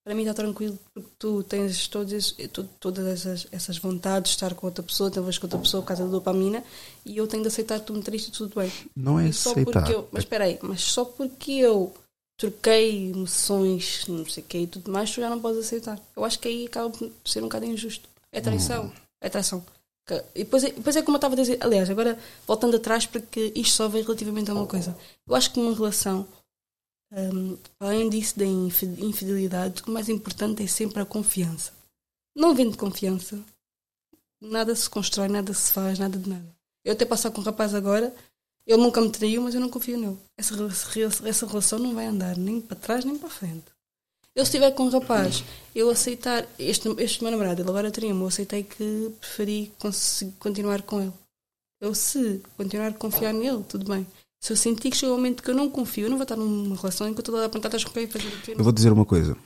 [0.04, 4.54] para mim está tranquilo porque tu tens todos tu- todas essas, essas vontades de estar
[4.54, 6.64] com outra pessoa, talvez com outra pessoa por causa da dopamina
[7.06, 8.72] e eu tenho de aceitar que tu me triste e tudo bem.
[8.96, 9.88] Não é só aceitar.
[9.88, 11.94] eu, mas espera aí, mas só porque eu
[12.36, 15.96] troquei emoções, não sei o que e tudo mais, tu já não podes aceitar.
[16.16, 18.08] Eu acho que aí acaba por ser um bocado injusto.
[18.32, 18.86] É traição.
[18.86, 18.92] Hum.
[19.20, 19.64] É traição.
[20.34, 23.52] E depois, é- depois é como eu estava a dizer, aliás, agora voltando atrás, porque
[23.54, 24.96] isto só vem relativamente a uma coisa.
[25.26, 26.26] Eu acho que numa relação,
[27.12, 31.72] hum, além disso da infi- infidelidade, o mais importante é sempre a confiança.
[32.34, 33.38] Não havendo confiança,
[34.40, 36.56] nada se constrói, nada se faz, nada de nada.
[36.84, 38.14] Eu até passar com um rapaz agora,
[38.66, 40.18] ele nunca me traiu, mas eu não confio nele.
[40.36, 40.54] Essa,
[41.28, 43.64] essa relação não vai andar nem para trás nem para frente.
[44.34, 45.44] Eu se estiver com um rapaz,
[45.74, 49.72] eu aceitar, este, este meu namorado, ele agora traiu-me, eu aceitei que preferi
[50.38, 51.12] continuar com ele.
[51.80, 54.06] Eu se continuar a confiar nele, tudo bem.
[54.40, 56.36] Se eu sentir que chega um momento que eu não confio, eu não vou estar
[56.36, 58.52] numa relação em que eu estou a perguntar estás com quem fazer o quê?
[58.56, 59.36] Eu vou dizer uma coisa.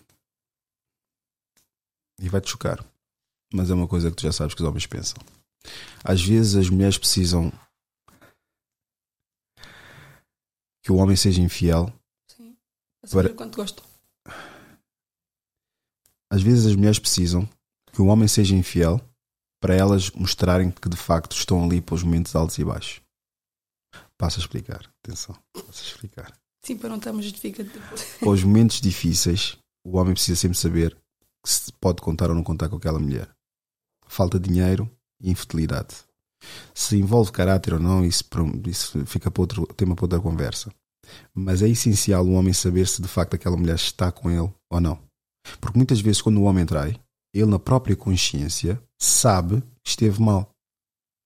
[2.20, 2.84] E vai-te chocar.
[3.52, 5.18] Mas é uma coisa que tu já sabes que os homens pensam.
[6.04, 7.52] Às vezes as mulheres precisam
[10.82, 11.92] que o homem seja infiel.
[12.28, 12.56] Sim.
[13.02, 13.82] A saber Agora- o quanto gosto.
[16.30, 17.48] Às vezes as mulheres precisam
[17.92, 19.00] que o homem seja infiel
[19.60, 23.00] para elas mostrarem que de facto estão ali para os momentos altos e baixos.
[24.18, 24.90] Passo a explicar.
[25.04, 25.36] Atenção.
[25.52, 26.32] Passo a explicar.
[26.64, 27.70] Sim, para não estarmos justificando.
[28.18, 30.96] Para os momentos difíceis, o homem precisa sempre saber
[31.44, 33.30] que se pode contar ou não contar com aquela mulher.
[34.06, 34.90] Falta de dinheiro
[35.20, 35.94] e infidelidade.
[36.74, 38.24] Se envolve caráter ou não, isso,
[38.66, 40.72] isso fica para outro tema para outra conversa.
[41.32, 44.80] Mas é essencial o homem saber se de facto aquela mulher está com ele ou
[44.80, 44.98] não.
[45.60, 46.96] Porque muitas vezes, quando o homem trai,
[47.34, 50.50] ele, na própria consciência, sabe que esteve mal.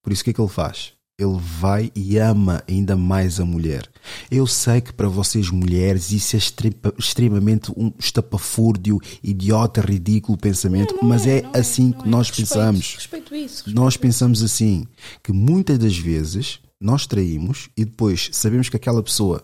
[0.03, 0.93] Por isso, o que é que ele faz?
[1.19, 3.87] Ele vai e ama ainda mais a mulher.
[4.31, 10.95] Eu sei que para vocês mulheres isso é extre- extremamente um estapafúrdio, idiota, ridículo pensamento,
[10.95, 12.95] Não, não mas é, não assim não que nós Respeito- pensamos.
[12.95, 13.69] Respeito isso.
[13.73, 14.87] Nós pensamos assim,
[15.23, 19.43] que muitas das vezes nós traímos e depois sabemos que aquela pessoa,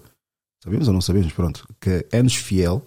[0.64, 2.84] sabemos ou não sabemos, pronto, que é-nos fiel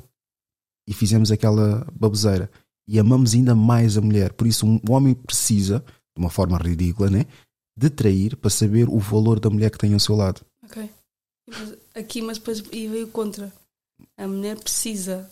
[0.86, 2.50] e fizemos aquela baboseira.
[2.88, 4.32] E amamos ainda mais a mulher.
[4.32, 5.84] Por isso, um homem precisa,
[6.16, 7.26] de uma forma ridícula, né?
[7.76, 10.40] De trair para saber o valor da mulher que tem ao seu lado.
[10.64, 10.90] Ok.
[11.94, 13.52] Aqui, mas depois e veio contra.
[14.16, 15.30] A mulher precisa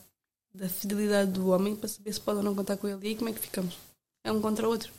[0.55, 3.11] da fidelidade do homem para saber se pode ou não contar com ele.
[3.11, 3.77] E como é que ficamos?
[4.25, 4.93] É um contra o outro.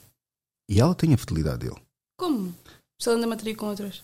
[0.70, 1.82] E ela tem a fidelidade dele.
[2.18, 2.54] Como?
[3.00, 4.04] Se ela anda a trair com outras.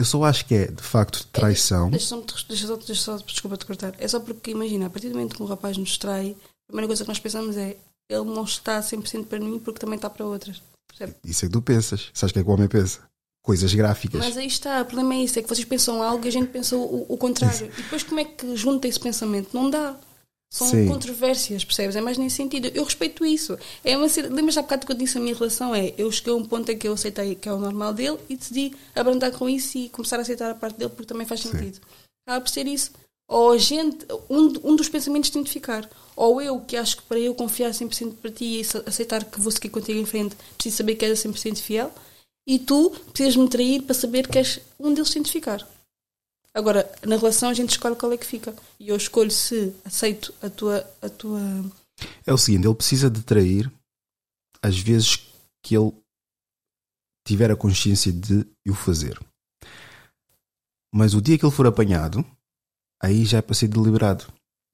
[0.00, 1.90] Eu só acho que é, de facto, traição.
[1.90, 3.94] Deixa só, deixa só, deixa só desculpa te cortar.
[3.98, 6.86] É só porque, imagina, a partir do momento que um rapaz nos trai, a primeira
[6.86, 7.76] coisa que nós pensamos é
[8.08, 10.62] ele não está 100% para mim porque também está para outras.
[10.88, 11.16] Percebe?
[11.22, 12.08] Isso é que tu pensas.
[12.14, 13.00] Sabes o que é que o homem pensa?
[13.42, 14.24] Coisas gráficas.
[14.24, 16.48] Mas aí está, o problema é isso, é que vocês pensam algo e a gente
[16.48, 17.70] pensa o, o contrário.
[17.78, 19.50] E depois como é que junta esse pensamento?
[19.52, 19.94] Não dá.
[20.52, 20.88] São Sim.
[20.88, 21.94] controvérsias, percebes?
[21.94, 22.68] É mais nesse sentido.
[22.74, 23.56] Eu respeito isso.
[23.84, 25.72] É uma Lembras há bocado que eu disse a minha relação?
[25.74, 28.18] É, eu cheguei a um ponto em que eu aceitei que é o normal dele
[28.28, 31.40] e decidi abrandar com isso e começar a aceitar a parte dele porque também faz
[31.40, 31.80] sentido.
[32.26, 32.90] Acaba por ser isso.
[33.28, 35.88] Ou a gente, um, um dos pensamentos tem de ficar.
[36.16, 39.40] Ou eu, que acho que para eu confiar 100% para ti e ace- aceitar que
[39.40, 41.92] vou seguir contigo em frente, preciso saber que és 100% fiel.
[42.44, 45.64] E tu precisas me trair para saber que és um deles tem de ficar.
[46.54, 48.54] Agora, na relação a gente escolhe qual é que fica.
[48.78, 50.78] E eu escolho se aceito a tua.
[51.00, 51.40] A tua...
[52.26, 53.70] É o seguinte, ele precisa de trair
[54.62, 55.16] às vezes
[55.62, 55.92] que ele
[57.26, 59.18] tiver a consciência de o fazer.
[60.92, 62.24] Mas o dia que ele for apanhado,
[63.00, 64.26] aí já é para ser deliberado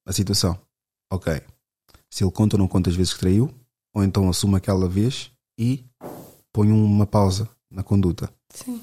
[0.07, 0.59] a situação.
[1.12, 1.43] Ok.
[2.11, 3.53] Se ele conta ou não conta as vezes que traiu,
[3.94, 5.85] ou então assume aquela vez e
[6.53, 8.32] põe uma pausa na conduta.
[8.51, 8.82] Sim.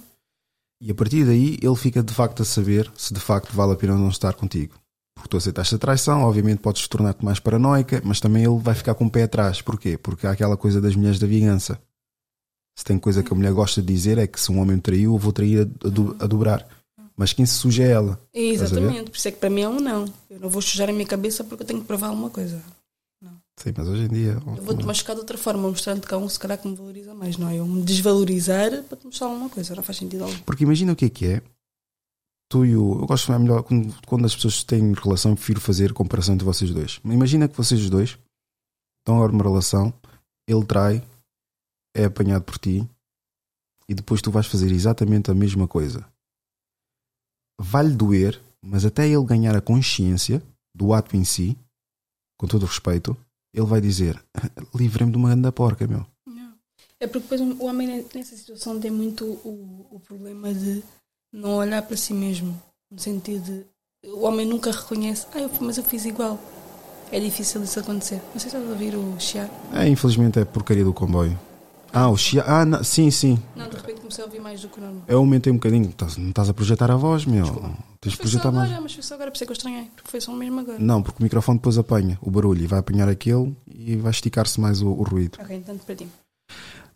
[0.86, 3.76] E a partir daí ele fica de facto a saber se de facto vale a
[3.76, 4.74] pena não estar contigo.
[5.16, 8.94] Porque tu aceitaste a traição, obviamente podes tornar-te mais paranoica, mas também ele vai ficar
[8.94, 9.62] com o pé atrás.
[9.62, 9.98] Porquê?
[9.98, 11.80] Porque há aquela coisa das mulheres da vingança.
[12.78, 14.82] Se tem coisa que a mulher gosta de dizer é que se um homem me
[14.82, 16.68] traiu, eu vou trair a, do- a dobrar.
[17.16, 18.20] Mas quem se suja é ela.
[18.34, 19.12] Exatamente.
[19.12, 20.06] Por isso é que para mim é um não.
[20.30, 22.60] Eu não vou sujar a minha cabeça porque eu tenho que provar alguma coisa.
[23.58, 24.32] Sim, mas hoje em dia.
[24.32, 27.14] Eu vou-te machucar de outra forma, mostrando que há um se calhar que me valoriza
[27.14, 27.58] mais, não é?
[27.58, 29.76] Eu me desvalorizar para te mostrar alguma coisa.
[29.76, 30.40] Não faz sentido algum.
[30.40, 31.42] Porque imagina o que é que é.
[32.50, 33.02] Tu e o.
[33.02, 36.72] Eu gosto é melhor quando, quando as pessoas têm relação, prefiro fazer comparação entre vocês
[36.72, 37.00] dois.
[37.06, 38.18] Imagina que vocês dois
[39.00, 39.94] estão agora numa relação,
[40.48, 41.04] ele trai,
[41.96, 42.88] é apanhado por ti
[43.88, 46.06] e depois tu vais fazer exatamente a mesma coisa.
[47.60, 50.42] Vai-lhe doer, mas até ele ganhar a consciência
[50.76, 51.58] do ato em si,
[52.38, 53.16] com todo o respeito,
[53.54, 54.22] ele vai dizer:
[54.74, 56.06] livrei-me de uma grande porca, meu.
[56.26, 56.54] Não.
[57.00, 60.84] É porque depois o homem nessa situação tem muito o, o problema de
[61.32, 62.60] não olhar para si mesmo.
[62.92, 63.66] No sentido de
[64.10, 66.40] o homem nunca reconhece, ah, eu, mas eu fiz igual.
[67.12, 68.16] É difícil isso acontecer.
[68.34, 69.50] Não sei se estás a ouvir o chiar.
[69.74, 71.40] É, infelizmente é porcaria do comboio.
[71.94, 72.44] Ah, o chia.
[72.48, 73.40] Ah, não, sim, sim.
[73.56, 75.04] Não, de repente comecei a ouvir mais do que o normal.
[75.08, 75.90] Eu aumentei um bocadinho.
[75.90, 77.44] Estás- Não estás a projetar a voz, meu.
[77.46, 77.70] Tens de
[78.02, 78.68] Foi só projetar mais.
[78.70, 79.84] agora, mas foi só agora, por isso é que eu estranhei.
[79.96, 80.78] Porque foi só mesmo agora.
[80.80, 84.60] Não, porque o microfone depois apanha o barulho e vai apanhar aquele e vai esticar-se
[84.60, 85.38] mais o, o ruído.
[85.40, 86.08] Ok, então para ti.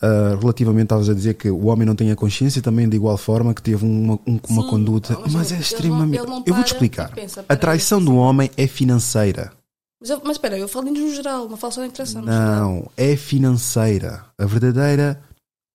[0.01, 3.17] ah, relativamente estavas a dizer que o homem não tem a consciência também de igual
[3.17, 6.17] forma que teve uma, um- uma Sim, conduta, mas mas ele- é ele não- extremamente.
[6.21, 7.11] ele não eu vou te para explicar.
[7.11, 8.19] pensa, a peraí, traição do assim.
[8.19, 9.51] homem é financeira.
[9.99, 12.23] Mas, eu- mas espera, eu falo no geral, não falo só da geral.
[12.23, 14.25] Não, é financeira.
[14.37, 15.21] A verdadeira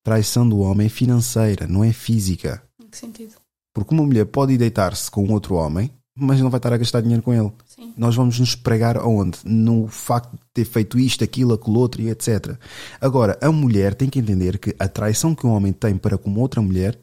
[0.05, 2.63] traição do homem é financeira, não é física.
[2.83, 3.35] Em que sentido?
[3.75, 7.23] Porque uma mulher pode deitar-se com outro homem, mas não vai estar a gastar dinheiro
[7.23, 7.51] com ele.
[7.67, 7.93] Sim.
[7.97, 9.39] Nós vamos nos pregar aonde?
[9.45, 12.57] No facto de ter feito isto, aquilo, aquilo outro e etc.
[13.01, 16.33] Agora, a mulher tem que entender que a traição que um homem tem para com
[16.39, 16.99] outra mulher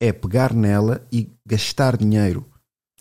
[0.00, 2.46] é pegar nela e gastar dinheiro.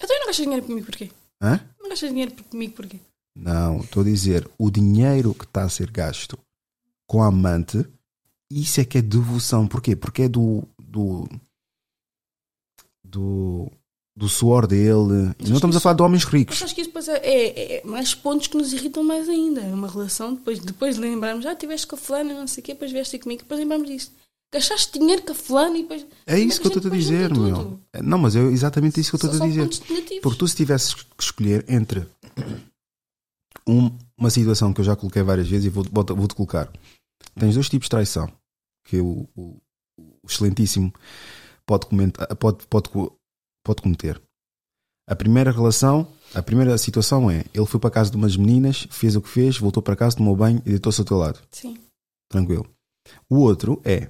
[0.02, 1.12] Então eu não gastas dinheiro comigo porquê?
[1.42, 1.60] Hã?
[1.82, 3.00] Não gastas dinheiro comigo porquê?
[3.36, 6.38] Não, estou a dizer, o dinheiro que está a ser gasto
[7.08, 7.86] com a amante,
[8.52, 9.68] isso é que é devoção.
[9.68, 9.96] Porquê?
[9.96, 10.64] Porque é do.
[10.82, 11.28] do.
[13.04, 13.72] do,
[14.16, 15.34] do suor dele.
[15.40, 16.62] E não estamos a falar de homens ricos.
[16.62, 19.62] acho que isso depois é, é- é mais pontos que nos irritam mais ainda.
[19.62, 22.66] É uma relação, depois, depois de lembrarmos, ah, estiveste com a fulana, não sei o
[22.66, 24.12] quê, depois vieste comigo, depois lembramos disso.
[24.52, 26.06] Gastaste dinheiro com a fulana e depois.
[26.26, 27.80] É isso que eu estou a dizer, meu.
[28.04, 29.70] Não, mas é exatamente isso que eu estou a dizer.
[30.22, 32.04] Porque tu, se tivesses que escolher entre
[33.70, 36.72] um- uma situação que eu já coloquei várias vezes e vou- vou- vou-te colocar,
[37.38, 38.32] tens dois tipos de traição
[38.86, 39.58] que o, o-
[39.98, 40.94] o excelentíssimo
[41.66, 43.16] pode, comentar, pode, pode, co-
[43.64, 44.22] pode cometer.
[45.08, 48.88] A primeira relação, a primeira situação é: ele foi para a casa de umas meninas,
[48.92, 51.40] fez o que fez, voltou para casa, tomou banho e deitou-se ao teu lado.
[51.52, 51.78] Sim.
[52.32, 52.68] Tranquilo.
[53.28, 54.08] O outro é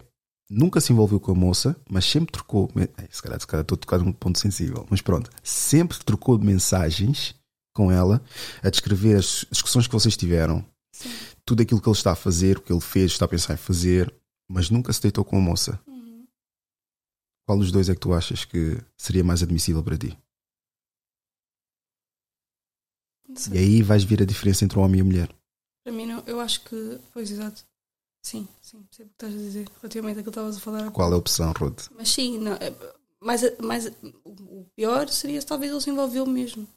[0.49, 2.69] nunca se envolveu com a moça, mas sempre trocou.
[3.09, 5.29] Se calhar, se calhar estou a tocar num ponto sensível, mas pronto.
[5.41, 7.33] Sempre trocou mensagens
[7.73, 8.21] com ela
[8.61, 11.09] a descrever as discussões que vocês tiveram, Sim.
[11.45, 13.57] tudo aquilo que ele está a fazer, o que ele fez, está a pensar em
[13.57, 14.13] fazer,
[14.49, 15.79] mas nunca se deitou com a moça.
[15.87, 16.25] Uhum.
[17.47, 20.17] Qual dos dois é que tu achas que seria mais admissível para ti?
[23.53, 25.35] E aí vais ver a diferença entre o homem e a mulher.
[25.83, 26.23] Para mim, não.
[26.25, 26.99] Eu acho que.
[27.13, 27.63] Pois, exato.
[28.21, 30.91] Sim, sim, percebo o que estás a dizer relativamente àquilo que estavas a falar.
[30.91, 31.87] Qual é a opção, Ruth?
[31.95, 32.75] Mas sim, não, é,
[33.21, 33.43] mas,
[34.25, 36.67] o pior seria se talvez ele se envolveu mesmo.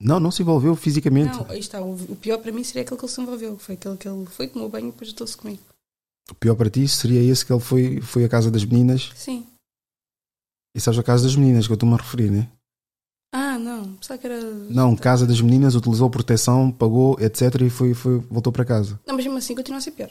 [0.00, 1.36] Não, não se envolveu fisicamente.
[1.36, 1.82] Não, aí está.
[1.82, 3.58] O, o pior para mim seria aquele que ele se envolveu.
[3.58, 5.60] Foi aquele que ele foi, tomou banho e depois estou-se comigo.
[6.30, 9.44] O pior para ti seria esse que ele foi, foi à casa das meninas Sim.
[10.74, 12.48] E sabes a casa das meninas que eu estou-me a referir, né?
[13.32, 13.94] Ah, não.
[13.94, 14.40] Pensava que era.
[14.40, 17.60] Não, casa das meninas, utilizou proteção, pagou, etc.
[17.62, 18.98] e foi, foi, voltou para casa.
[19.06, 20.10] Não, mas mesmo assim continua a ser pior.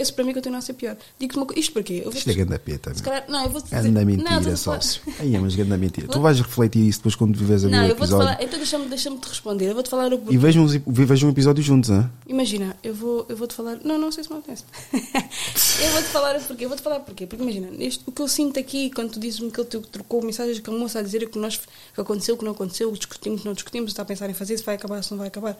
[0.00, 0.96] Esse para mim continua a ser pior.
[1.18, 1.60] Digo-te uma coisa.
[1.60, 2.00] Isto porquê?
[2.04, 2.94] Eu vou Isto é grande peta.
[2.94, 3.10] Se meu.
[3.12, 3.24] calhar.
[3.28, 3.76] Não, eu vou-te dizer.
[3.76, 5.00] Anda Não, mentira estou a só.
[5.00, 6.08] falar- Aí é, mas grande mentira.
[6.08, 8.26] Tu vais refletir isso depois quando vives a ver Não, o eu vou-te episódio.
[8.26, 8.42] falar.
[8.42, 9.66] Então deixa-me deixa te responder.
[9.68, 10.34] Eu vou-te falar o porquê.
[10.34, 12.10] E vejam, vejam um episódio juntos, hein?
[12.26, 13.78] Imagina, eu vou, eu vou-te falar.
[13.84, 14.64] Não, não sei se me acontece.
[14.92, 16.64] eu vou-te falar o porquê.
[16.64, 17.26] Eu vou-te falar porquê.
[17.26, 20.22] Porque imagina, isto, o que eu sinto aqui, quando tu dizes-me que ele te trocou
[20.22, 21.58] mensagens com a moça a dizer o que, nós,
[21.94, 24.64] que aconteceu, o que não aconteceu, discutimos, não discutimos, está a pensar em fazer, se
[24.64, 25.56] vai acabar, se não vai acabar.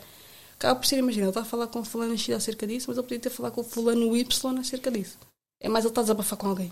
[0.61, 2.95] Acaba por ser, imagina, ele está a falar com o fulano X acerca disso, mas
[2.95, 5.17] ele podia ter falado com o fulano Y acerca disso.
[5.59, 6.71] É mais ele está a desabafar com alguém.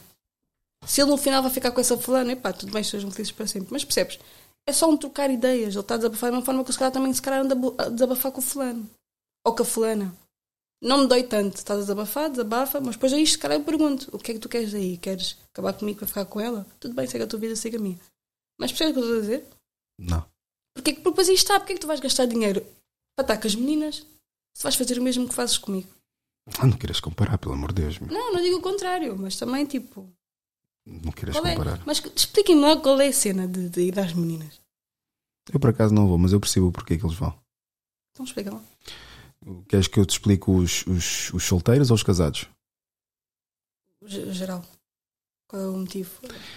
[0.85, 3.47] Se ele no final vai ficar com essa fulana, epá, tudo bem, sejam felizes para
[3.47, 3.69] sempre.
[3.71, 4.19] Mas percebes?
[4.67, 5.73] É só um trocar ideias.
[5.73, 7.55] Ele está a desabafar da mesma forma que o se calhar também se calhar anda
[7.79, 8.87] a desabafar com o fulano.
[9.43, 10.15] Ou com a fulana.
[10.79, 11.57] Não me dói tanto.
[11.57, 14.39] Estás a desabafar, desabafa, mas depois aí se calhar eu pergunto: o que é que
[14.39, 14.97] tu queres aí?
[14.97, 16.63] Queres acabar comigo para ficar com ela?
[16.79, 17.99] Tudo bem, segue a tua vida, segue a minha.
[18.59, 19.47] Mas percebes o que eu estou a dizer?
[19.97, 20.23] Não.
[20.75, 22.63] Porque, porque depois aí está, porque é que tu vais gastar dinheiro
[23.23, 24.05] para estar com as meninas
[24.55, 25.89] se vais fazer o mesmo que fazes comigo?
[26.57, 27.99] Ah, não queiras comparar, pelo amor de Deus.
[27.99, 28.11] meu.
[28.11, 30.09] Não, não digo o contrário, mas também tipo.
[30.85, 31.55] Não queiras Qual é?
[31.55, 31.83] comparar.
[31.85, 34.59] Mas que- expliquem-me lá qual é a cena de, de ir às meninas.
[35.51, 37.37] Eu por acaso não vou, mas eu percebo o porquê que eles vão.
[38.11, 38.63] Então explica lá.
[39.67, 42.47] Queres que eu te explique os, os, os solteiros ou os casados?
[44.05, 44.65] Ge- Geral.
[45.47, 46.11] Qual é o motivo?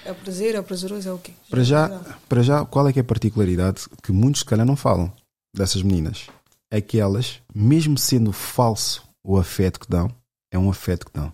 [0.04, 1.32] É o prazer, é o prazeroso, é o quê?
[1.48, 1.88] Para já,
[2.28, 5.12] para já, qual é que é a particularidade que muitos se calhar não falam
[5.54, 6.26] dessas meninas?
[6.74, 10.08] É que elas, mesmo sendo falso o afeto que dão,
[10.50, 11.30] é um afeto que dão.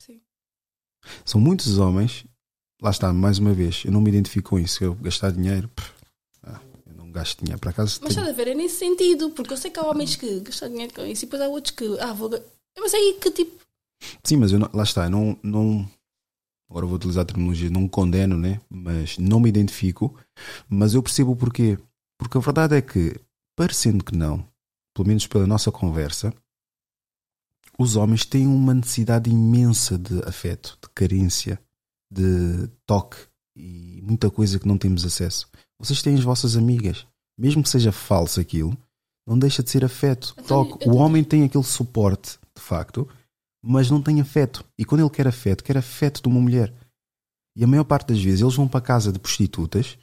[0.00, 0.20] Sim.
[1.24, 2.24] São muitos homens,
[2.82, 4.82] lá está, mais uma vez, eu não me identifico com isso.
[4.82, 5.92] Eu gastar dinheiro, pff,
[6.42, 7.60] ah, eu não gasto dinheiro.
[7.60, 10.16] Para casa Mas estás a ver, é nesse sentido, porque eu sei que há homens
[10.16, 12.28] que gastam dinheiro com isso e depois há outros que, ah, vou.
[12.76, 13.62] Mas aí que tipo.
[14.24, 15.88] Sim, mas eu não- lá está, eu não, não.
[16.68, 18.60] Agora vou utilizar a terminologia, não condeno, né?
[18.68, 20.18] Mas não me identifico.
[20.68, 21.78] Mas eu percebo o porquê.
[22.18, 23.14] Porque a verdade é que,
[23.54, 24.44] parecendo que não,
[24.94, 26.32] pelo menos pela nossa conversa,
[27.78, 31.58] os homens têm uma necessidade imensa de afeto, de carência,
[32.10, 33.16] de toque
[33.56, 35.48] e muita coisa que não temos acesso.
[35.78, 37.06] Vocês têm as vossas amigas,
[37.36, 38.76] mesmo que seja falso aquilo,
[39.26, 40.86] não deixa de ser afeto, Então, toque.
[40.86, 43.08] eu O homem tem aquele suporte, de facto,
[43.62, 44.64] mas não tem afeto.
[44.78, 46.72] E quando ele quer afeto, quer afeto de uma mulher.
[47.56, 49.98] E a maior parte das vezes eles vão para a casa de prostitutas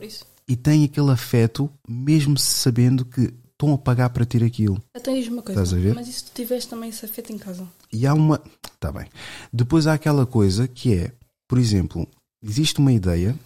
[0.00, 0.26] isso.
[0.46, 4.80] e têm aquele afeto, mesmo sabendo que estão a pagar para ter aquilo.
[4.94, 5.60] Até diz uma coisa.
[5.60, 5.94] Estás a ver?
[5.94, 7.66] Mas e se tu tiveste também esse afeto em casa?
[7.92, 8.40] E há uma.
[8.72, 9.08] Está bem.
[9.52, 11.12] Depois há aquela coisa que é,
[11.48, 12.06] por exemplo,
[12.40, 13.36] existe uma ideia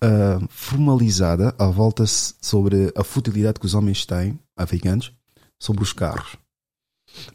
[0.00, 5.12] ah, formalizada à volta sobre a futilidade que os homens têm, africanos,
[5.60, 6.36] sobre os carros.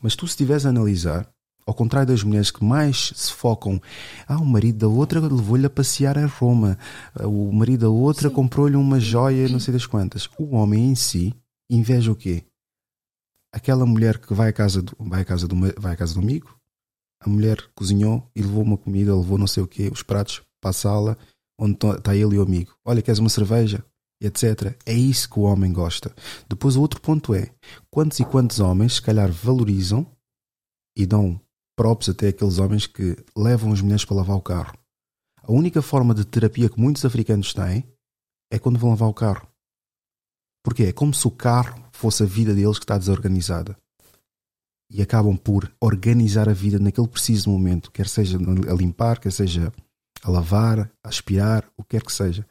[0.01, 1.29] Mas tu, se estiveres a analisar,
[1.65, 3.81] ao contrário das mulheres que mais se focam,
[4.25, 6.77] ah, o marido da outra levou-lhe a passear a Roma,
[7.13, 10.29] ah, o marido da outra comprou-lhe uma joia, não sei das quantas.
[10.39, 11.35] O homem em si
[11.69, 12.43] inveja o quê?
[13.51, 16.19] Aquela mulher que vai à casa do, vai à casa do, vai à casa do
[16.19, 16.57] amigo,
[17.19, 20.69] a mulher cozinhou e levou uma comida, levou não sei o quê, os pratos para
[20.69, 21.17] a sala
[21.59, 22.77] onde está ele e o amigo.
[22.85, 23.83] Olha, queres uma cerveja?
[24.21, 24.75] Etc.
[24.85, 26.13] É isso que o homem gosta.
[26.47, 27.51] Depois o outro ponto é
[27.89, 30.05] quantos e quantos homens se calhar valorizam
[30.95, 31.39] e dão
[31.75, 34.77] props até aqueles homens que levam as mulheres para lavar o carro.
[35.43, 37.83] A única forma de terapia que muitos africanos têm
[38.51, 39.47] é quando vão lavar o carro.
[40.67, 43.77] Porque é como se o carro fosse a vida deles que está desorganizada
[44.91, 49.71] e acabam por organizar a vida naquele preciso momento, quer seja a limpar, quer seja
[50.21, 52.45] a lavar, a aspirar, o que quer que seja.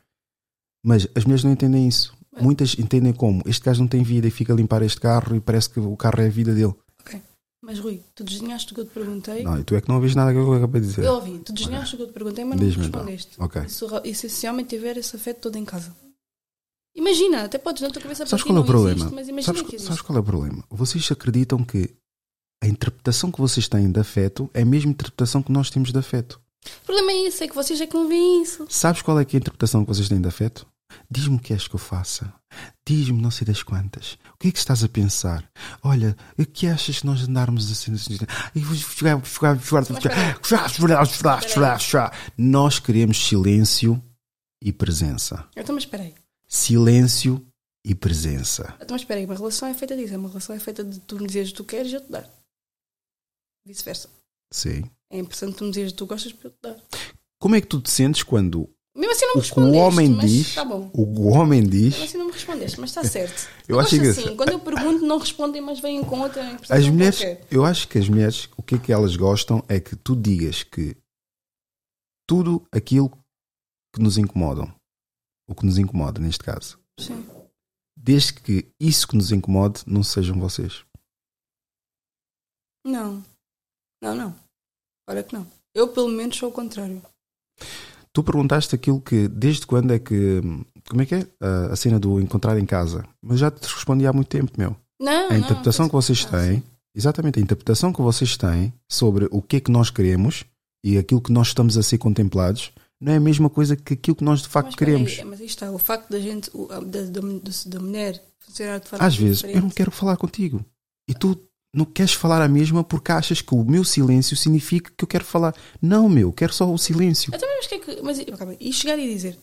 [0.83, 2.17] Mas as mulheres não entendem isso.
[2.41, 5.41] Muitas entendem como este gajo não tem vida e fica a limpar este carro e
[5.41, 6.75] parece que o carro é a vida dele.
[7.03, 7.21] Ok.
[7.63, 9.43] Mas Rui, tu desenhaste o que eu te perguntei.
[9.43, 11.05] Não, e tu é que não ouviste nada que eu acabei de dizer.
[11.05, 12.81] Eu ouvi, tu desenhaste o que eu te perguntei, mas não então.
[12.81, 13.37] respondeste.
[13.39, 13.63] Ok.
[13.63, 15.95] E se, e se esse homem tiver esse afeto todo em casa?
[16.97, 18.97] Imagina, até podes na tua cabeça Sabes qual é o problema?
[18.99, 19.89] existe, mas imagina Sabes, que existe.
[19.89, 20.65] sabes qual é o problema?
[20.71, 21.95] Vocês acreditam que
[22.63, 25.99] a interpretação que vocês têm de afeto é a mesma interpretação que nós temos de
[25.99, 26.41] afeto.
[26.83, 28.67] O problema é isso, é que vocês é que não veem isso.
[28.69, 30.67] Sabes qual é, é a interpretação que vocês têm de afeto?
[31.11, 32.33] Diz-me o que és que eu faça.
[32.89, 34.17] Diz-me não sei das quantas.
[34.35, 35.45] O que é que estás a pensar?
[35.83, 37.93] Olha, o que achas que nós andarmos assim?
[37.93, 38.17] assim,
[38.55, 39.21] e jogar-
[41.49, 44.03] jogar- jogar- Nós queremos silêncio
[44.63, 45.45] e presença.
[45.57, 46.15] Então, mas espera aí.
[46.49, 47.45] Silêncio
[47.85, 48.75] e presença.
[48.77, 49.27] Então, mas espera aí.
[49.27, 50.17] Uma relação é feita disso.
[50.17, 52.11] Uma relação é feita de tu me dizeres o que tu queres e eu te
[52.11, 52.29] dar.
[53.67, 54.09] Vice-versa.
[54.53, 54.85] Sim.
[55.11, 56.77] É importante tu me dizeres o que tu gostas para eu te dar.
[57.41, 59.79] Como é que tu te sentes quando Mesmo assim não me o que o respondeste.
[59.79, 60.91] homem diz, Tá bom.
[60.95, 63.49] o homem diz, Mesmo assim não me respondeste, mas está certo.
[63.69, 64.25] Eu Eu acho engraçado.
[64.27, 64.37] assim.
[64.37, 67.47] Quando eu pergunto, não respondem, mas vêm com outra as mulheres, qualquer.
[67.51, 70.63] eu acho que as mulheres, o que é que elas gostam é que tu digas
[70.63, 70.97] que
[72.27, 73.11] tudo aquilo
[73.95, 74.73] que nos incomodam,
[75.49, 77.25] o que nos incomoda neste caso, Sim.
[77.97, 80.85] desde que isso que nos incomode não sejam vocês.
[82.85, 83.23] Não.
[84.03, 84.35] Não, não.
[85.09, 85.47] Olha que não.
[85.75, 87.03] Eu, pelo menos, sou o contrário.
[88.13, 90.41] Tu perguntaste aquilo que, desde quando é que,
[90.89, 91.27] como é que é?
[91.41, 93.05] A, a cena do encontrar em casa.
[93.21, 94.77] Mas já te respondi há muito tempo, meu.
[95.01, 96.63] Não, A não, interpretação que vocês Ah, têm,
[96.95, 100.45] exatamente, a interpretação que vocês têm sobre o que é que nós queremos
[100.83, 104.17] e aquilo que nós estamos a ser contemplados, não é a mesma coisa que aquilo
[104.17, 105.13] que nós de facto Mas queremos.
[105.19, 107.21] aí, mas aí está, o facto da gente, o- da, da,
[107.67, 109.75] da- mulher funcionar de forma Às vezes eu não diferente.
[109.75, 110.65] quero falar contigo
[111.09, 111.39] e tu
[111.75, 115.25] não queres falar a mesma porque achas que o meu silêncio significa que eu quero
[115.25, 115.55] falar.
[115.83, 117.31] Não, meu, quero só o silêncio.
[117.35, 118.01] Então, mas que é que.
[118.03, 119.39] Mas, calma, e chegar e dizer: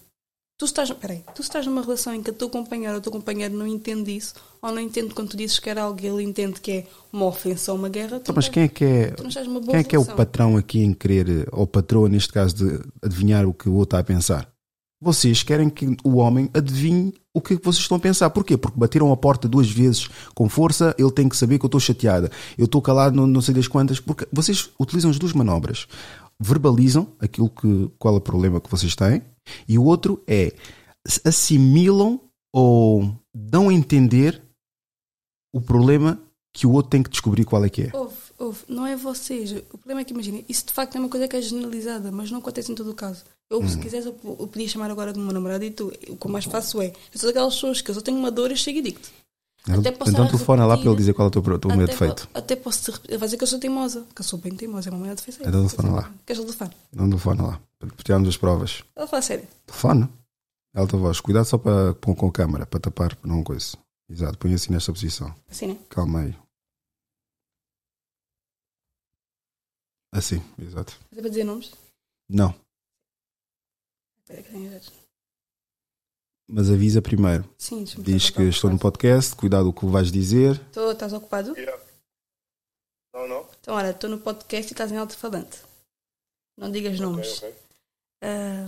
[0.64, 3.12] tu estás, peraí, tu estás numa relação em que o teu companheiro ou o teu
[3.12, 6.24] companheiro não entende isso, ou não entende quando tu dizes que era algo e ele
[6.24, 9.12] entende que é uma ofensa ou uma guerra, tu, Então, mas quem é que é,
[9.12, 13.46] quem é que é o patrão aqui em querer, ou patroa neste caso, de adivinhar
[13.46, 14.48] o que o outro está a pensar?
[15.02, 18.30] Vocês querem que o homem adivinhe o que vocês estão a pensar.
[18.30, 18.56] Porquê?
[18.56, 21.82] Porque bateram a porta duas vezes com força, ele tem que saber que eu estou
[21.82, 22.32] chateada.
[22.58, 24.00] Eu estou calado, não, não sei das quantas.
[24.00, 25.88] Porque vocês utilizam as duas manobras.
[26.44, 29.22] Verbalizam aquilo que, qual é o problema que vocês têm,
[29.68, 30.54] e o outro é
[31.26, 32.20] assimilam
[32.54, 34.42] ou dão a entender
[35.54, 36.20] o problema
[36.54, 37.90] que o outro tem que descobrir qual é que é.
[37.94, 38.60] Houve, houve.
[38.68, 39.52] Não é vocês.
[39.72, 42.30] O problema é que, imagina, isso de facto é uma coisa que é generalizada, mas
[42.30, 43.24] não acontece em todo o caso.
[43.50, 43.68] Eu, Hum.
[43.68, 46.32] se quiseres, eu, eu podia chamar agora de uma namorada e tu, o que eu
[46.32, 48.80] mais faço é, eu sou daquelas pessoas que eu só tenho uma dor e chego
[48.80, 49.12] e digo-te.
[49.70, 51.94] Até posso Então telefona lá para ele dizer qual é o teu, teu meu Até
[51.94, 52.30] defeito.
[52.34, 53.02] Até posso te.
[53.08, 55.16] Ele vai dizer que eu sou teimosa, que eu sou bem teimosa, é uma mulher
[55.16, 55.40] defesa.
[55.42, 56.12] Então telefona lá.
[56.26, 56.72] Queres o telefone?
[56.92, 57.62] Não telefona lá.
[57.80, 58.84] Para tirarmos as provas.
[58.96, 59.48] Ela fala sério.
[59.66, 60.10] Telefone.
[60.76, 61.22] Alta voz.
[61.22, 63.78] Cuidado só para, com, com a câmara, para tapar, para não coisa.
[64.10, 65.34] Exato, põe assim nesta posição.
[65.50, 65.78] Assim, né?
[65.90, 66.36] Calma aí.
[70.12, 71.00] Assim, exato.
[71.10, 71.72] Mas é para dizer nomes?
[72.30, 72.54] Não,
[74.24, 75.03] Espera que tenho.
[76.48, 77.46] Mas avisa primeiro.
[77.58, 80.60] Sim, deixa-me Diz que estou no podcast, cuidado com o que vais dizer.
[80.68, 81.54] Estou- Estás ocupado?
[83.14, 83.46] Não, não.
[83.62, 85.60] Então, olha, estou no podcast e estás em alto-falante.
[86.58, 87.38] Não digas nomes.
[87.38, 87.54] ok.
[88.24, 88.66] Ah,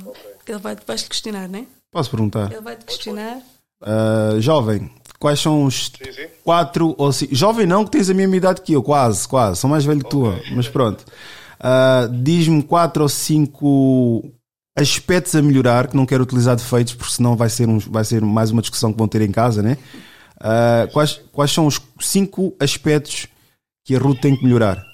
[0.48, 1.66] Ele vai, vais-te questionar, né?
[1.92, 2.52] Posso perguntar?
[2.52, 3.42] Ele vai-te questionar.
[3.82, 6.28] Ah, jovem, quais são os Sim, sim.
[6.44, 7.34] quatro ou cinco.
[7.36, 9.60] Jovem não, que tens a mesma idade que eu, quase, quase.
[9.60, 10.24] Sou mais velho que tu,
[10.56, 11.06] mas pronto.
[11.60, 14.30] Ah, Diz-me quatro ou cinco
[14.76, 18.22] aspectos a melhorar, que não quero utilizar defeitos, porque senão vai ser, um, vai ser
[18.22, 19.78] mais uma discussão que vão ter em casa, né?
[20.40, 23.28] Ah, quais, quais são os cinco aspectos
[23.86, 24.86] que a Ruth tem que melhorar?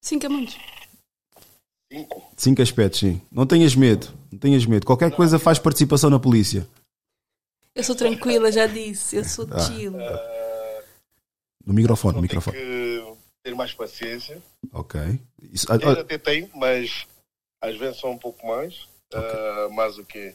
[0.00, 0.56] Cinco é muitos.
[1.92, 2.30] Cinco.
[2.36, 3.20] Cinco aspectos, sim.
[3.32, 4.08] Não tenhas medo.
[4.30, 4.86] Não tenhas medo.
[4.86, 6.66] Qualquer coisa faz participação na polícia.
[7.74, 9.16] Eu sou tranquila, já disse.
[9.16, 9.58] Eu sou Ah.
[9.60, 9.92] chill.
[11.66, 12.56] No microfone, no microfone.
[12.56, 12.64] ter
[13.02, 14.40] que ter mais paciência.
[14.72, 15.00] Ok.
[15.52, 17.06] Isso- Eu ah, até tenho, mas
[17.60, 18.88] às vezes só um pouco mais.
[19.14, 20.34] Ah, mas o quê?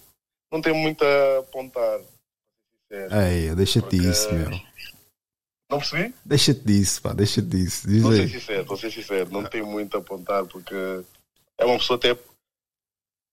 [0.52, 2.00] Não tenho muito a apontar.
[2.00, 2.08] pra
[2.90, 3.22] ser sincero.
[3.28, 4.50] Ei, deixa-te Porque- disso, meu.
[5.70, 6.14] Não percebi?
[6.24, 7.14] Deixa-te disso, pá.
[7.14, 7.88] Deixa-te disso.
[7.88, 8.30] Diz ser aí.
[8.30, 9.32] sincero, vou ser sincero.
[9.32, 10.76] Não tenho muito a apontar porque
[11.58, 12.18] é uma pessoa até.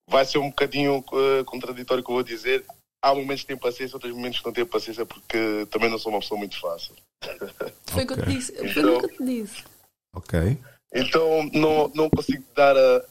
[0.08, 2.64] Vai ser um bocadinho eh, contraditório o que eu vou dizer.
[3.04, 6.10] Há momentos que tenho paciência, outros momentos que não tenho paciência porque também não sou
[6.12, 6.94] uma pessoa muito fácil.
[7.90, 8.34] Foi o que eu te Ok.
[8.34, 8.52] disse.
[8.72, 9.64] Foi o que eu te disse.
[10.14, 10.58] Ok.
[10.94, 13.04] Então não, não consigo dar a.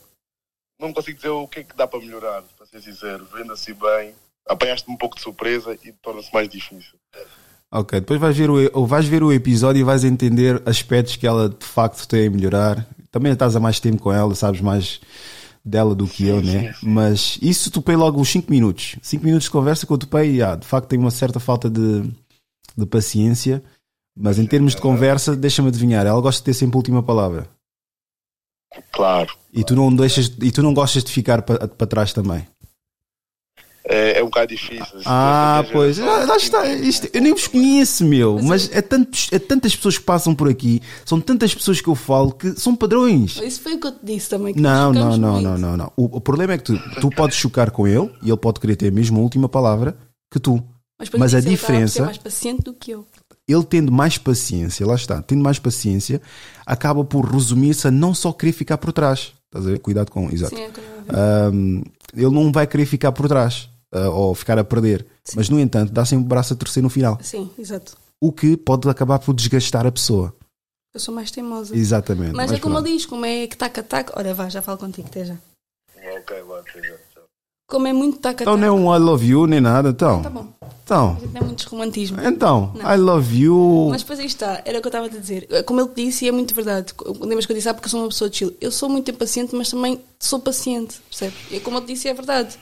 [0.81, 3.27] Não consigo dizer o que é que dá para melhorar, para ser sincero.
[3.33, 4.15] Vendo assim bem,
[4.47, 6.97] apanhaste-me um pouco de surpresa e torna-se mais difícil.
[7.71, 11.25] Ok, depois vais ver, o, ou vais ver o episódio e vais entender aspectos que
[11.25, 12.85] ela de facto tem a melhorar.
[13.11, 14.99] Também estás há mais tempo com ela, sabes mais
[15.63, 16.73] dela do que eu, né?
[16.81, 18.95] Mas isso topei logo os 5 minutos.
[19.01, 21.69] 5 minutos de conversa que eu topei, e, ah, de facto tem uma certa falta
[21.69, 22.03] de,
[22.75, 23.63] de paciência.
[24.17, 27.47] Mas em termos de conversa, deixa-me adivinhar, ela gosta de ter sempre a última palavra.
[28.91, 29.33] Claro.
[29.53, 32.47] E tu não, deixas, e tu não gostas de ficar para para trás também.
[33.83, 34.85] É, é um bocado difícil.
[35.05, 36.65] Ah, pois, ah, lá está.
[36.67, 38.39] Isto, eu nem vos conheço, meu.
[38.41, 41.95] Mas é, tantos, é tantas pessoas que passam por aqui, são tantas pessoas que eu
[41.95, 43.37] falo que são padrões.
[43.37, 44.53] Isso foi o que eu te disse também.
[44.53, 45.91] que Não, não, não, não, não, não.
[45.97, 48.75] O, o problema é que tu, tu podes chocar com ele e ele pode querer
[48.75, 49.97] ter mesmo a última palavra
[50.31, 50.63] que tu.
[50.99, 53.05] Mas, Mas a ele estava diferença- ser mais paciente do que eu.
[53.47, 56.21] Ele tendo mais paciência, lá está, tendo mais paciência,
[56.65, 59.33] acaba por resumir-se a não só querer ficar por trás.
[59.45, 59.79] Estás a ver?
[59.79, 60.29] Cuidado com.
[60.29, 60.55] Exato.
[60.55, 60.71] Sim, é.
[61.09, 61.83] Ahm,
[62.15, 65.05] ele não vai querer ficar por trás ah, ou ficar a perder.
[65.35, 67.17] Mas, no entanto, dá sempre o braço a torcer no final.
[67.21, 67.97] Sim, exato.
[68.21, 70.33] O que pode acabar por desgastar a pessoa.
[70.93, 71.75] Eu sou mais teimosa.
[71.75, 72.33] Exatamente.
[72.33, 74.13] Mas é como ele diz, como é que taca-taca.
[74.17, 75.37] Ora, vá, já falo contigo, até já.
[75.95, 76.95] Ok, vá, até já.
[77.71, 78.43] Como é muito taca-taca.
[78.43, 79.89] Então não é um I love you nem nada.
[79.91, 80.47] Então, Tá bom.
[80.83, 82.17] então, gente tem muitos romantismo.
[82.21, 82.93] então Não.
[82.93, 83.87] I love you.
[83.89, 85.47] Mas depois aí está, era o que eu estava a dizer.
[85.65, 86.93] Como ele disse, e é muito verdade.
[87.21, 88.53] Lembras que eu disse, ah, porque eu sou uma pessoa de chill.
[88.59, 91.37] Eu sou muito impaciente, mas também sou paciente, percebes?
[91.49, 92.57] E como ele disse, é verdade.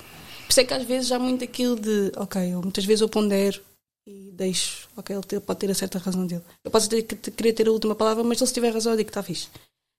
[0.46, 3.10] Por isso é que às vezes há muito aquilo de, ok, eu, muitas vezes eu
[3.10, 3.60] pondero
[4.08, 6.44] e deixo, ok, ele pode ter a certa razão dele.
[6.64, 8.98] Eu posso ter, que querer ter a última palavra, mas se ele tiver razão, eu
[8.98, 9.48] digo que está fixe.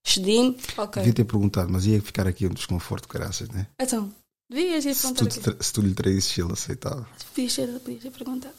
[0.06, 1.02] Excedi-me, ok.
[1.02, 3.66] Devia ter perguntado, mas ia ficar aqui um desconforto, caraças, né?
[3.80, 4.10] Então,
[4.50, 7.06] devias ir Se perguntar tu, se tu lhe traísses, ele aceitava.
[7.34, 8.54] Podias ter, podias ter perguntado.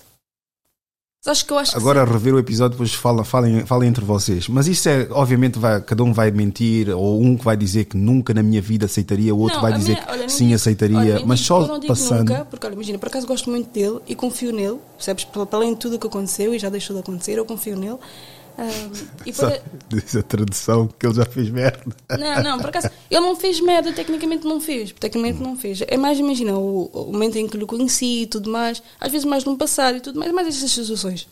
[1.23, 3.87] Mas acho que eu acho que Agora, a rever o episódio, depois fala, falem, falem
[3.89, 4.47] entre vocês.
[4.47, 7.95] Mas isso é, obviamente, vai, cada um vai mentir, ou um que vai dizer que
[7.95, 10.55] nunca na minha vida aceitaria, o outro Não, vai dizer minha- olha, que sim digo-
[10.55, 12.27] aceitaria, olha, mas só digo passando.
[12.29, 15.27] Nunca, porque olha, imagina, por acaso gosto muito dele e confio nele, percebes?
[15.51, 17.99] Além de tudo o que aconteceu e já deixou de acontecer, eu confio nele.
[19.25, 21.83] E para- diz a tradução que ele já fez merda.
[22.19, 24.91] Não, não, por acaso, ele não fez merda, tecnicamente não fez.
[24.91, 25.81] Tecnicamente não fez.
[25.87, 29.25] É mais, imagina, o, o momento em que lhe conheci e tudo mais, às vezes
[29.25, 31.27] mais no passado e tudo mais, mais essas situações.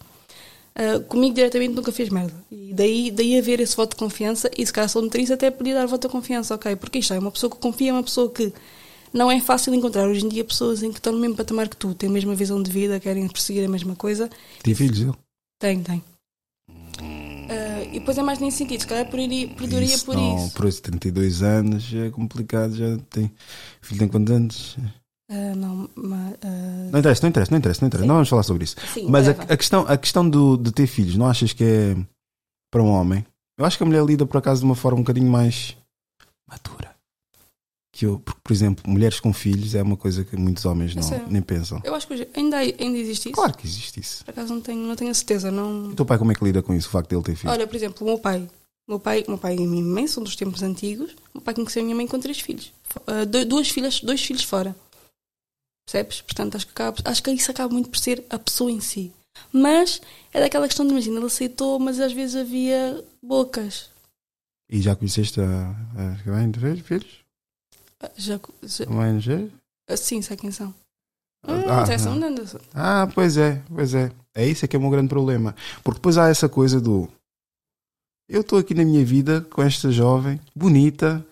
[0.76, 2.34] Ah, comigo diretamente nunca fez merda.
[2.52, 5.74] E daí, daí haver esse voto de confiança, e se calhar sou motorista até podia
[5.74, 6.76] dar voto de confiança, ok?
[6.78, 8.54] Porque isto é uma pessoa que confia, é uma pessoa que
[9.12, 11.76] não é fácil encontrar hoje em dia pessoas em que estão no mesmo patamar que
[11.76, 14.30] tu, têm a mesma visão de vida, querem perseguir a mesma coisa.
[14.64, 15.14] Tem filhos ele?
[15.60, 16.02] Tem, tem.
[17.92, 20.54] E depois é mais nesse sentido, se calhar perdoaria, perdoaria Isso por não, isso.
[20.54, 23.32] por esses 32 anos é complicado, já tem.
[23.82, 24.78] Filho tem quantos anos?
[25.32, 28.04] Ah, não, mas, ah, Não interessa, não interessa, não interessa, não interessa.
[28.04, 28.08] Sim.
[28.08, 28.76] Não vamos falar sobre isso.
[28.94, 31.96] sim, Mas a, a questão, a questão do, de ter filhos, não achas que é
[32.72, 33.26] para um homem?
[33.58, 35.76] Eu acho que a mulher lida por acaso de uma forma um bocadinho mais
[36.48, 36.79] madura.
[38.00, 41.04] Que eu, porque, por exemplo, mulheres com filhos é uma coisa que muitos homens não,
[41.04, 41.28] sério?
[41.30, 41.82] nem pensam.
[41.84, 43.34] Eu acho que ainda, ainda existe isso.
[43.36, 44.24] Claro que existe isso.
[44.24, 45.52] Por acaso não tenho, não tenho a certeza.
[45.52, 45.88] Não...
[45.88, 47.54] O teu pai como é que lida com isso, o facto de ele ter filhos?
[47.54, 48.40] Olha, por exemplo, o meu pai.
[48.88, 51.12] O meu pai, o meu pai e a minha mãe são dos tempos antigos.
[51.34, 52.72] O meu pai conheceu a minha mãe com três filhos.
[53.30, 54.74] Du- duas filhas, dois filhos fora.
[55.86, 56.22] Percebes?
[56.22, 59.12] Portanto, acho que, acaba, acho que isso acaba muito por ser a pessoa em si.
[59.52, 60.00] Mas
[60.34, 63.90] é daquela questão de, imagina, ele aceitou, mas às vezes havia bocas.
[64.70, 67.28] E já conheceste a, a de ver- filhos?
[68.02, 69.52] Ah, Já, já, ver?
[69.90, 70.74] ah, sim, sei quem são.
[71.44, 71.82] Ah, Hum, ah.
[72.22, 72.62] interessa.
[72.74, 74.12] Ah, pois é, pois é.
[74.36, 75.56] É isso é que é o meu grande problema.
[75.84, 77.10] Porque depois há essa coisa do.
[78.30, 81.26] Eu estou aqui na minha vida com esta jovem, bonita,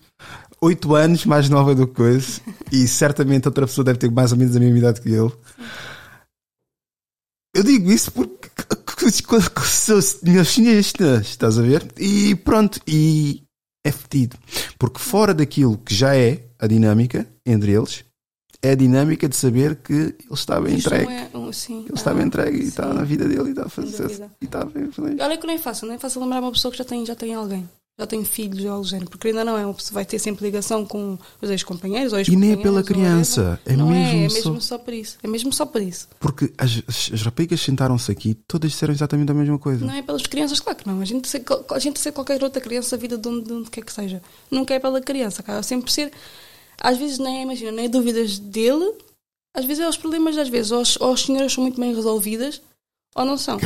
[0.60, 2.40] oito anos mais nova do que coisa,
[2.72, 5.32] e certamente outra pessoa deve ter mais ou menos a mesma idade que ele.
[7.54, 8.48] Eu digo isso porque
[9.64, 10.00] sou
[10.44, 11.86] cineasta, estás a ver?
[11.98, 13.42] E pronto, e
[13.84, 14.36] é fedido.
[14.78, 18.04] Porque fora daquilo que já é a dinâmica entre eles,
[18.60, 21.12] é a dinâmica de saber que ele estava Isto entregue.
[21.12, 22.68] é Ele estava ah, entregue e sim.
[22.68, 24.28] está na vida dele e está a fazer.
[24.40, 25.20] E está bem feliz.
[25.20, 27.14] Olha que não é fácil, não é fácil lembrar uma pessoa que já tem, já
[27.14, 30.04] tem alguém, já tem filhos ou algo género, porque ainda não é uma pessoa vai
[30.04, 34.18] ter sempre ligação com os ex-companheiros ou E nem é pela criança, é não mesmo
[34.18, 35.18] é, é só- mesmo só por isso.
[35.22, 36.08] É mesmo só por isso.
[36.18, 39.86] Porque as, as, as raparigas sentaram-se aqui, todas disseram exatamente a mesma coisa.
[39.86, 41.00] Não é pelas crianças, claro que não.
[41.00, 43.70] A gente ser, a gente ser qualquer outra criança, a vida de onde, de onde
[43.70, 44.20] quer que seja.
[44.50, 45.62] Nunca é pela criança, cara.
[45.62, 46.10] Sempre por ser.
[46.80, 48.92] Às vezes nem é, imagina, nem é dúvidas dele,
[49.54, 51.94] às vezes é os problemas, às vezes, ou as, ou as senhoras são muito bem
[51.94, 52.62] resolvidas,
[53.14, 53.58] ou não são.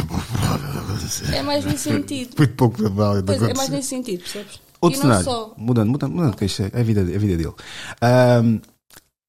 [1.32, 2.34] É mais nesse sentido.
[2.38, 4.60] Muito pouco provável Pois, é mais nesse sentido, percebes?
[4.80, 5.24] Outro e não cenário.
[5.24, 5.54] só.
[5.56, 7.54] Mudando, mudando, mudando, que é a vida, a vida dele.
[8.00, 8.60] Ahm,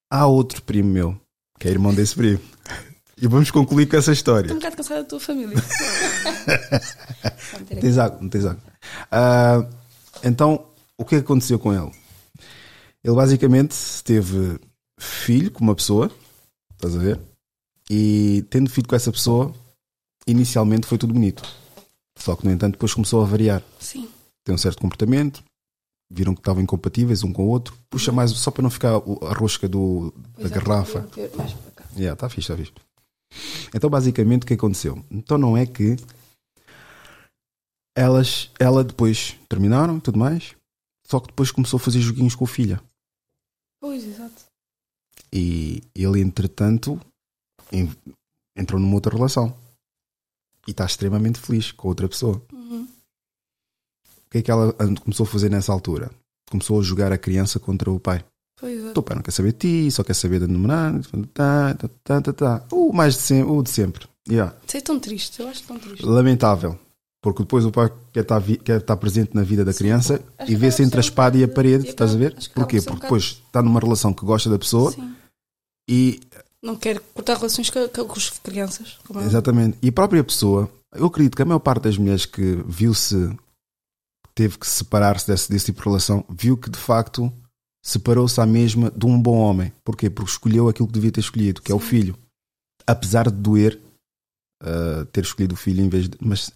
[0.10, 1.20] há outro primo meu,
[1.60, 2.40] que é irmão desse primo.
[3.22, 4.48] E vamos concluir com essa história.
[4.48, 5.56] Estou um bocado cansada da tua família.
[5.58, 5.68] Aqui.
[7.80, 8.62] Tens água, não tens água.
[9.10, 9.66] Ah,
[10.24, 10.66] então,
[10.98, 11.92] o que é que aconteceu com ele?
[13.04, 14.60] Ele basicamente teve
[15.00, 16.10] filho com uma pessoa,
[16.74, 17.20] estás a ver?
[17.90, 19.54] E tendo filho com essa pessoa,
[20.26, 21.44] inicialmente foi tudo bonito.
[22.18, 23.62] Só que, no entanto, depois começou a variar.
[23.80, 24.08] Sim.
[24.46, 25.44] Tem um certo comportamento,
[26.10, 27.78] viram que estavam incompatíveis um com o outro.
[27.90, 31.02] Puxa mais, só para não ficar a rosca do, da Pois é, garrafa.
[31.76, 31.84] cá.
[31.96, 32.72] Yeah, está fixe, está fixe.
[33.74, 35.04] Então, basicamente, o que aconteceu?
[35.12, 35.98] Então, não é que
[37.96, 40.56] elas, ela depois terminaram e tudo mais,
[41.06, 42.82] só que depois começou a fazer joguinhos com a filha.
[43.84, 44.46] Pois, exato.
[45.32, 46.98] E ele, entretanto,
[47.70, 47.92] en-
[48.58, 49.54] entrou numa outra relação
[50.66, 52.42] e está extremamente feliz com outra pessoa.
[52.54, 52.84] Uhum.
[52.84, 54.72] O que é que ela
[55.04, 56.10] começou a fazer nessa altura?
[56.50, 58.24] Começou a jogar a criança contra o pai.
[58.58, 58.92] Pois, exato.
[58.92, 61.02] O teu pai não quer saber de ti, só quer saber da namorada.
[61.34, 62.66] Tá, tá, tá, tá, tá.
[62.72, 63.52] O mais de sempre.
[63.52, 64.08] O de sempre.
[64.30, 64.56] Yeah.
[64.66, 66.06] Isso é tão triste, eu acho tão triste.
[66.06, 66.80] Lamentável.
[67.24, 70.56] Porque depois o pai quer estar, vi- quer estar presente na vida da criança e
[70.58, 72.36] vê-se entre a espada e a parede, estás a ver?
[72.54, 72.80] Porquê?
[72.80, 75.16] um Porque depois está numa relação que gosta da pessoa Sim.
[75.90, 76.20] e.
[76.62, 78.98] Não quero cortar relações com, com, as crianças.
[79.16, 79.24] é.
[79.24, 79.78] Exatamente.
[79.82, 83.34] E a própria pessoa, eu acredito que a maior parte das mulheres que viu-se,
[84.36, 87.32] teve que separar-se desse, desse tipo de relação, viu que de facto
[87.82, 89.72] separou-se à mesma de um bom homem.
[89.84, 90.10] Porquê?
[90.10, 91.88] Porque escolheu aquilo que devia ter escolhido, que é o Sim.
[91.88, 92.18] filho.
[92.86, 93.80] Apesar de doer
[94.62, 96.18] uh, ter escolhido o filho em vez de.
[96.22, 96.52] Mas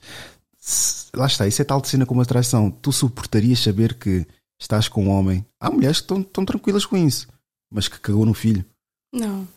[1.15, 2.69] lá está, isso é tal de cena como a traição.
[2.71, 4.25] Tu suportarias saber que
[4.59, 5.45] estás com um homem.
[5.59, 7.27] Há mulheres que estão, estão tranquilas com isso,
[7.71, 8.65] mas que cagou no filho.
[9.13, 9.47] Não.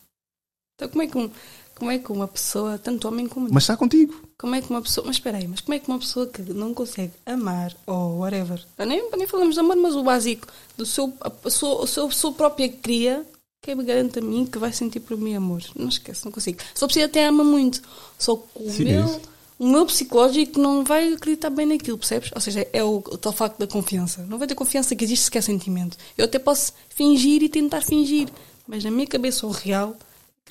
[0.76, 1.30] Então como é que um-
[1.74, 4.14] como é que uma pessoa, tanto homem como mulher, Mas está contigo.
[4.38, 6.42] como é que uma pessoa, mas espera aí, mas como é que uma pessoa que
[6.42, 11.10] não consegue amar ou whatever, nem, nem falamos de amor, mas o básico do seu,
[11.22, 13.26] a, sua, a sua, a sua própria cria,
[13.62, 15.62] quem me garante a mim que vai sentir por mim amor?
[15.74, 16.58] Não esquece, não consigo.
[16.74, 17.80] Só precisa até ama muito.
[18.18, 19.20] Só que o Sim, é meu, isso.
[19.60, 22.30] O meu psicológico não vai acreditar bem naquilo, percebes?
[22.34, 24.22] Ou seja, é o, o tal facto da confiança.
[24.26, 25.98] Não vai ter confiança que existe sequer sentimento.
[26.16, 28.30] Eu até posso fingir e tentar fingir,
[28.66, 29.94] mas na minha cabeça o real,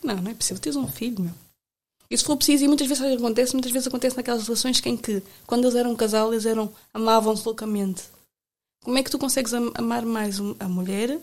[0.04, 0.62] não, não é possível.
[0.62, 1.34] Tens um filho, meu.
[2.16, 5.64] Se for preciso, e muitas vezes acontece, muitas vezes acontece naquelas relações em que, quando
[5.64, 8.04] eles eram casal, eles eram, amavam-se loucamente.
[8.84, 11.20] Como é que tu consegues am- amar mais a mulher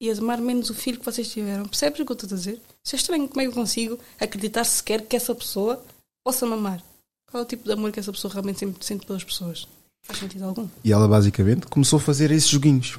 [0.00, 1.66] e amar menos o filho que vocês tiveram?
[1.66, 2.60] Percebes o que eu estou a dizer?
[2.84, 3.28] Isso é estranho.
[3.28, 5.84] Como é que eu consigo acreditar sequer que essa pessoa
[6.24, 6.82] possa me amar?
[7.30, 9.66] Qual é o tipo de amor que essa pessoa realmente sempre sente pelas pessoas?
[10.06, 10.66] Faz sentido algum?
[10.82, 12.98] E ela basicamente começou a fazer esses joguinhos.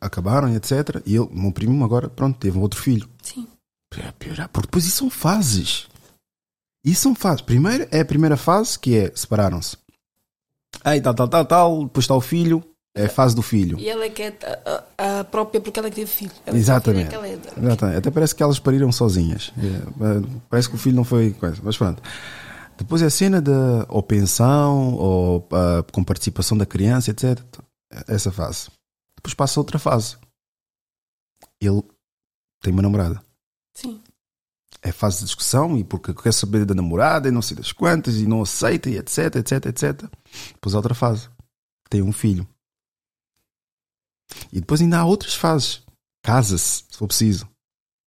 [0.00, 1.02] Acabaram, etc.
[1.04, 3.08] E ele, o meu primo, agora, pronto, teve um outro filho.
[3.22, 3.46] Sim.
[3.90, 5.86] Para piorar, porque depois isso são fases.
[6.84, 7.40] Isso são fases.
[7.40, 9.76] Primeiro é a primeira fase que é separaram-se.
[10.84, 12.62] Aí tal, tal, tal, tal, depois está o filho,
[12.94, 13.78] é a fase do filho.
[13.78, 14.36] E ela é que é
[14.98, 16.32] a, a- própria porque ela é que teve filho.
[16.44, 17.06] Ela Exatamente.
[17.06, 17.98] É que ela é da- Exatamente.
[17.98, 19.52] Até parece que elas pariram sozinhas.
[19.58, 21.56] É, Parece que o filho não foi coisa.
[21.62, 22.02] Mas pronto.
[22.76, 27.42] Depois é a cena da ou pensão, ou ah, com participação da criança, etc.
[28.06, 28.68] Essa fase.
[29.16, 30.16] Depois passa outra fase.
[31.60, 31.82] Ele
[32.60, 33.22] tem uma namorada.
[33.74, 34.02] Sim.
[34.82, 38.16] É fase de discussão e porque quer saber da namorada e não sei das quantas
[38.16, 40.10] e não aceita e etc, etc, etc.
[40.52, 41.28] Depois há outra fase.
[41.88, 42.46] Tem um filho.
[44.52, 45.82] E depois ainda há outras fases.
[46.22, 47.48] Casa-se, se for preciso.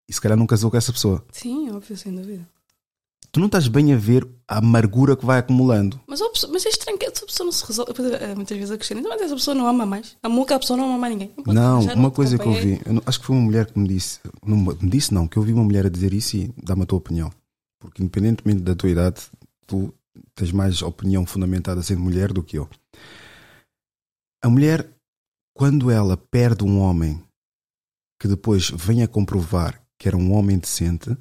[0.08, 1.24] E se calhar não casou com essa pessoa.
[1.32, 2.48] Sim, óbvio, sem dúvida.
[3.30, 6.00] Tu não estás bem a ver a amargura que vai acumulando.
[6.06, 7.92] Mas, pessoa- mas é estranho que essa pessoa não se resolve.
[8.14, 10.16] Eh, Muitas vezes a questão mas essa pessoa não ama mais.
[10.22, 11.32] Amou que a pessoa não ama mais ninguém.
[11.46, 13.78] Não, arranjar uma coisa que eu vi, eu não- acho que foi uma mulher que
[13.78, 16.52] me disse, não me disse não, que eu vi uma mulher a dizer isso e
[16.62, 17.30] dá-me a tua opinião.
[17.78, 19.20] Porque independentemente da tua idade,
[19.66, 19.92] tu
[20.34, 22.66] tens mais opinião fundamentada sendo mulher do que eu.
[24.42, 24.88] A mulher,
[25.54, 27.22] quando ela perde um homem
[28.20, 31.16] que depois vem a comprovar que era um homem decente,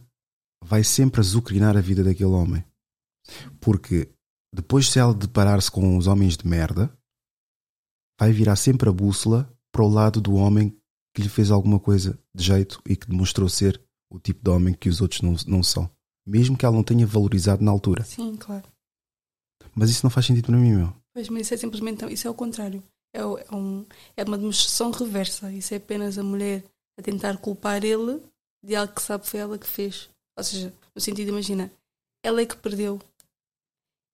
[0.67, 2.63] vai sempre azucrinar a vida daquele homem.
[3.59, 4.09] Porque
[4.53, 6.91] depois se ela deparar-se com os homens de merda,
[8.19, 10.75] vai virar sempre a bússola para o lado do homem
[11.15, 13.81] que lhe fez alguma coisa de jeito e que demonstrou ser
[14.11, 15.89] o tipo de homem que os outros não, não são.
[16.25, 18.03] Mesmo que ela não tenha valorizado na altura.
[18.03, 18.67] Sim, claro.
[19.73, 20.93] Mas isso não faz sentido para mim, meu.
[21.13, 22.05] Pois, mas isso é simplesmente.
[22.11, 22.83] Isso é o contrário.
[23.15, 23.85] É, é um,
[24.17, 25.51] é uma demonstração reversa.
[25.51, 26.63] Isso é apenas a mulher
[26.99, 28.21] a tentar culpar ele
[28.63, 30.09] de algo que sabe foi ela que fez.
[30.37, 31.71] Ou seja, no sentido, imagina,
[32.23, 33.01] ela é que perdeu.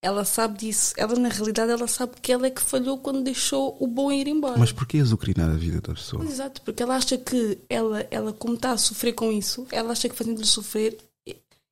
[0.02, 0.94] Ela sabe disso.
[0.98, 4.28] Ela, na realidade, ela sabe que ela é que falhou quando deixou o bom ir
[4.28, 4.58] embora.
[4.58, 6.22] Mas porquê azucrinar a vida da pessoa?
[6.22, 9.92] Pois, Exato, porque ela acha que ela, ela como está a sofrer com isso, ela
[9.92, 10.98] acha que fazendo-lhe sofrer,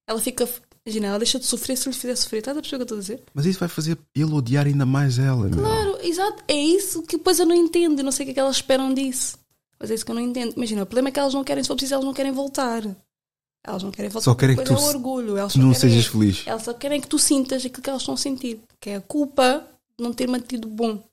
[0.08, 0.48] ela fica.
[0.86, 2.40] Imagina, ela deixa de sofrer se lhe fizer sofrer.
[2.40, 3.24] Estás a perceber o que eu estou a dizer?
[3.34, 5.60] Mas isso vai fazer ele odiar ainda mais ela, meu.
[5.60, 6.44] Claro, exato.
[6.48, 8.00] É isso que depois eu não entendo.
[8.00, 9.38] Eu não sei o que é que elas esperam disso.
[9.80, 10.54] Mas é isso que eu não entendo.
[10.56, 12.82] Imagina, o problema é que elas não querem, se for preciso, elas não querem voltar.
[13.64, 14.24] Elas não querem voltar.
[14.26, 15.38] Só querem que Depois tu é orgulho.
[15.38, 16.44] Elas Não querem- sejas feliz.
[16.48, 18.60] Elas só querem que tu sintas aquilo que elas estão a sentir.
[18.80, 19.68] Que é a culpa
[19.98, 21.04] de não ter mantido bom.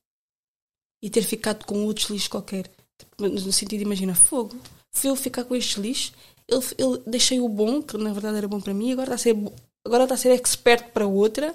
[1.03, 2.71] E ter ficado com outros lixos qualquer.
[2.99, 4.57] Tipo, No sentido, imagina, fogo.
[4.91, 6.13] Fui eu ficar com estes lixos.
[6.49, 9.19] Ele, ele deixei o bom, que na verdade era bom para mim, agora está a
[9.19, 9.37] ser,
[9.85, 11.55] agora está a ser expert para outra.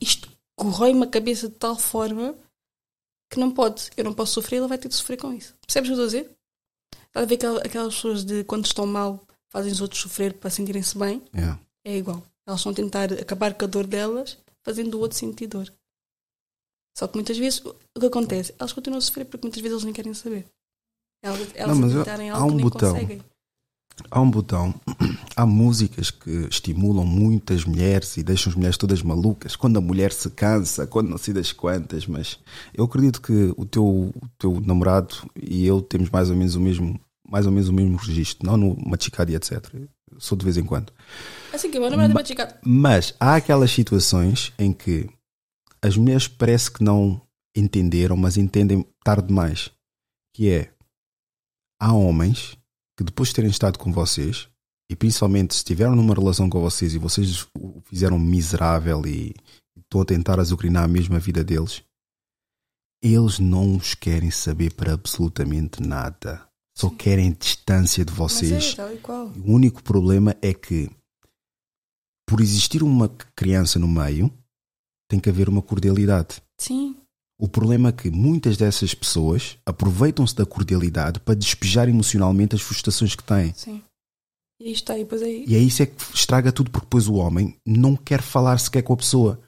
[0.00, 2.34] Isto corrói-me a cabeça de tal forma
[3.30, 3.90] que não pode.
[3.96, 5.54] Eu não posso sofrer, ele vai ter de sofrer com isso.
[5.64, 6.36] Percebes o que eu estou a dizer?
[7.06, 9.20] Estás a ver aquel- aquelas pessoas de quando estão mal
[9.52, 11.22] fazem os outros sofrer para sentirem-se bem?
[11.34, 11.60] Yeah.
[11.84, 12.22] é igual.
[12.46, 15.72] Elas estão a tentar acabar com a dor delas, fazendo o outro sentir dor.
[16.96, 18.54] Só que muitas vezes o que acontece?
[18.58, 20.46] Elas continuam a sofrer porque muitas vezes eles nem querem saber.
[21.24, 22.92] Elas, elas mas eu- acreditarem em há algo um que nem botão.
[22.94, 23.22] conseguem.
[24.10, 24.74] Há um botão,
[25.36, 29.54] há músicas que estimulam muitas mulheres e deixam as mulheres todas malucas.
[29.54, 32.38] Quando a mulher se cansa, quando não sei das quantas, mas
[32.74, 36.60] eu acredito que o teu, o teu namorado e eu temos mais ou menos o
[36.60, 36.98] mesmo,
[37.32, 39.66] mais ou menos o mesmo registro, não no machicado e etc.
[40.18, 40.92] Sou de vez em quando.
[41.50, 42.54] Assim que o meu namorado é machucado.
[42.62, 45.08] Mas há aquelas situações em que
[45.82, 47.22] as mulheres parece que não
[47.56, 49.70] entenderam, mas entendem tarde demais.
[50.34, 50.74] Que é
[51.80, 52.54] há homens
[52.98, 54.46] que depois de terem estado com vocês,
[54.90, 59.34] e principalmente se estiveram numa relação com vocês e vocês o fizeram miserável e
[59.78, 61.82] estão a tentar azucrinar a mesma vida deles,
[63.02, 66.51] eles não os querem saber para absolutamente nada.
[66.76, 68.76] Só querem distância de Mas vocês.
[68.78, 68.82] é.
[69.46, 70.90] O único problema é que,
[72.26, 74.32] por existir uma criança no meio,
[75.08, 76.42] tem que haver uma cordialidade.
[76.58, 76.96] Sim,
[77.38, 83.14] O problema é que muitas dessas pessoas aproveitam-se da cordialidade para despejar emocionalmente as frustrações
[83.16, 83.52] que têm.
[83.54, 83.82] sim.
[84.60, 85.44] E está aí, depois aí.
[85.48, 88.82] E é isso é que estraga tudo, porque depois o homem não quer falar sequer
[88.82, 89.40] com a pessoa.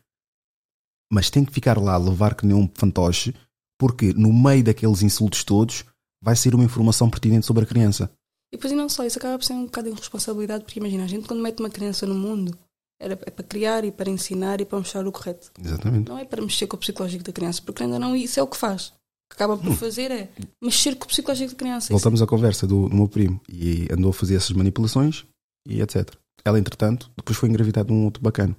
[1.13, 3.33] Mas tem que ficar lá a levar que nem um fantoche,
[3.79, 5.85] porque no meio daqueles insultos todos
[6.25, 8.11] vai ser uma informação pertinente sobre a criança.
[8.53, 11.05] E depois e não só, isso acaba por ser um bocado de irresponsabilidade, porque imagina,
[11.05, 12.57] a gente quando mete uma criança no mundo,
[13.01, 15.51] era, é para criar e para ensinar e para mostrar o correto.
[15.63, 16.09] Exatamente.
[16.09, 18.47] Não é para mexer com o psicológico da criança, porque ainda não isso é o
[18.47, 18.89] que faz.
[18.89, 18.93] O
[19.31, 20.31] que acaba por fazer é
[20.63, 21.87] mexer com o psicológico da criança.
[21.87, 25.25] Isso- Voltamos à conversa do, do meu primo e andou a fazer essas manipulações
[25.69, 26.11] e etc.
[26.45, 28.57] Ela, entretanto, depois foi engravidada de um outro bacana.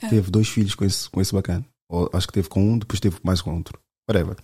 [0.00, 0.08] Ah.
[0.08, 1.64] Teve dois filhos com esse, com esse bacana.
[1.90, 3.78] Ou acho que teve com um, depois teve mais com outro.
[4.08, 4.36] Whatever.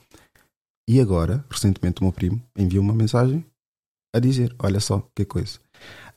[0.89, 3.45] E agora, recentemente, o meu primo enviou uma mensagem
[4.15, 5.59] a dizer: Olha só, que coisa.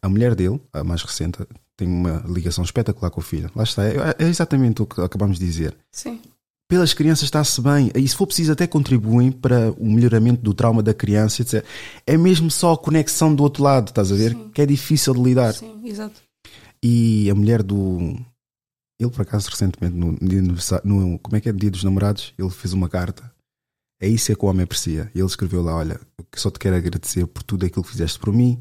[0.01, 1.39] A mulher dele, a mais recente,
[1.77, 3.51] tem uma ligação espetacular com o filho.
[3.55, 3.83] Lá está.
[3.85, 6.21] É, é exatamente o que acabamos de dizer Sim.
[6.69, 7.91] pelas crianças está-se bem.
[7.93, 11.65] E se for preciso, até contribuem para o melhoramento do trauma da criança, etc.
[12.07, 14.31] É mesmo só a conexão do outro lado, estás a ver?
[14.31, 14.49] Sim.
[14.53, 15.53] Que é difícil de lidar.
[15.53, 16.21] Sim, exato.
[16.81, 18.15] E a mulher do.
[18.99, 21.51] Ele, por acaso, recentemente, no, aniversário- no, como é que é?
[21.51, 23.30] Dia dos namorados, ele fez uma carta.
[24.01, 25.11] É isso é que o homem aprecia.
[25.13, 26.01] E ele escreveu lá: Olha,
[26.35, 28.59] só te quero agradecer por tudo aquilo que fizeste por mim.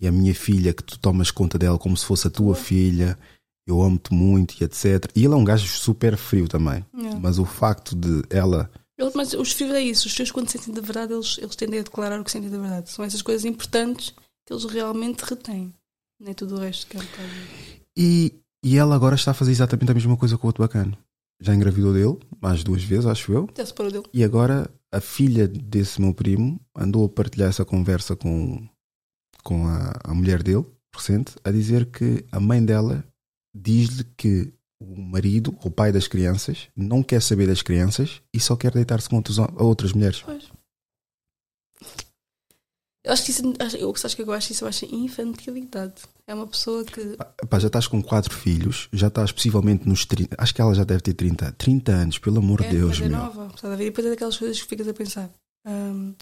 [0.00, 3.18] E a minha filha, que tu tomas conta dela como se fosse a tua filha.
[3.66, 5.10] Eu amo-te muito e etc.
[5.14, 6.86] E ele é um gajo super frio também.
[7.20, 8.70] Mas o facto de ela
[9.14, 11.82] Mas os filhos é isso, os filhos quando sentem de verdade, eles, eles tendem a
[11.82, 12.88] declarar o que sentem de verdade.
[12.90, 14.14] São essas coisas importantes
[14.46, 15.74] que eles realmente retêm.
[16.20, 17.28] Nem tudo o resto que é um bocado.
[17.96, 18.32] E,
[18.64, 20.96] e ela agora está a fazer exatamente a mesma coisa com o outro bacana.
[21.40, 23.48] Já engravidou dele, mais duas vezes, acho eu.
[23.56, 24.04] Já separou dele.
[24.12, 28.66] E agora a filha desse meu primo andou a partilhar essa conversa com,
[29.44, 33.04] com a, a mulher dele, recente, a dizer que a mãe dela
[33.54, 38.56] diz-lhe que o marido, o pai das crianças, não quer saber das crianças e só
[38.56, 40.22] quer deitar-se com outros, outras mulheres.
[40.22, 40.50] Pois.
[43.08, 43.42] Eu acho que isso,
[43.78, 45.94] eu acho que eu acho isso, eu acho infantilidade.
[46.26, 47.16] É uma pessoa que.
[47.48, 50.36] Pá, já estás com quatro filhos, já estás possivelmente nos 30.
[50.38, 53.08] Acho que ela já deve ter 30, 30 anos, pelo amor de É, Deus, é
[53.08, 53.18] meu.
[53.18, 53.46] nova.
[53.54, 53.84] Estás a ver?
[53.84, 55.30] E depois é daquelas coisas que ficas a pensar.
[55.66, 56.14] Hum,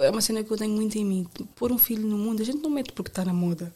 [0.00, 1.26] é uma cena que eu tenho muito em mim.
[1.54, 3.70] Pôr um filho no mundo, a gente não mete porque está na moda.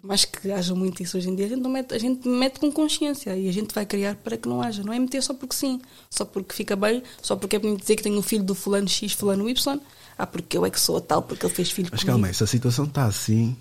[0.00, 2.26] Por mais que haja muito isso hoje em dia, a gente, não mete, a gente
[2.26, 4.82] mete com consciência e a gente vai criar para que não haja.
[4.82, 5.78] Não é meter só porque sim,
[6.10, 8.88] só porque fica bem, só porque é bonito dizer que tenho um filho do fulano
[8.88, 9.80] X, fulano Y.
[10.18, 12.14] Ah, porque eu é que sou a tal, porque ele fez filho Mas comigo.
[12.14, 13.56] calma aí, se a situação está assim,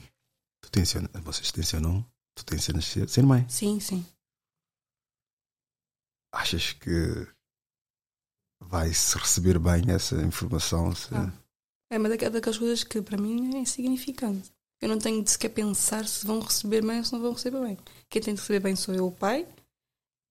[0.66, 2.04] Tu tensionas, vocês tensionam,
[2.34, 3.48] tu tensionas ser, ser mãe.
[3.48, 4.04] Sim, sim.
[6.34, 7.28] Achas que
[8.60, 10.94] vai-se receber bem essa informação?
[10.96, 11.14] Se...
[11.14, 11.32] Ah.
[11.92, 14.52] É uma daquelas daquelas coisas que para mim é insignificante.
[14.82, 17.62] Eu não tenho de sequer pensar se vão receber bem ou se não vão receber
[17.62, 17.78] bem.
[18.10, 19.48] Quem tem de receber bem sou eu, o pai.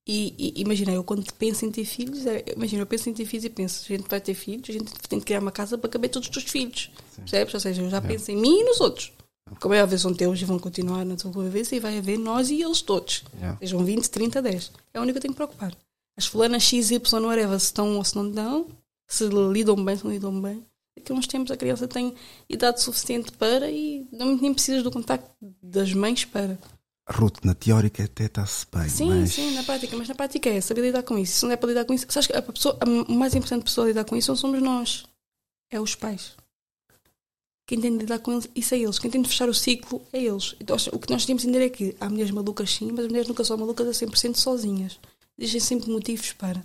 [0.06, 3.24] E, e imagina, eu quando penso em ter filhos, é- imagina, eu penso em ter
[3.24, 5.78] filhos e penso, a gente vai ter filhos, a gente tem de criar uma casa
[5.78, 6.90] para caber todos os teus filhos.
[7.16, 7.54] Percebes?
[7.54, 9.12] Ou seja, eu já penso em mim e nos outros.
[9.60, 12.50] Como é óbvio, são teus e vão continuar na tua cabeça e vai haver nós
[12.50, 13.24] e eles todos.
[13.36, 13.58] Yeah.
[13.58, 14.72] Sejam 20, 30, 10.
[14.92, 15.74] É a única que eu tenho que preocupar.
[16.16, 18.66] As fulanas X, Y, whatever, se estão ou se não dão,
[19.06, 20.64] se lidam bem, se não lidam bem.
[20.96, 22.14] Daqui a uns tempos a criança tem
[22.48, 25.30] idade suficiente para e não, nem precisas do contacto
[25.62, 26.58] das mães para.
[27.08, 30.60] Ruth, na teórica até está-se bem, Sim, mas sim, na prática, mas na prática é
[30.60, 31.38] saber lidar com isso.
[31.38, 33.86] Se não é para lidar com isso, sabes que a, pessoa, a mais importante pessoa
[33.86, 35.04] a lidar com isso não somos nós,
[35.70, 36.34] é os pais.
[37.66, 38.98] Quem tem de lidar com eles, isso é eles.
[38.98, 40.54] Quem tem de fechar o ciclo é eles.
[40.60, 43.06] Então, o que nós temos de entender é que há mulheres malucas sim, mas as
[43.06, 44.98] mulheres nunca são malucas a 100% sozinhas.
[45.38, 46.64] Existem sempre motivos para.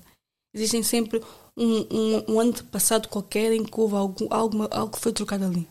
[0.53, 1.21] Existem sempre
[1.55, 5.67] um, um, um antepassado qualquer em que houve algo, alguma, algo que foi trocado ali.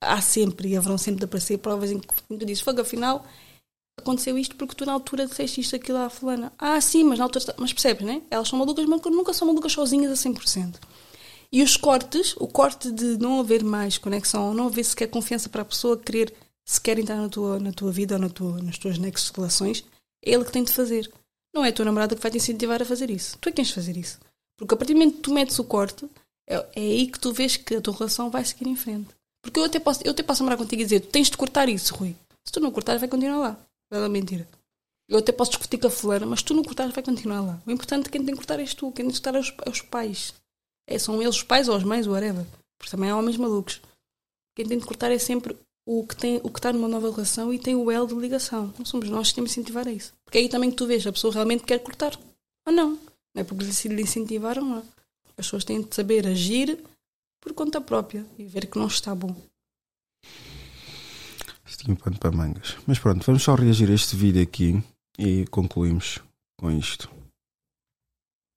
[0.00, 3.24] Há- sempre e haverão sempre de aparecer provas em que tu dizes, fogo, afinal,
[3.98, 6.52] aconteceu isto porque tu na altura disseste isto, aquilo à fulana.
[6.58, 7.54] Ah, sim, mas na altura.
[7.58, 8.22] Mas percebes, né?
[8.30, 10.78] Elas são malucas, mas nunca são malucas sozinhas a 100%.
[11.50, 15.48] E os cortes, o corte de não haver mais conexão, ou não haver sequer confiança
[15.48, 16.32] para a pessoa querer
[16.66, 19.82] sequer entrar na tua, na tua vida ou na tua, nas tuas de relações,
[20.22, 21.10] é ele que tem de fazer.
[21.54, 23.38] Não é a tua namorada que vai te incentivar a fazer isso.
[23.40, 24.18] Tu é que tens de fazer isso.
[24.58, 26.06] Porque a partir do momento que tu metes o corte,
[26.46, 29.08] é, é aí que tu vês que a tua relação vai seguir em frente.
[29.42, 31.68] Porque eu até posso, eu até posso namorar contigo e dizer, tu tens de cortar
[31.68, 32.16] isso, Rui.
[32.44, 33.58] Se tu não cortares, vai continuar lá.
[33.90, 34.48] Vai dar mentira.
[35.08, 37.62] Eu até posso discutir com a fulana, mas se tu não cortares, vai continuar lá.
[37.66, 39.54] O importante é quem tem que cortar és tu, quem tem que cortar é os,
[39.64, 40.34] é os pais.
[40.86, 42.44] É, são eles os pais ou as mães, whatever.
[42.78, 43.80] Porque também há homens malucos.
[44.54, 47.52] Quem tem de cortar é sempre o que, tem, o que está numa nova relação
[47.52, 48.72] e tem o elo de ligação.
[48.78, 50.12] Não somos nós que temos de incentivar a isso.
[50.24, 52.18] Porque é aí também que tu vês a pessoa realmente quer cortar.
[52.66, 52.90] Ou não.
[53.34, 54.78] Não é porque lhe incentivaram, não.
[55.36, 56.78] As pessoas têm de saber agir
[57.40, 59.34] por conta própria e ver que não está bom.
[61.76, 62.76] tinha pano para mangas.
[62.86, 64.82] Mas pronto, vamos só reagir a este vídeo aqui
[65.18, 66.20] e concluímos
[66.58, 67.17] com isto.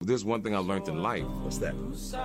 [0.02, 1.26] There's one thing I learned in life.
[1.44, 1.76] What's that?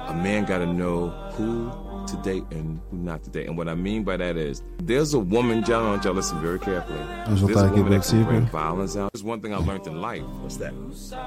[0.09, 1.71] A man got to know who
[2.07, 3.49] to date and who not to date.
[3.49, 6.17] And what I mean by that is, there's a woman, John, I want y'all to
[6.17, 6.99] listen very carefully.
[7.27, 9.13] There's a woman that can bring violence out.
[9.13, 10.23] There's one thing I learned in life.
[10.41, 10.73] What's that?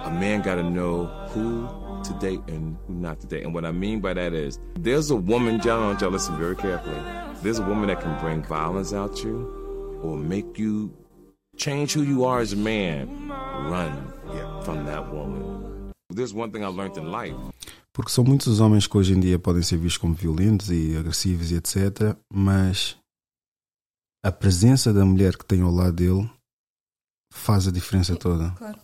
[0.03, 1.67] A man got to know who
[2.03, 3.43] to date and who not to date.
[3.43, 6.13] And what I mean by that is, there's a woman, John, I want y'all to
[6.13, 6.99] listen very carefully.
[7.43, 10.91] There's a woman that can bring violence out you or make you
[11.57, 13.29] change who you are as a man.
[13.29, 14.13] Run
[14.63, 15.58] from that woman.
[17.93, 20.97] Porque são muitos os homens que hoje em dia podem ser vistos como violentos e
[20.97, 22.17] agressivos e etc.
[22.31, 22.97] Mas
[24.23, 26.29] a presença da mulher que tem ao lado dele
[27.31, 28.51] faz a diferença toda.
[28.51, 28.79] Claro.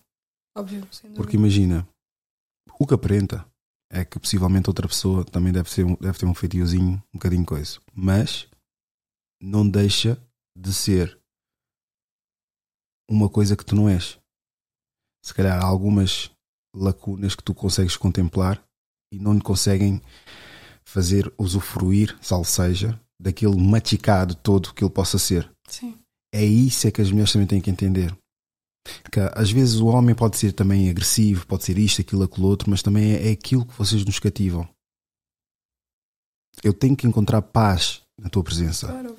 [0.57, 1.15] Óbvio, sem dúvida.
[1.15, 1.87] Porque imagina,
[2.79, 3.45] o que aparenta
[3.91, 7.79] é que possivelmente outra pessoa também deve, ser, deve ter um feitiozinho, um bocadinho coisa.
[7.93, 8.47] Mas
[9.41, 10.21] não deixa
[10.57, 11.19] de ser
[13.09, 14.19] uma coisa que tu não és.
[15.23, 16.34] Se calhar há algumas
[16.75, 18.63] lacunas que tu consegues contemplar
[19.11, 20.01] e não lhe conseguem
[20.83, 25.49] fazer usufruir, salvo seja, daquele maticado todo que ele possa ser.
[25.67, 25.97] Sim.
[26.33, 28.15] É isso é que as mulheres também têm que entender.
[29.11, 32.69] Que às vezes o homem pode ser também agressivo, pode ser isto, aquilo, aquilo outro,
[32.69, 34.67] mas também é, é aquilo que vocês nos cativam.
[36.63, 38.87] Eu tenho que encontrar paz na tua presença.
[38.87, 39.15] Claro.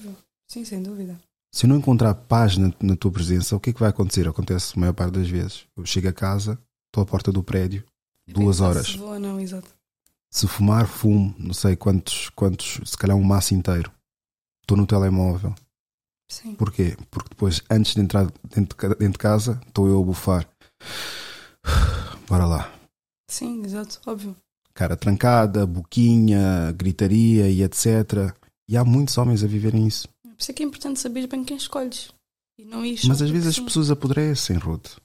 [0.49, 1.19] Sim, sem dúvida.
[1.53, 4.29] Se eu não encontrar paz na, na tua presença, o que é que vai acontecer?
[4.29, 5.67] Acontece a maior parte das vezes.
[5.77, 6.59] Eu chego a casa,
[6.97, 7.85] estou à porta do prédio,
[8.27, 8.87] duas horas.
[8.87, 9.69] Se ou não, exato.
[10.31, 13.93] Se fumar, fumo, não sei quantos, quantos, se calhar um maço inteiro.
[14.63, 15.55] Estou no telemóvel.
[16.29, 16.55] Sim.
[16.55, 16.97] Porquê?
[17.11, 20.49] Porque depois, antes de entrar dentro dentro de casa, estou eu a bufar.
[22.27, 22.73] Bora lá.
[23.31, 24.35] Sim, exato, óbvio.
[24.75, 28.35] Cara trancada, boquinha, gritaria e etc.
[28.69, 30.09] E há muitos homens a viverem isso.
[30.23, 32.11] Por isso é que é importante saber bem quem escolhes.
[32.59, 33.65] E não ir só Mas às vezes as sim.
[33.65, 34.97] pessoas apodrecem, Ruth.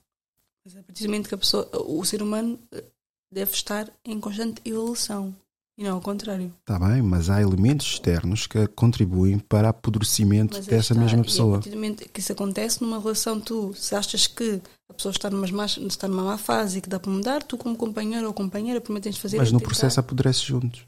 [0.64, 2.84] Mas é precisamente que a pessoa, o ser humano eh,
[3.32, 5.34] deve estar em constante evolução.
[5.78, 6.52] E não ao contrário.
[6.60, 11.02] Está bem, mas há elementos externos que contribuem para apodrecimento Mas dessa está.
[11.02, 11.52] mesma E a pessoa.
[11.54, 14.60] partir do momento que isso acontece numa relação, tu, se achas que
[14.90, 17.56] a pessoa está, numas más, está numa má fase e que dá para mudar, tu,
[17.56, 19.38] como companheiro ou companheira, primeiro tens de fazer.
[19.38, 20.86] Mas é no processo apodrece juntos.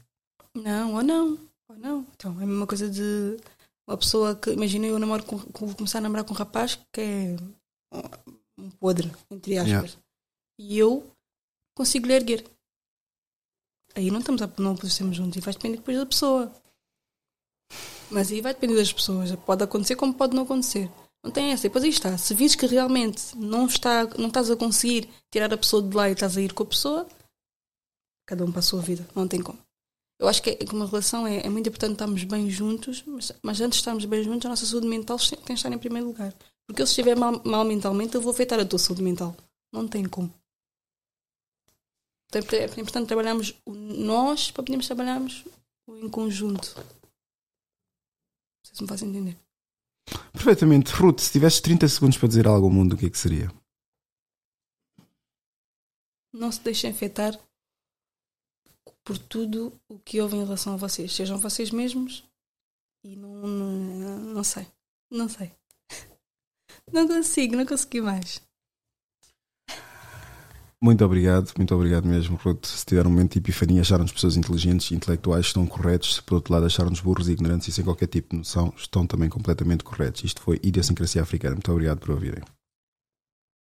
[0.55, 1.39] Não, ou não.
[1.67, 2.05] Ou não.
[2.15, 3.37] Então, é a mesma coisa de
[3.89, 4.51] uma pessoa que.
[4.51, 5.39] Imagina eu namoro com,
[5.73, 7.35] começar a namorar com um rapaz que é
[8.57, 9.91] um podre, entre aspas.
[9.91, 9.99] Yeah.
[10.59, 11.11] E eu
[11.75, 12.45] consigo lhe erguer.
[13.93, 14.75] Aí não estamos a, não
[15.13, 16.51] juntos e vais depender depois da pessoa.
[18.11, 19.33] Mas aí vai depender das pessoas.
[19.37, 20.89] Pode acontecer como pode não acontecer.
[21.23, 21.65] Não tem essa.
[21.65, 22.17] E depois aí está.
[22.17, 26.09] Se vires que realmente não, está, não estás a conseguir tirar a pessoa de lá
[26.09, 27.07] e estás a ir com a pessoa,
[28.27, 29.07] cada um para a sua vida.
[29.15, 29.57] Não tem como.
[30.19, 33.31] Eu acho que, é, que uma relação é, é muito importante estarmos bem juntos, mas,
[33.41, 36.07] mas antes de estarmos bem juntos, a nossa saúde mental tem que estar em primeiro
[36.07, 36.33] lugar.
[36.67, 39.35] Porque eu, se estiver mal, mal mentalmente, eu vou afetar a tua saúde mental.
[39.71, 40.33] Não tem como.
[42.27, 45.45] Então, é importante trabalharmos nós para podermos trabalharmos
[45.87, 46.75] o em conjunto.
[46.75, 46.83] Não
[48.65, 49.37] sei se me faz entender.
[50.33, 50.91] Perfeitamente.
[50.91, 53.51] Ruth, se tivesse 30 segundos para dizer algo ao mundo, o que é que seria?
[56.33, 57.39] Não se deixem afetar
[59.03, 61.13] por tudo o que houve em relação a vocês.
[61.13, 62.23] Sejam vocês mesmos
[63.03, 64.67] e não, não, não sei.
[65.09, 65.51] Não sei.
[66.95, 68.41] Não consigo, não consegui mais.
[70.81, 72.65] Muito obrigado, muito obrigado mesmo, Ruth.
[72.67, 76.15] Se tiver um momento de epifania, acharam-nos pessoas inteligentes intelectuais, estão corretos.
[76.15, 79.27] Se por outro lado acharam-nos burros ignorantes e sem qualquer tipo de noção, estão também
[79.27, 80.23] completamente corretos.
[80.23, 81.55] Isto foi Idiosincrasia Africana.
[81.55, 82.41] Muito obrigado por ouvirem.